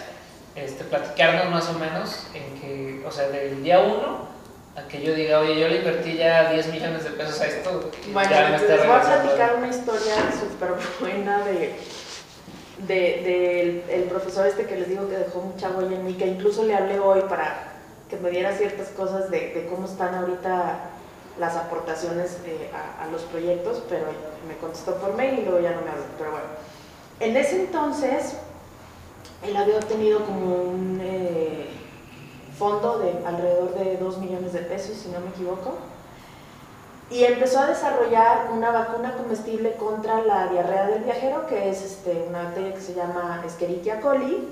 este, 0.56 0.84
platicarnos 0.84 1.50
más 1.50 1.68
o 1.68 1.78
menos 1.78 2.26
en 2.34 2.60
que, 2.60 3.06
o 3.06 3.10
sea, 3.10 3.28
del 3.28 3.62
día 3.62 3.80
uno 3.80 4.34
a 4.76 4.88
que 4.88 5.02
yo 5.02 5.14
diga, 5.14 5.38
oye, 5.38 5.60
yo 5.60 5.68
le 5.68 5.76
invertí 5.78 6.16
ya 6.16 6.50
10 6.50 6.66
millones 6.68 7.04
de 7.04 7.10
pesos 7.10 7.40
a 7.40 7.46
esto, 7.46 7.90
Bueno, 8.12 8.30
les 8.30 8.60
voy 8.60 8.96
a 8.96 9.00
platicar 9.00 9.54
una 9.56 9.68
historia 9.68 10.14
súper 10.32 10.74
buena 11.00 11.44
de, 11.44 11.76
de, 12.86 12.94
del- 13.88 13.90
el 13.90 14.04
profesor 14.08 14.46
este 14.46 14.66
que 14.66 14.76
les 14.76 14.88
digo 14.88 15.08
que 15.08 15.16
dejó 15.16 15.40
mucha 15.40 15.70
huella 15.70 15.96
en 15.96 16.04
mí, 16.06 16.14
que 16.14 16.26
incluso 16.26 16.64
le 16.64 16.74
hablé 16.74 16.98
hoy 16.98 17.20
para 17.28 17.72
que 18.08 18.16
me 18.16 18.30
diera 18.30 18.52
ciertas 18.56 18.88
cosas 18.88 19.30
de, 19.30 19.38
de 19.54 19.66
cómo 19.70 19.86
están 19.86 20.14
ahorita 20.14 20.90
las 21.38 21.56
aportaciones 21.56 22.38
eh, 22.46 22.70
a, 22.72 23.04
a 23.04 23.06
los 23.08 23.22
proyectos, 23.22 23.82
pero 23.88 24.04
me 24.46 24.56
contestó 24.56 24.94
por 24.96 25.14
mail 25.14 25.40
y 25.40 25.42
luego 25.44 25.60
ya 25.60 25.72
no 25.72 25.80
me 25.82 25.90
habló. 25.90 26.04
Pero 26.18 26.30
bueno, 26.32 26.46
en 27.20 27.36
ese 27.36 27.56
entonces 27.62 28.36
él 29.46 29.56
había 29.56 29.76
obtenido 29.76 30.20
como 30.24 30.54
un 30.54 31.00
eh, 31.02 31.66
fondo 32.58 32.98
de 32.98 33.12
alrededor 33.26 33.74
de 33.74 33.96
2 33.96 34.18
millones 34.18 34.52
de 34.52 34.60
pesos, 34.60 34.96
si 34.96 35.08
no 35.08 35.20
me 35.20 35.28
equivoco 35.30 35.74
y 37.10 37.24
empezó 37.24 37.60
a 37.60 37.66
desarrollar 37.66 38.50
una 38.52 38.70
vacuna 38.70 39.14
comestible 39.16 39.74
contra 39.74 40.22
la 40.22 40.48
diarrea 40.48 40.86
del 40.88 41.04
viajero, 41.04 41.46
que 41.46 41.68
es 41.68 41.82
este, 41.82 42.24
una 42.28 42.44
bacteria 42.44 42.74
que 42.74 42.80
se 42.80 42.94
llama 42.94 43.42
Escherichia 43.46 44.00
coli, 44.00 44.48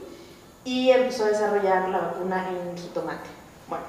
y 0.65 0.91
empezó 0.91 1.25
a 1.25 1.29
desarrollar 1.29 1.89
la 1.89 1.99
vacuna 1.99 2.47
en 2.51 2.77
jitomate. 2.77 3.29
Bueno, 3.69 3.85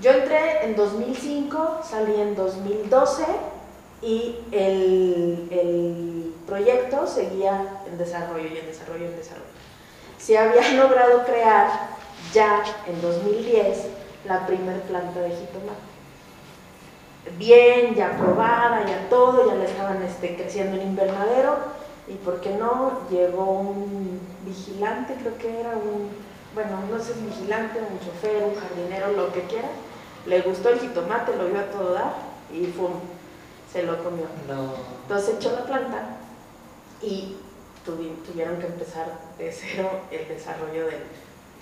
yo 0.00 0.10
entré 0.10 0.64
en 0.64 0.76
2005, 0.76 1.80
salí 1.82 2.20
en 2.20 2.36
2012 2.36 3.24
y 4.02 4.36
el, 4.52 5.48
el 5.50 6.34
proyecto 6.46 7.06
seguía 7.06 7.80
en 7.86 7.98
desarrollo 7.98 8.48
y 8.48 8.58
en 8.58 8.66
desarrollo 8.66 9.04
y 9.04 9.08
en 9.08 9.16
desarrollo. 9.16 9.46
Se 10.18 10.38
había 10.38 10.72
logrado 10.82 11.24
crear 11.24 11.70
ya 12.32 12.62
en 12.86 13.00
2010 13.00 13.86
la 14.26 14.46
primer 14.46 14.80
planta 14.82 15.20
de 15.20 15.30
jitomate 15.30 15.91
bien, 17.38 17.94
ya 17.94 18.14
aprobada, 18.14 18.84
ya 18.86 19.08
todo, 19.08 19.46
ya 19.48 19.54
la 19.54 19.64
estaban 19.64 20.02
este, 20.02 20.36
creciendo 20.36 20.76
en 20.80 20.88
invernadero. 20.88 21.56
Y 22.08 22.14
por 22.14 22.40
qué 22.40 22.50
no, 22.50 23.00
llegó 23.10 23.44
un 23.60 24.20
vigilante, 24.44 25.14
creo 25.20 25.38
que 25.38 25.60
era 25.60 25.70
un, 25.70 26.10
bueno, 26.54 26.78
no 26.90 26.98
sé 27.02 27.14
si 27.14 27.20
vigilante, 27.20 27.78
un 27.78 27.98
chofer, 28.00 28.42
un 28.44 28.54
jardinero, 28.56 29.12
lo 29.12 29.32
que 29.32 29.42
quiera. 29.42 29.68
Le 30.26 30.40
gustó 30.42 30.68
el 30.70 30.80
jitomate, 30.80 31.36
lo 31.36 31.46
vio 31.46 31.60
a 31.60 31.64
todo 31.70 31.94
dar 31.94 32.14
y 32.52 32.66
¡fum! 32.66 32.92
se 33.72 33.82
lo 33.84 34.02
comió. 34.04 34.26
No. 34.48 34.74
Entonces 35.02 35.36
echó 35.36 35.52
la 35.52 35.64
planta 35.64 36.02
y 37.00 37.36
tuvi- 37.86 38.22
tuvieron 38.26 38.58
que 38.58 38.66
empezar 38.66 39.06
de 39.38 39.50
cero 39.52 39.88
el 40.10 40.28
desarrollo 40.28 40.86
del- 40.86 41.06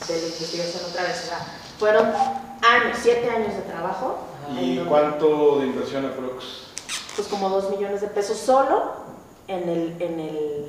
de 0.08 0.16
la 0.20 0.26
investigación 0.26 0.84
otra 0.90 1.02
vez. 1.04 1.22
O 1.24 1.28
sea, 1.28 1.38
fueron 1.78 2.06
años, 2.06 2.98
siete 3.00 3.30
años 3.30 3.54
de 3.54 3.62
trabajo. 3.62 4.18
¿Y 4.60 4.78
cuánto 4.88 5.58
de 5.60 5.66
inversión 5.66 6.06
aprox? 6.06 6.44
pues 7.16 7.26
como 7.28 7.48
2 7.50 7.70
millones 7.70 8.00
de 8.00 8.06
pesos 8.08 8.38
solo 8.38 8.92
en 9.48 9.68
el, 9.68 9.96
en 10.00 10.20
el 10.20 10.66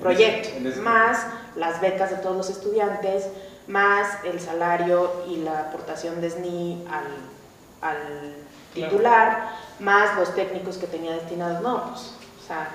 proyecto, 0.00 0.50
En 0.56 0.66
ese- 0.66 0.80
más 0.80 1.26
las 1.56 1.80
becas 1.80 2.10
de 2.10 2.16
todos 2.16 2.36
los 2.36 2.50
estudiantes, 2.50 3.26
más 3.66 4.22
el 4.24 4.38
salario 4.40 5.10
y 5.28 5.36
la 5.38 5.60
aportación 5.60 6.20
de 6.20 6.30
SNI 6.30 6.84
al, 6.90 7.88
al 7.90 8.34
titular, 8.74 9.50
más 9.80 10.16
los 10.16 10.34
técnicos 10.34 10.76
que 10.76 10.86
tenía 10.86 11.12
destinados. 11.14 11.60
No, 11.62 11.84
pues, 11.90 12.00
o 12.44 12.46
sea, 12.46 12.70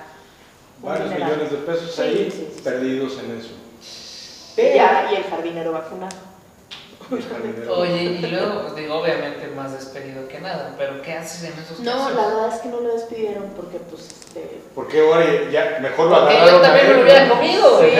Varios 0.82 1.10
millones 1.10 1.50
de 1.50 1.56
pesos 1.58 1.94
Sí, 1.94 2.02
ahí 2.02 2.30
sí, 2.30 2.48
sí. 2.54 2.60
perdidos 2.62 3.18
en 3.18 3.38
eso. 3.38 3.50
Y 4.60 4.74
ya, 4.76 5.08
y 5.10 5.16
el 5.16 5.24
jardinero 5.24 5.72
vacunado. 5.72 6.16
Jardinero. 7.08 7.78
Oye, 7.78 8.02
y 8.02 8.26
luego, 8.26 8.62
pues 8.62 8.74
digo, 8.76 8.94
obviamente 8.96 9.46
más 9.54 9.72
despedido 9.72 10.26
que 10.28 10.40
nada, 10.40 10.74
pero 10.76 11.00
¿qué 11.02 11.12
haces 11.14 11.52
en 11.52 11.58
esos 11.62 11.80
No, 11.80 11.92
casos? 11.92 12.14
la 12.14 12.26
verdad 12.26 12.54
es 12.54 12.60
que 12.60 12.68
no 12.68 12.80
lo 12.80 12.92
despidieron 12.94 13.44
porque, 13.54 13.78
pues, 13.78 14.02
este, 14.08 14.60
Porque 14.74 15.00
oye, 15.02 15.48
ya 15.52 15.78
mejor 15.80 16.10
lo 16.10 16.20
Porque 16.20 16.34
yo 16.34 16.40
agarraron. 16.40 16.62
también 16.62 16.86
a 16.86 16.88
me 16.90 16.94
lo 16.96 17.02
hubiera 17.02 17.24
¿no? 17.26 17.34
comido, 17.34 17.76
güey. 17.78 17.90
Sí, 17.90 17.98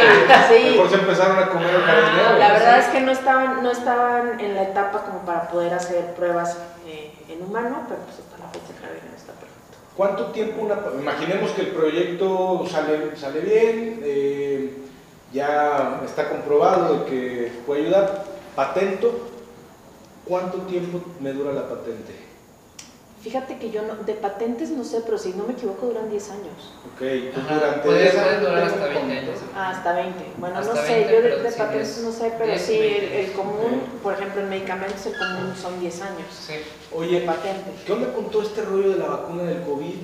sí. 0.48 0.70
Mejor 0.72 0.88
se 0.90 0.94
empezaron 0.96 1.38
a 1.38 1.48
comer 1.48 1.74
el 1.74 1.82
jardinero. 1.82 2.28
Ah, 2.28 2.36
La 2.38 2.52
verdad 2.52 2.78
es 2.80 2.86
que 2.86 3.00
no 3.00 3.12
estaban, 3.12 3.62
no 3.62 3.70
estaban 3.70 4.40
en 4.40 4.54
la 4.54 4.62
etapa 4.64 5.02
como 5.04 5.20
para 5.20 5.48
poder 5.48 5.72
hacer 5.74 6.14
pruebas 6.14 6.56
eh, 6.86 7.12
en 7.28 7.42
humano, 7.42 7.82
pero 7.88 8.00
pues 8.02 8.16
hasta 8.18 8.38
la 8.44 8.50
fecha 8.50 8.72
el 8.74 8.80
jardinero 8.80 9.16
está 9.16 9.32
perfecto. 9.32 9.78
¿Cuánto 9.96 10.26
tiempo 10.32 10.62
una... 10.62 10.76
Imaginemos 11.00 11.50
que 11.52 11.60
el 11.62 11.68
proyecto 11.68 12.64
sale, 12.70 13.16
sale 13.16 13.40
bien, 13.40 14.00
eh, 14.04 14.76
ya 15.32 16.00
está 16.04 16.28
comprobado 16.28 16.98
de 16.98 17.04
que 17.06 17.52
puede 17.66 17.82
ayudar, 17.82 18.24
patento, 18.56 19.12
¿cuánto 20.24 20.58
tiempo 20.62 21.00
me 21.20 21.32
dura 21.32 21.52
la 21.52 21.68
patente? 21.68 22.24
Fíjate 23.22 23.58
que 23.58 23.70
yo 23.70 23.82
no, 23.82 23.96
de 24.04 24.14
patentes 24.14 24.70
no 24.70 24.84
sé, 24.84 25.02
pero 25.04 25.18
si 25.18 25.30
no 25.32 25.44
me 25.46 25.54
equivoco 25.54 25.86
duran 25.86 26.08
10 26.08 26.30
años. 26.30 26.72
Ok, 26.94 26.98
pues 26.98 27.36
Ajá, 27.36 27.54
durante 27.54 27.80
puede- 27.80 28.08
esa- 28.08 28.22
puede 28.22 28.40
durar 28.40 28.62
hasta 28.62 28.84
20 28.86 29.00
punto. 29.00 29.14
años. 29.16 29.38
Ah, 29.54 29.70
hasta 29.70 29.92
20. 29.94 30.24
Bueno, 30.38 30.58
Hasta 30.58 30.74
no 30.74 30.80
sé, 30.82 30.92
20, 30.94 31.12
yo 31.12 31.22
de, 31.22 31.42
de 31.42 31.50
sí, 31.50 31.58
patentes 31.58 31.94
10, 31.96 32.06
no 32.06 32.12
sé, 32.12 32.32
pero 32.38 32.46
10, 32.52 32.62
sí, 32.62 32.74
el, 32.74 32.80
20. 33.00 33.24
el 33.24 33.32
común, 33.32 33.82
por 34.02 34.12
ejemplo, 34.14 34.42
en 34.42 34.48
medicamentos 34.48 35.06
el 35.06 35.18
común 35.18 35.54
son 35.60 35.80
10 35.80 36.02
años 36.02 36.26
Sí. 36.46 36.54
Oye, 36.94 37.20
patente. 37.22 37.70
¿qué 37.84 37.92
onda 37.92 38.12
con 38.12 38.30
todo 38.30 38.42
este 38.42 38.62
rollo 38.62 38.90
de 38.90 38.98
la 38.98 39.06
vacuna 39.06 39.42
del 39.42 39.62
COVID? 39.62 39.94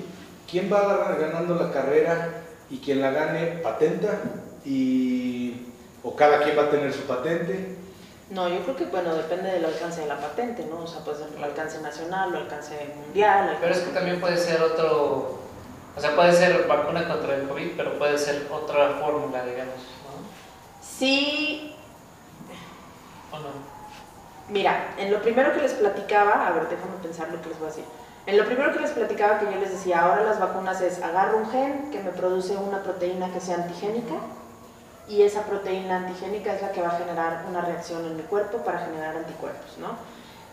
¿Quién 0.51 0.69
va 0.71 1.15
ganando 1.17 1.55
la 1.55 1.71
carrera 1.71 2.41
y 2.69 2.79
quien 2.79 2.99
la 3.01 3.11
gane 3.11 3.45
patenta? 3.63 4.19
Y, 4.65 5.61
¿O 6.03 6.13
cada 6.13 6.43
quien 6.43 6.57
va 6.57 6.63
a 6.63 6.69
tener 6.69 6.91
su 6.91 7.03
patente? 7.03 7.77
No, 8.29 8.47
yo 8.47 8.59
creo 8.63 8.75
que, 8.75 8.85
bueno, 8.85 9.13
depende 9.15 9.51
del 9.51 9.65
alcance 9.65 10.01
de 10.01 10.07
la 10.07 10.17
patente, 10.19 10.65
¿no? 10.65 10.83
O 10.83 10.87
sea, 10.87 11.01
pues 11.03 11.17
el 11.35 11.43
alcance 11.43 11.81
nacional, 11.81 12.33
o 12.33 12.37
alcance 12.37 12.93
mundial. 12.95 13.57
Pero 13.59 13.73
es 13.73 13.81
que 13.81 13.91
también 13.91 14.19
puede 14.19 14.37
ser 14.37 14.61
otro, 14.61 15.39
o 15.95 15.99
sea, 15.99 16.15
puede 16.15 16.33
ser 16.33 16.65
vacuna 16.67 17.07
contra 17.07 17.35
el 17.35 17.47
COVID, 17.47 17.71
pero 17.77 17.97
puede 17.99 18.17
ser 18.17 18.47
otra 18.51 18.91
fórmula, 18.99 19.45
digamos, 19.45 19.75
¿no? 19.75 20.13
Sí, 20.81 21.75
¿O 23.31 23.39
no? 23.39 23.49
Mira, 24.49 24.93
en 24.97 25.11
lo 25.11 25.21
primero 25.21 25.53
que 25.53 25.61
les 25.61 25.73
platicaba, 25.73 26.47
a 26.47 26.51
ver, 26.51 26.69
déjame 26.69 26.97
pensar 27.01 27.29
lo 27.31 27.41
que 27.41 27.49
les 27.49 27.57
voy 27.57 27.67
a 27.67 27.71
decir. 27.71 27.85
En 28.25 28.37
lo 28.37 28.45
primero 28.45 28.71
que 28.71 28.79
les 28.79 28.91
platicaba 28.91 29.39
que 29.39 29.45
yo 29.45 29.59
les 29.59 29.71
decía, 29.71 30.01
ahora 30.01 30.23
las 30.23 30.39
vacunas 30.39 30.79
es 30.81 31.01
agarro 31.01 31.39
un 31.39 31.49
gen 31.49 31.91
que 31.91 31.99
me 31.99 32.11
produce 32.11 32.55
una 32.55 32.83
proteína 32.83 33.31
que 33.33 33.39
sea 33.39 33.55
antigénica 33.55 34.15
y 35.09 35.21
esa 35.21 35.43
proteína 35.45 35.97
antigénica 35.97 36.55
es 36.55 36.61
la 36.61 36.71
que 36.71 36.81
va 36.81 36.89
a 36.89 36.97
generar 36.97 37.45
una 37.49 37.61
reacción 37.61 38.05
en 38.05 38.15
mi 38.17 38.23
cuerpo 38.23 38.59
para 38.59 38.79
generar 38.85 39.15
anticuerpos, 39.17 39.77
¿no? 39.79 39.97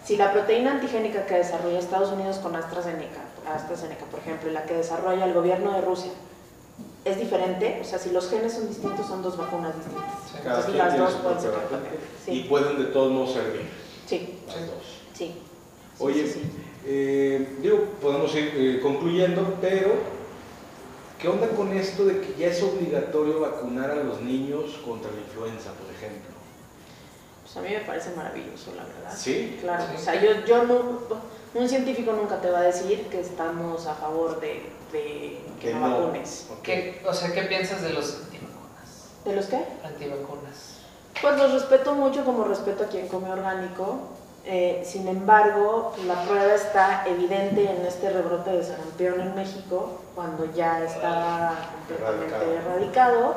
Si 0.04 0.16
la 0.16 0.32
proteína 0.32 0.72
antigénica 0.72 1.26
que 1.26 1.34
desarrolla 1.34 1.78
Estados 1.78 2.10
Unidos 2.12 2.38
con 2.38 2.56
AstraZeneca, 2.56 3.20
AstraZeneca, 3.54 4.04
por 4.06 4.20
ejemplo, 4.20 4.50
y 4.50 4.52
la 4.52 4.64
que 4.64 4.74
desarrolla 4.74 5.24
el 5.26 5.34
gobierno 5.34 5.72
de 5.72 5.82
Rusia, 5.82 6.10
es 7.04 7.18
diferente, 7.18 7.78
o 7.80 7.84
sea, 7.84 7.98
si 7.98 8.10
los 8.10 8.28
genes 8.28 8.52
son 8.54 8.68
distintos, 8.68 9.06
son 9.06 9.22
dos 9.22 9.36
vacunas 9.36 9.74
distintas. 9.76 10.04
Sí. 10.26 10.38
Cada 10.42 10.60
Entonces, 10.60 10.64
quien 10.66 10.78
las 10.78 10.98
dos 10.98 11.14
pueden 11.22 11.40
ser 11.40 11.50
patente. 11.52 11.98
Y 12.26 12.30
Sí, 12.42 12.46
pueden 12.48 12.78
de 12.78 12.84
todos 12.86 13.12
modos 13.12 13.32
servir, 13.32 13.68
sí, 14.06 14.38
las 14.46 14.66
dos. 14.66 14.84
sí. 15.14 15.34
Sí, 15.34 15.42
Oye, 16.04 16.26
sí, 16.26 16.32
sí. 16.32 16.52
eh, 16.86 17.56
digo, 17.60 17.84
podemos 18.00 18.34
ir 18.34 18.52
eh, 18.56 18.80
concluyendo, 18.82 19.54
pero 19.60 19.90
¿qué 21.20 21.28
onda 21.28 21.48
con 21.48 21.72
esto 21.72 22.04
de 22.04 22.20
que 22.20 22.34
ya 22.38 22.48
es 22.48 22.62
obligatorio 22.62 23.40
vacunar 23.40 23.90
a 23.90 23.96
los 23.96 24.20
niños 24.22 24.78
contra 24.84 25.10
la 25.10 25.18
influenza, 25.18 25.70
por 25.72 25.92
ejemplo? 25.94 26.30
Pues 27.42 27.56
a 27.56 27.60
mí 27.62 27.68
me 27.70 27.80
parece 27.80 28.10
maravilloso, 28.16 28.72
la 28.76 28.84
verdad. 28.84 29.14
¿Sí? 29.16 29.58
Claro, 29.60 29.84
Sí. 29.90 29.96
o 29.96 29.98
sea, 30.04 30.14
yo, 30.22 30.44
yo 30.46 30.64
no, 30.64 30.98
un 31.54 31.68
científico 31.68 32.12
nunca 32.12 32.40
te 32.40 32.50
va 32.50 32.60
a 32.60 32.62
decir 32.62 33.06
que 33.10 33.20
estamos 33.20 33.86
a 33.86 33.94
favor 33.94 34.40
de, 34.40 34.70
de 34.92 35.40
que 35.60 35.74
no, 35.74 35.80
no. 35.88 35.98
vacunes. 36.00 36.46
¿Qué, 36.62 37.02
o 37.06 37.12
sea, 37.12 37.32
¿qué 37.32 37.42
piensas 37.42 37.82
de 37.82 37.90
los 37.90 38.14
antivacunas? 38.22 39.08
¿De 39.24 39.34
los 39.34 39.46
qué? 39.46 39.64
Antivacunas. 39.84 40.76
Pues 41.20 41.36
los 41.36 41.52
respeto 41.52 41.94
mucho 41.94 42.24
como 42.24 42.44
respeto 42.44 42.84
a 42.84 42.86
quien 42.86 43.08
come 43.08 43.30
orgánico. 43.30 43.98
Eh, 44.44 44.82
sin 44.86 45.06
embargo, 45.06 45.92
la 46.06 46.22
prueba 46.24 46.54
está 46.54 47.04
evidente 47.06 47.70
en 47.70 47.84
este 47.84 48.10
rebrote 48.10 48.50
de 48.50 48.64
sarampión 48.64 49.20
en 49.20 49.34
México, 49.34 50.00
cuando 50.14 50.46
ya 50.54 50.82
está 50.82 51.52
completamente 51.76 52.34
Erradicado. 52.34 52.52
erradicado, 52.72 53.34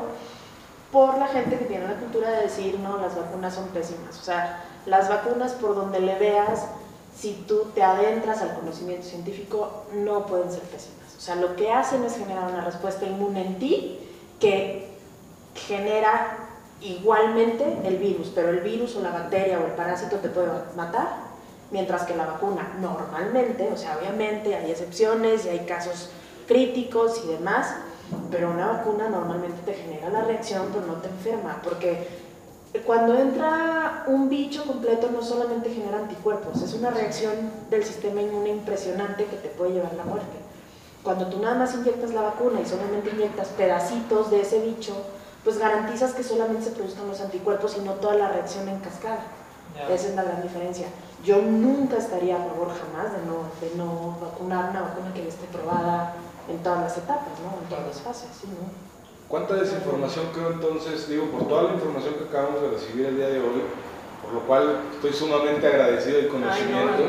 por 0.91 1.17
la 1.17 1.27
gente 1.27 1.57
que 1.57 1.65
tiene 1.65 1.87
la 1.87 1.95
cultura 1.95 2.29
de 2.31 2.43
decir, 2.43 2.79
no, 2.79 2.97
las 2.97 3.15
vacunas 3.15 3.53
son 3.53 3.67
pésimas. 3.69 4.17
O 4.19 4.23
sea, 4.23 4.63
las 4.85 5.09
vacunas 5.09 5.51
por 5.53 5.75
donde 5.75 5.99
le 5.99 6.17
veas, 6.17 6.67
si 7.15 7.43
tú 7.47 7.65
te 7.75 7.83
adentras 7.83 8.41
al 8.41 8.53
conocimiento 8.53 9.05
científico, 9.05 9.83
no 9.93 10.25
pueden 10.25 10.51
ser 10.51 10.61
pésimas. 10.61 11.15
O 11.17 11.21
sea, 11.21 11.35
lo 11.35 11.55
que 11.55 11.71
hacen 11.71 12.03
es 12.03 12.17
generar 12.17 12.49
una 12.49 12.63
respuesta 12.63 13.05
inmune 13.05 13.45
en 13.45 13.59
ti 13.59 13.99
que 14.39 14.89
genera 15.55 16.42
igualmente 16.83 17.79
el 17.85 17.97
virus, 17.97 18.31
pero 18.33 18.49
el 18.49 18.59
virus 18.59 18.95
o 18.95 19.01
la 19.01 19.11
bacteria 19.11 19.59
o 19.59 19.65
el 19.65 19.71
parásito 19.71 20.17
te 20.17 20.29
puede 20.29 20.49
matar, 20.75 21.07
mientras 21.71 22.03
que 22.03 22.15
la 22.15 22.25
vacuna 22.25 22.73
normalmente, 22.79 23.69
o 23.73 23.77
sea, 23.77 23.97
obviamente 23.97 24.55
hay 24.55 24.71
excepciones 24.71 25.45
y 25.45 25.49
hay 25.49 25.59
casos 25.59 26.09
críticos 26.47 27.21
y 27.25 27.27
demás, 27.29 27.75
pero 28.29 28.51
una 28.51 28.67
vacuna 28.67 29.09
normalmente 29.09 29.61
te 29.65 29.73
genera 29.73 30.09
la 30.09 30.23
reacción, 30.23 30.67
pero 30.73 30.85
no 30.85 30.95
te 30.95 31.07
enferma, 31.07 31.61
porque 31.63 32.07
cuando 32.85 33.17
entra 33.17 34.03
un 34.07 34.29
bicho 34.29 34.65
completo 34.65 35.09
no 35.11 35.21
solamente 35.21 35.69
genera 35.69 35.99
anticuerpos, 35.99 36.61
es 36.61 36.73
una 36.73 36.89
reacción 36.89 37.51
del 37.69 37.83
sistema 37.83 38.21
inmune 38.21 38.49
impresionante 38.49 39.25
que 39.25 39.37
te 39.37 39.49
puede 39.49 39.73
llevar 39.73 39.91
a 39.93 39.97
la 39.97 40.03
muerte. 40.05 40.37
Cuando 41.03 41.27
tú 41.27 41.39
nada 41.39 41.55
más 41.55 41.75
inyectas 41.75 42.13
la 42.13 42.21
vacuna 42.21 42.61
y 42.61 42.65
solamente 42.65 43.11
inyectas 43.11 43.49
pedacitos 43.49 44.31
de 44.31 44.41
ese 44.41 44.59
bicho, 44.59 44.95
pues 45.43 45.57
garantizas 45.57 46.13
que 46.13 46.23
solamente 46.23 46.63
se 46.63 46.71
produzcan 46.71 47.07
los 47.07 47.19
anticuerpos 47.21 47.75
y 47.77 47.81
no 47.81 47.93
toda 47.93 48.15
la 48.15 48.29
reacción 48.29 48.67
en 48.69 48.79
cascada. 48.79 49.23
Esa 49.89 50.07
es 50.07 50.15
la 50.15 50.23
gran 50.23 50.41
diferencia. 50.41 50.87
Yo 51.23 51.41
nunca 51.41 51.97
estaría 51.97 52.35
a 52.35 52.45
favor 52.45 52.69
jamás 52.69 53.11
de 53.11 53.25
no, 53.25 53.49
de 53.59 53.75
no 53.75 54.17
vacunar 54.21 54.69
una 54.69 54.81
vacuna 54.81 55.13
que 55.13 55.23
ya 55.23 55.29
esté 55.29 55.47
probada 55.47 56.13
en 56.47 56.59
todas 56.59 56.81
las 56.81 56.97
etapas, 56.97 57.33
¿no? 57.43 57.61
en 57.61 57.69
todas 57.69 57.87
las 57.87 58.01
fases. 58.01 58.29
¿sí, 58.39 58.47
no? 58.47 58.69
¿Cuánta 59.27 59.55
desinformación 59.55 60.27
creo 60.33 60.51
entonces, 60.51 61.09
digo, 61.09 61.25
por 61.31 61.47
toda 61.47 61.63
la 61.63 61.73
información 61.73 62.13
que 62.15 62.25
acabamos 62.25 62.61
de 62.61 62.69
recibir 62.69 63.07
el 63.07 63.15
día 63.15 63.29
de 63.29 63.39
hoy, 63.39 63.63
por 64.21 64.33
lo 64.33 64.41
cual 64.41 64.81
estoy 64.93 65.11
sumamente 65.11 65.65
agradecido 65.65 66.17
del 66.17 66.25
Ay, 66.25 66.31
no, 66.31 66.39
conocimiento, 66.39 67.03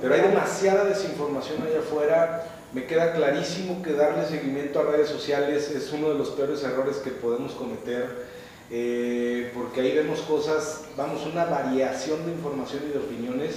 pero 0.00 0.14
hay 0.14 0.20
demasiada 0.20 0.84
desinformación 0.84 1.62
allá 1.62 1.80
afuera. 1.80 2.44
Me 2.72 2.86
queda 2.86 3.12
clarísimo 3.12 3.82
que 3.82 3.92
darle 3.94 4.24
seguimiento 4.26 4.80
a 4.80 4.84
redes 4.84 5.08
sociales 5.08 5.70
es 5.70 5.92
uno 5.92 6.10
de 6.10 6.14
los 6.14 6.30
peores 6.30 6.62
errores 6.62 6.98
que 6.98 7.10
podemos 7.10 7.52
cometer, 7.52 8.26
eh, 8.70 9.50
porque 9.54 9.80
ahí 9.80 9.92
vemos 9.96 10.20
cosas, 10.20 10.82
vamos, 10.96 11.26
una 11.26 11.46
variación 11.46 12.24
de 12.24 12.32
información 12.32 12.82
y 12.88 12.92
de 12.92 12.98
opiniones 12.98 13.56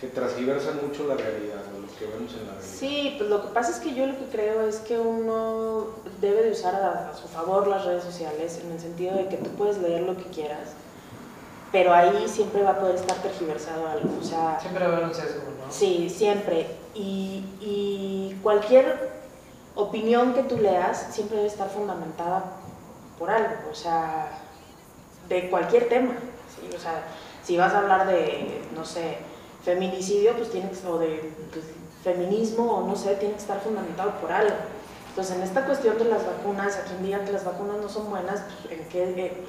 que 0.00 0.06
transgiversan 0.06 0.80
mucho 0.86 1.06
la 1.08 1.14
realidad, 1.16 1.62
o 1.76 1.80
lo 1.80 1.86
que 1.98 2.06
vemos 2.06 2.32
en 2.34 2.46
la 2.46 2.52
realidad. 2.54 2.76
Sí, 2.78 3.14
pues 3.18 3.28
lo 3.30 3.42
que 3.42 3.48
pasa 3.54 3.72
es 3.72 3.78
que 3.78 3.94
yo 3.94 4.06
lo 4.06 4.16
que 4.16 4.24
creo 4.26 4.62
es 4.68 4.76
que 4.76 4.96
uno 4.98 5.86
debe 6.20 6.42
de 6.44 6.52
usar 6.52 6.74
a, 6.76 7.10
a 7.10 7.16
su 7.16 7.26
favor 7.28 7.66
las 7.66 7.84
redes 7.84 8.04
sociales 8.04 8.60
en 8.64 8.70
el 8.72 8.78
sentido 8.80 9.16
de 9.16 9.26
que 9.28 9.36
tú 9.38 9.50
puedes 9.50 9.78
leer 9.78 10.02
lo 10.02 10.16
que 10.16 10.24
quieras, 10.24 10.70
pero 11.72 11.92
ahí 11.92 12.26
siempre 12.28 12.62
va 12.62 12.70
a 12.70 12.78
poder 12.80 12.94
estar 12.96 13.16
tergiversado 13.22 13.88
algo. 13.88 14.08
O 14.20 14.24
sea, 14.24 14.58
Siempre 14.60 14.84
va 14.86 14.92
a 14.92 14.96
haber 14.96 15.08
un 15.08 15.14
sesgo, 15.14 15.42
¿no? 15.58 15.72
sí, 15.72 16.08
siempre. 16.08 16.66
Y, 16.94 17.44
y 17.60 18.38
cualquier 18.42 19.10
opinión 19.74 20.34
que 20.34 20.42
tú 20.42 20.58
leas 20.58 21.08
siempre 21.10 21.36
debe 21.38 21.48
estar 21.48 21.68
fundamentada 21.70 22.44
por 23.18 23.30
algo, 23.30 23.54
o 23.70 23.74
sea, 23.74 24.28
de 25.28 25.48
cualquier 25.48 25.88
tema. 25.88 26.14
¿sí? 26.54 26.74
O 26.74 26.78
sea, 26.78 27.04
si 27.42 27.56
vas 27.56 27.72
a 27.72 27.78
hablar 27.78 28.06
de, 28.06 28.62
no 28.74 28.84
sé, 28.84 29.18
feminicidio, 29.64 30.34
pues 30.36 30.50
tiene 30.50 30.70
que, 30.70 30.86
o 30.86 30.98
de 30.98 31.32
pues, 31.52 31.64
feminismo, 32.02 32.70
o 32.72 32.86
no 32.86 32.96
sé, 32.96 33.14
tiene 33.16 33.34
que 33.34 33.40
estar 33.40 33.60
fundamentado 33.60 34.12
por 34.20 34.32
algo. 34.32 34.56
Entonces, 35.08 35.36
en 35.36 35.42
esta 35.42 35.66
cuestión 35.66 35.98
de 35.98 36.06
las 36.06 36.26
vacunas, 36.26 36.76
a 36.76 36.84
quien 36.84 37.02
diga 37.04 37.24
que 37.24 37.32
las 37.32 37.44
vacunas 37.44 37.76
no 37.80 37.88
son 37.88 38.10
buenas, 38.10 38.42
pues, 38.62 38.80
¿en 38.80 38.88
qué, 38.88 39.04
eh. 39.26 39.44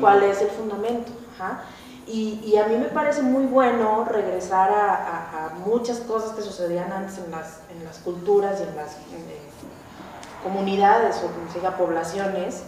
¿cuál 0.00 0.22
es 0.22 0.40
el 0.40 0.48
fundamento? 0.48 1.12
Ajá. 1.34 1.64
Y, 2.06 2.40
y 2.44 2.56
a 2.56 2.66
mí 2.68 2.76
me 2.76 2.86
parece 2.86 3.22
muy 3.22 3.46
bueno 3.46 4.04
regresar 4.04 4.70
a, 4.70 4.94
a- 4.94 5.46
a 5.46 5.54
muchas 5.66 5.98
cosas 6.00 6.30
que 6.36 6.42
sucedían 6.42 6.92
antes 6.92 7.18
en 7.18 7.30
las, 7.32 7.60
en 7.76 7.84
las 7.84 7.98
culturas 7.98 8.60
y 8.60 8.62
en 8.68 8.76
las 8.76 8.92
eh, 8.92 9.40
comunidades 10.42 11.16
o 11.24 11.32
como 11.32 11.50
se 11.52 11.58
diga 11.58 11.76
poblaciones. 11.76 12.62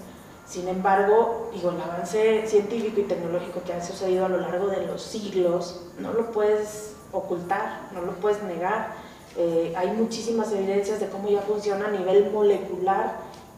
Sin 0.46 0.66
embargo, 0.66 1.50
digo, 1.52 1.70
el 1.70 1.80
avance 1.80 2.46
científico 2.48 3.00
y 3.00 3.04
tecnológico 3.04 3.62
que 3.64 3.74
ha 3.74 3.84
sucedido 3.84 4.26
a 4.26 4.28
lo 4.28 4.38
largo 4.38 4.68
de 4.68 4.86
los 4.86 5.02
siglos 5.02 5.82
no 5.98 6.12
lo 6.14 6.30
puedes 6.32 6.94
ocultar, 7.12 7.88
no 7.92 8.00
lo 8.02 8.12
puedes 8.14 8.42
negar. 8.42 8.92
eh, 9.36 9.72
hay 9.76 9.90
muchísimas 9.92 10.50
evidencias 10.52 10.98
de 11.00 11.08
cómo 11.08 11.28
ya 11.28 11.42
funciona 11.42 11.86
a 11.86 11.90
nivel 11.90 12.30
molecular 12.32 13.12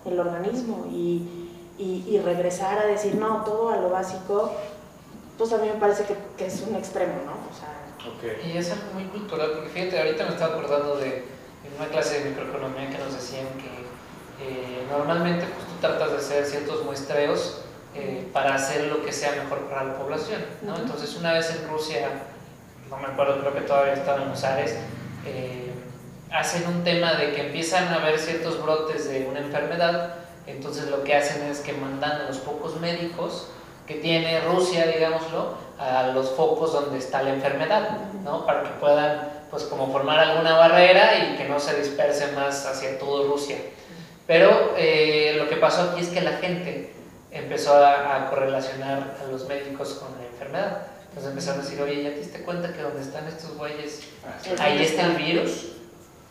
el 0.04 0.18
organismo 0.20 0.84
y, 0.90 1.48
y, 1.78 2.04
y 2.08 2.18
regresar 2.20 2.78
a 2.80 2.86
decir, 2.86 3.14
no, 3.14 3.44
todo 3.44 3.70
a 3.70 3.76
lo 3.76 3.88
básico, 3.88 4.50
pues 5.40 5.54
a 5.54 5.56
mí 5.56 5.68
me 5.72 5.80
parece 5.80 6.04
que, 6.04 6.14
que 6.36 6.48
es 6.48 6.62
un 6.68 6.76
extremo, 6.76 7.14
¿no? 7.24 7.32
O 7.32 7.56
sea, 7.56 8.36
Y 8.46 8.58
es 8.58 8.70
algo 8.72 8.92
muy 8.92 9.04
cultural, 9.04 9.52
porque 9.54 9.70
fíjate, 9.70 9.98
ahorita 9.98 10.24
me 10.26 10.30
estaba 10.34 10.52
acordando 10.52 10.96
de 10.96 11.24
en 11.64 11.76
una 11.78 11.88
clase 11.88 12.20
de 12.20 12.28
microeconomía 12.28 12.90
que 12.90 12.98
nos 12.98 13.14
decían 13.14 13.46
que 13.56 14.44
eh, 14.44 14.86
normalmente 14.90 15.46
pues, 15.46 15.66
tú 15.66 15.80
tratas 15.80 16.10
de 16.10 16.18
hacer 16.18 16.44
ciertos 16.44 16.84
muestreos 16.84 17.62
eh, 17.94 18.28
para 18.34 18.54
hacer 18.54 18.88
lo 18.88 19.02
que 19.02 19.14
sea 19.14 19.32
mejor 19.32 19.60
para 19.60 19.84
la 19.84 19.94
población, 19.94 20.44
¿no? 20.60 20.74
Ujú. 20.74 20.82
Entonces 20.82 21.16
una 21.16 21.32
vez 21.32 21.50
en 21.50 21.66
Rusia, 21.70 22.06
no 22.90 22.98
me 22.98 23.06
acuerdo, 23.06 23.40
creo 23.40 23.54
que 23.54 23.62
todavía 23.62 23.94
estaba 23.94 24.20
en 24.20 24.28
los 24.28 24.44
Ares, 24.44 24.76
eh, 25.24 25.72
hacen 26.30 26.66
un 26.66 26.84
tema 26.84 27.14
de 27.14 27.32
que 27.32 27.46
empiezan 27.46 27.88
a 27.88 28.02
haber 28.02 28.18
ciertos 28.18 28.62
brotes 28.62 29.08
de 29.08 29.26
una 29.26 29.40
enfermedad, 29.40 30.16
entonces 30.46 30.90
lo 30.90 31.02
que 31.02 31.16
hacen 31.16 31.44
es 31.44 31.60
que 31.60 31.72
mandan 31.72 32.12
a 32.20 32.24
los 32.24 32.36
pocos 32.40 32.78
médicos 32.78 33.46
que 33.90 33.96
tiene 33.96 34.40
Rusia, 34.42 34.86
digámoslo, 34.86 35.54
a 35.76 36.12
los 36.14 36.30
focos 36.30 36.72
donde 36.72 36.98
está 36.98 37.24
la 37.24 37.30
enfermedad, 37.30 37.98
¿no? 38.22 38.46
Para 38.46 38.62
que 38.62 38.68
puedan, 38.78 39.28
pues, 39.50 39.64
como 39.64 39.90
formar 39.90 40.20
alguna 40.20 40.56
barrera 40.56 41.18
y 41.18 41.36
que 41.36 41.48
no 41.48 41.58
se 41.58 41.74
disperse 41.74 42.30
más 42.30 42.66
hacia 42.66 43.00
todo 43.00 43.26
Rusia. 43.26 43.56
Pero 44.28 44.74
eh, 44.76 45.34
lo 45.36 45.48
que 45.48 45.56
pasó 45.56 45.90
aquí 45.90 46.02
es 46.02 46.08
que 46.10 46.20
la 46.20 46.34
gente 46.34 46.92
empezó 47.32 47.74
a, 47.74 48.14
a 48.14 48.30
correlacionar 48.30 49.16
a 49.20 49.28
los 49.28 49.48
médicos 49.48 49.94
con 49.94 50.16
la 50.20 50.26
enfermedad. 50.28 50.82
Entonces 51.08 51.30
empezaron 51.30 51.60
a 51.60 51.64
decir, 51.64 51.82
oye, 51.82 52.04
¿ya 52.04 52.10
te 52.10 52.18
diste 52.18 52.42
cuenta 52.42 52.72
que 52.72 52.82
donde 52.82 53.00
están 53.00 53.26
estos 53.26 53.56
güeyes, 53.56 54.02
Es 54.44 54.60
ahí 54.60 54.82
está 54.82 55.06
el 55.06 55.16
virus? 55.16 55.72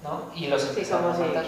¿No? 0.02 0.32
Y 0.34 0.48
los 0.48 0.66
empezaron 0.66 1.14
a 1.14 1.18
matar. 1.18 1.44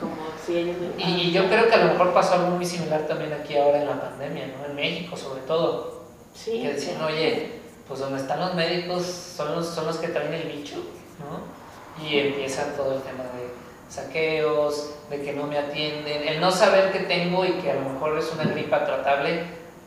Como 0.00 0.16
si 0.44 0.56
ellos... 0.56 0.76
Y, 0.98 1.02
y 1.02 1.32
yo 1.32 1.46
creo 1.46 1.68
que 1.68 1.74
a 1.74 1.84
lo 1.84 1.92
mejor 1.92 2.12
pasó 2.12 2.34
algo 2.34 2.48
muy 2.50 2.64
similar 2.64 3.02
también 3.02 3.32
aquí 3.32 3.56
ahora 3.56 3.82
en 3.82 3.86
la 3.86 4.00
pandemia, 4.00 4.46
¿no? 4.48 4.66
En 4.66 4.74
México 4.74 5.16
sobre 5.16 5.42
todo. 5.42 6.00
Sí, 6.34 6.62
Que 6.62 6.74
decían, 6.74 7.02
oye, 7.02 7.60
pues 7.86 8.00
donde 8.00 8.20
están 8.20 8.40
los 8.40 8.54
médicos 8.54 9.04
son 9.04 9.54
los, 9.54 9.66
son 9.66 9.86
los 9.86 9.96
que 9.98 10.08
traen 10.08 10.32
el 10.32 10.48
bicho, 10.48 10.76
¿no? 11.18 11.60
Y 12.04 12.18
empieza 12.18 12.74
todo 12.76 12.94
el 12.94 13.02
tema 13.02 13.24
de 13.24 13.50
saqueos, 13.88 14.94
de 15.10 15.22
que 15.22 15.32
no 15.32 15.46
me 15.46 15.58
atienden, 15.58 16.26
el 16.26 16.40
no 16.40 16.50
saber 16.52 16.92
que 16.92 17.00
tengo 17.00 17.44
y 17.44 17.52
que 17.54 17.72
a 17.72 17.74
lo 17.74 17.90
mejor 17.90 18.16
es 18.16 18.30
una 18.32 18.44
gripa 18.44 18.84
tratable, 18.84 19.42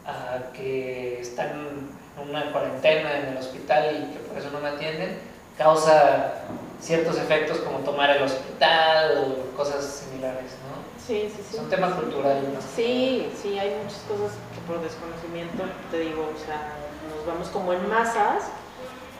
a 0.05 0.51
que 0.51 1.21
están 1.21 1.49
en 1.51 2.29
una 2.29 2.51
cuarentena 2.51 3.19
en 3.19 3.25
el 3.29 3.37
hospital 3.37 3.95
y 3.95 4.13
que 4.13 4.19
por 4.19 4.37
eso 4.37 4.49
no 4.51 4.59
me 4.59 4.69
atienden, 4.69 5.17
causa 5.57 6.33
ciertos 6.81 7.17
efectos 7.17 7.59
como 7.59 7.79
tomar 7.79 8.09
el 8.11 8.23
hospital 8.23 9.25
o 9.25 9.57
cosas 9.57 9.83
similares, 9.85 10.51
¿no? 10.67 10.83
sí, 11.05 11.29
sí, 11.35 11.43
sí. 11.49 11.55
Es 11.57 11.61
un 11.61 11.69
tema 11.69 11.95
cultural, 11.95 12.53
¿no? 12.53 12.59
Sí, 12.75 13.29
sí, 13.41 13.59
hay 13.59 13.75
muchas 13.83 14.01
cosas 14.07 14.31
que 14.53 14.61
por 14.67 14.81
desconocimiento, 14.81 15.63
te 15.91 15.99
digo, 15.99 16.29
o 16.33 16.45
sea, 16.45 16.73
nos 17.09 17.25
vamos 17.25 17.47
como 17.49 17.73
en 17.73 17.87
masas 17.89 18.43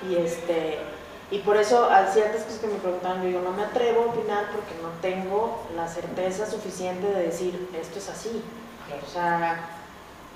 y 0.10 0.16
este 0.16 0.80
y 1.32 1.40
por 1.40 1.58
eso 1.58 1.90
a 1.90 2.06
ciertas 2.08 2.44
cosas 2.44 2.60
que 2.60 2.68
me 2.68 2.76
preguntaban, 2.76 3.22
yo 3.24 3.30
digo, 3.30 3.42
no 3.42 3.52
me 3.52 3.64
atrevo 3.64 4.04
a 4.04 4.06
opinar 4.08 4.52
porque 4.52 4.76
no 4.84 4.90
tengo 5.02 5.64
la 5.76 5.88
certeza 5.88 6.46
suficiente 6.46 7.08
de 7.08 7.24
decir 7.24 7.70
esto 7.80 7.98
es 7.98 8.10
así. 8.10 8.44
Claro. 8.88 9.02
O 9.04 9.10
sea, 9.10 9.70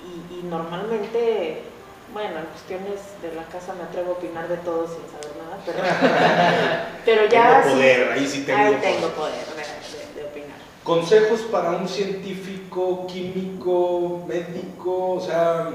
y, 0.02 0.40
y 0.40 0.42
normalmente, 0.42 1.62
bueno, 2.12 2.40
en 2.40 2.46
cuestiones 2.46 3.00
de 3.22 3.32
la 3.32 3.44
casa 3.44 3.74
me 3.74 3.84
atrevo 3.84 4.12
a 4.12 4.14
opinar 4.14 4.48
de 4.48 4.56
todo 4.56 4.88
sin 4.88 5.06
saber 5.06 5.37
pero, 5.66 5.78
pero 7.04 7.26
ya 7.28 7.60
tengo 7.62 7.74
poder, 7.74 8.12
ahí 8.12 8.26
sí 8.26 8.42
tengo 8.44 8.58
ahí 8.58 8.74
poder. 8.74 8.80
tengo 8.94 9.08
poder 9.10 9.32
de- 9.34 10.14
de- 10.16 10.20
de 10.22 10.26
opinar. 10.28 10.58
Consejos 10.84 11.40
para 11.50 11.70
un 11.70 11.88
científico, 11.88 13.06
químico, 13.06 14.24
médico, 14.26 15.12
o 15.14 15.20
sea, 15.20 15.70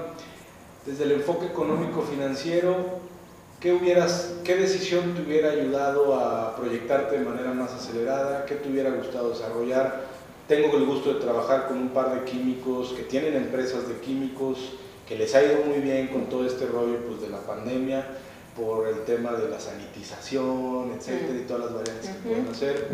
desde 0.86 1.04
el 1.06 1.12
enfoque 1.14 1.46
económico 1.48 2.02
financiero, 2.02 2.76
¿qué 3.60 3.72
hubieras, 3.74 4.34
qué 4.44 4.56
decisión 4.56 5.14
te 5.16 5.22
hubiera 5.22 5.52
ayudado 5.52 6.16
a 6.20 6.56
proyectarte 6.56 7.18
de 7.20 7.26
manera 7.26 7.52
más 7.52 7.72
acelerada? 7.74 8.46
¿Qué 8.46 8.56
te 8.56 8.70
hubiera 8.70 8.90
gustado 8.90 9.30
desarrollar? 9.30 10.02
Tengo 10.48 10.76
el 10.76 10.86
gusto 10.86 11.14
de 11.14 11.22
trabajar 11.22 11.68
con 11.68 11.78
un 11.78 11.90
par 11.90 12.14
de 12.14 12.26
químicos 12.30 12.90
que 12.94 13.04
tienen 13.04 13.36
empresas 13.36 13.88
de 13.88 13.96
químicos, 14.00 14.58
que 15.08 15.16
les 15.18 15.34
ha 15.36 15.44
ido 15.44 15.58
muy 15.66 15.80
bien 15.80 16.08
con 16.10 16.26
todo 16.26 16.46
este 16.46 16.66
rollo 16.66 16.98
pues, 17.08 17.22
de 17.22 17.30
la 17.30 17.38
pandemia, 17.40 18.06
por 18.56 18.88
el 18.88 19.04
tema 19.04 19.32
de 19.32 19.50
la 19.50 19.60
sanitización, 19.60 20.94
etcétera, 20.98 21.40
y 21.40 21.46
todas 21.48 21.66
las 21.66 21.74
variantes 21.74 22.10
que 22.10 22.18
Ujú. 22.18 22.28
pueden 22.30 22.48
hacer 22.50 22.88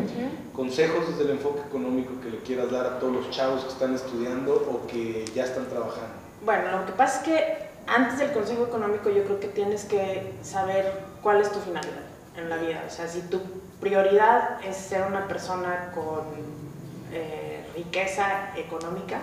consejos 0.54 1.10
desde 1.10 1.24
el 1.24 1.30
enfoque 1.32 1.62
económico 1.68 2.14
que 2.22 2.30
le 2.30 2.38
quieras 2.40 2.72
dar 2.72 2.86
a 2.86 3.00
todos 3.00 3.14
los 3.14 3.30
chavos 3.30 3.64
que 3.64 3.70
están 3.70 3.94
estudiando 3.94 4.54
o 4.54 4.88
que 4.88 5.26
ya 5.36 5.44
están 5.44 5.66
trabajando. 5.68 6.14
Bueno, 6.46 6.80
lo 6.80 6.86
que 6.86 6.94
pasa 6.94 7.20
es 7.20 7.28
que 7.28 7.58
antes 7.88 8.20
del 8.20 8.32
consejo 8.32 8.66
económico 8.66 9.10
yo 9.10 9.24
creo 9.24 9.40
que 9.40 9.48
tienes 9.48 9.84
que 9.86 10.34
saber 10.44 10.92
cuál 11.22 11.42
es 11.42 11.52
tu 11.52 11.60
finalidad 11.60 12.06
en 12.38 12.50
la 12.50 12.58
vida. 12.58 12.84
O 12.88 12.90
sea, 12.90 13.08
si 13.08 13.22
tu 13.22 13.40
prioridad 13.82 14.64
es 14.64 14.78
ser 14.78 15.04
una 15.08 15.28
persona 15.28 15.92
con 15.94 16.22
eh, 17.12 17.66
riqueza 17.76 18.54
económica, 18.56 19.20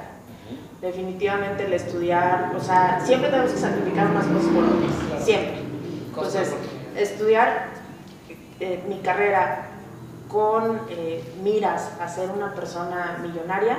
definitivamente 0.80 1.64
el 1.64 1.72
estudiar, 1.72 2.52
o 2.54 2.60
sea, 2.60 3.00
siempre 3.04 3.30
tenemos 3.30 3.52
que 3.52 3.58
sacrificar 3.58 4.08
unas 4.10 4.26
cosas 4.26 4.52
por 4.52 4.64
otras, 4.64 5.24
siempre. 5.24 5.65
Entonces, 6.16 6.54
estudiar 6.96 7.68
eh, 8.58 8.82
mi 8.88 9.00
carrera 9.00 9.68
con 10.28 10.80
eh, 10.88 11.22
miras 11.42 11.90
a 12.00 12.08
ser 12.08 12.30
una 12.30 12.54
persona 12.54 13.18
millonaria, 13.22 13.76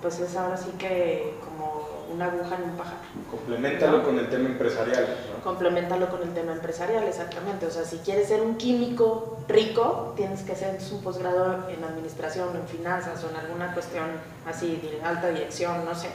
pues 0.00 0.20
es 0.20 0.36
ahora 0.36 0.56
sí 0.56 0.70
que 0.78 1.34
como 1.44 1.88
una 2.14 2.26
aguja 2.26 2.56
en 2.56 2.70
un 2.70 2.76
pajar. 2.76 2.96
Complementalo 3.28 3.98
¿No? 3.98 4.04
con 4.04 4.18
el 4.18 4.28
tema 4.30 4.48
empresarial. 4.48 5.06
¿no? 5.36 5.44
Complementalo 5.44 6.08
con 6.10 6.22
el 6.22 6.32
tema 6.32 6.52
empresarial, 6.52 7.04
exactamente. 7.04 7.66
O 7.66 7.70
sea, 7.70 7.84
si 7.84 7.98
quieres 7.98 8.28
ser 8.28 8.40
un 8.40 8.56
químico 8.56 9.38
rico, 9.48 10.14
tienes 10.16 10.42
que 10.42 10.52
hacer 10.52 10.78
un 10.92 11.02
posgrado 11.02 11.68
en 11.68 11.82
administración, 11.82 12.48
en 12.56 12.66
finanzas 12.68 13.22
o 13.24 13.30
en 13.30 13.36
alguna 13.36 13.74
cuestión 13.74 14.06
así 14.46 14.80
de 14.82 15.02
alta 15.04 15.28
dirección, 15.28 15.84
no 15.84 15.94
sé. 15.94 16.08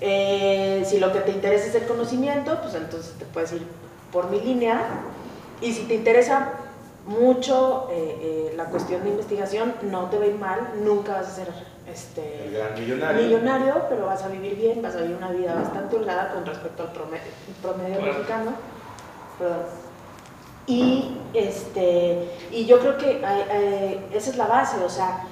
Eh, 0.00 0.82
si 0.86 0.98
lo 0.98 1.12
que 1.12 1.20
te 1.20 1.32
interesa 1.32 1.66
es 1.66 1.74
el 1.74 1.86
conocimiento, 1.86 2.58
pues 2.62 2.74
entonces 2.74 3.12
te 3.18 3.26
puedes 3.26 3.52
ir 3.52 3.62
por 4.12 4.30
mi 4.30 4.40
línea. 4.40 4.80
Y 5.60 5.72
si 5.72 5.84
te 5.84 5.94
interesa 5.94 6.52
mucho 7.06 7.88
eh, 7.90 8.18
eh, 8.50 8.54
la 8.56 8.64
cuestión 8.66 9.02
de 9.02 9.10
investigación, 9.10 9.74
no 9.82 10.06
te 10.10 10.18
va 10.18 10.24
a 10.24 10.28
ir 10.28 10.36
mal, 10.36 10.60
nunca 10.84 11.12
vas 11.12 11.28
a 11.28 11.30
ser 11.30 11.48
El 11.86 11.92
este, 11.92 12.50
gran 12.52 12.74
millonario. 12.74 13.22
millonario, 13.22 13.74
pero 13.88 14.06
vas 14.06 14.22
a 14.22 14.28
vivir 14.28 14.54
bien, 14.56 14.80
vas 14.82 14.94
a 14.96 15.00
vivir 15.02 15.16
una 15.16 15.30
vida 15.30 15.54
bastante 15.54 15.96
holgada 15.96 16.32
con 16.32 16.46
respecto 16.46 16.82
al 16.84 16.92
promedio, 16.92 17.22
promedio 17.62 17.96
Claro. 17.98 18.12
mexicano. 18.12 18.50
Perdón. 19.38 19.58
Y, 20.66 21.16
este, 21.34 22.28
y 22.52 22.64
yo 22.66 22.78
creo 22.80 22.96
que 22.96 23.20
eh, 23.24 24.06
esa 24.12 24.30
es 24.30 24.36
la 24.36 24.46
base, 24.46 24.76
o 24.84 24.88
sea, 24.88 25.24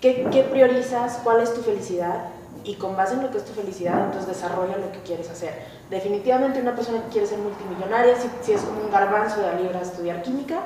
¿qué, 0.00 0.26
qué 0.32 0.44
priorizas? 0.44 1.20
¿Cuál 1.22 1.40
es 1.42 1.52
tu 1.52 1.60
felicidad? 1.60 2.28
Y 2.68 2.74
con 2.74 2.94
base 2.94 3.14
en 3.14 3.22
lo 3.22 3.30
que 3.30 3.38
es 3.38 3.46
tu 3.46 3.54
felicidad, 3.54 3.98
entonces 4.04 4.26
desarrolla 4.26 4.76
lo 4.76 4.92
que 4.92 5.00
quieres 5.00 5.30
hacer. 5.30 5.54
Definitivamente 5.88 6.60
una 6.60 6.74
persona 6.74 7.02
que 7.04 7.08
quiere 7.08 7.26
ser 7.26 7.38
multimillonaria, 7.38 8.14
si, 8.14 8.28
si 8.42 8.52
es 8.52 8.60
como 8.60 8.82
un 8.82 8.90
garbanzo 8.90 9.40
de 9.40 9.46
la 9.46 9.54
libra 9.54 9.80
estudiar 9.80 10.22
química 10.22 10.60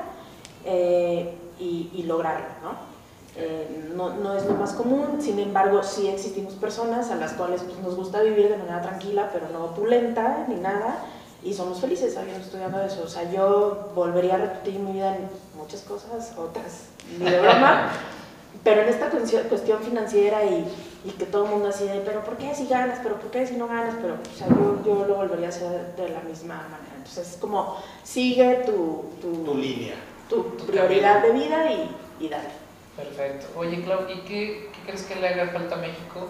eh, 0.65 1.33
y, 1.57 1.91
y 1.93 2.03
lograrlo, 2.03 2.45
¿no? 2.61 2.93
Eh, 3.37 3.89
no, 3.95 4.15
no 4.15 4.35
es 4.35 4.45
lo 4.45 4.55
más 4.55 4.73
común, 4.73 5.21
sin 5.21 5.39
embargo, 5.39 5.81
sí 5.81 6.09
existimos 6.09 6.55
personas 6.55 7.09
a 7.09 7.15
las 7.15 7.31
cuales 7.31 7.61
pues, 7.63 7.79
nos 7.79 7.95
gusta 7.95 8.21
vivir 8.21 8.49
de 8.49 8.57
manera 8.57 8.81
tranquila, 8.81 9.29
pero 9.31 9.47
no 9.53 9.63
opulenta 9.67 10.45
ni 10.49 10.55
nada, 10.55 11.05
y 11.41 11.53
somos 11.53 11.79
felices 11.79 12.17
habiendo 12.17 12.43
estudiado 12.43 12.83
eso. 12.83 13.03
O 13.05 13.07
sea, 13.07 13.31
yo 13.31 13.91
volvería 13.95 14.35
a 14.35 14.39
repetir 14.39 14.77
mi 14.77 14.91
vida 14.91 15.15
en 15.15 15.29
muchas 15.57 15.81
cosas, 15.83 16.33
otras 16.37 16.89
ni 17.17 17.29
de 17.29 17.39
broma, 17.39 17.91
pero 18.63 18.81
en 18.81 18.89
esta 18.89 19.09
cuestión, 19.09 19.47
cuestión 19.47 19.79
financiera 19.79 20.43
y, 20.43 20.67
y 21.05 21.11
que 21.11 21.25
todo 21.25 21.45
el 21.45 21.51
mundo 21.51 21.67
así 21.69 21.85
de, 21.85 21.99
pero 22.01 22.23
¿por 22.23 22.37
qué 22.37 22.53
si 22.55 22.67
ganas? 22.67 22.99
¿Pero 23.03 23.19
por 23.19 23.29
qué 23.31 23.45
si 23.45 23.55
no 23.55 23.67
ganas? 23.67 23.95
Pero, 24.01 24.13
o 24.15 24.37
sea, 24.37 24.47
yo, 24.47 24.81
yo 24.85 25.05
lo 25.05 25.15
volvería 25.15 25.47
a 25.47 25.49
hacer 25.49 25.95
de 25.97 26.09
la 26.09 26.21
misma 26.21 26.55
manera. 26.55 26.93
Entonces, 26.97 27.31
es 27.33 27.37
como, 27.37 27.77
sigue 28.03 28.63
tu, 28.65 29.05
tu, 29.21 29.43
Tu 29.43 29.55
línea. 29.57 29.95
tu 30.29 30.55
prioridad 30.65 31.21
de 31.21 31.31
vida 31.31 31.71
y, 31.71 31.89
y 32.19 32.29
dale. 32.29 32.49
Perfecto. 32.95 33.47
Oye, 33.57 33.81
Clau, 33.83 34.09
¿y 34.09 34.19
qué, 34.21 34.69
qué 34.71 34.79
crees 34.85 35.03
que 35.03 35.15
le 35.15 35.27
haga 35.27 35.47
falta 35.47 35.75
a 35.75 35.79
México 35.79 36.29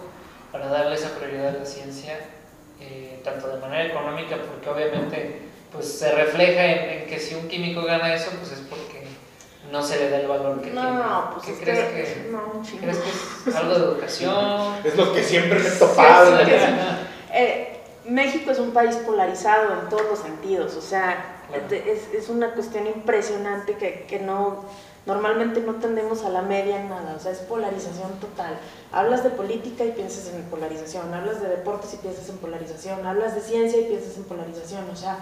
para 0.50 0.66
darle 0.68 0.94
esa 0.96 1.10
prioridad 1.16 1.48
a 1.56 1.58
la 1.60 1.66
ciencia, 1.66 2.18
eh, 2.80 3.20
tanto 3.22 3.48
de 3.48 3.60
manera 3.60 3.84
económica, 3.86 4.36
porque 4.36 4.68
obviamente 4.70 5.42
pues, 5.72 5.86
se 5.98 6.10
refleja 6.12 6.64
en, 6.64 6.90
en 7.02 7.06
que 7.06 7.18
si 7.18 7.34
un 7.34 7.48
químico 7.48 7.82
gana 7.82 8.14
eso, 8.14 8.30
pues 8.38 8.52
es 8.52 8.60
porque 8.60 8.93
no 9.70 9.82
se 9.82 9.98
le 9.98 10.10
da 10.10 10.20
el 10.20 10.28
valor 10.28 10.56
que 10.60 10.70
tiene. 10.70 10.80
No, 10.82 11.30
pues 11.32 11.46
¿Qué 11.46 11.52
es 11.52 11.58
crees 11.58 11.88
que, 11.88 12.22
que, 12.24 12.30
no, 12.30 12.62
crees 12.80 12.98
que 12.98 13.50
es 13.50 13.56
algo 13.56 13.74
de 13.74 13.84
educación? 13.84 14.74
Es 14.84 14.96
lo 14.96 15.12
que 15.12 15.22
siempre 15.22 15.58
me 15.58 15.68
he 15.68 15.72
topado. 15.72 16.38
Sí, 16.38 16.44
sí. 16.44 16.56
Eh, 17.32 17.80
México 18.06 18.50
es 18.50 18.58
un 18.58 18.72
país 18.72 18.96
polarizado 18.96 19.72
en 19.80 19.88
todos 19.88 20.06
los 20.10 20.18
sentidos, 20.18 20.76
o 20.76 20.82
sea, 20.82 21.30
Claro. 21.48 21.64
es, 21.70 22.08
es 22.14 22.28
una 22.30 22.54
cuestión 22.54 22.86
impresionante 22.86 23.76
que, 23.76 24.06
que 24.08 24.18
no, 24.18 24.64
normalmente 25.04 25.60
no 25.60 25.74
tendemos 25.74 26.24
a 26.24 26.30
la 26.30 26.40
media 26.42 26.80
en 26.80 26.88
nada, 26.88 27.14
o 27.16 27.20
sea, 27.20 27.32
es 27.32 27.38
polarización 27.38 28.12
total. 28.18 28.58
Hablas 28.92 29.22
de 29.24 29.30
política 29.30 29.84
y 29.84 29.90
piensas 29.92 30.32
en 30.34 30.42
polarización, 30.44 31.12
hablas 31.12 31.42
de 31.42 31.48
deportes 31.48 31.92
y 31.94 31.96
piensas 31.98 32.28
en 32.30 32.38
polarización, 32.38 33.06
hablas 33.06 33.34
de 33.34 33.42
ciencia 33.42 33.78
y 33.80 33.84
piensas 33.84 34.16
en 34.16 34.24
polarización, 34.24 34.88
o 34.90 34.96
sea, 34.96 35.18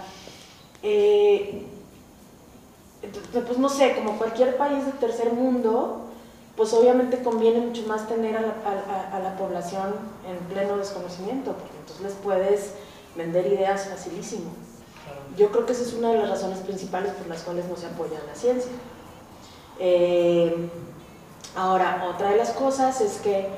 eh, 0.82 1.66
pues 3.32 3.58
no 3.58 3.68
sé, 3.68 3.94
como 3.96 4.18
cualquier 4.18 4.56
país 4.56 4.86
de 4.86 4.92
tercer 4.92 5.32
mundo, 5.32 6.02
pues 6.56 6.72
obviamente 6.72 7.22
conviene 7.22 7.60
mucho 7.60 7.82
más 7.86 8.06
tener 8.06 8.36
a 8.36 8.40
la, 8.42 8.52
a 9.12 9.18
la 9.18 9.36
población 9.36 9.94
en 10.28 10.36
pleno 10.52 10.76
desconocimiento, 10.76 11.52
porque 11.52 11.76
entonces 11.80 12.04
les 12.04 12.14
puedes 12.14 12.72
vender 13.16 13.46
ideas 13.46 13.88
facilísimo. 13.88 14.50
Yo 15.36 15.50
creo 15.50 15.66
que 15.66 15.72
esa 15.72 15.82
es 15.82 15.94
una 15.94 16.10
de 16.10 16.18
las 16.18 16.28
razones 16.28 16.58
principales 16.58 17.12
por 17.14 17.26
las 17.26 17.42
cuales 17.42 17.64
no 17.66 17.76
se 17.76 17.86
apoya 17.86 18.20
la 18.26 18.34
ciencia. 18.34 18.70
Eh, 19.78 20.68
ahora, 21.56 22.06
otra 22.08 22.30
de 22.30 22.36
las 22.36 22.50
cosas 22.50 23.00
es 23.00 23.18
que 23.18 23.48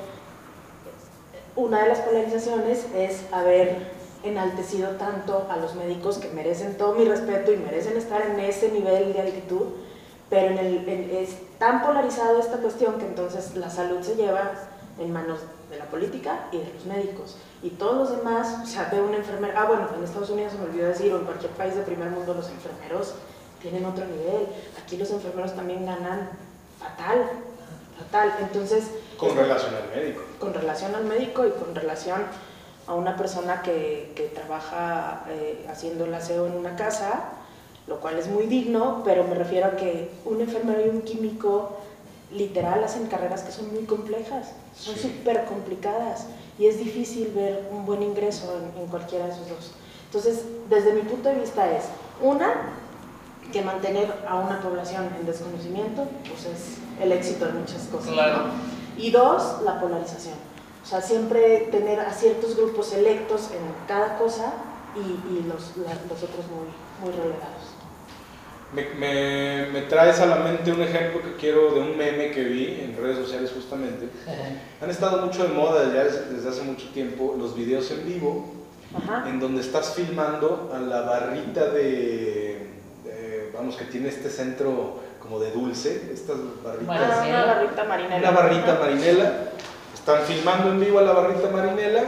una 1.55 1.83
de 1.83 1.89
las 1.89 1.99
polarizaciones 1.99 2.85
es 2.95 3.21
haber 3.31 3.94
enaltecido 4.25 4.91
tanto 4.91 5.47
a 5.49 5.57
los 5.57 5.75
médicos 5.75 6.17
que 6.17 6.29
merecen 6.29 6.77
todo 6.77 6.93
mi 6.93 7.05
respeto 7.05 7.51
y 7.51 7.57
merecen 7.57 7.97
estar 7.97 8.21
en 8.21 8.39
ese 8.39 8.71
nivel 8.71 9.13
de 9.13 9.21
altitud, 9.21 9.67
pero 10.29 10.47
en 10.47 10.57
el, 10.57 11.11
es 11.11 11.37
tan 11.59 11.83
polarizado 11.83 12.39
esta 12.39 12.57
cuestión 12.57 12.97
que 12.97 13.05
entonces 13.05 13.55
la 13.55 13.69
salud 13.69 14.01
se 14.01 14.15
lleva 14.15 14.51
en 14.99 15.11
manos 15.11 15.39
de 15.69 15.77
la 15.77 15.85
política 15.85 16.47
y 16.51 16.57
de 16.57 16.73
los 16.73 16.85
médicos. 16.85 17.37
Y 17.61 17.71
todos 17.71 18.09
los 18.09 18.17
demás, 18.17 18.59
o 18.63 18.65
sea, 18.65 18.85
de 18.85 19.01
una 19.01 19.17
enfermera, 19.17 19.61
ah 19.61 19.65
bueno, 19.65 19.89
en 19.97 20.03
Estados 20.03 20.29
Unidos 20.29 20.53
se 20.53 20.59
me 20.59 20.65
olvidó 20.65 20.87
decir, 20.87 21.13
o 21.13 21.19
en 21.19 21.25
cualquier 21.25 21.51
país 21.51 21.75
de 21.75 21.81
primer 21.81 22.09
mundo 22.09 22.33
los 22.33 22.49
enfermeros 22.49 23.15
tienen 23.61 23.85
otro 23.85 24.05
nivel. 24.05 24.47
Aquí 24.81 24.97
los 24.97 25.09
enfermeros 25.11 25.55
también 25.55 25.85
ganan 25.85 26.29
fatal, 26.79 27.29
fatal. 27.97 28.33
Entonces... 28.41 28.85
Con 29.17 29.35
relación 29.35 29.73
al 29.73 29.89
médico. 29.95 30.21
Con 30.39 30.53
relación 30.53 30.95
al 30.95 31.05
médico 31.05 31.45
y 31.45 31.51
con 31.51 31.73
relación 31.73 32.21
a 32.87 32.93
una 32.93 33.15
persona 33.17 33.61
que, 33.61 34.11
que 34.15 34.23
trabaja 34.23 35.23
eh, 35.29 35.65
haciendo 35.69 36.05
el 36.05 36.13
aseo 36.13 36.47
en 36.47 36.53
una 36.53 36.75
casa, 36.75 37.25
lo 37.87 37.99
cual 37.99 38.17
es 38.17 38.27
muy 38.27 38.45
digno, 38.45 39.01
pero 39.03 39.23
me 39.23 39.35
refiero 39.35 39.67
a 39.67 39.75
que 39.75 40.11
un 40.25 40.41
enfermero 40.41 40.85
y 40.85 40.89
un 40.89 41.01
químico 41.01 41.77
literal 42.31 42.83
hacen 42.83 43.07
carreras 43.07 43.43
que 43.43 43.51
son 43.51 43.73
muy 43.73 43.85
complejas, 43.85 44.51
son 44.75 44.95
súper 44.95 45.45
complicadas 45.45 46.25
y 46.57 46.65
es 46.65 46.79
difícil 46.79 47.31
ver 47.35 47.67
un 47.71 47.85
buen 47.85 48.01
ingreso 48.01 48.57
en, 48.57 48.81
en, 48.81 48.87
cualquiera 48.87 49.25
de 49.25 49.31
esos 49.31 49.49
dos. 49.49 49.71
Entonces, 50.05 50.45
desde 50.69 50.93
mi 50.93 51.01
punto 51.01 51.29
de 51.29 51.35
vista 51.35 51.69
es, 51.71 51.85
una, 52.21 52.73
que 53.51 53.61
mantener 53.61 54.11
a 54.27 54.35
una 54.35 54.61
población 54.61 55.09
en 55.19 55.25
desconocimiento, 55.25 56.05
pues 56.27 56.45
es 56.45 56.77
el 57.01 57.11
éxito 57.11 57.45
de 57.45 57.53
muchas 57.53 57.83
cosas. 57.83 58.13
Y 58.97 59.11
dos, 59.11 59.61
la 59.63 59.79
polarización. 59.79 60.35
O 60.85 60.87
sea, 60.87 61.01
siempre 61.01 61.67
tener 61.71 61.99
a 61.99 62.13
ciertos 62.13 62.55
grupos 62.55 62.93
electos 62.93 63.49
en 63.51 63.87
cada 63.87 64.19
cosa 64.19 64.53
y, 64.95 64.99
y 65.33 65.43
los, 65.47 65.75
los, 65.77 66.23
otros 66.23 66.45
muy, 66.47 66.67
muy 67.01 67.11
relegados. 67.11 67.73
Me, 68.71 68.83
me, 68.93 69.65
me, 69.71 69.81
traes 69.87 70.19
a 70.19 70.27
la 70.27 70.35
mente 70.35 70.71
un 70.71 70.83
ejemplo 70.83 71.23
que 71.23 71.37
quiero 71.37 71.73
de 71.73 71.79
un 71.79 71.97
meme 71.97 72.29
que 72.29 72.43
vi 72.43 72.81
en 72.81 72.95
redes 72.95 73.17
sociales 73.17 73.51
justamente. 73.55 74.09
Han 74.81 74.91
estado 74.91 75.25
mucho 75.25 75.47
de 75.47 75.49
moda 75.55 75.87
desde, 75.87 76.35
desde 76.35 76.49
hace 76.49 76.61
mucho 76.61 76.87
tiempo 76.89 77.35
los 77.35 77.55
videos 77.55 77.89
en 77.89 78.05
vivo, 78.05 78.53
Ajá. 78.95 79.27
en 79.27 79.39
donde 79.39 79.61
estás 79.61 79.95
filmando 79.95 80.71
a 80.71 80.77
la 80.77 81.01
barrita 81.01 81.67
de, 81.69 82.69
de, 83.03 83.51
vamos, 83.55 83.75
que 83.75 83.85
tiene 83.85 84.09
este 84.09 84.29
centro 84.29 84.99
como 85.19 85.39
de 85.39 85.49
dulce, 85.49 86.11
estas 86.13 86.37
barritas. 86.63 87.11
Ah, 87.11 87.25
una 87.27 87.45
barrita 87.45 87.83
marinela. 87.85 88.17
Una 88.17 88.31
barrita 88.39 88.79
marinela. 88.79 89.33
Están 90.05 90.21
filmando 90.21 90.69
en 90.69 90.79
vivo 90.79 90.99
a 90.99 91.01
la 91.01 91.13
barrita 91.13 91.49
marinela, 91.49 92.03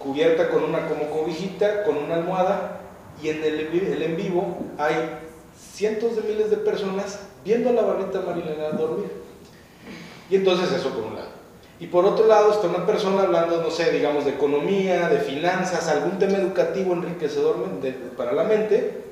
cubierta 0.00 0.48
con 0.48 0.64
una 0.64 0.88
como 0.88 1.08
cobijita, 1.08 1.84
con 1.84 1.96
una 1.96 2.16
almohada, 2.16 2.80
y 3.22 3.28
en 3.28 3.44
el, 3.44 4.02
en 4.02 4.16
vivo 4.16 4.64
hay 4.76 5.20
cientos 5.56 6.16
de 6.16 6.22
miles 6.22 6.50
de 6.50 6.56
personas 6.56 7.20
viendo 7.44 7.70
a 7.70 7.72
la 7.72 7.82
barrita 7.82 8.20
marinera 8.22 8.72
dormir. 8.72 9.12
Y 10.28 10.34
entonces 10.34 10.72
eso 10.72 10.90
por 10.90 11.04
un 11.04 11.14
lado. 11.14 11.28
Y 11.78 11.86
por 11.86 12.04
otro 12.04 12.26
lado 12.26 12.50
está 12.50 12.66
una 12.66 12.84
persona 12.84 13.22
hablando, 13.22 13.62
no 13.62 13.70
sé, 13.70 13.92
digamos, 13.92 14.24
de 14.24 14.32
economía, 14.32 15.08
de 15.08 15.20
finanzas, 15.20 15.86
algún 15.86 16.18
tema 16.18 16.38
educativo 16.38 16.94
enriquecedor 16.94 17.64
para 18.16 18.32
la 18.32 18.42
mente, 18.42 19.04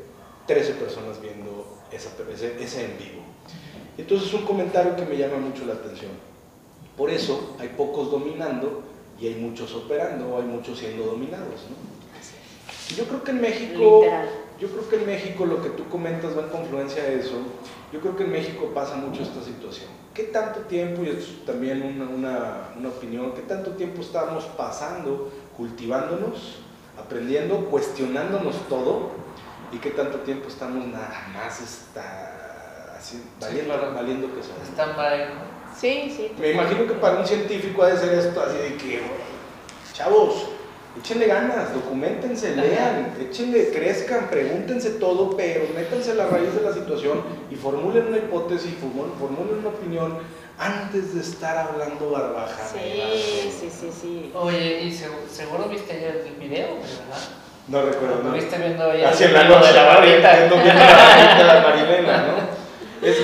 13 0.49 0.73
personas 0.73 1.21
viendo 1.23 1.79
esa, 1.93 2.11
ese, 2.35 2.61
ese 2.61 2.85
en 2.85 2.99
vivo. 2.99 3.23
Entonces 3.97 4.27
es 4.27 4.35
un 4.35 4.45
comentario 4.45 4.97
que 4.97 5.05
me 5.05 5.17
llama 5.17 5.37
mucho 5.37 5.65
la 5.67 5.75
atención. 5.75 6.34
Por 6.97 7.11
eso 7.11 7.57
hay 7.59 7.69
pocos 7.69 8.11
dominando 8.11 8.83
y 9.21 9.29
hay 9.29 9.35
muchos 9.37 9.75
operando, 9.75 10.29
o 10.29 10.39
hay 10.39 10.45
muchos 10.45 10.79
siendo 10.79 11.05
dominados. 11.05 11.67
¿no? 11.69 12.97
Yo 12.97 13.05
creo 13.05 13.25
que 13.25 13.31
en 13.31 13.41
México... 13.41 14.01
Literal 14.03 14.45
yo 14.59 14.69
creo 14.69 14.89
que 14.89 14.97
en 14.97 15.07
México 15.07 15.47
lo 15.47 15.63
que 15.63 15.71
tú 15.71 15.89
comentas 15.89 16.37
va 16.37 16.43
en 16.43 16.49
confluencia 16.49 17.03
a 17.03 17.09
eso. 17.09 17.35
Yo 17.93 18.01
creo 18.01 18.17
que 18.17 18.25
en 18.25 18.33
México 18.33 18.71
pasa 18.75 18.97
mucho 18.97 19.23
esta 19.23 19.43
situación. 19.43 19.89
¿Qué 20.15 20.25
tanto 20.25 20.61
tiempo, 20.61 21.03
y 21.03 21.09
esto 21.09 21.23
es 21.23 21.45
también 21.45 21.83
una, 21.83 22.09
una, 22.09 22.69
una 22.79 22.89
opinión, 22.89 23.33
qué 23.33 23.43
tanto 23.43 23.73
tiempo 23.73 24.01
estamos 24.01 24.45
pasando 24.57 25.33
cultivándonos, 25.57 26.61
aprendiendo, 26.97 27.65
cuestionándonos 27.67 28.69
todo? 28.69 29.11
¿Y 29.73 29.79
qué 29.79 29.91
tanto 29.91 30.21
tiempo 30.21 30.49
estamos 30.49 30.87
nada 30.87 31.29
más 31.33 31.61
está, 31.61 32.97
así, 32.97 33.25
valiendo, 33.41 33.75
sí, 33.75 33.81
valiendo 33.93 34.35
que 34.35 34.43
son? 34.43 34.63
Están. 34.63 34.95
Sí, 35.79 36.13
sí. 36.17 36.33
Me 36.39 36.53
imagino 36.53 36.87
que 36.87 36.95
para 36.95 37.19
un 37.19 37.27
científico 37.27 37.83
ha 37.83 37.89
de 37.89 37.99
ser 37.99 38.19
esto 38.19 38.41
así 38.43 38.57
de 38.57 38.77
que, 38.77 39.03
chavos, 39.93 40.47
Échenle 40.97 41.27
ganas, 41.27 41.75
documentense, 41.75 42.55
lean, 42.55 43.17
échenle, 43.21 43.71
crezcan, 43.73 44.29
pregúntense 44.31 44.91
todo, 44.91 45.37
pero 45.37 45.65
métanse 45.75 46.13
a 46.13 46.15
la 46.15 46.27
raíz 46.27 46.55
de 46.55 46.63
la 46.63 46.73
situación 46.73 47.21
y 47.51 47.57
formulen 47.57 48.07
una 48.07 48.19
hipótesis, 48.19 48.75
formulen 49.19 49.59
una 49.59 49.71
opinión 49.71 50.19
antes 50.57 51.17
de 51.17 51.21
estar 51.21 51.59
hablando 51.59 52.11
barbajadas. 52.11 52.71
Sí, 52.73 53.51
sí, 53.51 53.69
sí, 53.71 53.91
sí. 54.01 54.31
Oye, 54.35 54.83
y 54.85 54.93
seguro, 54.93 55.65
viste 55.69 55.95
ayer 55.95 56.25
el 56.29 56.35
video, 56.37 56.75
¿verdad? 56.75 57.23
No 57.67 57.83
recuerdo. 57.83 58.23
¿Lo 58.23 58.31
viste 58.31 58.57
viendo 58.57 58.89
ayer 58.89 59.07
Así 59.07 59.25
el 59.25 59.33
la 59.33 59.43
de 59.43 59.49
barrita? 59.51 60.37
viendo, 60.37 60.57
viendo 60.57 60.85
la 60.85 60.97
barrita 60.97 61.39
de 61.39 61.45
la 61.45 61.61
Marilena, 61.61 62.17
¿no? 62.19 62.55
Es, 63.05 63.19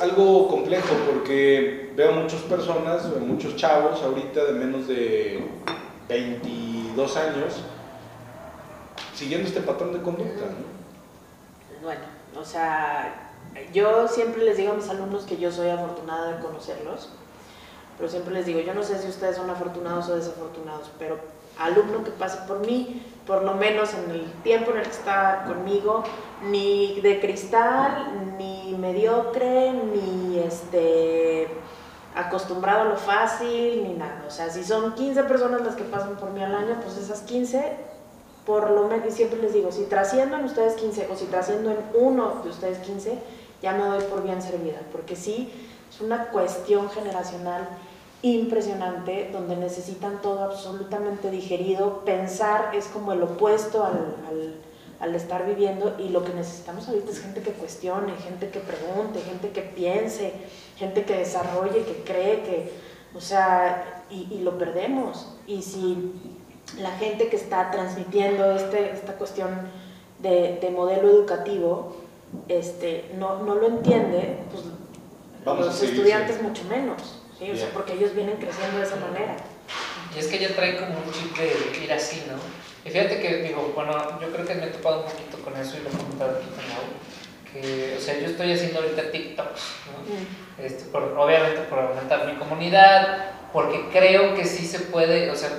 algo 0.00 0.48
complejo 0.48 0.94
porque 1.10 1.92
veo 1.94 2.12
muchas 2.12 2.40
personas, 2.42 3.04
muchos 3.20 3.56
chavos 3.56 4.02
ahorita 4.02 4.44
de 4.44 4.52
menos 4.52 4.88
de 4.88 5.46
22 6.08 7.16
años 7.16 7.54
siguiendo 9.14 9.46
este 9.46 9.60
patrón 9.60 9.92
de 9.92 10.00
conducta. 10.00 10.46
¿no? 10.46 11.82
Bueno, 11.82 12.00
o 12.38 12.44
sea, 12.44 13.34
yo 13.72 14.08
siempre 14.08 14.44
les 14.44 14.56
digo 14.56 14.72
a 14.72 14.76
mis 14.76 14.88
alumnos 14.88 15.24
que 15.24 15.36
yo 15.36 15.52
soy 15.52 15.68
afortunada 15.68 16.36
de 16.36 16.42
conocerlos, 16.42 17.10
pero 17.98 18.08
siempre 18.08 18.32
les 18.32 18.46
digo, 18.46 18.60
yo 18.60 18.72
no 18.72 18.82
sé 18.82 18.98
si 18.98 19.08
ustedes 19.08 19.36
son 19.36 19.50
afortunados 19.50 20.08
o 20.08 20.16
desafortunados, 20.16 20.90
pero 20.98 21.18
alumno 21.58 22.02
que 22.02 22.10
pase 22.12 22.38
por 22.48 22.60
mí, 22.66 23.02
por 23.30 23.44
lo 23.44 23.54
menos 23.54 23.94
en 23.94 24.10
el 24.10 24.32
tiempo 24.42 24.72
en 24.72 24.78
el 24.78 24.82
que 24.82 24.90
está 24.90 25.44
conmigo, 25.46 26.02
ni 26.50 27.00
de 27.00 27.20
cristal, 27.20 28.36
ni 28.36 28.74
mediocre, 28.76 29.72
ni 29.72 30.40
este 30.40 31.46
acostumbrado 32.16 32.80
a 32.80 32.84
lo 32.86 32.96
fácil 32.96 33.84
ni 33.84 33.94
nada. 33.94 34.24
O 34.26 34.30
sea, 34.32 34.50
si 34.50 34.64
son 34.64 34.96
15 34.96 35.22
personas 35.22 35.60
las 35.60 35.76
que 35.76 35.84
pasan 35.84 36.16
por 36.16 36.30
mí 36.30 36.42
al 36.42 36.56
año, 36.56 36.80
pues 36.82 36.96
esas 36.96 37.20
15, 37.20 37.76
por 38.44 38.68
lo 38.68 38.88
menos, 38.88 39.06
y 39.06 39.12
siempre 39.12 39.40
les 39.40 39.52
digo, 39.52 39.70
si 39.70 39.84
trascienden 39.84 40.44
ustedes 40.44 40.74
15 40.74 41.06
o 41.12 41.14
si 41.14 41.26
trasciendo 41.26 41.70
en 41.70 41.78
uno 41.94 42.40
de 42.42 42.50
ustedes 42.50 42.78
15, 42.78 43.16
ya 43.62 43.74
me 43.74 43.84
doy 43.84 44.02
por 44.10 44.24
bien 44.24 44.42
servida, 44.42 44.80
porque 44.90 45.14
sí, 45.14 45.52
es 45.88 46.00
una 46.00 46.30
cuestión 46.30 46.90
generacional 46.90 47.68
impresionante 48.22 49.30
donde 49.32 49.56
necesitan 49.56 50.20
todo 50.20 50.44
absolutamente 50.44 51.30
digerido. 51.30 52.04
Pensar 52.04 52.74
es 52.74 52.86
como 52.86 53.12
el 53.12 53.22
opuesto 53.22 53.84
al, 53.84 54.16
al, 54.28 54.54
al 55.00 55.14
estar 55.14 55.46
viviendo 55.46 55.96
y 55.98 56.10
lo 56.10 56.24
que 56.24 56.34
necesitamos 56.34 56.88
ahorita 56.88 57.10
es 57.10 57.20
gente 57.20 57.40
que 57.40 57.52
cuestione, 57.52 58.12
gente 58.16 58.50
que 58.50 58.60
pregunte, 58.60 59.20
gente 59.20 59.50
que 59.50 59.62
piense 59.62 60.34
gente 60.80 61.04
que 61.04 61.18
desarrolle, 61.18 61.84
que 61.84 62.02
cree, 62.04 62.42
que, 62.42 62.72
o 63.14 63.20
sea, 63.20 64.02
y, 64.10 64.26
y 64.30 64.40
lo 64.40 64.56
perdemos. 64.56 65.36
Y 65.46 65.60
si 65.60 66.12
la 66.78 66.90
gente 66.92 67.28
que 67.28 67.36
está 67.36 67.70
transmitiendo 67.70 68.52
este, 68.52 68.92
esta 68.92 69.12
cuestión 69.14 69.50
de, 70.20 70.58
de 70.60 70.70
modelo 70.70 71.10
educativo 71.10 71.96
este, 72.48 73.10
no, 73.18 73.42
no, 73.42 73.56
lo 73.56 73.66
entiende, 73.66 74.38
pues 74.50 74.64
Vamos 75.44 75.66
los 75.66 75.82
estudiantes 75.82 76.42
mucho 76.42 76.64
menos, 76.64 77.19
¿sí? 77.40 77.50
o 77.50 77.56
sea, 77.56 77.70
porque 77.70 77.94
ellos 77.94 78.14
vienen 78.14 78.36
creciendo 78.36 78.78
de 78.78 78.84
esa 78.84 78.96
manera. 78.96 79.36
Y 80.14 80.18
es 80.18 80.26
que 80.26 80.38
ya 80.38 80.54
traen 80.54 80.76
como 80.76 80.98
un 80.98 81.12
chip 81.12 81.36
de 81.36 81.84
ir 81.84 81.92
así, 81.92 82.22
¿no? 82.28 82.34
Y 82.84 82.90
fíjate 82.92 83.20
que, 83.20 83.42
digo, 83.42 83.72
bueno, 83.74 84.20
yo 84.20 84.30
creo 84.30 84.46
que 84.46 84.54
me 84.54 84.66
he 84.66 84.70
topado 84.70 85.04
un 85.04 85.10
poquito 85.10 85.38
con 85.42 85.56
eso 85.56 85.76
y 85.76 85.82
lo 85.82 85.90
he 85.90 85.92
comentado 85.92 86.36
aquí 86.36 86.46
con 86.46 86.68
Mau, 86.68 87.52
que, 87.52 87.96
o 87.96 88.00
sea, 88.00 88.18
yo 88.18 88.26
estoy 88.26 88.52
haciendo 88.52 88.80
ahorita 88.80 89.10
TikToks, 89.10 89.62
¿no? 89.86 90.14
Mm. 90.14 90.64
Este, 90.66 90.84
por, 90.90 91.02
obviamente 91.02 91.62
por 91.62 91.78
aumentar 91.78 92.26
mi 92.26 92.38
comunidad, 92.38 93.32
porque 93.52 93.88
creo 93.92 94.34
que 94.34 94.44
sí 94.44 94.66
se 94.66 94.80
puede, 94.80 95.30
o 95.30 95.36
sea, 95.36 95.50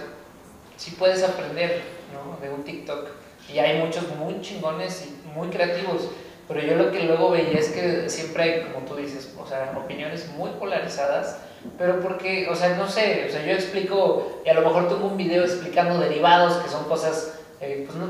sí 0.77 0.91
puedes 0.91 1.23
aprender, 1.23 1.81
¿no? 2.13 2.37
De 2.41 2.53
un 2.53 2.63
TikTok. 2.63 3.07
Y 3.53 3.59
hay 3.59 3.79
muchos 3.79 4.07
muy 4.15 4.41
chingones 4.41 5.05
y 5.05 5.27
muy 5.27 5.49
creativos. 5.49 6.09
Pero 6.47 6.61
yo 6.61 6.75
lo 6.75 6.91
que 6.91 7.03
luego 7.03 7.31
veía 7.31 7.59
es 7.59 7.69
que 7.69 8.09
siempre 8.09 8.43
hay, 8.43 8.61
como 8.63 8.85
tú 8.85 8.95
dices, 8.95 9.33
o 9.37 9.47
sea, 9.47 9.73
opiniones 9.77 10.27
muy 10.29 10.49
polarizadas, 10.51 11.37
pero 11.77 11.99
porque, 11.99 12.47
o 12.49 12.55
sea, 12.55 12.75
no 12.75 12.87
sé, 12.87 13.25
o 13.29 13.31
sea, 13.31 13.45
yo 13.45 13.53
explico, 13.53 14.41
y 14.45 14.49
a 14.49 14.53
lo 14.53 14.61
mejor 14.61 14.87
tengo 14.87 15.07
un 15.07 15.17
video 15.17 15.43
explicando 15.43 15.99
derivados, 15.99 16.57
que 16.57 16.69
son 16.69 16.83
cosas 16.85 17.33
eh, 17.59 17.83
pues, 17.85 17.97
no- 17.97 18.09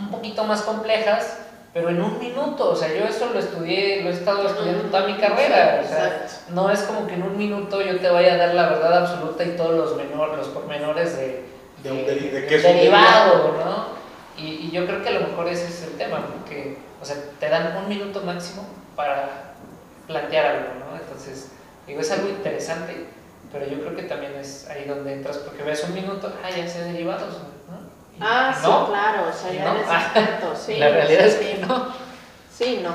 un 0.00 0.10
poquito 0.10 0.44
más 0.44 0.62
complejas, 0.62 1.38
pero 1.74 1.88
en 1.88 2.00
un 2.02 2.18
minuto, 2.18 2.70
o 2.70 2.76
sea, 2.76 2.88
yo 2.88 3.04
eso 3.04 3.30
lo 3.32 3.38
estudié, 3.38 4.02
lo 4.02 4.10
he 4.10 4.12
estado 4.12 4.46
estudiando 4.46 4.84
toda 4.84 5.06
mi 5.06 5.16
carrera, 5.16 5.80
o 5.84 5.88
sea, 5.88 6.06
Exacto. 6.22 6.52
no 6.54 6.70
es 6.70 6.80
como 6.82 7.06
que 7.06 7.14
en 7.14 7.22
un 7.22 7.36
minuto 7.36 7.80
yo 7.82 7.98
te 7.98 8.08
vaya 8.10 8.34
a 8.34 8.36
dar 8.36 8.54
la 8.54 8.68
verdad 8.68 8.98
absoluta 8.98 9.42
y 9.44 9.56
todos 9.56 9.74
los 9.74 9.96
menores, 9.96 10.36
los 10.36 10.48
pormenores 10.48 11.16
de, 11.16 11.44
De 11.82 11.90
un 11.90 11.98
deri- 12.06 12.30
de 12.30 12.40
de 12.42 12.46
qué 12.46 12.54
es 12.56 12.64
un 12.64 12.76
derivado, 12.76 13.54
¿no? 13.64 13.86
Y, 14.36 14.66
y 14.66 14.70
yo 14.70 14.86
creo 14.86 15.02
que 15.02 15.08
a 15.08 15.12
lo 15.20 15.26
mejor 15.28 15.48
ese 15.48 15.66
es 15.66 15.82
el 15.82 15.92
tema, 15.98 16.24
porque, 16.26 16.76
o 17.00 17.04
sea, 17.04 17.16
te 17.40 17.48
dan 17.48 17.76
un 17.76 17.88
minuto 17.88 18.20
máximo 18.20 18.66
para 18.94 19.54
plantear 20.06 20.46
algo, 20.46 20.68
¿no? 20.78 20.96
Entonces, 20.96 21.51
digo, 21.86 22.00
es 22.00 22.10
algo 22.10 22.28
interesante, 22.28 23.06
pero 23.52 23.66
yo 23.66 23.80
creo 23.80 23.96
que 23.96 24.02
también 24.04 24.34
es 24.36 24.68
ahí 24.68 24.84
donde 24.86 25.12
entras, 25.14 25.38
porque 25.38 25.62
ves 25.62 25.84
un 25.84 25.94
minuto, 25.94 26.32
ah, 26.42 26.50
ya 26.50 26.66
sé 26.68 26.84
derivados, 26.84 27.34
¿no? 27.38 27.52
Y- 28.16 28.20
Ah, 28.20 28.52
y 28.56 28.60
sí, 28.62 28.66
no, 28.70 28.86
claro, 28.88 29.28
o 29.28 29.32
sea, 29.32 29.52
ya 29.52 29.64
no. 29.64 29.74
eres 29.74 29.88
experto, 29.90 30.54
sí. 30.66 30.76
la 30.76 30.88
realidad 30.88 31.20
sí, 31.20 31.26
es 31.28 31.34
sí. 31.34 31.44
que 31.60 31.66
no. 31.66 31.86
Sí, 32.52 32.80
no, 32.82 32.90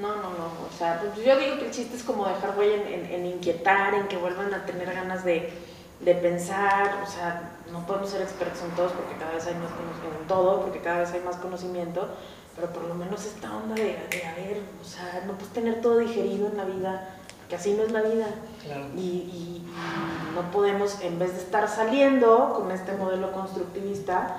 no, 0.00 0.16
no, 0.16 0.22
no. 0.22 0.46
O 0.68 0.78
sea, 0.78 0.98
pues 1.00 1.24
yo 1.24 1.38
digo 1.38 1.58
que 1.58 1.66
el 1.66 1.70
chiste 1.70 1.96
es 1.96 2.02
como 2.02 2.26
dejar 2.26 2.56
huella 2.58 2.74
en, 2.76 2.86
en- 3.04 3.12
en 3.12 3.26
inquietar, 3.26 3.94
en 3.94 4.08
que 4.08 4.16
vuelvan 4.16 4.52
a 4.54 4.64
tener 4.64 4.92
ganas 4.92 5.24
de, 5.24 5.52
de 6.00 6.14
pensar. 6.14 6.96
O 7.06 7.10
sea, 7.10 7.50
no 7.70 7.86
podemos 7.86 8.10
ser 8.10 8.22
expertos 8.22 8.62
en 8.62 8.70
todos 8.74 8.92
porque 8.92 9.14
cada 9.18 9.32
vez 9.32 9.46
hay 9.46 9.54
más 9.54 9.70
conocimiento, 9.70 10.20
en 10.22 10.26
todo, 10.28 10.60
porque 10.62 10.80
cada 10.80 11.00
vez 11.00 11.12
hay 11.12 11.20
más 11.20 11.36
conocimiento, 11.36 12.08
pero 12.56 12.68
por 12.72 12.84
lo 12.84 12.94
menos 12.94 13.24
esta 13.24 13.54
onda 13.54 13.74
de, 13.74 13.98
de 14.10 14.24
a 14.26 14.34
ver, 14.34 14.60
o 14.80 14.84
sea, 14.84 15.22
no 15.26 15.34
puedes 15.34 15.52
tener 15.52 15.80
todo 15.82 15.98
digerido 15.98 16.48
en 16.48 16.56
la 16.56 16.64
vida, 16.64 17.16
porque 17.52 17.56
así 17.56 17.74
no 17.76 17.82
es 17.84 17.92
la 17.92 18.00
vida. 18.02 18.26
Claro. 18.64 18.86
Y, 18.96 19.00
y- 19.00 19.62
y 19.66 20.34
no 20.34 20.50
podemos, 20.50 20.98
en 21.02 21.18
vez 21.18 21.32
de 21.34 21.38
estar 21.40 21.68
saliendo 21.68 22.54
con 22.56 22.70
este 22.70 22.92
modelo 22.92 23.30
constructivista, 23.32 24.38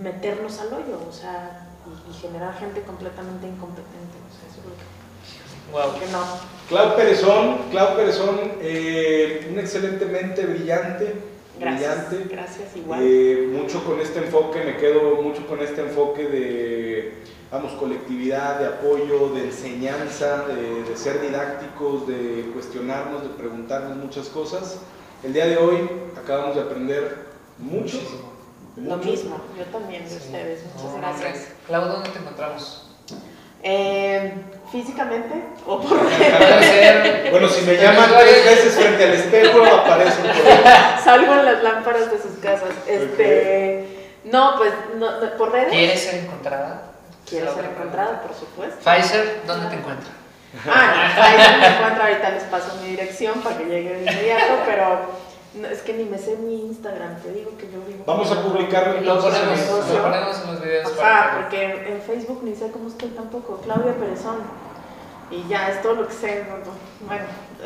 meternos 0.00 0.60
al 0.60 0.68
hoyo, 0.68 1.00
o 1.08 1.12
sea, 1.12 1.66
y, 1.86 2.10
y 2.10 2.14
generar 2.14 2.56
gente 2.58 2.82
completamente 2.82 3.48
incompetente. 3.48 4.16
O 4.22 4.30
sea, 4.30 4.48
eso 4.48 4.60
es 4.60 4.66
lo 4.66 4.74
que, 4.76 4.86
Wow. 5.72 5.98
que 5.98 6.06
no. 6.12 6.22
Clau 6.68 6.94
Perezón, 6.96 7.58
Clau 7.72 7.96
Perezón, 7.96 8.38
eh, 8.60 9.48
una 9.50 9.62
excelente 9.62 10.04
mente, 10.06 10.46
brillante, 10.46 11.14
Gracias. 11.58 12.08
brillante. 12.10 12.34
Gracias, 12.34 12.76
igual. 12.76 13.00
Eh, 13.02 13.48
mucho 13.52 13.84
con 13.84 13.98
este 14.00 14.20
enfoque, 14.20 14.62
me 14.64 14.76
quedo 14.76 15.20
mucho 15.22 15.44
con 15.48 15.60
este 15.60 15.80
enfoque 15.80 16.28
de, 16.28 17.14
vamos, 17.50 17.72
colectividad, 17.72 18.58
de 18.58 18.66
apoyo, 18.66 19.30
de 19.30 19.44
enseñanza, 19.44 20.44
de, 20.46 20.82
de 20.84 20.96
ser 20.96 21.20
didácticos, 21.20 22.06
de 22.06 22.50
cuestionarnos, 22.52 23.22
de 23.22 23.28
preguntarnos 23.30 23.96
muchas 23.96 24.28
cosas. 24.28 24.78
El 25.22 25.32
día 25.32 25.46
de 25.46 25.56
hoy 25.56 25.88
acabamos 26.22 26.54
de 26.56 26.62
aprender 26.62 27.26
mucho. 27.58 27.96
Muchísimo. 27.96 28.32
lo 28.76 28.96
mucho. 28.96 29.08
mismo, 29.10 29.40
yo 29.56 29.64
también 29.66 30.04
de 30.04 30.10
Sí. 30.10 30.16
ustedes. 30.16 30.60
Muchas 30.74 30.92
No, 30.92 30.98
gracias. 30.98 31.48
Clau, 31.66 31.84
¿dónde 31.88 32.10
te 32.10 32.18
encontramos? 32.18 32.82
Eh, 33.62 34.34
¿Físicamente 34.70 35.34
o 35.66 35.80
por. 35.82 35.98
Bueno, 37.30 37.48
si 37.48 37.64
me 37.64 37.74
llaman 37.76 38.10
tres 38.18 38.44
veces 38.44 38.74
frente 38.74 39.04
al 39.04 39.12
espejo, 39.14 39.64
aparece 39.64 40.20
por 40.22 41.02
salgo 41.04 41.32
en 41.32 41.44
las 41.46 41.62
lámparas 41.62 42.10
de 42.12 42.18
sus 42.20 42.32
casas? 42.42 42.68
Este, 42.86 44.10
no, 44.24 44.56
pues 44.58 44.72
no, 44.98 45.20
no, 45.20 45.36
por 45.36 45.52
redes. 45.52 45.70
¿Quieres 45.70 46.00
ser 46.00 46.24
encontrada? 46.24 46.92
Quiero 47.28 47.54
ser 47.54 47.64
encontrado, 47.66 48.22
por 48.22 48.34
supuesto. 48.34 48.76
Pfizer, 48.84 49.42
¿dónde 49.46 49.68
te 49.68 49.74
encuentra? 49.76 50.10
Ah, 50.72 51.12
no, 51.16 51.22
ahí 51.22 51.60
me 51.60 51.66
encuentro, 51.76 52.02
ahorita 52.04 52.30
les 52.30 52.42
paso 52.44 52.76
mi 52.82 52.88
dirección 52.90 53.40
para 53.40 53.58
que 53.58 53.64
llegue 53.64 53.94
de 53.94 54.00
inmediato, 54.10 54.54
pero 54.64 55.00
no, 55.54 55.68
es 55.68 55.82
que 55.82 55.92
ni 55.94 56.04
me 56.04 56.16
sé 56.18 56.36
mi 56.36 56.66
Instagram, 56.66 57.16
te 57.20 57.32
digo 57.32 57.50
que 57.58 57.64
yo 57.70 57.80
vivo. 57.86 58.04
Vamos 58.06 58.30
a 58.32 58.40
publicarlo 58.42 58.92
Lo 58.94 58.98
entonces 59.00 59.34
en 59.34 59.48
ponemos, 59.48 59.88
lo 59.90 60.02
ponemos 60.02 60.40
en 60.40 60.46
los 60.52 60.62
videos 60.62 60.86
Ajá, 60.92 60.96
para 61.00 61.40
porque 61.40 61.88
en 61.92 62.00
Facebook 62.02 62.40
ni 62.44 62.54
sé 62.54 62.70
cómo 62.70 62.88
estoy 62.88 63.08
tampoco, 63.10 63.60
Claudia 63.62 63.92
Perezón. 63.94 64.38
Y 65.30 65.46
ya, 65.48 65.68
es 65.70 65.82
todo 65.82 65.94
lo 65.96 66.06
que 66.06 66.14
sé. 66.14 66.44
no, 66.48 66.56
no. 66.58 66.72
Bueno, 67.06 67.24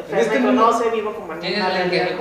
Fer 0.09 0.19
este 0.21 0.41
me 0.41 0.47
mundo- 0.47 0.65
conoce, 0.67 0.91
vivo 0.91 1.15
como 1.15 1.35
en 1.35 1.41
¿Tienes 1.41 1.61
una 1.61 1.69
realidad 1.69 2.07
LinkedIn? 2.09 2.19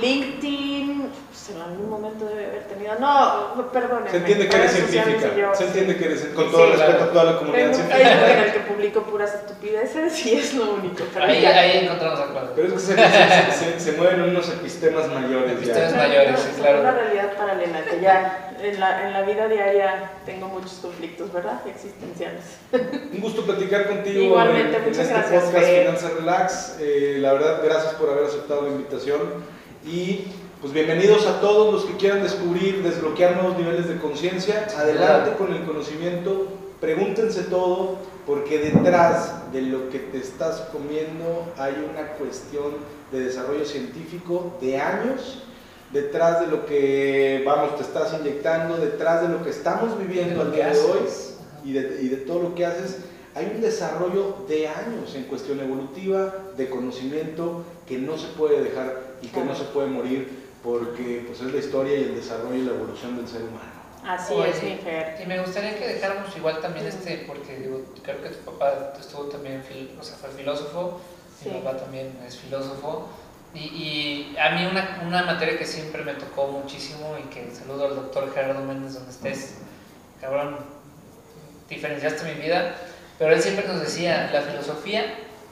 LinkedIn, 0.00 1.10
pues 1.28 1.50
en 1.56 1.62
algún 1.62 1.88
momento 1.90 2.26
debe 2.26 2.46
haber 2.46 2.64
tenido. 2.64 2.94
No, 2.98 3.70
perdónenme. 3.72 4.10
Se 4.10 4.16
entiende 4.18 4.48
que 4.48 4.56
eres 4.56 4.72
científica, 4.72 5.34
yo- 5.36 5.54
se 5.54 5.64
entiende 5.64 5.96
que 5.96 6.04
eres, 6.04 6.20
con 6.34 6.50
todo 6.50 6.64
Sí, 6.66 6.72
respeto 6.72 6.92
claro. 6.96 7.04
a 7.04 7.12
toda 7.12 7.24
la 7.24 7.38
comunidad 7.38 7.58
Tengo 7.70 7.70
un 7.70 7.74
científica. 7.88 8.08
Facebook 8.10 8.30
en 8.30 8.44
el 8.44 8.52
que 8.52 8.60
publico 8.60 9.02
puras 9.04 9.34
estupideces 9.34 10.26
y 10.26 10.34
es 10.34 10.54
lo 10.54 10.70
único. 10.74 11.04
Pero 11.12 11.24
Ahí, 11.26 11.40
ya. 11.42 11.58
ahí 11.60 11.78
encontramos 11.84 12.20
a 12.20 12.26
Clau. 12.30 12.48
Pero 12.54 12.68
es 12.68 12.72
que 12.74 12.78
se, 12.80 12.94
se- 12.96 13.52
se- 13.52 13.80
se 13.80 13.92
mueven 13.92 14.22
unos 14.22 14.48
epistemas 14.48 15.08
mayores 15.08 15.52
Epistemas 15.52 15.90
ya. 15.92 15.96
mayores, 15.96 16.40
sí, 16.40 16.50
claro. 16.60 16.80
Una 16.80 16.90
realidad 16.92 17.36
paralela 17.36 17.84
que 17.84 18.00
ya 18.00 18.46
en 18.62 18.78
la, 18.78 19.06
en 19.06 19.12
la 19.14 19.22
vida 19.22 19.48
diaria 19.48 20.10
tengo 20.26 20.48
muchos 20.48 20.72
conflictos, 20.82 21.32
¿verdad? 21.32 21.60
Existenciales. 21.66 22.44
Un 23.12 23.20
gusto 23.20 23.42
platicar 23.42 23.88
contigo 23.88 24.20
Igualmente, 24.22 24.76
en, 24.76 24.82
en 24.82 24.88
muchas 24.88 24.98
este 25.06 25.14
gracias, 25.14 25.44
podcast. 25.44 25.66
Finanzas 25.66 26.12
Relax. 26.14 26.76
Eh, 26.80 27.16
la 27.20 27.32
verdad, 27.32 27.60
gracias 27.64 27.94
por 27.94 28.10
haber 28.10 28.24
aceptado 28.24 28.62
la 28.62 28.68
invitación. 28.68 29.59
Y 29.84 30.24
pues 30.60 30.74
bienvenidos 30.74 31.26
a 31.26 31.40
todos 31.40 31.72
los 31.72 31.84
que 31.86 31.96
quieran 31.96 32.22
descubrir, 32.22 32.82
desbloquear 32.82 33.36
nuevos 33.36 33.56
niveles 33.56 33.88
de 33.88 33.96
conciencia. 33.96 34.66
Adelante 34.76 35.32
con 35.38 35.54
el 35.54 35.64
conocimiento, 35.64 36.48
pregúntense 36.80 37.44
todo, 37.44 37.96
porque 38.26 38.58
detrás 38.58 39.50
de 39.52 39.62
lo 39.62 39.88
que 39.88 39.98
te 39.98 40.18
estás 40.18 40.68
comiendo 40.70 41.50
hay 41.56 41.72
una 41.90 42.08
cuestión 42.12 42.74
de 43.10 43.20
desarrollo 43.20 43.64
científico 43.64 44.58
de 44.60 44.78
años. 44.78 45.44
Detrás 45.94 46.40
de 46.40 46.48
lo 46.48 46.66
que, 46.66 47.42
vamos, 47.46 47.76
te 47.76 47.82
estás 47.82 48.14
inyectando, 48.20 48.76
detrás 48.76 49.22
de 49.22 49.28
lo 49.28 49.42
que 49.42 49.50
estamos 49.50 49.98
viviendo 49.98 50.42
al 50.42 50.52
día 50.52 50.68
de 50.68 50.78
hoy, 50.78 51.00
y 51.64 51.72
de, 51.72 52.02
y 52.02 52.08
de 52.08 52.18
todo 52.18 52.42
lo 52.42 52.54
que 52.54 52.66
haces, 52.66 52.98
hay 53.34 53.50
un 53.54 53.62
desarrollo 53.62 54.36
de 54.46 54.68
años 54.68 55.14
en 55.14 55.24
cuestión 55.24 55.58
evolutiva, 55.58 56.34
de 56.56 56.68
conocimiento, 56.68 57.64
que 57.88 57.96
no 57.98 58.18
se 58.18 58.28
puede 58.28 58.62
dejar 58.62 59.09
y 59.22 59.28
que 59.28 59.40
no 59.44 59.54
se 59.54 59.64
puede 59.64 59.88
morir, 59.88 60.48
porque 60.62 61.24
pues, 61.26 61.40
es 61.40 61.52
la 61.52 61.58
historia 61.58 61.96
y 61.98 62.02
el 62.04 62.14
desarrollo 62.16 62.54
y 62.54 62.62
la 62.62 62.72
evolución 62.72 63.16
del 63.16 63.28
ser 63.28 63.42
humano. 63.42 63.80
Así 64.06 64.32
Oye, 64.32 64.50
es, 64.50 64.62
mi 64.62 64.76
Fer. 64.76 65.18
Y 65.22 65.26
me 65.26 65.38
gustaría 65.40 65.76
que 65.78 65.86
dejáramos 65.86 66.34
igual 66.36 66.60
también 66.60 66.86
este, 66.86 67.24
porque 67.26 67.58
digo, 67.58 67.82
creo 68.02 68.22
que 68.22 68.30
tu 68.30 68.50
papá 68.50 68.94
estuvo 68.98 69.24
también, 69.24 69.62
fil- 69.62 69.90
o 69.98 70.02
sea, 70.02 70.16
fue 70.16 70.30
filósofo, 70.30 71.00
Sí. 71.42 71.48
mi 71.50 71.60
papá 71.60 71.76
también 71.78 72.12
es 72.26 72.36
filósofo, 72.36 73.08
y, 73.54 73.58
y 73.58 74.36
a 74.38 74.50
mí 74.50 74.66
una, 74.66 75.02
una 75.06 75.22
materia 75.24 75.58
que 75.58 75.64
siempre 75.66 76.04
me 76.04 76.12
tocó 76.14 76.46
muchísimo 76.48 77.16
y 77.18 77.28
que 77.30 77.50
saludo 77.54 77.86
al 77.86 77.94
doctor 77.96 78.32
Gerardo 78.32 78.62
Méndez 78.64 78.94
donde 78.94 79.10
estés, 79.10 79.54
cabrón, 80.20 80.58
diferenciaste 81.68 82.24
mi 82.34 82.40
vida, 82.40 82.76
pero 83.18 83.32
él 83.34 83.40
siempre 83.42 83.66
nos 83.66 83.80
decía, 83.80 84.30
la 84.32 84.42
filosofía 84.42 85.04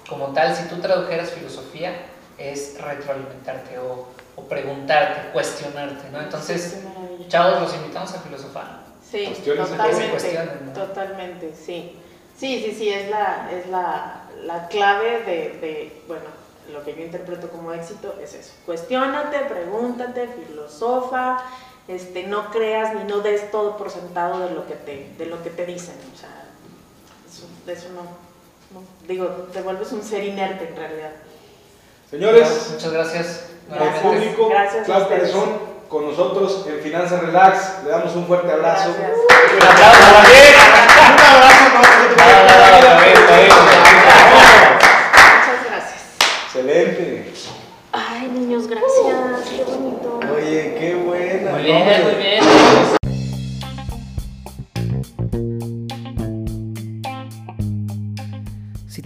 como 0.08 0.28
tal, 0.28 0.54
si 0.54 0.64
tú 0.68 0.76
tradujeras 0.80 1.30
filosofía, 1.30 1.92
es 2.38 2.80
retroalimentarte 2.80 3.78
o, 3.78 4.06
o 4.36 4.42
preguntarte, 4.48 5.30
cuestionarte, 5.32 6.10
¿no? 6.10 6.20
Entonces, 6.20 6.78
chavos, 7.28 7.60
los 7.62 7.74
invitamos 7.74 8.12
a 8.14 8.20
filosofar. 8.20 8.80
Sí, 9.10 9.24
Cuestiones 9.26 9.68
totalmente. 9.70 10.64
¿no? 10.64 10.72
Totalmente, 10.72 11.54
sí. 11.54 11.96
Sí, 12.36 12.62
sí, 12.64 12.74
sí, 12.76 12.88
es 12.90 13.10
la, 13.10 13.48
es 13.50 13.66
la, 13.68 14.22
la 14.44 14.68
clave 14.68 15.22
de, 15.24 15.58
de, 15.60 16.02
bueno, 16.06 16.24
lo 16.72 16.84
que 16.84 16.94
yo 16.94 17.02
interpreto 17.02 17.48
como 17.48 17.72
éxito 17.72 18.14
es 18.22 18.34
eso. 18.34 18.52
Cuestiónate, 18.66 19.38
pregúntate, 19.40 20.28
filosofa, 20.46 21.42
este, 21.88 22.24
no 22.24 22.50
creas 22.50 22.94
ni 22.94 23.04
no 23.04 23.20
des 23.20 23.50
todo 23.50 23.76
por 23.76 23.90
sentado 23.90 24.40
de 24.46 24.54
lo 24.54 24.66
que 24.68 24.74
te, 24.74 25.10
de 25.18 25.26
lo 25.26 25.42
que 25.42 25.50
te 25.50 25.66
dicen. 25.66 25.96
O 26.14 26.16
sea, 26.18 26.44
eso, 27.28 27.46
de 27.66 27.72
eso 27.72 27.88
no, 27.94 28.02
no- 28.78 28.86
digo, 29.08 29.26
te 29.52 29.62
vuelves 29.62 29.90
un 29.92 30.02
ser 30.04 30.22
inerte 30.22 30.68
en 30.68 30.76
realidad. 30.76 31.10
Señores, 32.10 32.70
Muchas 32.72 32.92
gracias. 32.92 33.44
al 33.70 33.94
público, 34.00 34.48
Gracias 34.48 34.88
ustedes. 34.88 35.08
Perezón, 35.08 35.58
con 35.90 36.06
nosotros 36.06 36.64
en 36.66 36.80
Finanzas 36.80 37.20
Relax, 37.20 37.82
le 37.84 37.90
damos 37.90 38.16
un 38.16 38.26
fuerte 38.26 38.50
abrazo. 38.50 38.88
Un 38.90 38.96
abrazo, 38.96 39.18
un 39.52 41.18
abrazo 41.34 41.64
para 41.74 42.98
Muchas 45.12 45.64
gracias. 45.66 46.00
Excelente. 46.46 47.32
Ay, 47.92 48.30
niños, 48.32 48.66
gracias. 48.68 49.50
Qué 49.50 49.64
bonito. 49.64 50.20
Oye, 50.34 50.76
qué 50.78 50.94
buena. 50.94 51.50
Muy 51.52 51.62
bien, 51.62 52.04
muy 52.04 52.14
bien. 52.14 52.97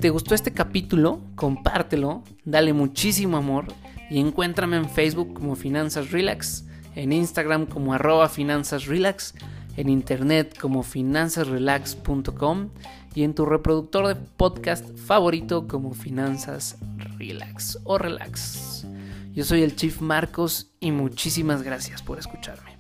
Te 0.03 0.11
gustó 0.11 0.35
este 0.35 0.53
capítulo, 0.53 1.21
compártelo, 1.37 2.25
dale 2.45 2.73
muchísimo 2.73 3.37
amor 3.37 3.67
y 4.11 4.19
encuéntrame 4.19 4.77
en 4.77 4.91
Facebook 4.91 5.33
como 5.33 5.55
Finanzas 5.55 6.11
Relax, 6.11 6.65
en 6.97 7.13
Instagram 7.13 7.67
como 7.67 7.95
arroba 7.95 8.29
Finanzas 8.29 8.87
Relax, 8.87 9.33
en 9.77 9.89
internet 9.89 10.59
como 10.61 10.83
finanzasrelax.com 10.83 12.71
y 13.15 13.23
en 13.23 13.33
tu 13.33 13.47
reproductor 13.47 14.09
de 14.09 14.17
podcast 14.17 14.85
favorito 14.99 15.69
como 15.69 15.95
Finanzas 15.95 16.79
Relax 17.17 17.79
o 17.85 17.97
Relax. 17.97 18.85
Yo 19.33 19.45
soy 19.45 19.63
el 19.63 19.77
Chief 19.77 20.01
Marcos 20.01 20.73
y 20.81 20.91
muchísimas 20.91 21.63
gracias 21.63 22.03
por 22.03 22.19
escucharme. 22.19 22.77